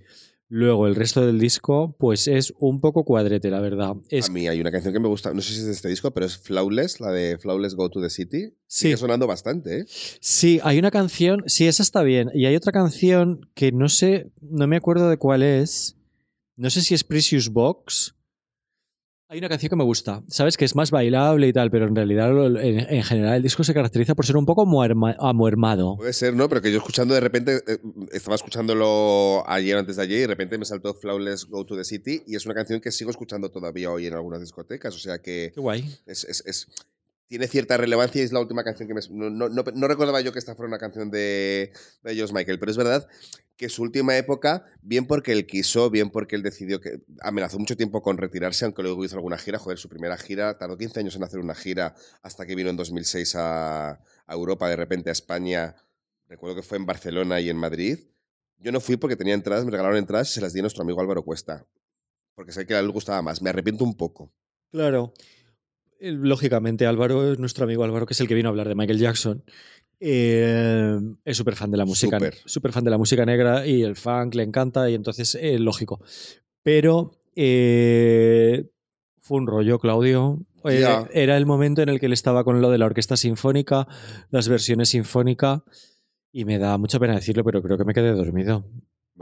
Luego, 0.55 0.86
el 0.86 0.94
resto 0.94 1.24
del 1.24 1.38
disco, 1.38 1.96
pues 1.98 2.28
es 2.28 2.53
un 2.59 2.82
poco 2.82 3.07
cuadrete, 3.07 3.48
la 3.48 3.59
verdad. 3.59 3.94
Es, 4.11 4.28
A 4.28 4.32
mí 4.32 4.46
hay 4.46 4.61
una 4.61 4.70
canción 4.70 4.92
que 4.92 5.00
me 5.00 5.09
gusta, 5.09 5.32
no 5.32 5.40
sé 5.40 5.55
si 5.55 5.61
es 5.61 5.64
de 5.64 5.72
este 5.72 5.88
disco, 5.88 6.11
pero 6.11 6.26
es 6.26 6.36
Flawless, 6.36 7.00
la 7.00 7.11
de 7.11 7.38
Flawless 7.38 7.74
Go 7.74 7.88
to 7.88 8.03
the 8.03 8.11
City. 8.11 8.53
Sí. 8.66 8.88
Sigue 8.88 8.98
sonando 8.98 9.26
bastante, 9.26 9.78
¿eh? 9.78 9.84
Sí, 9.88 10.61
hay 10.62 10.78
una 10.78 10.90
canción, 10.90 11.42
sí, 11.46 11.66
esa 11.66 11.82
está 11.82 12.03
bien. 12.03 12.30
Y 12.34 12.44
hay 12.44 12.55
otra 12.55 12.70
canción 12.70 13.48
que 13.55 13.72
no 13.72 13.88
sé, 13.88 14.30
no 14.42 14.66
me 14.66 14.76
acuerdo 14.76 15.09
de 15.09 15.16
cuál 15.16 15.42
es. 15.42 15.96
No 16.57 16.68
sé 16.68 16.82
si 16.82 16.92
es 16.92 17.03
Precious 17.03 17.48
Box. 17.48 18.14
Hay 19.33 19.39
una 19.39 19.49
canción 19.49 19.70
que 19.70 19.76
me 19.76 19.85
gusta, 19.85 20.22
¿sabes? 20.28 20.59
Que 20.59 20.66
es 20.66 20.76
más 20.76 20.91
bailable 20.91 21.49
y 21.49 21.55
tal, 21.55 21.70
pero 21.70 21.87
en 21.87 21.97
realidad, 21.97 22.28
en, 22.62 22.80
en 22.80 23.03
general, 23.03 23.37
el 23.37 23.43
disco 23.43 23.64
se 23.64 23.72
caracteriza 23.72 24.14
por 24.14 24.26
ser 24.26 24.37
un 24.37 24.45
poco 24.45 24.66
muerma- 24.66 25.16
amuermado. 25.18 25.97
Puede 25.97 26.12
ser, 26.12 26.35
¿no? 26.35 26.51
Pero 26.51 26.61
que 26.61 26.70
yo 26.70 26.76
escuchando 26.76 27.14
de 27.14 27.20
repente, 27.20 27.62
eh, 27.66 27.78
estaba 28.12 28.37
escuchándolo 28.37 29.43
ayer 29.49 29.78
antes 29.78 29.97
de 29.97 30.03
ayer 30.03 30.18
y 30.18 30.20
de 30.20 30.26
repente 30.26 30.59
me 30.59 30.66
saltó 30.66 30.93
Flawless 30.93 31.47
Go 31.47 31.64
to 31.64 31.74
the 31.78 31.85
City 31.85 32.22
y 32.26 32.37
es 32.37 32.45
una 32.45 32.55
canción 32.55 32.83
que 32.83 32.93
sigo 32.93 33.11
escuchando 33.11 33.51
todavía 33.51 33.91
hoy 33.91 34.07
en 34.07 34.12
algunas 34.12 34.41
discotecas, 34.41 34.95
o 34.95 34.99
sea 34.99 35.16
que 35.22 35.51
Qué 35.55 35.61
guay. 35.62 35.80
es, 36.05 36.24
es- 36.24 36.43
es- 36.45 36.68
tiene 37.33 37.49
cierta 37.49 37.78
relevancia 37.78 38.20
y 38.20 38.24
es 38.26 38.33
la 38.33 38.41
última 38.41 38.62
canción 38.62 38.87
que 38.87 38.93
me... 38.93 39.01
No, 39.09 39.30
no- 39.30 39.49
no- 39.49 39.89
recordaba 39.89 40.20
yo 40.20 40.35
que 40.35 40.39
esta 40.39 40.55
fuera 40.55 40.68
una 40.68 40.76
canción 40.78 41.11
de, 41.11 41.72
de 42.03 42.26
Michael, 42.30 42.59
pero 42.59 42.70
es 42.70 42.76
verdad 42.76 43.09
que 43.57 43.70
su 43.70 43.80
última 43.80 44.14
época, 44.18 44.66
bien 44.83 45.07
porque 45.07 45.33
él 45.33 45.47
quiso, 45.47 45.89
bien 45.89 46.11
porque 46.11 46.37
él 46.37 46.43
decidió 46.43 46.78
que 46.78 47.01
amenazó 47.22 47.59
mucho 47.59 47.74
tiempo 47.74 48.03
con 48.03 48.18
retirarse, 48.18 48.66
aunque 48.66 48.83
luego 48.83 49.03
hizo 49.03 49.16
alguna 49.16 49.39
gira, 49.39 49.59
joder, 49.59 49.78
su 49.78 49.89
primera 49.89 50.18
gira, 50.18 50.59
tardó 50.59 50.76
15 50.76 51.01
años 51.01 51.16
en 51.16 51.22
hacer 51.24 51.41
una 51.41 51.55
gira 51.55 51.95
hasta 52.20 52.45
que 52.45 52.55
vino 52.55 52.68
en 52.68 52.76
2006 52.76 53.35
a, 53.37 53.93
a 53.93 54.01
Europa, 54.35 54.68
de 54.68 54.76
repente 54.76 55.09
a 55.09 55.12
España, 55.12 55.74
recuerdo 56.28 56.57
que 56.57 56.62
fue 56.62 56.76
en 56.76 56.85
Barcelona 56.85 57.41
y 57.41 57.49
en 57.49 57.57
Madrid. 57.57 57.99
Yo 58.59 58.72
no 58.72 58.80
fui 58.80 58.99
porque 58.99 59.16
tenía 59.16 59.33
entradas, 59.33 59.64
me 59.64 59.70
regalaron 59.70 59.97
entradas 59.97 60.28
y 60.30 60.35
se 60.35 60.43
las 60.43 60.53
di 60.53 60.59
a 60.59 60.64
nuestro 60.64 60.83
amigo 60.83 61.01
Álvaro 61.01 61.22
Cuesta, 61.24 61.64
porque 62.35 62.53
sé 62.53 62.66
que 62.66 62.74
a 62.74 62.80
él 62.80 62.89
le 62.89 62.93
gustaba 62.93 63.22
más, 63.22 63.41
me 63.41 63.49
arrepiento 63.49 63.85
un 63.85 63.97
poco. 63.97 64.30
Claro. 64.70 65.14
Lógicamente, 66.03 66.86
Álvaro, 66.86 67.36
nuestro 67.36 67.64
amigo 67.64 67.84
Álvaro, 67.84 68.07
que 68.07 68.14
es 68.14 68.20
el 68.20 68.26
que 68.26 68.34
vino 68.34 68.48
a 68.48 68.50
hablar 68.50 68.68
de 68.68 68.74
Michael 68.74 68.98
Jackson, 68.98 69.44
eh, 70.00 70.98
es 71.24 71.36
súper 71.36 71.55
fan 71.55 71.70
de 71.70 71.76
la 71.76 71.84
música. 71.84 72.18
Súper. 72.44 72.72
Fan 72.72 72.82
de 72.82 72.90
la 72.90 72.98
música 72.98 73.24
negra 73.24 73.64
y 73.64 73.82
el 73.82 73.94
funk 73.94 74.34
le 74.34 74.42
encanta, 74.42 74.90
y 74.90 74.94
entonces, 74.94 75.36
eh, 75.36 75.61
lógico. 75.61 76.00
Pero 76.64 77.12
eh, 77.36 78.68
fue 79.20 79.38
un 79.38 79.46
rollo, 79.46 79.78
Claudio. 79.78 80.44
Era 80.64 81.36
el 81.36 81.46
momento 81.46 81.82
en 81.82 81.88
el 81.88 82.00
que 82.00 82.07
él 82.07 82.12
estaba 82.12 82.42
con 82.42 82.61
lo 82.61 82.70
de 82.70 82.78
la 82.78 82.86
orquesta 82.86 83.16
sinfónica, 83.16 83.86
las 84.30 84.48
versiones 84.48 84.88
sinfónica, 84.88 85.62
y 86.32 86.44
me 86.44 86.59
da 86.59 86.78
mucha 86.78 86.98
pena 86.98 87.14
decirlo, 87.14 87.44
pero 87.44 87.62
creo 87.62 87.78
que 87.78 87.84
me 87.84 87.94
quedé 87.94 88.11
dormido. 88.11 88.64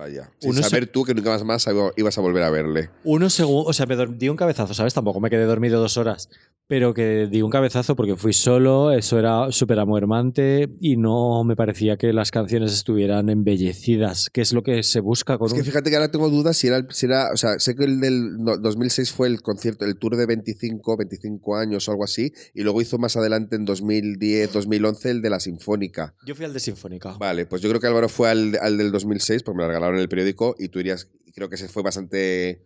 Vaya. 0.01 0.31
Sin 0.39 0.53
Uno 0.53 0.63
saber 0.63 0.87
tú 0.87 1.05
que 1.05 1.13
nunca 1.15 1.29
más, 1.31 1.45
más 1.45 1.67
ibas 1.97 2.17
a 2.17 2.21
volver 2.23 2.43
a 2.43 2.49
verle. 2.51 2.89
Unos 3.05 3.35
segundos, 3.35 3.67
o 3.69 3.73
sea, 3.75 3.85
me 3.85 3.97
di 4.07 4.31
un 4.31 4.37
cabezazo, 4.37 4.73
¿sabes? 4.73 4.95
Tampoco 4.95 5.21
me 5.21 5.29
quedé 5.29 5.45
dormido 5.45 5.79
dos 5.79 5.99
horas, 5.99 6.31
pero 6.67 6.95
que 6.95 7.27
di 7.31 7.43
un 7.43 7.51
cabezazo 7.51 7.97
porque 7.97 8.17
fui 8.17 8.33
solo, 8.33 8.93
eso 8.93 9.19
era 9.19 9.53
súper 9.53 9.79
amuermante 9.79 10.71
y 10.81 10.97
no 10.97 11.45
me 11.45 11.55
parecía 11.55 11.99
que 11.99 12.13
las 12.15 12.31
canciones 12.31 12.73
estuvieran 12.73 13.29
embellecidas, 13.29 14.31
que 14.31 14.41
es 14.41 14.53
lo 14.53 14.63
que 14.63 14.83
se 14.83 15.01
busca 15.01 15.37
con 15.37 15.49
Es 15.49 15.53
que 15.53 15.61
un... 15.61 15.67
fíjate 15.67 15.91
que 15.91 15.97
ahora 15.97 16.11
tengo 16.11 16.31
dudas 16.31 16.57
si 16.57 16.69
era, 16.69 16.77
el- 16.79 16.87
si 16.91 17.07
era- 17.07 17.31
o 17.33 17.37
sea, 17.37 17.59
sé 17.59 17.75
que 17.75 17.85
el 17.85 18.01
del 18.01 18.39
no, 18.39 18.57
2006 18.57 19.13
fue 19.13 19.29
el 19.29 19.43
concierto, 19.43 19.85
el 19.85 19.99
tour 19.99 20.17
de 20.17 20.27
25, 20.27 20.97
25 20.97 21.57
años 21.57 21.89
o 21.89 21.93
algo 21.93 22.05
así, 22.05 22.33
y 22.55 22.63
luego 22.63 22.81
hizo 22.81 22.99
más 22.99 23.17
adelante 23.17 23.57
en 23.57 23.65
2010, 23.65 24.53
2011 24.53 25.11
el 25.11 25.23
de 25.23 25.31
la 25.31 25.41
Sinfónica. 25.41 26.15
Yo 26.25 26.35
fui 26.35 26.45
al 26.45 26.53
de 26.53 26.61
Sinfónica. 26.61 27.17
Vale, 27.19 27.47
pues 27.47 27.61
yo 27.63 27.69
creo 27.69 27.81
que 27.81 27.87
Álvaro 27.87 28.09
fue 28.09 28.31
al, 28.31 28.57
al 28.63 28.79
del 28.79 28.93
2006 28.93 29.43
porque 29.43 29.57
me 29.59 29.63
lo 29.65 29.69
regalaron 29.69 29.90
en 29.97 30.03
el 30.03 30.09
periódico 30.09 30.57
y 30.59 30.69
tú 30.69 30.79
irías, 30.81 31.09
y 31.27 31.33
creo 31.33 31.49
que 31.49 31.55
ese 31.57 31.69
fue 31.69 31.83
bastante... 31.83 32.63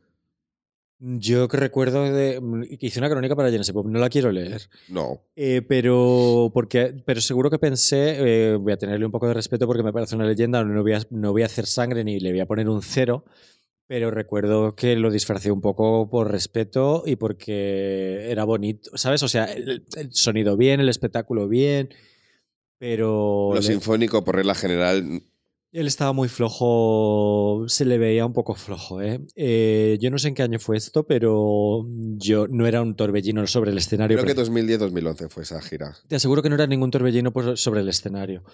Yo 1.01 1.49
que 1.49 1.57
recuerdo 1.59 2.05
de, 2.05 2.41
que 2.79 2.87
hice 2.87 3.01
una 3.01 3.11
crónica 3.11 3.35
para 3.37 3.51
Genesis 3.51 3.75
Pop, 3.75 3.87
no 3.89 3.99
la 3.99 4.09
quiero 4.09 4.31
leer. 4.33 4.63
No. 4.89 5.21
Eh, 5.37 5.61
pero, 5.69 6.51
porque, 6.55 6.95
pero 7.05 7.21
seguro 7.21 7.51
que 7.51 7.59
pensé, 7.59 8.17
eh, 8.53 8.55
voy 8.57 8.73
a 8.73 8.79
tenerle 8.79 9.05
un 9.05 9.13
poco 9.13 9.27
de 9.29 9.35
respeto 9.35 9.67
porque 9.67 9.83
me 9.83 9.93
parece 9.93 10.15
una 10.15 10.25
leyenda, 10.25 10.65
no 10.65 10.83
voy, 10.83 10.93
a, 10.93 11.01
no 11.11 11.33
voy 11.33 11.43
a 11.43 11.47
hacer 11.47 11.67
sangre 11.67 12.05
ni 12.05 12.21
le 12.21 12.31
voy 12.31 12.41
a 12.41 12.47
poner 12.47 12.69
un 12.69 12.81
cero, 12.81 13.25
pero 13.87 14.11
recuerdo 14.13 14.77
que 14.77 14.95
lo 14.97 15.11
disfracé 15.11 15.51
un 15.51 15.61
poco 15.61 16.09
por 16.09 16.31
respeto 16.31 17.03
y 17.05 17.17
porque 17.17 18.31
era 18.31 18.45
bonito, 18.45 18.97
¿sabes? 18.97 19.23
O 19.25 19.29
sea, 19.29 19.45
el, 19.47 19.85
el 19.97 20.13
sonido 20.15 20.57
bien, 20.57 20.81
el 20.81 20.89
espectáculo 20.89 21.49
bien, 21.49 21.91
pero 22.79 23.51
Lo 23.53 23.57
le- 23.61 23.63
sinfónico, 23.63 24.25
por 24.25 24.37
regla 24.37 24.55
general, 24.55 25.23
él 25.75 25.87
estaba 25.89 26.13
muy 26.13 26.29
flojo, 26.29 27.65
se 27.69 27.85
le 27.85 27.99
veía 27.99 28.25
un 28.25 28.33
poco 28.33 28.55
flojo. 28.55 29.03
¿eh? 29.03 29.21
Eh, 29.35 29.99
yo 30.01 30.11
no 30.11 30.19
sé 30.19 30.29
en 30.29 30.35
qué 30.35 30.43
año 30.45 30.59
fue 30.61 30.77
esto, 30.77 31.05
pero 31.07 31.85
yo 32.17 32.47
no 32.49 32.67
era 32.67 32.81
un 32.81 32.95
torbellino 32.95 33.47
sobre 33.49 33.73
el 33.73 33.79
escenario. 33.79 34.17
creo 34.17 34.27
que 34.27 34.35
pero- 34.35 34.47
2010-2011 34.47 35.29
fue 35.29 35.43
esa 35.43 35.61
gira. 35.61 35.97
te 36.09 36.17
aseguro 36.17 36.43
que 36.43 36.49
no 36.49 36.55
era 36.55 36.67
ningún 36.69 36.91
torbellino 36.93 37.33
por- 37.33 37.59
sobre 37.59 37.81
el 37.81 37.89
escenario. 37.89 38.45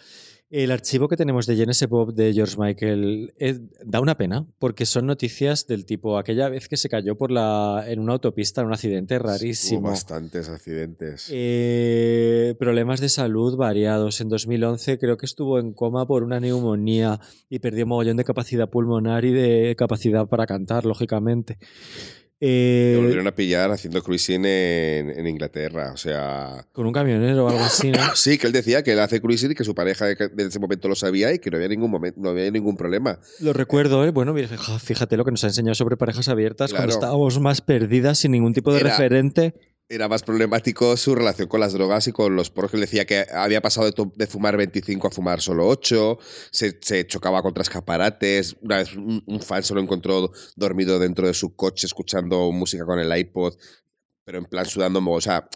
El 0.51 0.72
archivo 0.72 1.07
que 1.07 1.16
tenemos 1.16 1.46
de 1.46 1.55
Genesis 1.55 1.86
Pop 1.86 2.11
de 2.11 2.32
George 2.32 2.57
Michael 2.59 3.32
eh, 3.38 3.61
da 3.84 4.01
una 4.01 4.16
pena, 4.16 4.44
porque 4.59 4.84
son 4.84 5.07
noticias 5.07 5.68
del 5.68 5.84
tipo 5.84 6.18
aquella 6.18 6.48
vez 6.48 6.68
que 6.68 6.76
se 6.76 6.88
cayó 6.88 7.16
por 7.16 7.30
la, 7.30 7.84
en 7.86 8.01
una 8.01 8.14
autopista 8.14 8.61
en 8.61 8.66
un 8.66 8.72
accidente 8.72 9.16
Hubo 9.16 9.28
rarísimo. 9.28 9.82
bastantes 9.82 10.48
accidentes. 10.48 11.28
Eh, 11.30 12.57
problemas 12.59 13.01
de 13.01 13.11
salud 13.11 13.57
variados. 13.57 14.20
En 14.20 14.28
2011 14.28 14.98
creo 14.98 15.16
que 15.16 15.26
estuvo 15.26 15.61
en 15.61 15.72
coma 15.72 16.05
por 16.05 16.24
una 16.24 16.40
neumonía 16.40 17.20
y 17.48 17.61
perdió 17.61 17.86
mogollón 17.86 18.16
de 18.16 18.24
capacidad 18.24 18.68
pulmonar 18.68 19.24
y 19.24 19.32
de 19.32 19.76
capacidad 19.78 20.26
para 20.26 20.46
cantar, 20.46 20.84
lógicamente. 20.84 21.59
Eh, 22.43 22.93
Te 22.95 23.01
volvieron 23.01 23.26
a 23.26 23.34
pillar 23.34 23.70
haciendo 23.70 24.03
cruising 24.03 24.45
en, 24.47 25.11
en 25.11 25.26
Inglaterra. 25.26 25.93
O 25.93 25.97
sea, 25.99 26.66
con 26.72 26.86
un 26.86 26.93
camionero 26.93 27.45
o 27.45 27.49
algo 27.51 27.61
así, 27.62 27.91
¿no? 27.91 27.99
sí, 28.14 28.38
que 28.38 28.47
él 28.47 28.53
decía 28.55 28.82
que 28.82 28.93
él 28.93 29.01
hace 29.01 29.20
cruising 29.20 29.51
y 29.51 29.55
que 29.55 29.64
su 29.64 29.74
pareja 29.74 30.07
de 30.07 30.16
ese 30.38 30.59
momento 30.59 30.88
lo 30.88 30.95
sabía 30.95 31.32
y 31.34 31.38
que 31.38 31.51
no 31.51 31.57
había 31.59 31.68
ningún, 31.68 31.91
momento, 31.91 32.18
no 32.20 32.30
había 32.30 32.51
ningún 32.51 32.76
problema. 32.76 33.18
Lo 33.41 33.53
recuerdo, 33.53 34.05
¿eh? 34.07 34.11
Bueno, 34.11 34.34
fíjate 34.82 35.17
lo 35.18 35.25
que 35.25 35.30
nos 35.33 35.45
ha 35.45 35.49
enseñado 35.49 35.75
sobre 35.75 35.96
parejas 35.99 36.29
abiertas 36.29 36.72
cuando 36.72 36.92
estábamos 36.95 37.38
más 37.41 37.61
perdidas, 37.61 38.18
sin 38.18 38.33
ningún 38.33 38.54
tipo 38.54 38.72
de 38.72 38.80
Era- 38.80 38.91
referente. 38.91 39.54
Era 39.92 40.07
más 40.08 40.22
problemático 40.22 40.96
su 40.96 41.17
relación 41.17 41.49
con 41.49 41.58
las 41.58 41.72
drogas 41.72 42.07
y 42.07 42.12
con 42.12 42.37
los 42.37 42.49
porros, 42.49 42.71
que 42.71 42.76
él 42.76 42.83
decía 42.83 43.04
que 43.04 43.26
había 43.34 43.61
pasado 43.61 43.91
de, 43.91 44.26
fumar 44.29 44.57
25 44.57 45.08
a 45.08 45.11
fumar 45.11 45.41
solo 45.41 45.67
8, 45.67 46.17
se, 46.53 46.79
se 46.80 47.08
chocaba 47.08 47.42
contra 47.42 47.62
escaparates, 47.62 48.57
una 48.62 48.76
vez 48.76 48.95
un, 48.95 49.21
un 49.26 49.41
fan 49.41 49.64
se 49.64 49.75
lo 49.75 49.80
encontró 49.80 50.30
dormido 50.54 51.00
dentro 51.00 51.26
de 51.26 51.34
su 51.34 51.57
coche 51.57 51.88
escuchando 51.88 52.53
música 52.53 52.84
con 52.87 53.00
el 53.00 53.18
iPod, 53.18 53.54
pero 54.22 54.38
en 54.38 54.45
plan 54.45 54.64
sudando, 54.64 55.03
o 55.04 55.21
sea, 55.21 55.49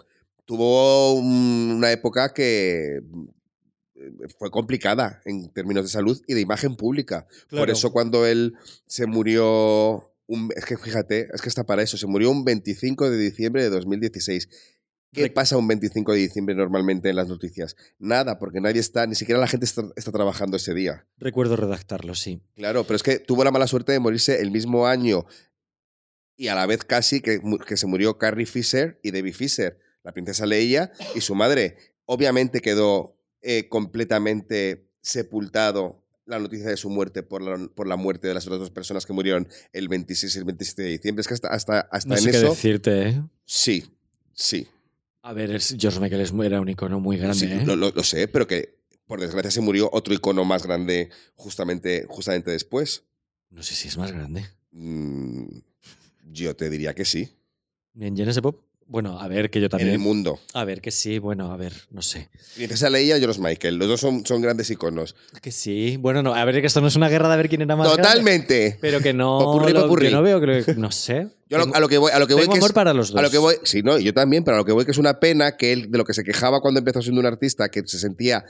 tuvo 0.44 1.14
un- 1.14 1.74
una 1.76 1.92
época 1.92 2.34
que 2.34 2.96
eh, 2.96 4.10
fue 4.36 4.50
complicada 4.50 5.22
en 5.26 5.48
términos 5.52 5.84
de 5.84 5.90
salud 5.90 6.20
y 6.26 6.34
de 6.34 6.40
imagen 6.40 6.74
pública. 6.74 7.28
Por 7.48 7.70
eso 7.70 7.92
cuando 7.92 8.26
él 8.26 8.54
se 8.88 9.06
murió, 9.06 10.12
un- 10.26 10.50
es 10.56 10.64
que 10.64 10.76
fíjate, 10.76 11.28
es 11.32 11.42
que 11.42 11.48
está 11.48 11.64
para 11.64 11.82
eso, 11.82 11.96
se 11.96 12.06
murió 12.06 12.30
un 12.30 12.44
25 12.44 13.10
de 13.10 13.18
diciembre 13.18 13.62
de 13.62 13.70
2016. 13.70 14.48
¿Qué 15.12 15.30
pasa 15.30 15.56
un 15.56 15.68
25 15.68 16.12
de 16.12 16.18
diciembre 16.18 16.56
normalmente 16.56 17.08
en 17.08 17.14
las 17.14 17.28
noticias? 17.28 17.76
Nada, 18.00 18.40
porque 18.40 18.60
nadie 18.60 18.80
está, 18.80 19.06
ni 19.06 19.14
siquiera 19.14 19.40
la 19.40 19.46
gente 19.46 19.64
está, 19.64 19.84
está 19.94 20.10
trabajando 20.10 20.56
ese 20.56 20.74
día. 20.74 21.06
Recuerdo 21.18 21.54
redactarlo, 21.54 22.16
sí. 22.16 22.42
Claro, 22.56 22.82
pero 22.82 22.96
es 22.96 23.04
que 23.04 23.20
tuvo 23.20 23.44
la 23.44 23.52
mala 23.52 23.68
suerte 23.68 23.92
de 23.92 24.00
morirse 24.00 24.40
el 24.40 24.50
mismo 24.50 24.88
año 24.88 25.24
y 26.36 26.48
a 26.48 26.56
la 26.56 26.66
vez 26.66 26.82
casi 26.84 27.20
que, 27.20 27.40
que 27.64 27.76
se 27.76 27.86
murió 27.86 28.18
Carrie 28.18 28.44
Fisher 28.46 28.98
y 29.04 29.12
Debbie 29.12 29.32
Fisher, 29.32 29.78
la 30.02 30.12
princesa 30.12 30.46
Leia 30.46 30.90
y 31.14 31.20
su 31.20 31.36
madre. 31.36 31.76
Obviamente 32.06 32.60
quedó 32.60 33.16
eh, 33.40 33.68
completamente 33.68 34.90
sepultado 35.00 36.03
la 36.26 36.38
noticia 36.38 36.68
de 36.68 36.76
su 36.76 36.88
muerte 36.90 37.22
por 37.22 37.42
la, 37.42 37.68
por 37.68 37.86
la 37.86 37.96
muerte 37.96 38.28
de 38.28 38.34
las 38.34 38.46
otras 38.46 38.60
dos 38.60 38.70
personas 38.70 39.04
que 39.06 39.12
murieron 39.12 39.46
el 39.72 39.88
26 39.88 40.34
y 40.34 40.38
el 40.38 40.44
27 40.44 40.82
de 40.82 40.88
diciembre. 40.90 41.20
Es 41.20 41.28
que 41.28 41.34
hasta, 41.34 41.48
hasta, 41.48 41.80
hasta 41.80 42.08
No 42.08 42.16
en 42.16 42.22
sé 42.22 42.30
qué 42.30 42.36
eso... 42.38 42.50
decirte, 42.50 43.08
¿eh? 43.08 43.22
Sí, 43.44 43.84
sí. 44.32 44.66
A 45.22 45.32
ver, 45.32 45.58
George 45.60 46.00
Michael 46.00 46.26
era 46.44 46.60
un 46.60 46.68
icono 46.68 47.00
muy 47.00 47.16
grande, 47.18 47.38
Sí, 47.38 47.52
¿eh? 47.52 47.62
lo, 47.66 47.76
lo- 47.76 47.90
lo 47.90 48.02
sé, 48.02 48.28
pero 48.28 48.46
que 48.46 48.78
por 49.06 49.20
desgracia 49.20 49.50
se 49.50 49.60
murió 49.60 49.88
otro 49.92 50.14
icono 50.14 50.44
más 50.44 50.64
grande 50.64 51.10
justamente, 51.34 52.06
justamente 52.08 52.50
después. 52.50 53.04
No 53.50 53.62
sé 53.62 53.74
si 53.74 53.88
es 53.88 53.96
más 53.98 54.12
grande. 54.12 54.46
Mm, 54.72 55.46
yo 56.32 56.56
te 56.56 56.68
diría 56.70 56.94
que 56.94 57.04
sí. 57.04 57.36
¿En 57.98 58.16
Genesis 58.16 58.40
Pop? 58.42 58.60
Bueno, 58.86 59.18
a 59.18 59.26
ver, 59.28 59.50
que 59.50 59.60
yo 59.60 59.64
En 59.66 59.72
el 59.72 59.78
también. 59.78 60.00
mundo. 60.00 60.38
A 60.52 60.64
ver, 60.64 60.80
que 60.82 60.90
sí, 60.90 61.18
bueno, 61.18 61.50
a 61.52 61.56
ver, 61.56 61.72
no 61.90 62.02
sé. 62.02 62.28
Princesa 62.54 62.90
Leia 62.90 63.16
y 63.16 63.20
George 63.20 63.40
Michael. 63.40 63.76
Los 63.76 63.88
dos 63.88 64.00
son, 64.00 64.26
son 64.26 64.42
grandes 64.42 64.70
iconos. 64.70 65.16
Que 65.40 65.50
sí, 65.50 65.96
bueno, 65.96 66.22
no, 66.22 66.34
a 66.34 66.44
ver, 66.44 66.60
que 66.60 66.66
esto 66.66 66.80
no 66.82 66.88
es 66.88 66.94
una 66.96 67.08
guerra 67.08 67.30
de 67.30 67.36
ver 67.38 67.48
quién 67.48 67.62
era 67.62 67.76
más 67.76 67.86
grande. 67.88 68.02
Totalmente. 68.02 68.78
Pero 68.82 69.00
que 69.00 69.14
no. 69.14 69.38
Popurrí, 69.38 69.72
lo- 69.72 69.82
popurrí. 69.84 70.06
que 70.08 70.12
no 70.12 70.22
veo, 70.22 70.38
creo 70.40 70.64
que. 70.64 70.74
No 70.74 70.92
sé. 70.92 71.28
Yo 71.48 71.56
a 71.56 71.60
lo, 71.60 71.64
Tengo- 71.64 71.76
a 71.76 71.80
lo 71.80 71.88
que 71.88 71.98
voy, 71.98 72.12
a 72.12 72.18
lo 72.18 72.26
que 72.26 72.34
voy 72.34 72.44
que 72.46 72.56
amor 72.58 72.70
es- 72.70 72.74
para 72.74 72.92
los 72.92 73.08
dos. 73.10 73.18
A 73.18 73.22
lo 73.22 73.30
que 73.30 73.38
voy, 73.38 73.54
sí, 73.64 73.82
no, 73.82 73.98
yo 73.98 74.12
también, 74.12 74.44
pero 74.44 74.56
a 74.56 74.58
lo 74.60 74.64
que 74.66 74.72
voy 74.72 74.84
que 74.84 74.90
es 74.90 74.98
una 74.98 75.18
pena 75.18 75.56
que 75.56 75.72
él, 75.72 75.90
de 75.90 75.98
lo 75.98 76.04
que 76.04 76.12
se 76.14 76.22
quejaba 76.22 76.60
cuando 76.60 76.78
empezó 76.78 77.00
siendo 77.00 77.20
un 77.20 77.26
artista, 77.26 77.70
que 77.70 77.82
se 77.86 77.98
sentía 77.98 78.44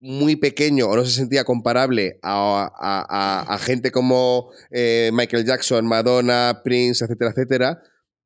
muy 0.00 0.34
pequeño 0.36 0.88
o 0.88 0.96
no 0.96 1.04
se 1.04 1.12
sentía 1.12 1.44
comparable 1.44 2.18
a, 2.22 2.68
a- 2.78 3.06
a- 3.08 3.54
a 3.54 3.58
gente 3.58 3.92
como 3.92 4.50
eh, 4.70 5.10
Michael 5.12 5.44
Jackson, 5.46 5.86
Madonna, 5.86 6.60
Prince, 6.64 7.04
etcétera, 7.04 7.30
etcétera. 7.30 7.82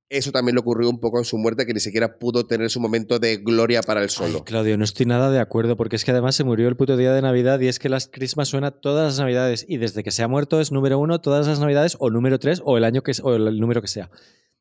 Eso 0.09 0.31
también 0.31 0.55
le 0.55 0.61
ocurrió 0.61 0.89
un 0.89 1.01
poco 1.01 1.19
en 1.19 1.25
su 1.25 1.37
muerte, 1.37 1.67
que 1.67 1.75
ni 1.75 1.81
siquiera 1.81 2.19
pudo 2.19 2.47
tener 2.47 2.71
su 2.71 2.79
momento 2.81 3.19
de 3.19 3.39
gloria 3.39 3.83
para 3.83 4.03
él 4.03 4.11
solo. 4.11 4.39
Ay, 4.39 4.45
Claudio, 4.45 4.79
no 4.79 4.85
estoy 4.85 5.05
nada 5.07 5.31
de 5.31 5.41
acuerdo, 5.41 5.77
porque 5.77 5.97
es 5.97 6.05
que 6.05 6.13
además 6.13 6.37
se 6.37 6.45
murió 6.45 6.69
el 6.69 6.77
puto 6.77 6.97
día 6.97 7.13
de 7.13 7.23
Navidad 7.23 7.59
y 7.61 7.67
es 7.67 7.81
que 7.81 7.89
las 7.89 8.07
Christmas 8.07 8.49
suena 8.49 8.71
todas 8.71 9.07
las 9.07 9.19
Navidades 9.19 9.67
y 9.69 9.79
desde 9.79 10.05
que 10.05 10.13
se 10.13 10.23
ha 10.23 10.29
muerto 10.29 10.61
es 10.61 10.71
número 10.71 10.99
uno 11.01 11.21
todas 11.21 11.49
las 11.49 11.59
Navidades 11.59 11.97
o 11.99 12.11
número 12.11 12.39
tres 12.39 12.63
o 12.65 12.77
el 12.77 12.85
año 12.85 13.03
que 13.03 13.13
o 13.23 13.35
el 13.35 13.59
número 13.59 13.83
que 13.83 13.89
sea. 13.89 14.11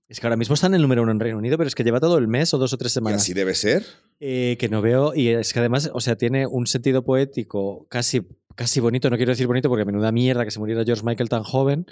Es 0.07 0.19
que 0.19 0.27
ahora 0.27 0.37
mismo 0.37 0.53
está 0.53 0.67
en 0.67 0.75
el 0.75 0.81
número 0.81 1.01
uno 1.01 1.11
en 1.11 1.19
Reino 1.19 1.37
Unido, 1.37 1.57
pero 1.57 1.67
es 1.67 1.73
que 1.73 1.83
lleva 1.83 1.99
todo 1.99 2.17
el 2.17 2.27
mes 2.27 2.53
o 2.53 2.57
dos 2.57 2.73
o 2.73 2.77
tres 2.77 2.91
y 2.91 2.95
semanas. 2.95 3.21
así 3.21 3.33
debe 3.33 3.55
ser. 3.55 3.85
Eh, 4.19 4.55
que 4.59 4.69
no 4.69 4.81
veo, 4.81 5.13
y 5.15 5.29
es 5.29 5.51
que 5.51 5.59
además, 5.59 5.89
o 5.93 5.99
sea, 5.99 6.15
tiene 6.15 6.45
un 6.45 6.67
sentido 6.67 7.03
poético 7.03 7.87
casi, 7.89 8.21
casi 8.55 8.79
bonito, 8.79 9.09
no 9.09 9.17
quiero 9.17 9.31
decir 9.31 9.47
bonito 9.47 9.67
porque 9.67 9.83
menuda 9.83 10.11
mierda 10.11 10.45
que 10.45 10.51
se 10.51 10.59
muriera 10.59 10.83
George 10.85 11.03
Michael 11.03 11.29
tan 11.29 11.43
joven, 11.43 11.87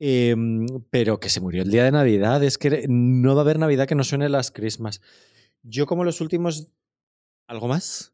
eh, 0.00 0.34
pero 0.90 1.20
que 1.20 1.28
se 1.28 1.40
murió 1.40 1.62
el 1.62 1.70
día 1.70 1.84
de 1.84 1.92
Navidad, 1.92 2.42
es 2.44 2.58
que 2.58 2.86
no 2.88 3.34
va 3.34 3.42
a 3.42 3.44
haber 3.44 3.58
Navidad 3.58 3.86
que 3.86 3.94
no 3.94 4.04
suene 4.04 4.28
las 4.28 4.50
Christmas. 4.50 5.00
Yo 5.62 5.86
como 5.86 6.04
los 6.04 6.20
últimos... 6.20 6.68
¿Algo 7.46 7.66
más? 7.66 8.12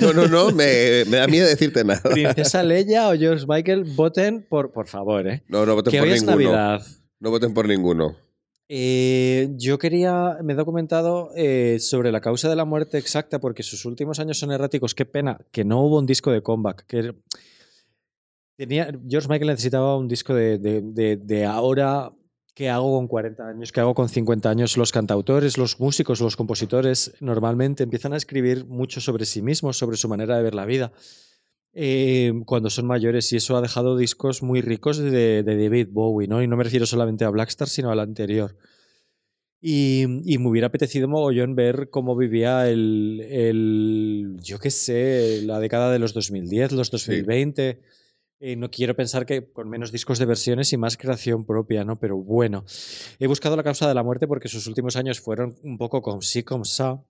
No, 0.00 0.12
no, 0.12 0.28
no, 0.28 0.52
me, 0.52 1.04
me 1.06 1.16
da 1.16 1.26
miedo 1.26 1.48
decirte 1.48 1.82
nada. 1.84 2.02
Princesa 2.10 2.62
Leia 2.62 3.08
o 3.08 3.16
George 3.16 3.44
Michael, 3.48 3.84
voten 3.84 4.46
por, 4.48 4.70
por 4.72 4.86
favor, 4.86 5.26
¿eh? 5.26 5.42
No, 5.48 5.66
no 5.66 5.74
voten 5.74 5.90
Que 5.90 5.98
por 5.98 6.08
hoy 6.08 6.14
es 6.14 6.22
ninguno. 6.22 6.52
Navidad. 6.52 6.86
No 7.18 7.30
voten 7.30 7.54
por 7.54 7.66
ninguno. 7.66 8.16
Eh, 8.68 9.50
yo 9.56 9.78
quería, 9.78 10.38
me 10.42 10.52
he 10.52 10.56
documentado 10.56 11.30
eh, 11.36 11.78
sobre 11.80 12.12
la 12.12 12.20
causa 12.20 12.48
de 12.48 12.56
la 12.56 12.64
muerte 12.64 12.98
exacta 12.98 13.40
porque 13.40 13.62
sus 13.62 13.84
últimos 13.84 14.20
años 14.20 14.38
son 14.38 14.52
erráticos. 14.52 14.94
Qué 14.94 15.04
pena 15.04 15.38
que 15.50 15.64
no 15.64 15.82
hubo 15.82 15.98
un 15.98 16.06
disco 16.06 16.30
de 16.30 16.42
comeback. 16.42 16.86
Que 16.86 17.14
tenía, 18.56 18.90
George 19.08 19.28
Michael 19.28 19.50
necesitaba 19.50 19.96
un 19.96 20.08
disco 20.08 20.34
de, 20.34 20.58
de- 20.58 20.82
de- 20.82 21.16
de 21.16 21.44
ahora. 21.44 22.12
¿Qué 22.54 22.70
hago 22.70 22.96
con 22.96 23.08
40 23.08 23.48
años? 23.48 23.72
¿Qué 23.72 23.80
hago 23.80 23.94
con 23.94 24.08
50 24.08 24.48
años? 24.48 24.76
Los 24.76 24.92
cantautores, 24.92 25.58
los 25.58 25.80
músicos, 25.80 26.20
los 26.20 26.36
compositores 26.36 27.14
normalmente 27.20 27.82
empiezan 27.82 28.12
a 28.12 28.16
escribir 28.16 28.64
mucho 28.66 29.00
sobre 29.00 29.24
sí 29.26 29.42
mismos, 29.42 29.76
sobre 29.76 29.96
su 29.96 30.08
manera 30.08 30.36
de 30.36 30.42
ver 30.44 30.54
la 30.54 30.64
vida. 30.64 30.92
eh, 31.76 32.32
cuando 32.46 32.70
son 32.70 32.86
mayores 32.86 33.32
y 33.32 33.36
eso 33.36 33.56
ha 33.56 33.60
dejado 33.60 33.96
discos 33.96 34.44
muy 34.44 34.60
ricos 34.60 34.98
de, 34.98 35.42
de 35.42 35.42
David 35.42 35.88
Bowie, 35.90 36.28
¿no? 36.28 36.40
Y 36.40 36.46
no 36.46 36.56
me 36.56 36.62
refiero 36.62 36.86
solamente 36.86 37.24
a 37.24 37.30
Blackstar, 37.30 37.68
sino 37.68 37.90
al 37.90 37.98
anterior. 37.98 38.56
Y, 39.60 40.04
y 40.24 40.38
me 40.38 40.48
hubiera 40.48 40.66
apetecido 40.68 41.08
mogollón 41.08 41.56
ver 41.56 41.88
cómo 41.90 42.14
vivía 42.14 42.68
el, 42.70 43.26
el, 43.28 44.36
yo 44.40 44.58
qué 44.60 44.70
sé, 44.70 45.40
la 45.44 45.58
década 45.58 45.90
de 45.90 45.98
los 45.98 46.12
2010, 46.14 46.70
los 46.72 46.90
2020. 46.92 47.80
Eh, 48.40 48.56
no 48.56 48.70
quiero 48.70 48.94
pensar 48.94 49.24
que 49.26 49.50
con 49.52 49.68
menos 49.70 49.90
discos 49.92 50.18
de 50.18 50.26
versiones 50.26 50.72
y 50.72 50.76
más 50.76 50.96
creación 50.96 51.46
propia, 51.46 51.84
¿no? 51.84 51.98
Pero 51.98 52.16
bueno, 52.16 52.64
he 53.18 53.26
buscado 53.26 53.56
la 53.56 53.62
causa 53.62 53.88
de 53.88 53.94
la 53.94 54.02
muerte 54.02 54.26
porque 54.26 54.48
sus 54.48 54.66
últimos 54.66 54.96
años 54.96 55.20
fueron 55.20 55.56
un 55.62 55.78
poco 55.78 56.02
como 56.02 56.20
sí, 56.20 56.42
como 56.42 56.64
sa. 56.64 57.02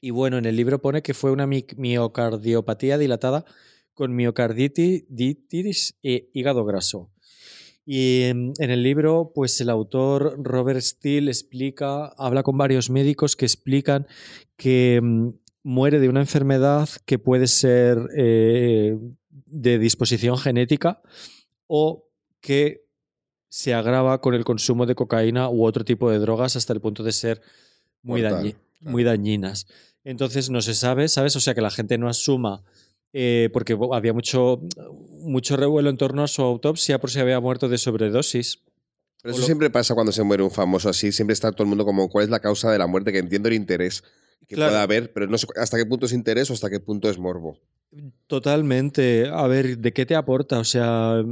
Y 0.00 0.10
bueno, 0.10 0.36
en 0.38 0.44
el 0.44 0.56
libro 0.56 0.80
pone 0.80 1.02
que 1.02 1.14
fue 1.14 1.30
una 1.30 1.46
mi- 1.46 1.66
miocardiopatía 1.76 2.98
dilatada 2.98 3.44
con 3.94 4.14
miocarditis 4.14 5.96
e 6.02 6.30
hígado 6.34 6.64
graso. 6.64 7.10
Y 7.86 8.24
en, 8.24 8.52
en 8.58 8.70
el 8.70 8.82
libro, 8.82 9.32
pues 9.34 9.60
el 9.60 9.70
autor 9.70 10.36
Robert 10.42 10.80
Steele 10.80 11.30
explica, 11.30 12.06
habla 12.18 12.42
con 12.42 12.58
varios 12.58 12.90
médicos 12.90 13.34
que 13.34 13.46
explican 13.46 14.06
que 14.56 15.00
mm, 15.02 15.28
muere 15.62 15.98
de 15.98 16.08
una 16.10 16.20
enfermedad 16.20 16.88
que 17.06 17.18
puede 17.18 17.46
ser 17.46 17.98
eh, 18.16 18.98
de 19.46 19.78
disposición 19.78 20.38
genética 20.38 21.00
o 21.66 22.08
que 22.40 22.84
se 23.48 23.74
agrava 23.74 24.20
con 24.20 24.34
el 24.34 24.44
consumo 24.44 24.86
de 24.86 24.94
cocaína 24.94 25.48
u 25.48 25.64
otro 25.64 25.84
tipo 25.84 26.10
de 26.10 26.18
drogas 26.18 26.56
hasta 26.56 26.72
el 26.72 26.80
punto 26.80 27.02
de 27.02 27.12
ser 27.12 27.40
muy, 28.02 28.22
Mortal, 28.22 28.44
dañi- 28.44 28.52
claro. 28.80 28.90
muy 28.92 29.04
dañinas. 29.04 29.66
Entonces 30.04 30.50
no 30.50 30.60
se 30.62 30.74
sabe, 30.74 31.08
¿sabes? 31.08 31.34
O 31.36 31.40
sea, 31.40 31.54
que 31.54 31.60
la 31.60 31.70
gente 31.70 31.98
no 31.98 32.08
asuma, 32.08 32.62
eh, 33.12 33.48
porque 33.52 33.76
había 33.92 34.12
mucho, 34.12 34.60
mucho 35.20 35.56
revuelo 35.56 35.90
en 35.90 35.96
torno 35.96 36.22
a 36.22 36.28
su 36.28 36.42
autopsia 36.42 36.98
por 37.00 37.10
si 37.10 37.20
había 37.20 37.40
muerto 37.40 37.68
de 37.68 37.78
sobredosis. 37.78 38.62
Pero 39.22 39.32
eso 39.32 39.40
lo- 39.40 39.46
siempre 39.46 39.70
pasa 39.70 39.94
cuando 39.94 40.12
se 40.12 40.22
muere 40.22 40.42
un 40.42 40.50
famoso 40.50 40.88
así. 40.88 41.10
Siempre 41.10 41.32
está 41.34 41.50
todo 41.52 41.64
el 41.64 41.68
mundo 41.68 41.84
como, 41.84 42.08
¿cuál 42.08 42.24
es 42.24 42.30
la 42.30 42.40
causa 42.40 42.70
de 42.70 42.78
la 42.78 42.86
muerte? 42.86 43.12
Que 43.12 43.18
entiendo 43.18 43.48
el 43.48 43.54
interés 43.54 44.04
que 44.46 44.54
Claro. 44.54 44.70
pueda 44.70 44.82
haber, 44.82 45.12
pero 45.12 45.26
no 45.26 45.36
sé 45.38 45.46
hasta 45.56 45.76
qué 45.76 45.84
punto 45.86 46.06
es 46.06 46.12
interés 46.12 46.50
o 46.50 46.54
hasta 46.54 46.70
qué 46.70 46.80
punto 46.80 47.10
es 47.10 47.18
morbo. 47.18 47.58
Totalmente. 48.26 49.28
A 49.32 49.46
ver, 49.46 49.78
¿de 49.78 49.92
qué 49.92 50.04
te 50.06 50.14
aporta? 50.14 50.58
O 50.58 50.64
sea, 50.64 51.22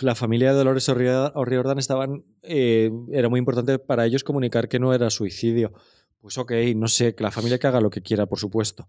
la 0.00 0.14
familia 0.14 0.50
de 0.52 0.56
Dolores 0.56 0.88
O'Rior- 0.88 1.32
O'Riordan 1.34 1.78
estaban. 1.78 2.24
eh, 2.42 2.90
era 3.12 3.28
muy 3.28 3.38
importante 3.38 3.78
para 3.78 4.06
ellos 4.06 4.24
comunicar 4.24 4.68
que 4.68 4.78
no 4.78 4.92
era 4.94 5.10
suicidio. 5.10 5.72
Pues 6.20 6.38
ok, 6.38 6.52
no 6.76 6.88
sé, 6.88 7.14
que 7.14 7.22
la 7.22 7.30
familia 7.30 7.58
que 7.58 7.66
haga 7.66 7.80
lo 7.82 7.90
que 7.90 8.00
quiera, 8.02 8.24
por 8.26 8.38
supuesto. 8.38 8.88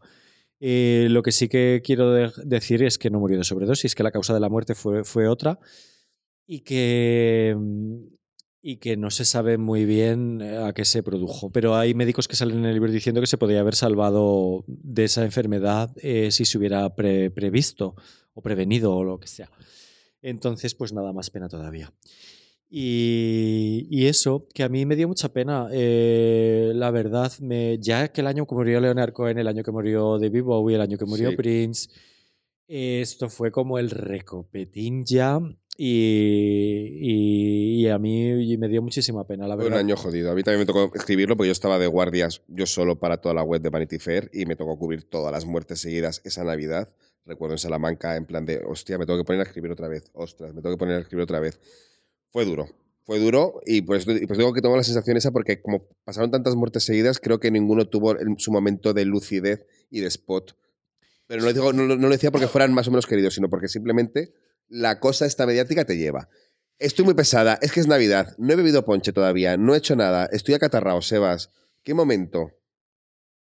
Eh, 0.62 1.08
lo 1.10 1.22
que 1.22 1.34
sí 1.34 1.50
que 1.50 1.82
quiero 1.84 2.12
de- 2.14 2.32
decir 2.46 2.82
es 2.84 2.98
que 2.98 3.10
no 3.10 3.20
murió 3.20 3.38
de 3.38 3.44
sobredosis, 3.44 3.94
que 3.94 4.04
la 4.04 4.12
causa 4.12 4.34
de 4.34 4.40
la 4.40 4.48
muerte 4.50 4.74
fue, 4.74 5.04
fue 5.04 5.28
otra 5.28 5.60
y 6.48 6.62
que, 6.62 7.56
y 8.68 8.78
que 8.78 8.98
no 8.98 9.12
se 9.12 9.26
sabe 9.26 9.60
muy 9.60 9.86
bien 9.86 10.42
eh, 10.42 10.58
a 10.58 10.74
qué 10.74 10.86
se 10.86 11.04
produjo. 11.04 11.52
Pero 11.52 11.76
hay 11.76 11.94
médicos 11.94 12.28
que 12.28 12.36
salen 12.36 12.58
en 12.58 12.66
el 12.66 12.74
libro 12.74 12.92
diciendo 12.92 13.22
que 13.22 13.28
se 13.28 13.38
podía 13.38 13.60
haber 13.60 13.76
salvado 13.76 14.64
de 14.68 15.04
esa 15.04 15.24
enfermedad 15.24 15.92
eh, 16.02 16.32
si 16.32 16.46
se 16.46 16.58
hubiera 16.58 16.96
pre- 16.96 17.30
previsto 17.30 17.94
o 18.34 18.42
prevenido 18.42 18.96
o 18.96 19.04
lo 19.04 19.20
que 19.20 19.28
sea. 19.28 19.52
Entonces, 20.24 20.74
pues 20.74 20.94
nada 20.94 21.14
más 21.14 21.30
pena 21.30 21.48
todavía. 21.48 21.94
Y, 22.78 23.88
y 23.92 24.08
eso, 24.08 24.48
que 24.54 24.64
a 24.64 24.70
mí 24.70 24.86
me 24.88 24.96
dio 24.96 25.08
mucha 25.08 25.30
pena. 25.30 25.68
eh, 25.72 26.72
la 26.74 26.90
verdad, 26.92 27.32
me, 27.40 27.78
ya 27.80 28.08
que 28.08 28.22
el 28.22 28.28
año 28.28 28.48
que 28.48 28.56
murió 28.56 28.82
Leonard 28.82 29.14
Cohen, 29.14 29.38
el 29.38 29.48
año 29.48 29.64
que 29.64 29.72
murió 29.72 30.18
David 30.18 30.42
Bowie, 30.44 30.76
el 30.76 30.82
año 30.82 30.98
que 30.98 31.06
murió 31.06 31.30
Sí. 31.30 31.36
Prince, 31.36 31.90
esto 32.68 33.30
fue 33.30 33.52
como 33.52 33.78
el 33.80 33.90
recopetín 33.90 35.06
ya. 35.06 35.40
Y, 35.78 37.00
y- 37.02 37.82
y 37.86 37.88
a 37.90 38.00
mí 38.00 38.58
me 38.58 38.68
dio 38.70 38.82
muchísima 38.82 39.28
pena, 39.28 39.46
la 39.48 39.56
Fue 39.56 39.66
un 39.66 39.72
verdad. 39.72 39.86
año 39.86 39.96
jodido. 39.98 40.32
A 40.32 40.36
mí 40.36 40.42
también 40.44 40.60
me 40.62 40.66
tocó 40.66 40.90
escribirlo 40.96 41.36
porque 41.36 41.48
yo 41.48 41.52
estaba 41.52 41.78
de 41.78 41.88
guardias 41.88 42.42
yo 42.48 42.66
solo 42.66 42.98
para 42.98 43.18
toda 43.18 43.36
la 43.36 43.44
web 43.44 43.62
de 43.62 43.70
Vanity 43.70 44.00
Fair 44.00 44.30
y 44.34 44.46
me 44.46 44.56
tocó 44.56 44.78
cubrir 44.80 45.04
todas 45.04 45.32
las 45.34 45.46
muertes 45.46 45.80
seguidas 45.82 46.22
esa 46.24 46.44
Navidad. 46.46 46.94
Recuerdo 47.26 47.56
en 47.56 47.60
Salamanca 47.60 48.16
en 48.16 48.26
plan 48.26 48.46
de, 48.46 48.62
hostia, 48.66 48.98
me 48.98 49.06
tengo 49.06 49.20
que 49.20 49.26
poner 49.26 49.42
a 49.42 49.44
escribir 49.44 49.72
otra 49.72 49.88
vez. 49.90 50.10
Ostras, 50.14 50.54
me 50.54 50.62
tengo 50.62 50.76
que 50.76 50.80
poner 50.80 50.96
a 50.96 51.00
escribir 51.02 51.24
otra 51.24 51.40
vez. 51.42 51.60
Fue 52.32 52.46
duro. 52.46 52.68
Fue 53.04 53.20
duro 53.20 53.60
y 53.66 53.82
pues, 53.82 54.08
y 54.08 54.26
pues 54.26 54.38
tengo 54.40 54.54
que 54.54 54.62
tomar 54.62 54.78
la 54.78 54.84
sensación 54.84 55.18
esa 55.18 55.32
porque 55.32 55.62
como 55.62 55.88
pasaron 56.06 56.32
tantas 56.32 56.56
muertes 56.56 56.84
seguidas, 56.86 57.20
creo 57.20 57.40
que 57.40 57.52
ninguno 57.52 57.86
tuvo 57.88 58.12
el- 58.14 58.36
su 58.38 58.52
momento 58.52 58.94
de 58.94 59.06
lucidez 59.06 59.66
y 59.92 60.00
de 60.00 60.08
spot. 60.08 60.56
Pero 61.28 61.42
no 61.42 61.48
lo, 61.48 61.54
digo, 61.54 61.74
no, 61.74 62.10
decía 62.10 62.32
porque 62.32 62.48
fueran 62.48 62.74
más 62.74 62.88
o 62.88 62.92
menos 62.92 63.06
queridos, 63.06 63.34
sino 63.34 63.50
porque 63.50 63.68
simplemente 63.68 64.34
la 64.68 65.00
cosa 65.00 65.26
esta 65.26 65.46
mediática 65.46 65.86
te 65.86 65.98
lleva. 65.98 66.30
Estoy 66.78 67.06
muy 67.06 67.14
pesada, 67.14 67.58
es 67.62 67.72
que 67.72 67.80
es 67.80 67.88
Navidad, 67.88 68.36
no 68.38 68.54
he 68.54 68.56
bebido 68.56 68.86
ponche 68.86 69.14
todavía, 69.14 69.58
no 69.58 69.74
he 69.74 69.78
hecho 69.78 69.96
nada, 69.96 70.28
estoy 70.32 70.56
acatarrado, 70.56 71.02
Sebas. 71.02 71.52
¿Qué 71.84 71.94
momento? 71.94 72.52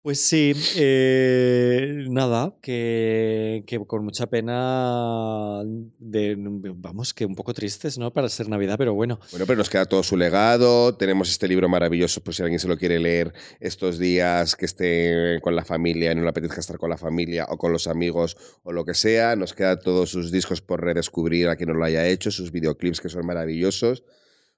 Pues 0.06 0.22
sí, 0.22 0.54
eh, 0.76 2.06
nada, 2.12 2.54
que, 2.62 3.64
con 3.88 4.04
mucha 4.04 4.28
pena, 4.28 5.64
de, 5.98 6.36
vamos, 6.76 7.12
que 7.12 7.26
un 7.26 7.34
poco 7.34 7.56
tristes, 7.56 7.98
¿no? 7.98 8.14
Para 8.14 8.30
ser 8.30 8.48
Navidad, 8.48 8.76
pero 8.78 8.94
bueno. 8.94 9.20
Bueno, 9.32 9.48
pero 9.48 9.58
nos 9.58 9.68
queda 9.68 9.88
todo 9.88 10.04
su 10.04 10.16
legado, 10.16 10.96
tenemos 10.96 11.32
este 11.32 11.48
libro 11.48 11.68
maravilloso 11.70 12.24
por 12.24 12.36
si 12.36 12.44
alguien 12.44 12.60
se 12.60 12.68
lo 12.68 12.78
quiere 12.78 13.00
leer 13.00 13.34
estos 13.60 13.98
días, 13.98 14.56
que 14.56 14.66
esté 14.66 15.40
con 15.42 15.56
la 15.56 15.66
familia 15.66 16.12
y 16.12 16.16
no 16.16 16.22
le 16.22 16.30
apetezca 16.30 16.60
estar 16.60 16.78
con 16.78 16.92
la 16.92 16.98
familia 16.98 17.48
o 17.50 17.58
con 17.58 17.72
los 17.72 17.88
amigos 17.88 18.38
o 18.62 18.72
lo 18.74 18.86
que 18.86 18.94
sea, 18.94 19.36
nos 19.36 19.56
queda 19.56 19.80
todos 19.80 20.12
sus 20.12 20.32
discos 20.32 20.62
por 20.62 20.84
redescubrir 20.84 21.50
a 21.50 21.56
quien 21.56 21.70
no 21.70 21.74
lo 21.74 21.84
haya 21.84 22.08
hecho, 22.08 22.30
sus 22.30 22.52
videoclips 22.52 23.02
que 23.02 23.10
son 23.10 23.26
maravillosos. 23.26 24.04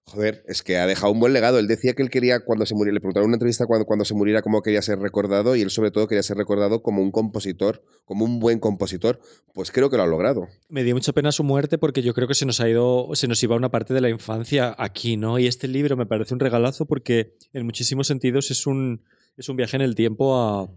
Joder, 0.10 0.42
es 0.48 0.64
que 0.64 0.78
ha 0.78 0.88
dejado 0.88 1.12
un 1.12 1.20
buen 1.20 1.34
legado. 1.34 1.60
Él 1.60 1.68
decía 1.68 1.94
que 1.94 2.02
él 2.02 2.10
quería, 2.10 2.40
cuando 2.40 2.66
se 2.66 2.74
muriera, 2.74 2.94
le 2.94 3.02
preguntaron 3.02 3.28
una 3.28 3.36
entrevista 3.36 3.66
cuando, 3.66 3.86
cuando 3.86 4.06
se 4.06 4.14
muriera 4.14 4.42
cómo 4.42 4.62
quería 4.62 4.82
ser 4.82 5.00
recordado 5.00 5.58
y 5.58 5.62
él 5.62 5.70
sobre 5.70 5.92
todo 5.92 6.08
quería 6.08 6.24
ser 6.24 6.38
recordado 6.38 6.82
como 6.82 7.02
un 7.02 7.12
compositor, 7.12 7.84
como 8.06 8.24
un 8.24 8.40
buen 8.40 8.60
compositor. 8.60 9.20
Pues 9.54 9.70
creo 9.70 9.90
que 9.90 9.98
lo 9.98 10.04
ha 10.04 10.08
logrado. 10.08 10.48
Me 10.70 10.86
dio 10.86 10.96
mucha 10.96 11.12
pena 11.12 11.34
su 11.34 11.44
muerte 11.44 11.78
porque 11.78 12.02
yo 12.02 12.14
creo 12.14 12.26
que 12.30 12.36
se 12.36 12.46
nos 12.46 12.62
ha 12.62 12.70
ido, 12.70 13.10
se 13.16 13.28
nos 13.28 13.44
iba 13.44 13.58
una 13.58 13.70
parte 13.70 13.94
de 13.94 14.00
la 14.00 14.10
infancia 14.10 14.74
aquí, 14.78 15.18
¿no? 15.18 15.40
Y 15.40 15.48
este 15.48 15.68
libro 15.68 15.98
me 15.98 16.06
parece 16.06 16.34
un 16.34 16.40
regalazo 16.40 16.86
porque 16.86 17.36
en 17.52 17.66
muchísimos 17.66 18.08
sentidos 18.08 18.50
es 18.50 18.66
un, 18.66 19.04
es 19.36 19.50
un 19.50 19.58
viaje 19.58 19.76
en 19.76 19.82
el 19.82 19.94
tiempo 19.94 20.38
a, 20.38 20.70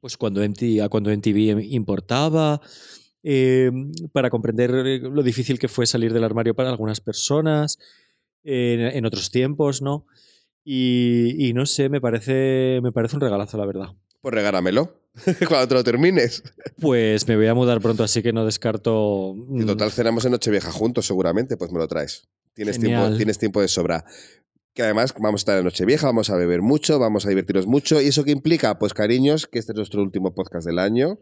pues 0.00 0.18
cuando 0.18 0.46
MTV, 0.46 0.82
a 0.82 0.90
cuando 0.90 1.10
MTV 1.10 1.62
importaba, 1.70 2.60
eh, 3.22 3.70
para 4.12 4.28
comprender 4.28 4.70
lo 4.70 5.22
difícil 5.22 5.58
que 5.58 5.68
fue 5.68 5.86
salir 5.86 6.12
del 6.12 6.24
armario 6.24 6.54
para 6.54 6.70
algunas 6.70 7.00
personas 7.00 7.78
en, 8.44 8.80
en 8.80 9.06
otros 9.06 9.30
tiempos, 9.30 9.82
¿no? 9.82 10.06
Y, 10.64 11.48
y 11.48 11.52
no 11.54 11.66
sé, 11.66 11.88
me 11.88 12.00
parece, 12.00 12.80
me 12.82 12.92
parece 12.92 13.16
un 13.16 13.20
regalazo, 13.20 13.58
la 13.58 13.66
verdad. 13.66 13.88
Pues 14.20 14.34
regálamelo 14.34 15.00
cuando 15.48 15.68
te 15.68 15.74
lo 15.74 15.84
termines. 15.84 16.42
Pues 16.80 17.26
me 17.26 17.36
voy 17.36 17.46
a 17.46 17.54
mudar 17.54 17.80
pronto, 17.80 18.04
así 18.04 18.22
que 18.22 18.32
no 18.32 18.44
descarto. 18.44 19.34
Y 19.36 19.62
mm, 19.62 19.66
total 19.66 19.90
cenamos 19.90 20.24
en 20.24 20.32
Nochevieja 20.32 20.70
juntos, 20.70 21.06
seguramente, 21.06 21.56
pues 21.56 21.72
me 21.72 21.78
lo 21.78 21.88
traes. 21.88 22.28
Tienes 22.54 22.78
tiempo, 22.78 23.16
tienes 23.16 23.38
tiempo 23.38 23.60
de 23.60 23.68
sobra. 23.68 24.04
Que 24.74 24.82
además 24.82 25.14
vamos 25.18 25.40
a 25.40 25.42
estar 25.42 25.58
en 25.58 25.64
Nochevieja, 25.64 26.06
vamos 26.06 26.30
a 26.30 26.36
beber 26.36 26.62
mucho, 26.62 26.98
vamos 26.98 27.26
a 27.26 27.28
divertirnos 27.28 27.66
mucho. 27.66 28.00
¿Y 28.00 28.08
eso 28.08 28.24
qué 28.24 28.30
implica? 28.30 28.78
Pues 28.78 28.94
cariños, 28.94 29.46
que 29.46 29.58
este 29.58 29.72
es 29.72 29.76
nuestro 29.76 30.02
último 30.02 30.34
podcast 30.34 30.66
del 30.66 30.78
año. 30.78 31.18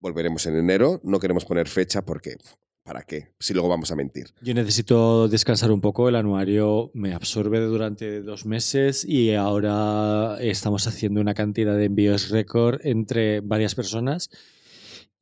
Volveremos 0.00 0.44
en 0.46 0.56
enero. 0.56 1.00
No 1.04 1.20
queremos 1.20 1.44
poner 1.44 1.68
fecha 1.68 2.04
porque, 2.04 2.36
¿para 2.84 3.02
qué? 3.02 3.28
Si 3.38 3.52
luego 3.52 3.68
vamos 3.68 3.92
a 3.92 3.96
mentir. 3.96 4.28
Yo 4.42 4.54
necesito 4.54 5.28
descansar 5.28 5.70
un 5.70 5.80
poco, 5.80 6.08
el 6.08 6.16
anuario 6.16 6.90
me 6.94 7.14
absorbe 7.14 7.60
durante 7.60 8.22
dos 8.22 8.46
meses 8.46 9.04
y 9.04 9.34
ahora 9.34 10.36
estamos 10.40 10.86
haciendo 10.86 11.20
una 11.20 11.34
cantidad 11.34 11.76
de 11.76 11.86
envíos 11.86 12.30
récord 12.30 12.80
entre 12.84 13.40
varias 13.40 13.74
personas 13.74 14.30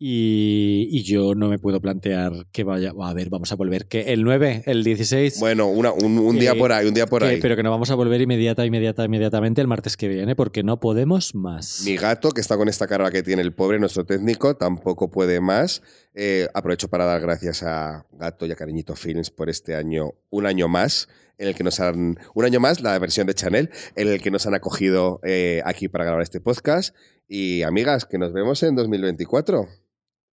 y, 0.02 0.88
y 0.90 1.02
yo 1.02 1.34
no 1.34 1.48
me 1.50 1.58
puedo 1.58 1.78
plantear 1.82 2.32
que 2.52 2.64
vaya, 2.64 2.94
a 2.98 3.12
ver, 3.12 3.28
vamos 3.28 3.52
a 3.52 3.54
volver, 3.54 3.86
que 3.86 4.12
el 4.14 4.24
9, 4.24 4.62
el 4.64 4.82
16, 4.82 5.38
Bueno, 5.38 5.66
una- 5.66 5.92
un, 5.92 6.18
un 6.18 6.38
día 6.38 6.54
por 6.54 6.72
ahí, 6.72 6.86
un 6.88 6.94
día 6.94 7.06
por 7.06 7.20
que- 7.20 7.28
ahí. 7.28 7.38
pero 7.40 7.54
que 7.54 7.62
no 7.62 7.70
vamos 7.70 7.90
a 7.90 7.94
volver 7.94 8.18
inmediata, 8.22 8.64
inmediata, 8.64 9.04
inmediatamente 9.04 9.60
el 9.60 9.66
martes 9.66 9.98
que 9.98 10.08
viene 10.08 10.34
porque 10.34 10.62
no 10.62 10.80
podemos 10.80 11.34
más. 11.34 11.82
Mi 11.84 11.96
gato, 11.96 12.30
que 12.30 12.40
está 12.40 12.56
con 12.56 12.68
esta 12.70 12.86
cara 12.86 13.10
que 13.10 13.22
tiene 13.22 13.42
el 13.42 13.52
pobre, 13.52 13.78
nuestro 13.78 14.06
técnico, 14.06 14.56
tampoco 14.56 15.10
puede 15.10 15.40
más. 15.40 15.82
Eh, 16.14 16.48
aprovecho 16.54 16.88
para 16.88 17.04
dar 17.04 17.20
gracias 17.20 17.62
a 17.62 18.06
Gato 18.12 18.46
y 18.46 18.52
a 18.52 18.56
Cariñito 18.56 18.96
Films 18.96 19.30
por 19.30 19.50
este 19.50 19.74
año, 19.74 20.14
un 20.30 20.46
año 20.46 20.66
más, 20.66 21.08
en 21.36 21.48
el 21.48 21.54
que 21.54 21.62
nos 21.62 21.78
han. 21.78 22.18
Un 22.34 22.44
año 22.46 22.58
más, 22.58 22.80
la 22.80 22.98
versión 22.98 23.26
de 23.26 23.34
Chanel, 23.34 23.68
en 23.96 24.08
el 24.08 24.20
que 24.22 24.30
nos 24.30 24.46
han 24.46 24.54
acogido 24.54 25.20
eh, 25.24 25.60
aquí 25.66 25.88
para 25.88 26.04
grabar 26.04 26.22
este 26.22 26.40
podcast. 26.40 26.96
Y 27.28 27.62
amigas, 27.62 28.06
que 28.06 28.18
nos 28.18 28.32
vemos 28.32 28.62
en 28.64 28.74
2024. 28.74 29.68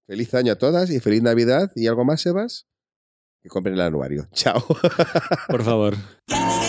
Feliz 0.07 0.33
año 0.35 0.53
a 0.53 0.57
todas 0.57 0.91
y 0.91 1.01
feliz 1.01 1.23
Navidad. 1.23 1.73
¿Y 1.75 1.89
algo 1.89 2.05
más, 2.05 2.21
Sebas? 2.21 2.67
Que 3.43 3.49
compren 3.49 3.75
el 3.75 3.81
anuario. 3.81 4.29
Chao. 4.33 4.65
Por 5.49 5.63
favor. 5.65 5.95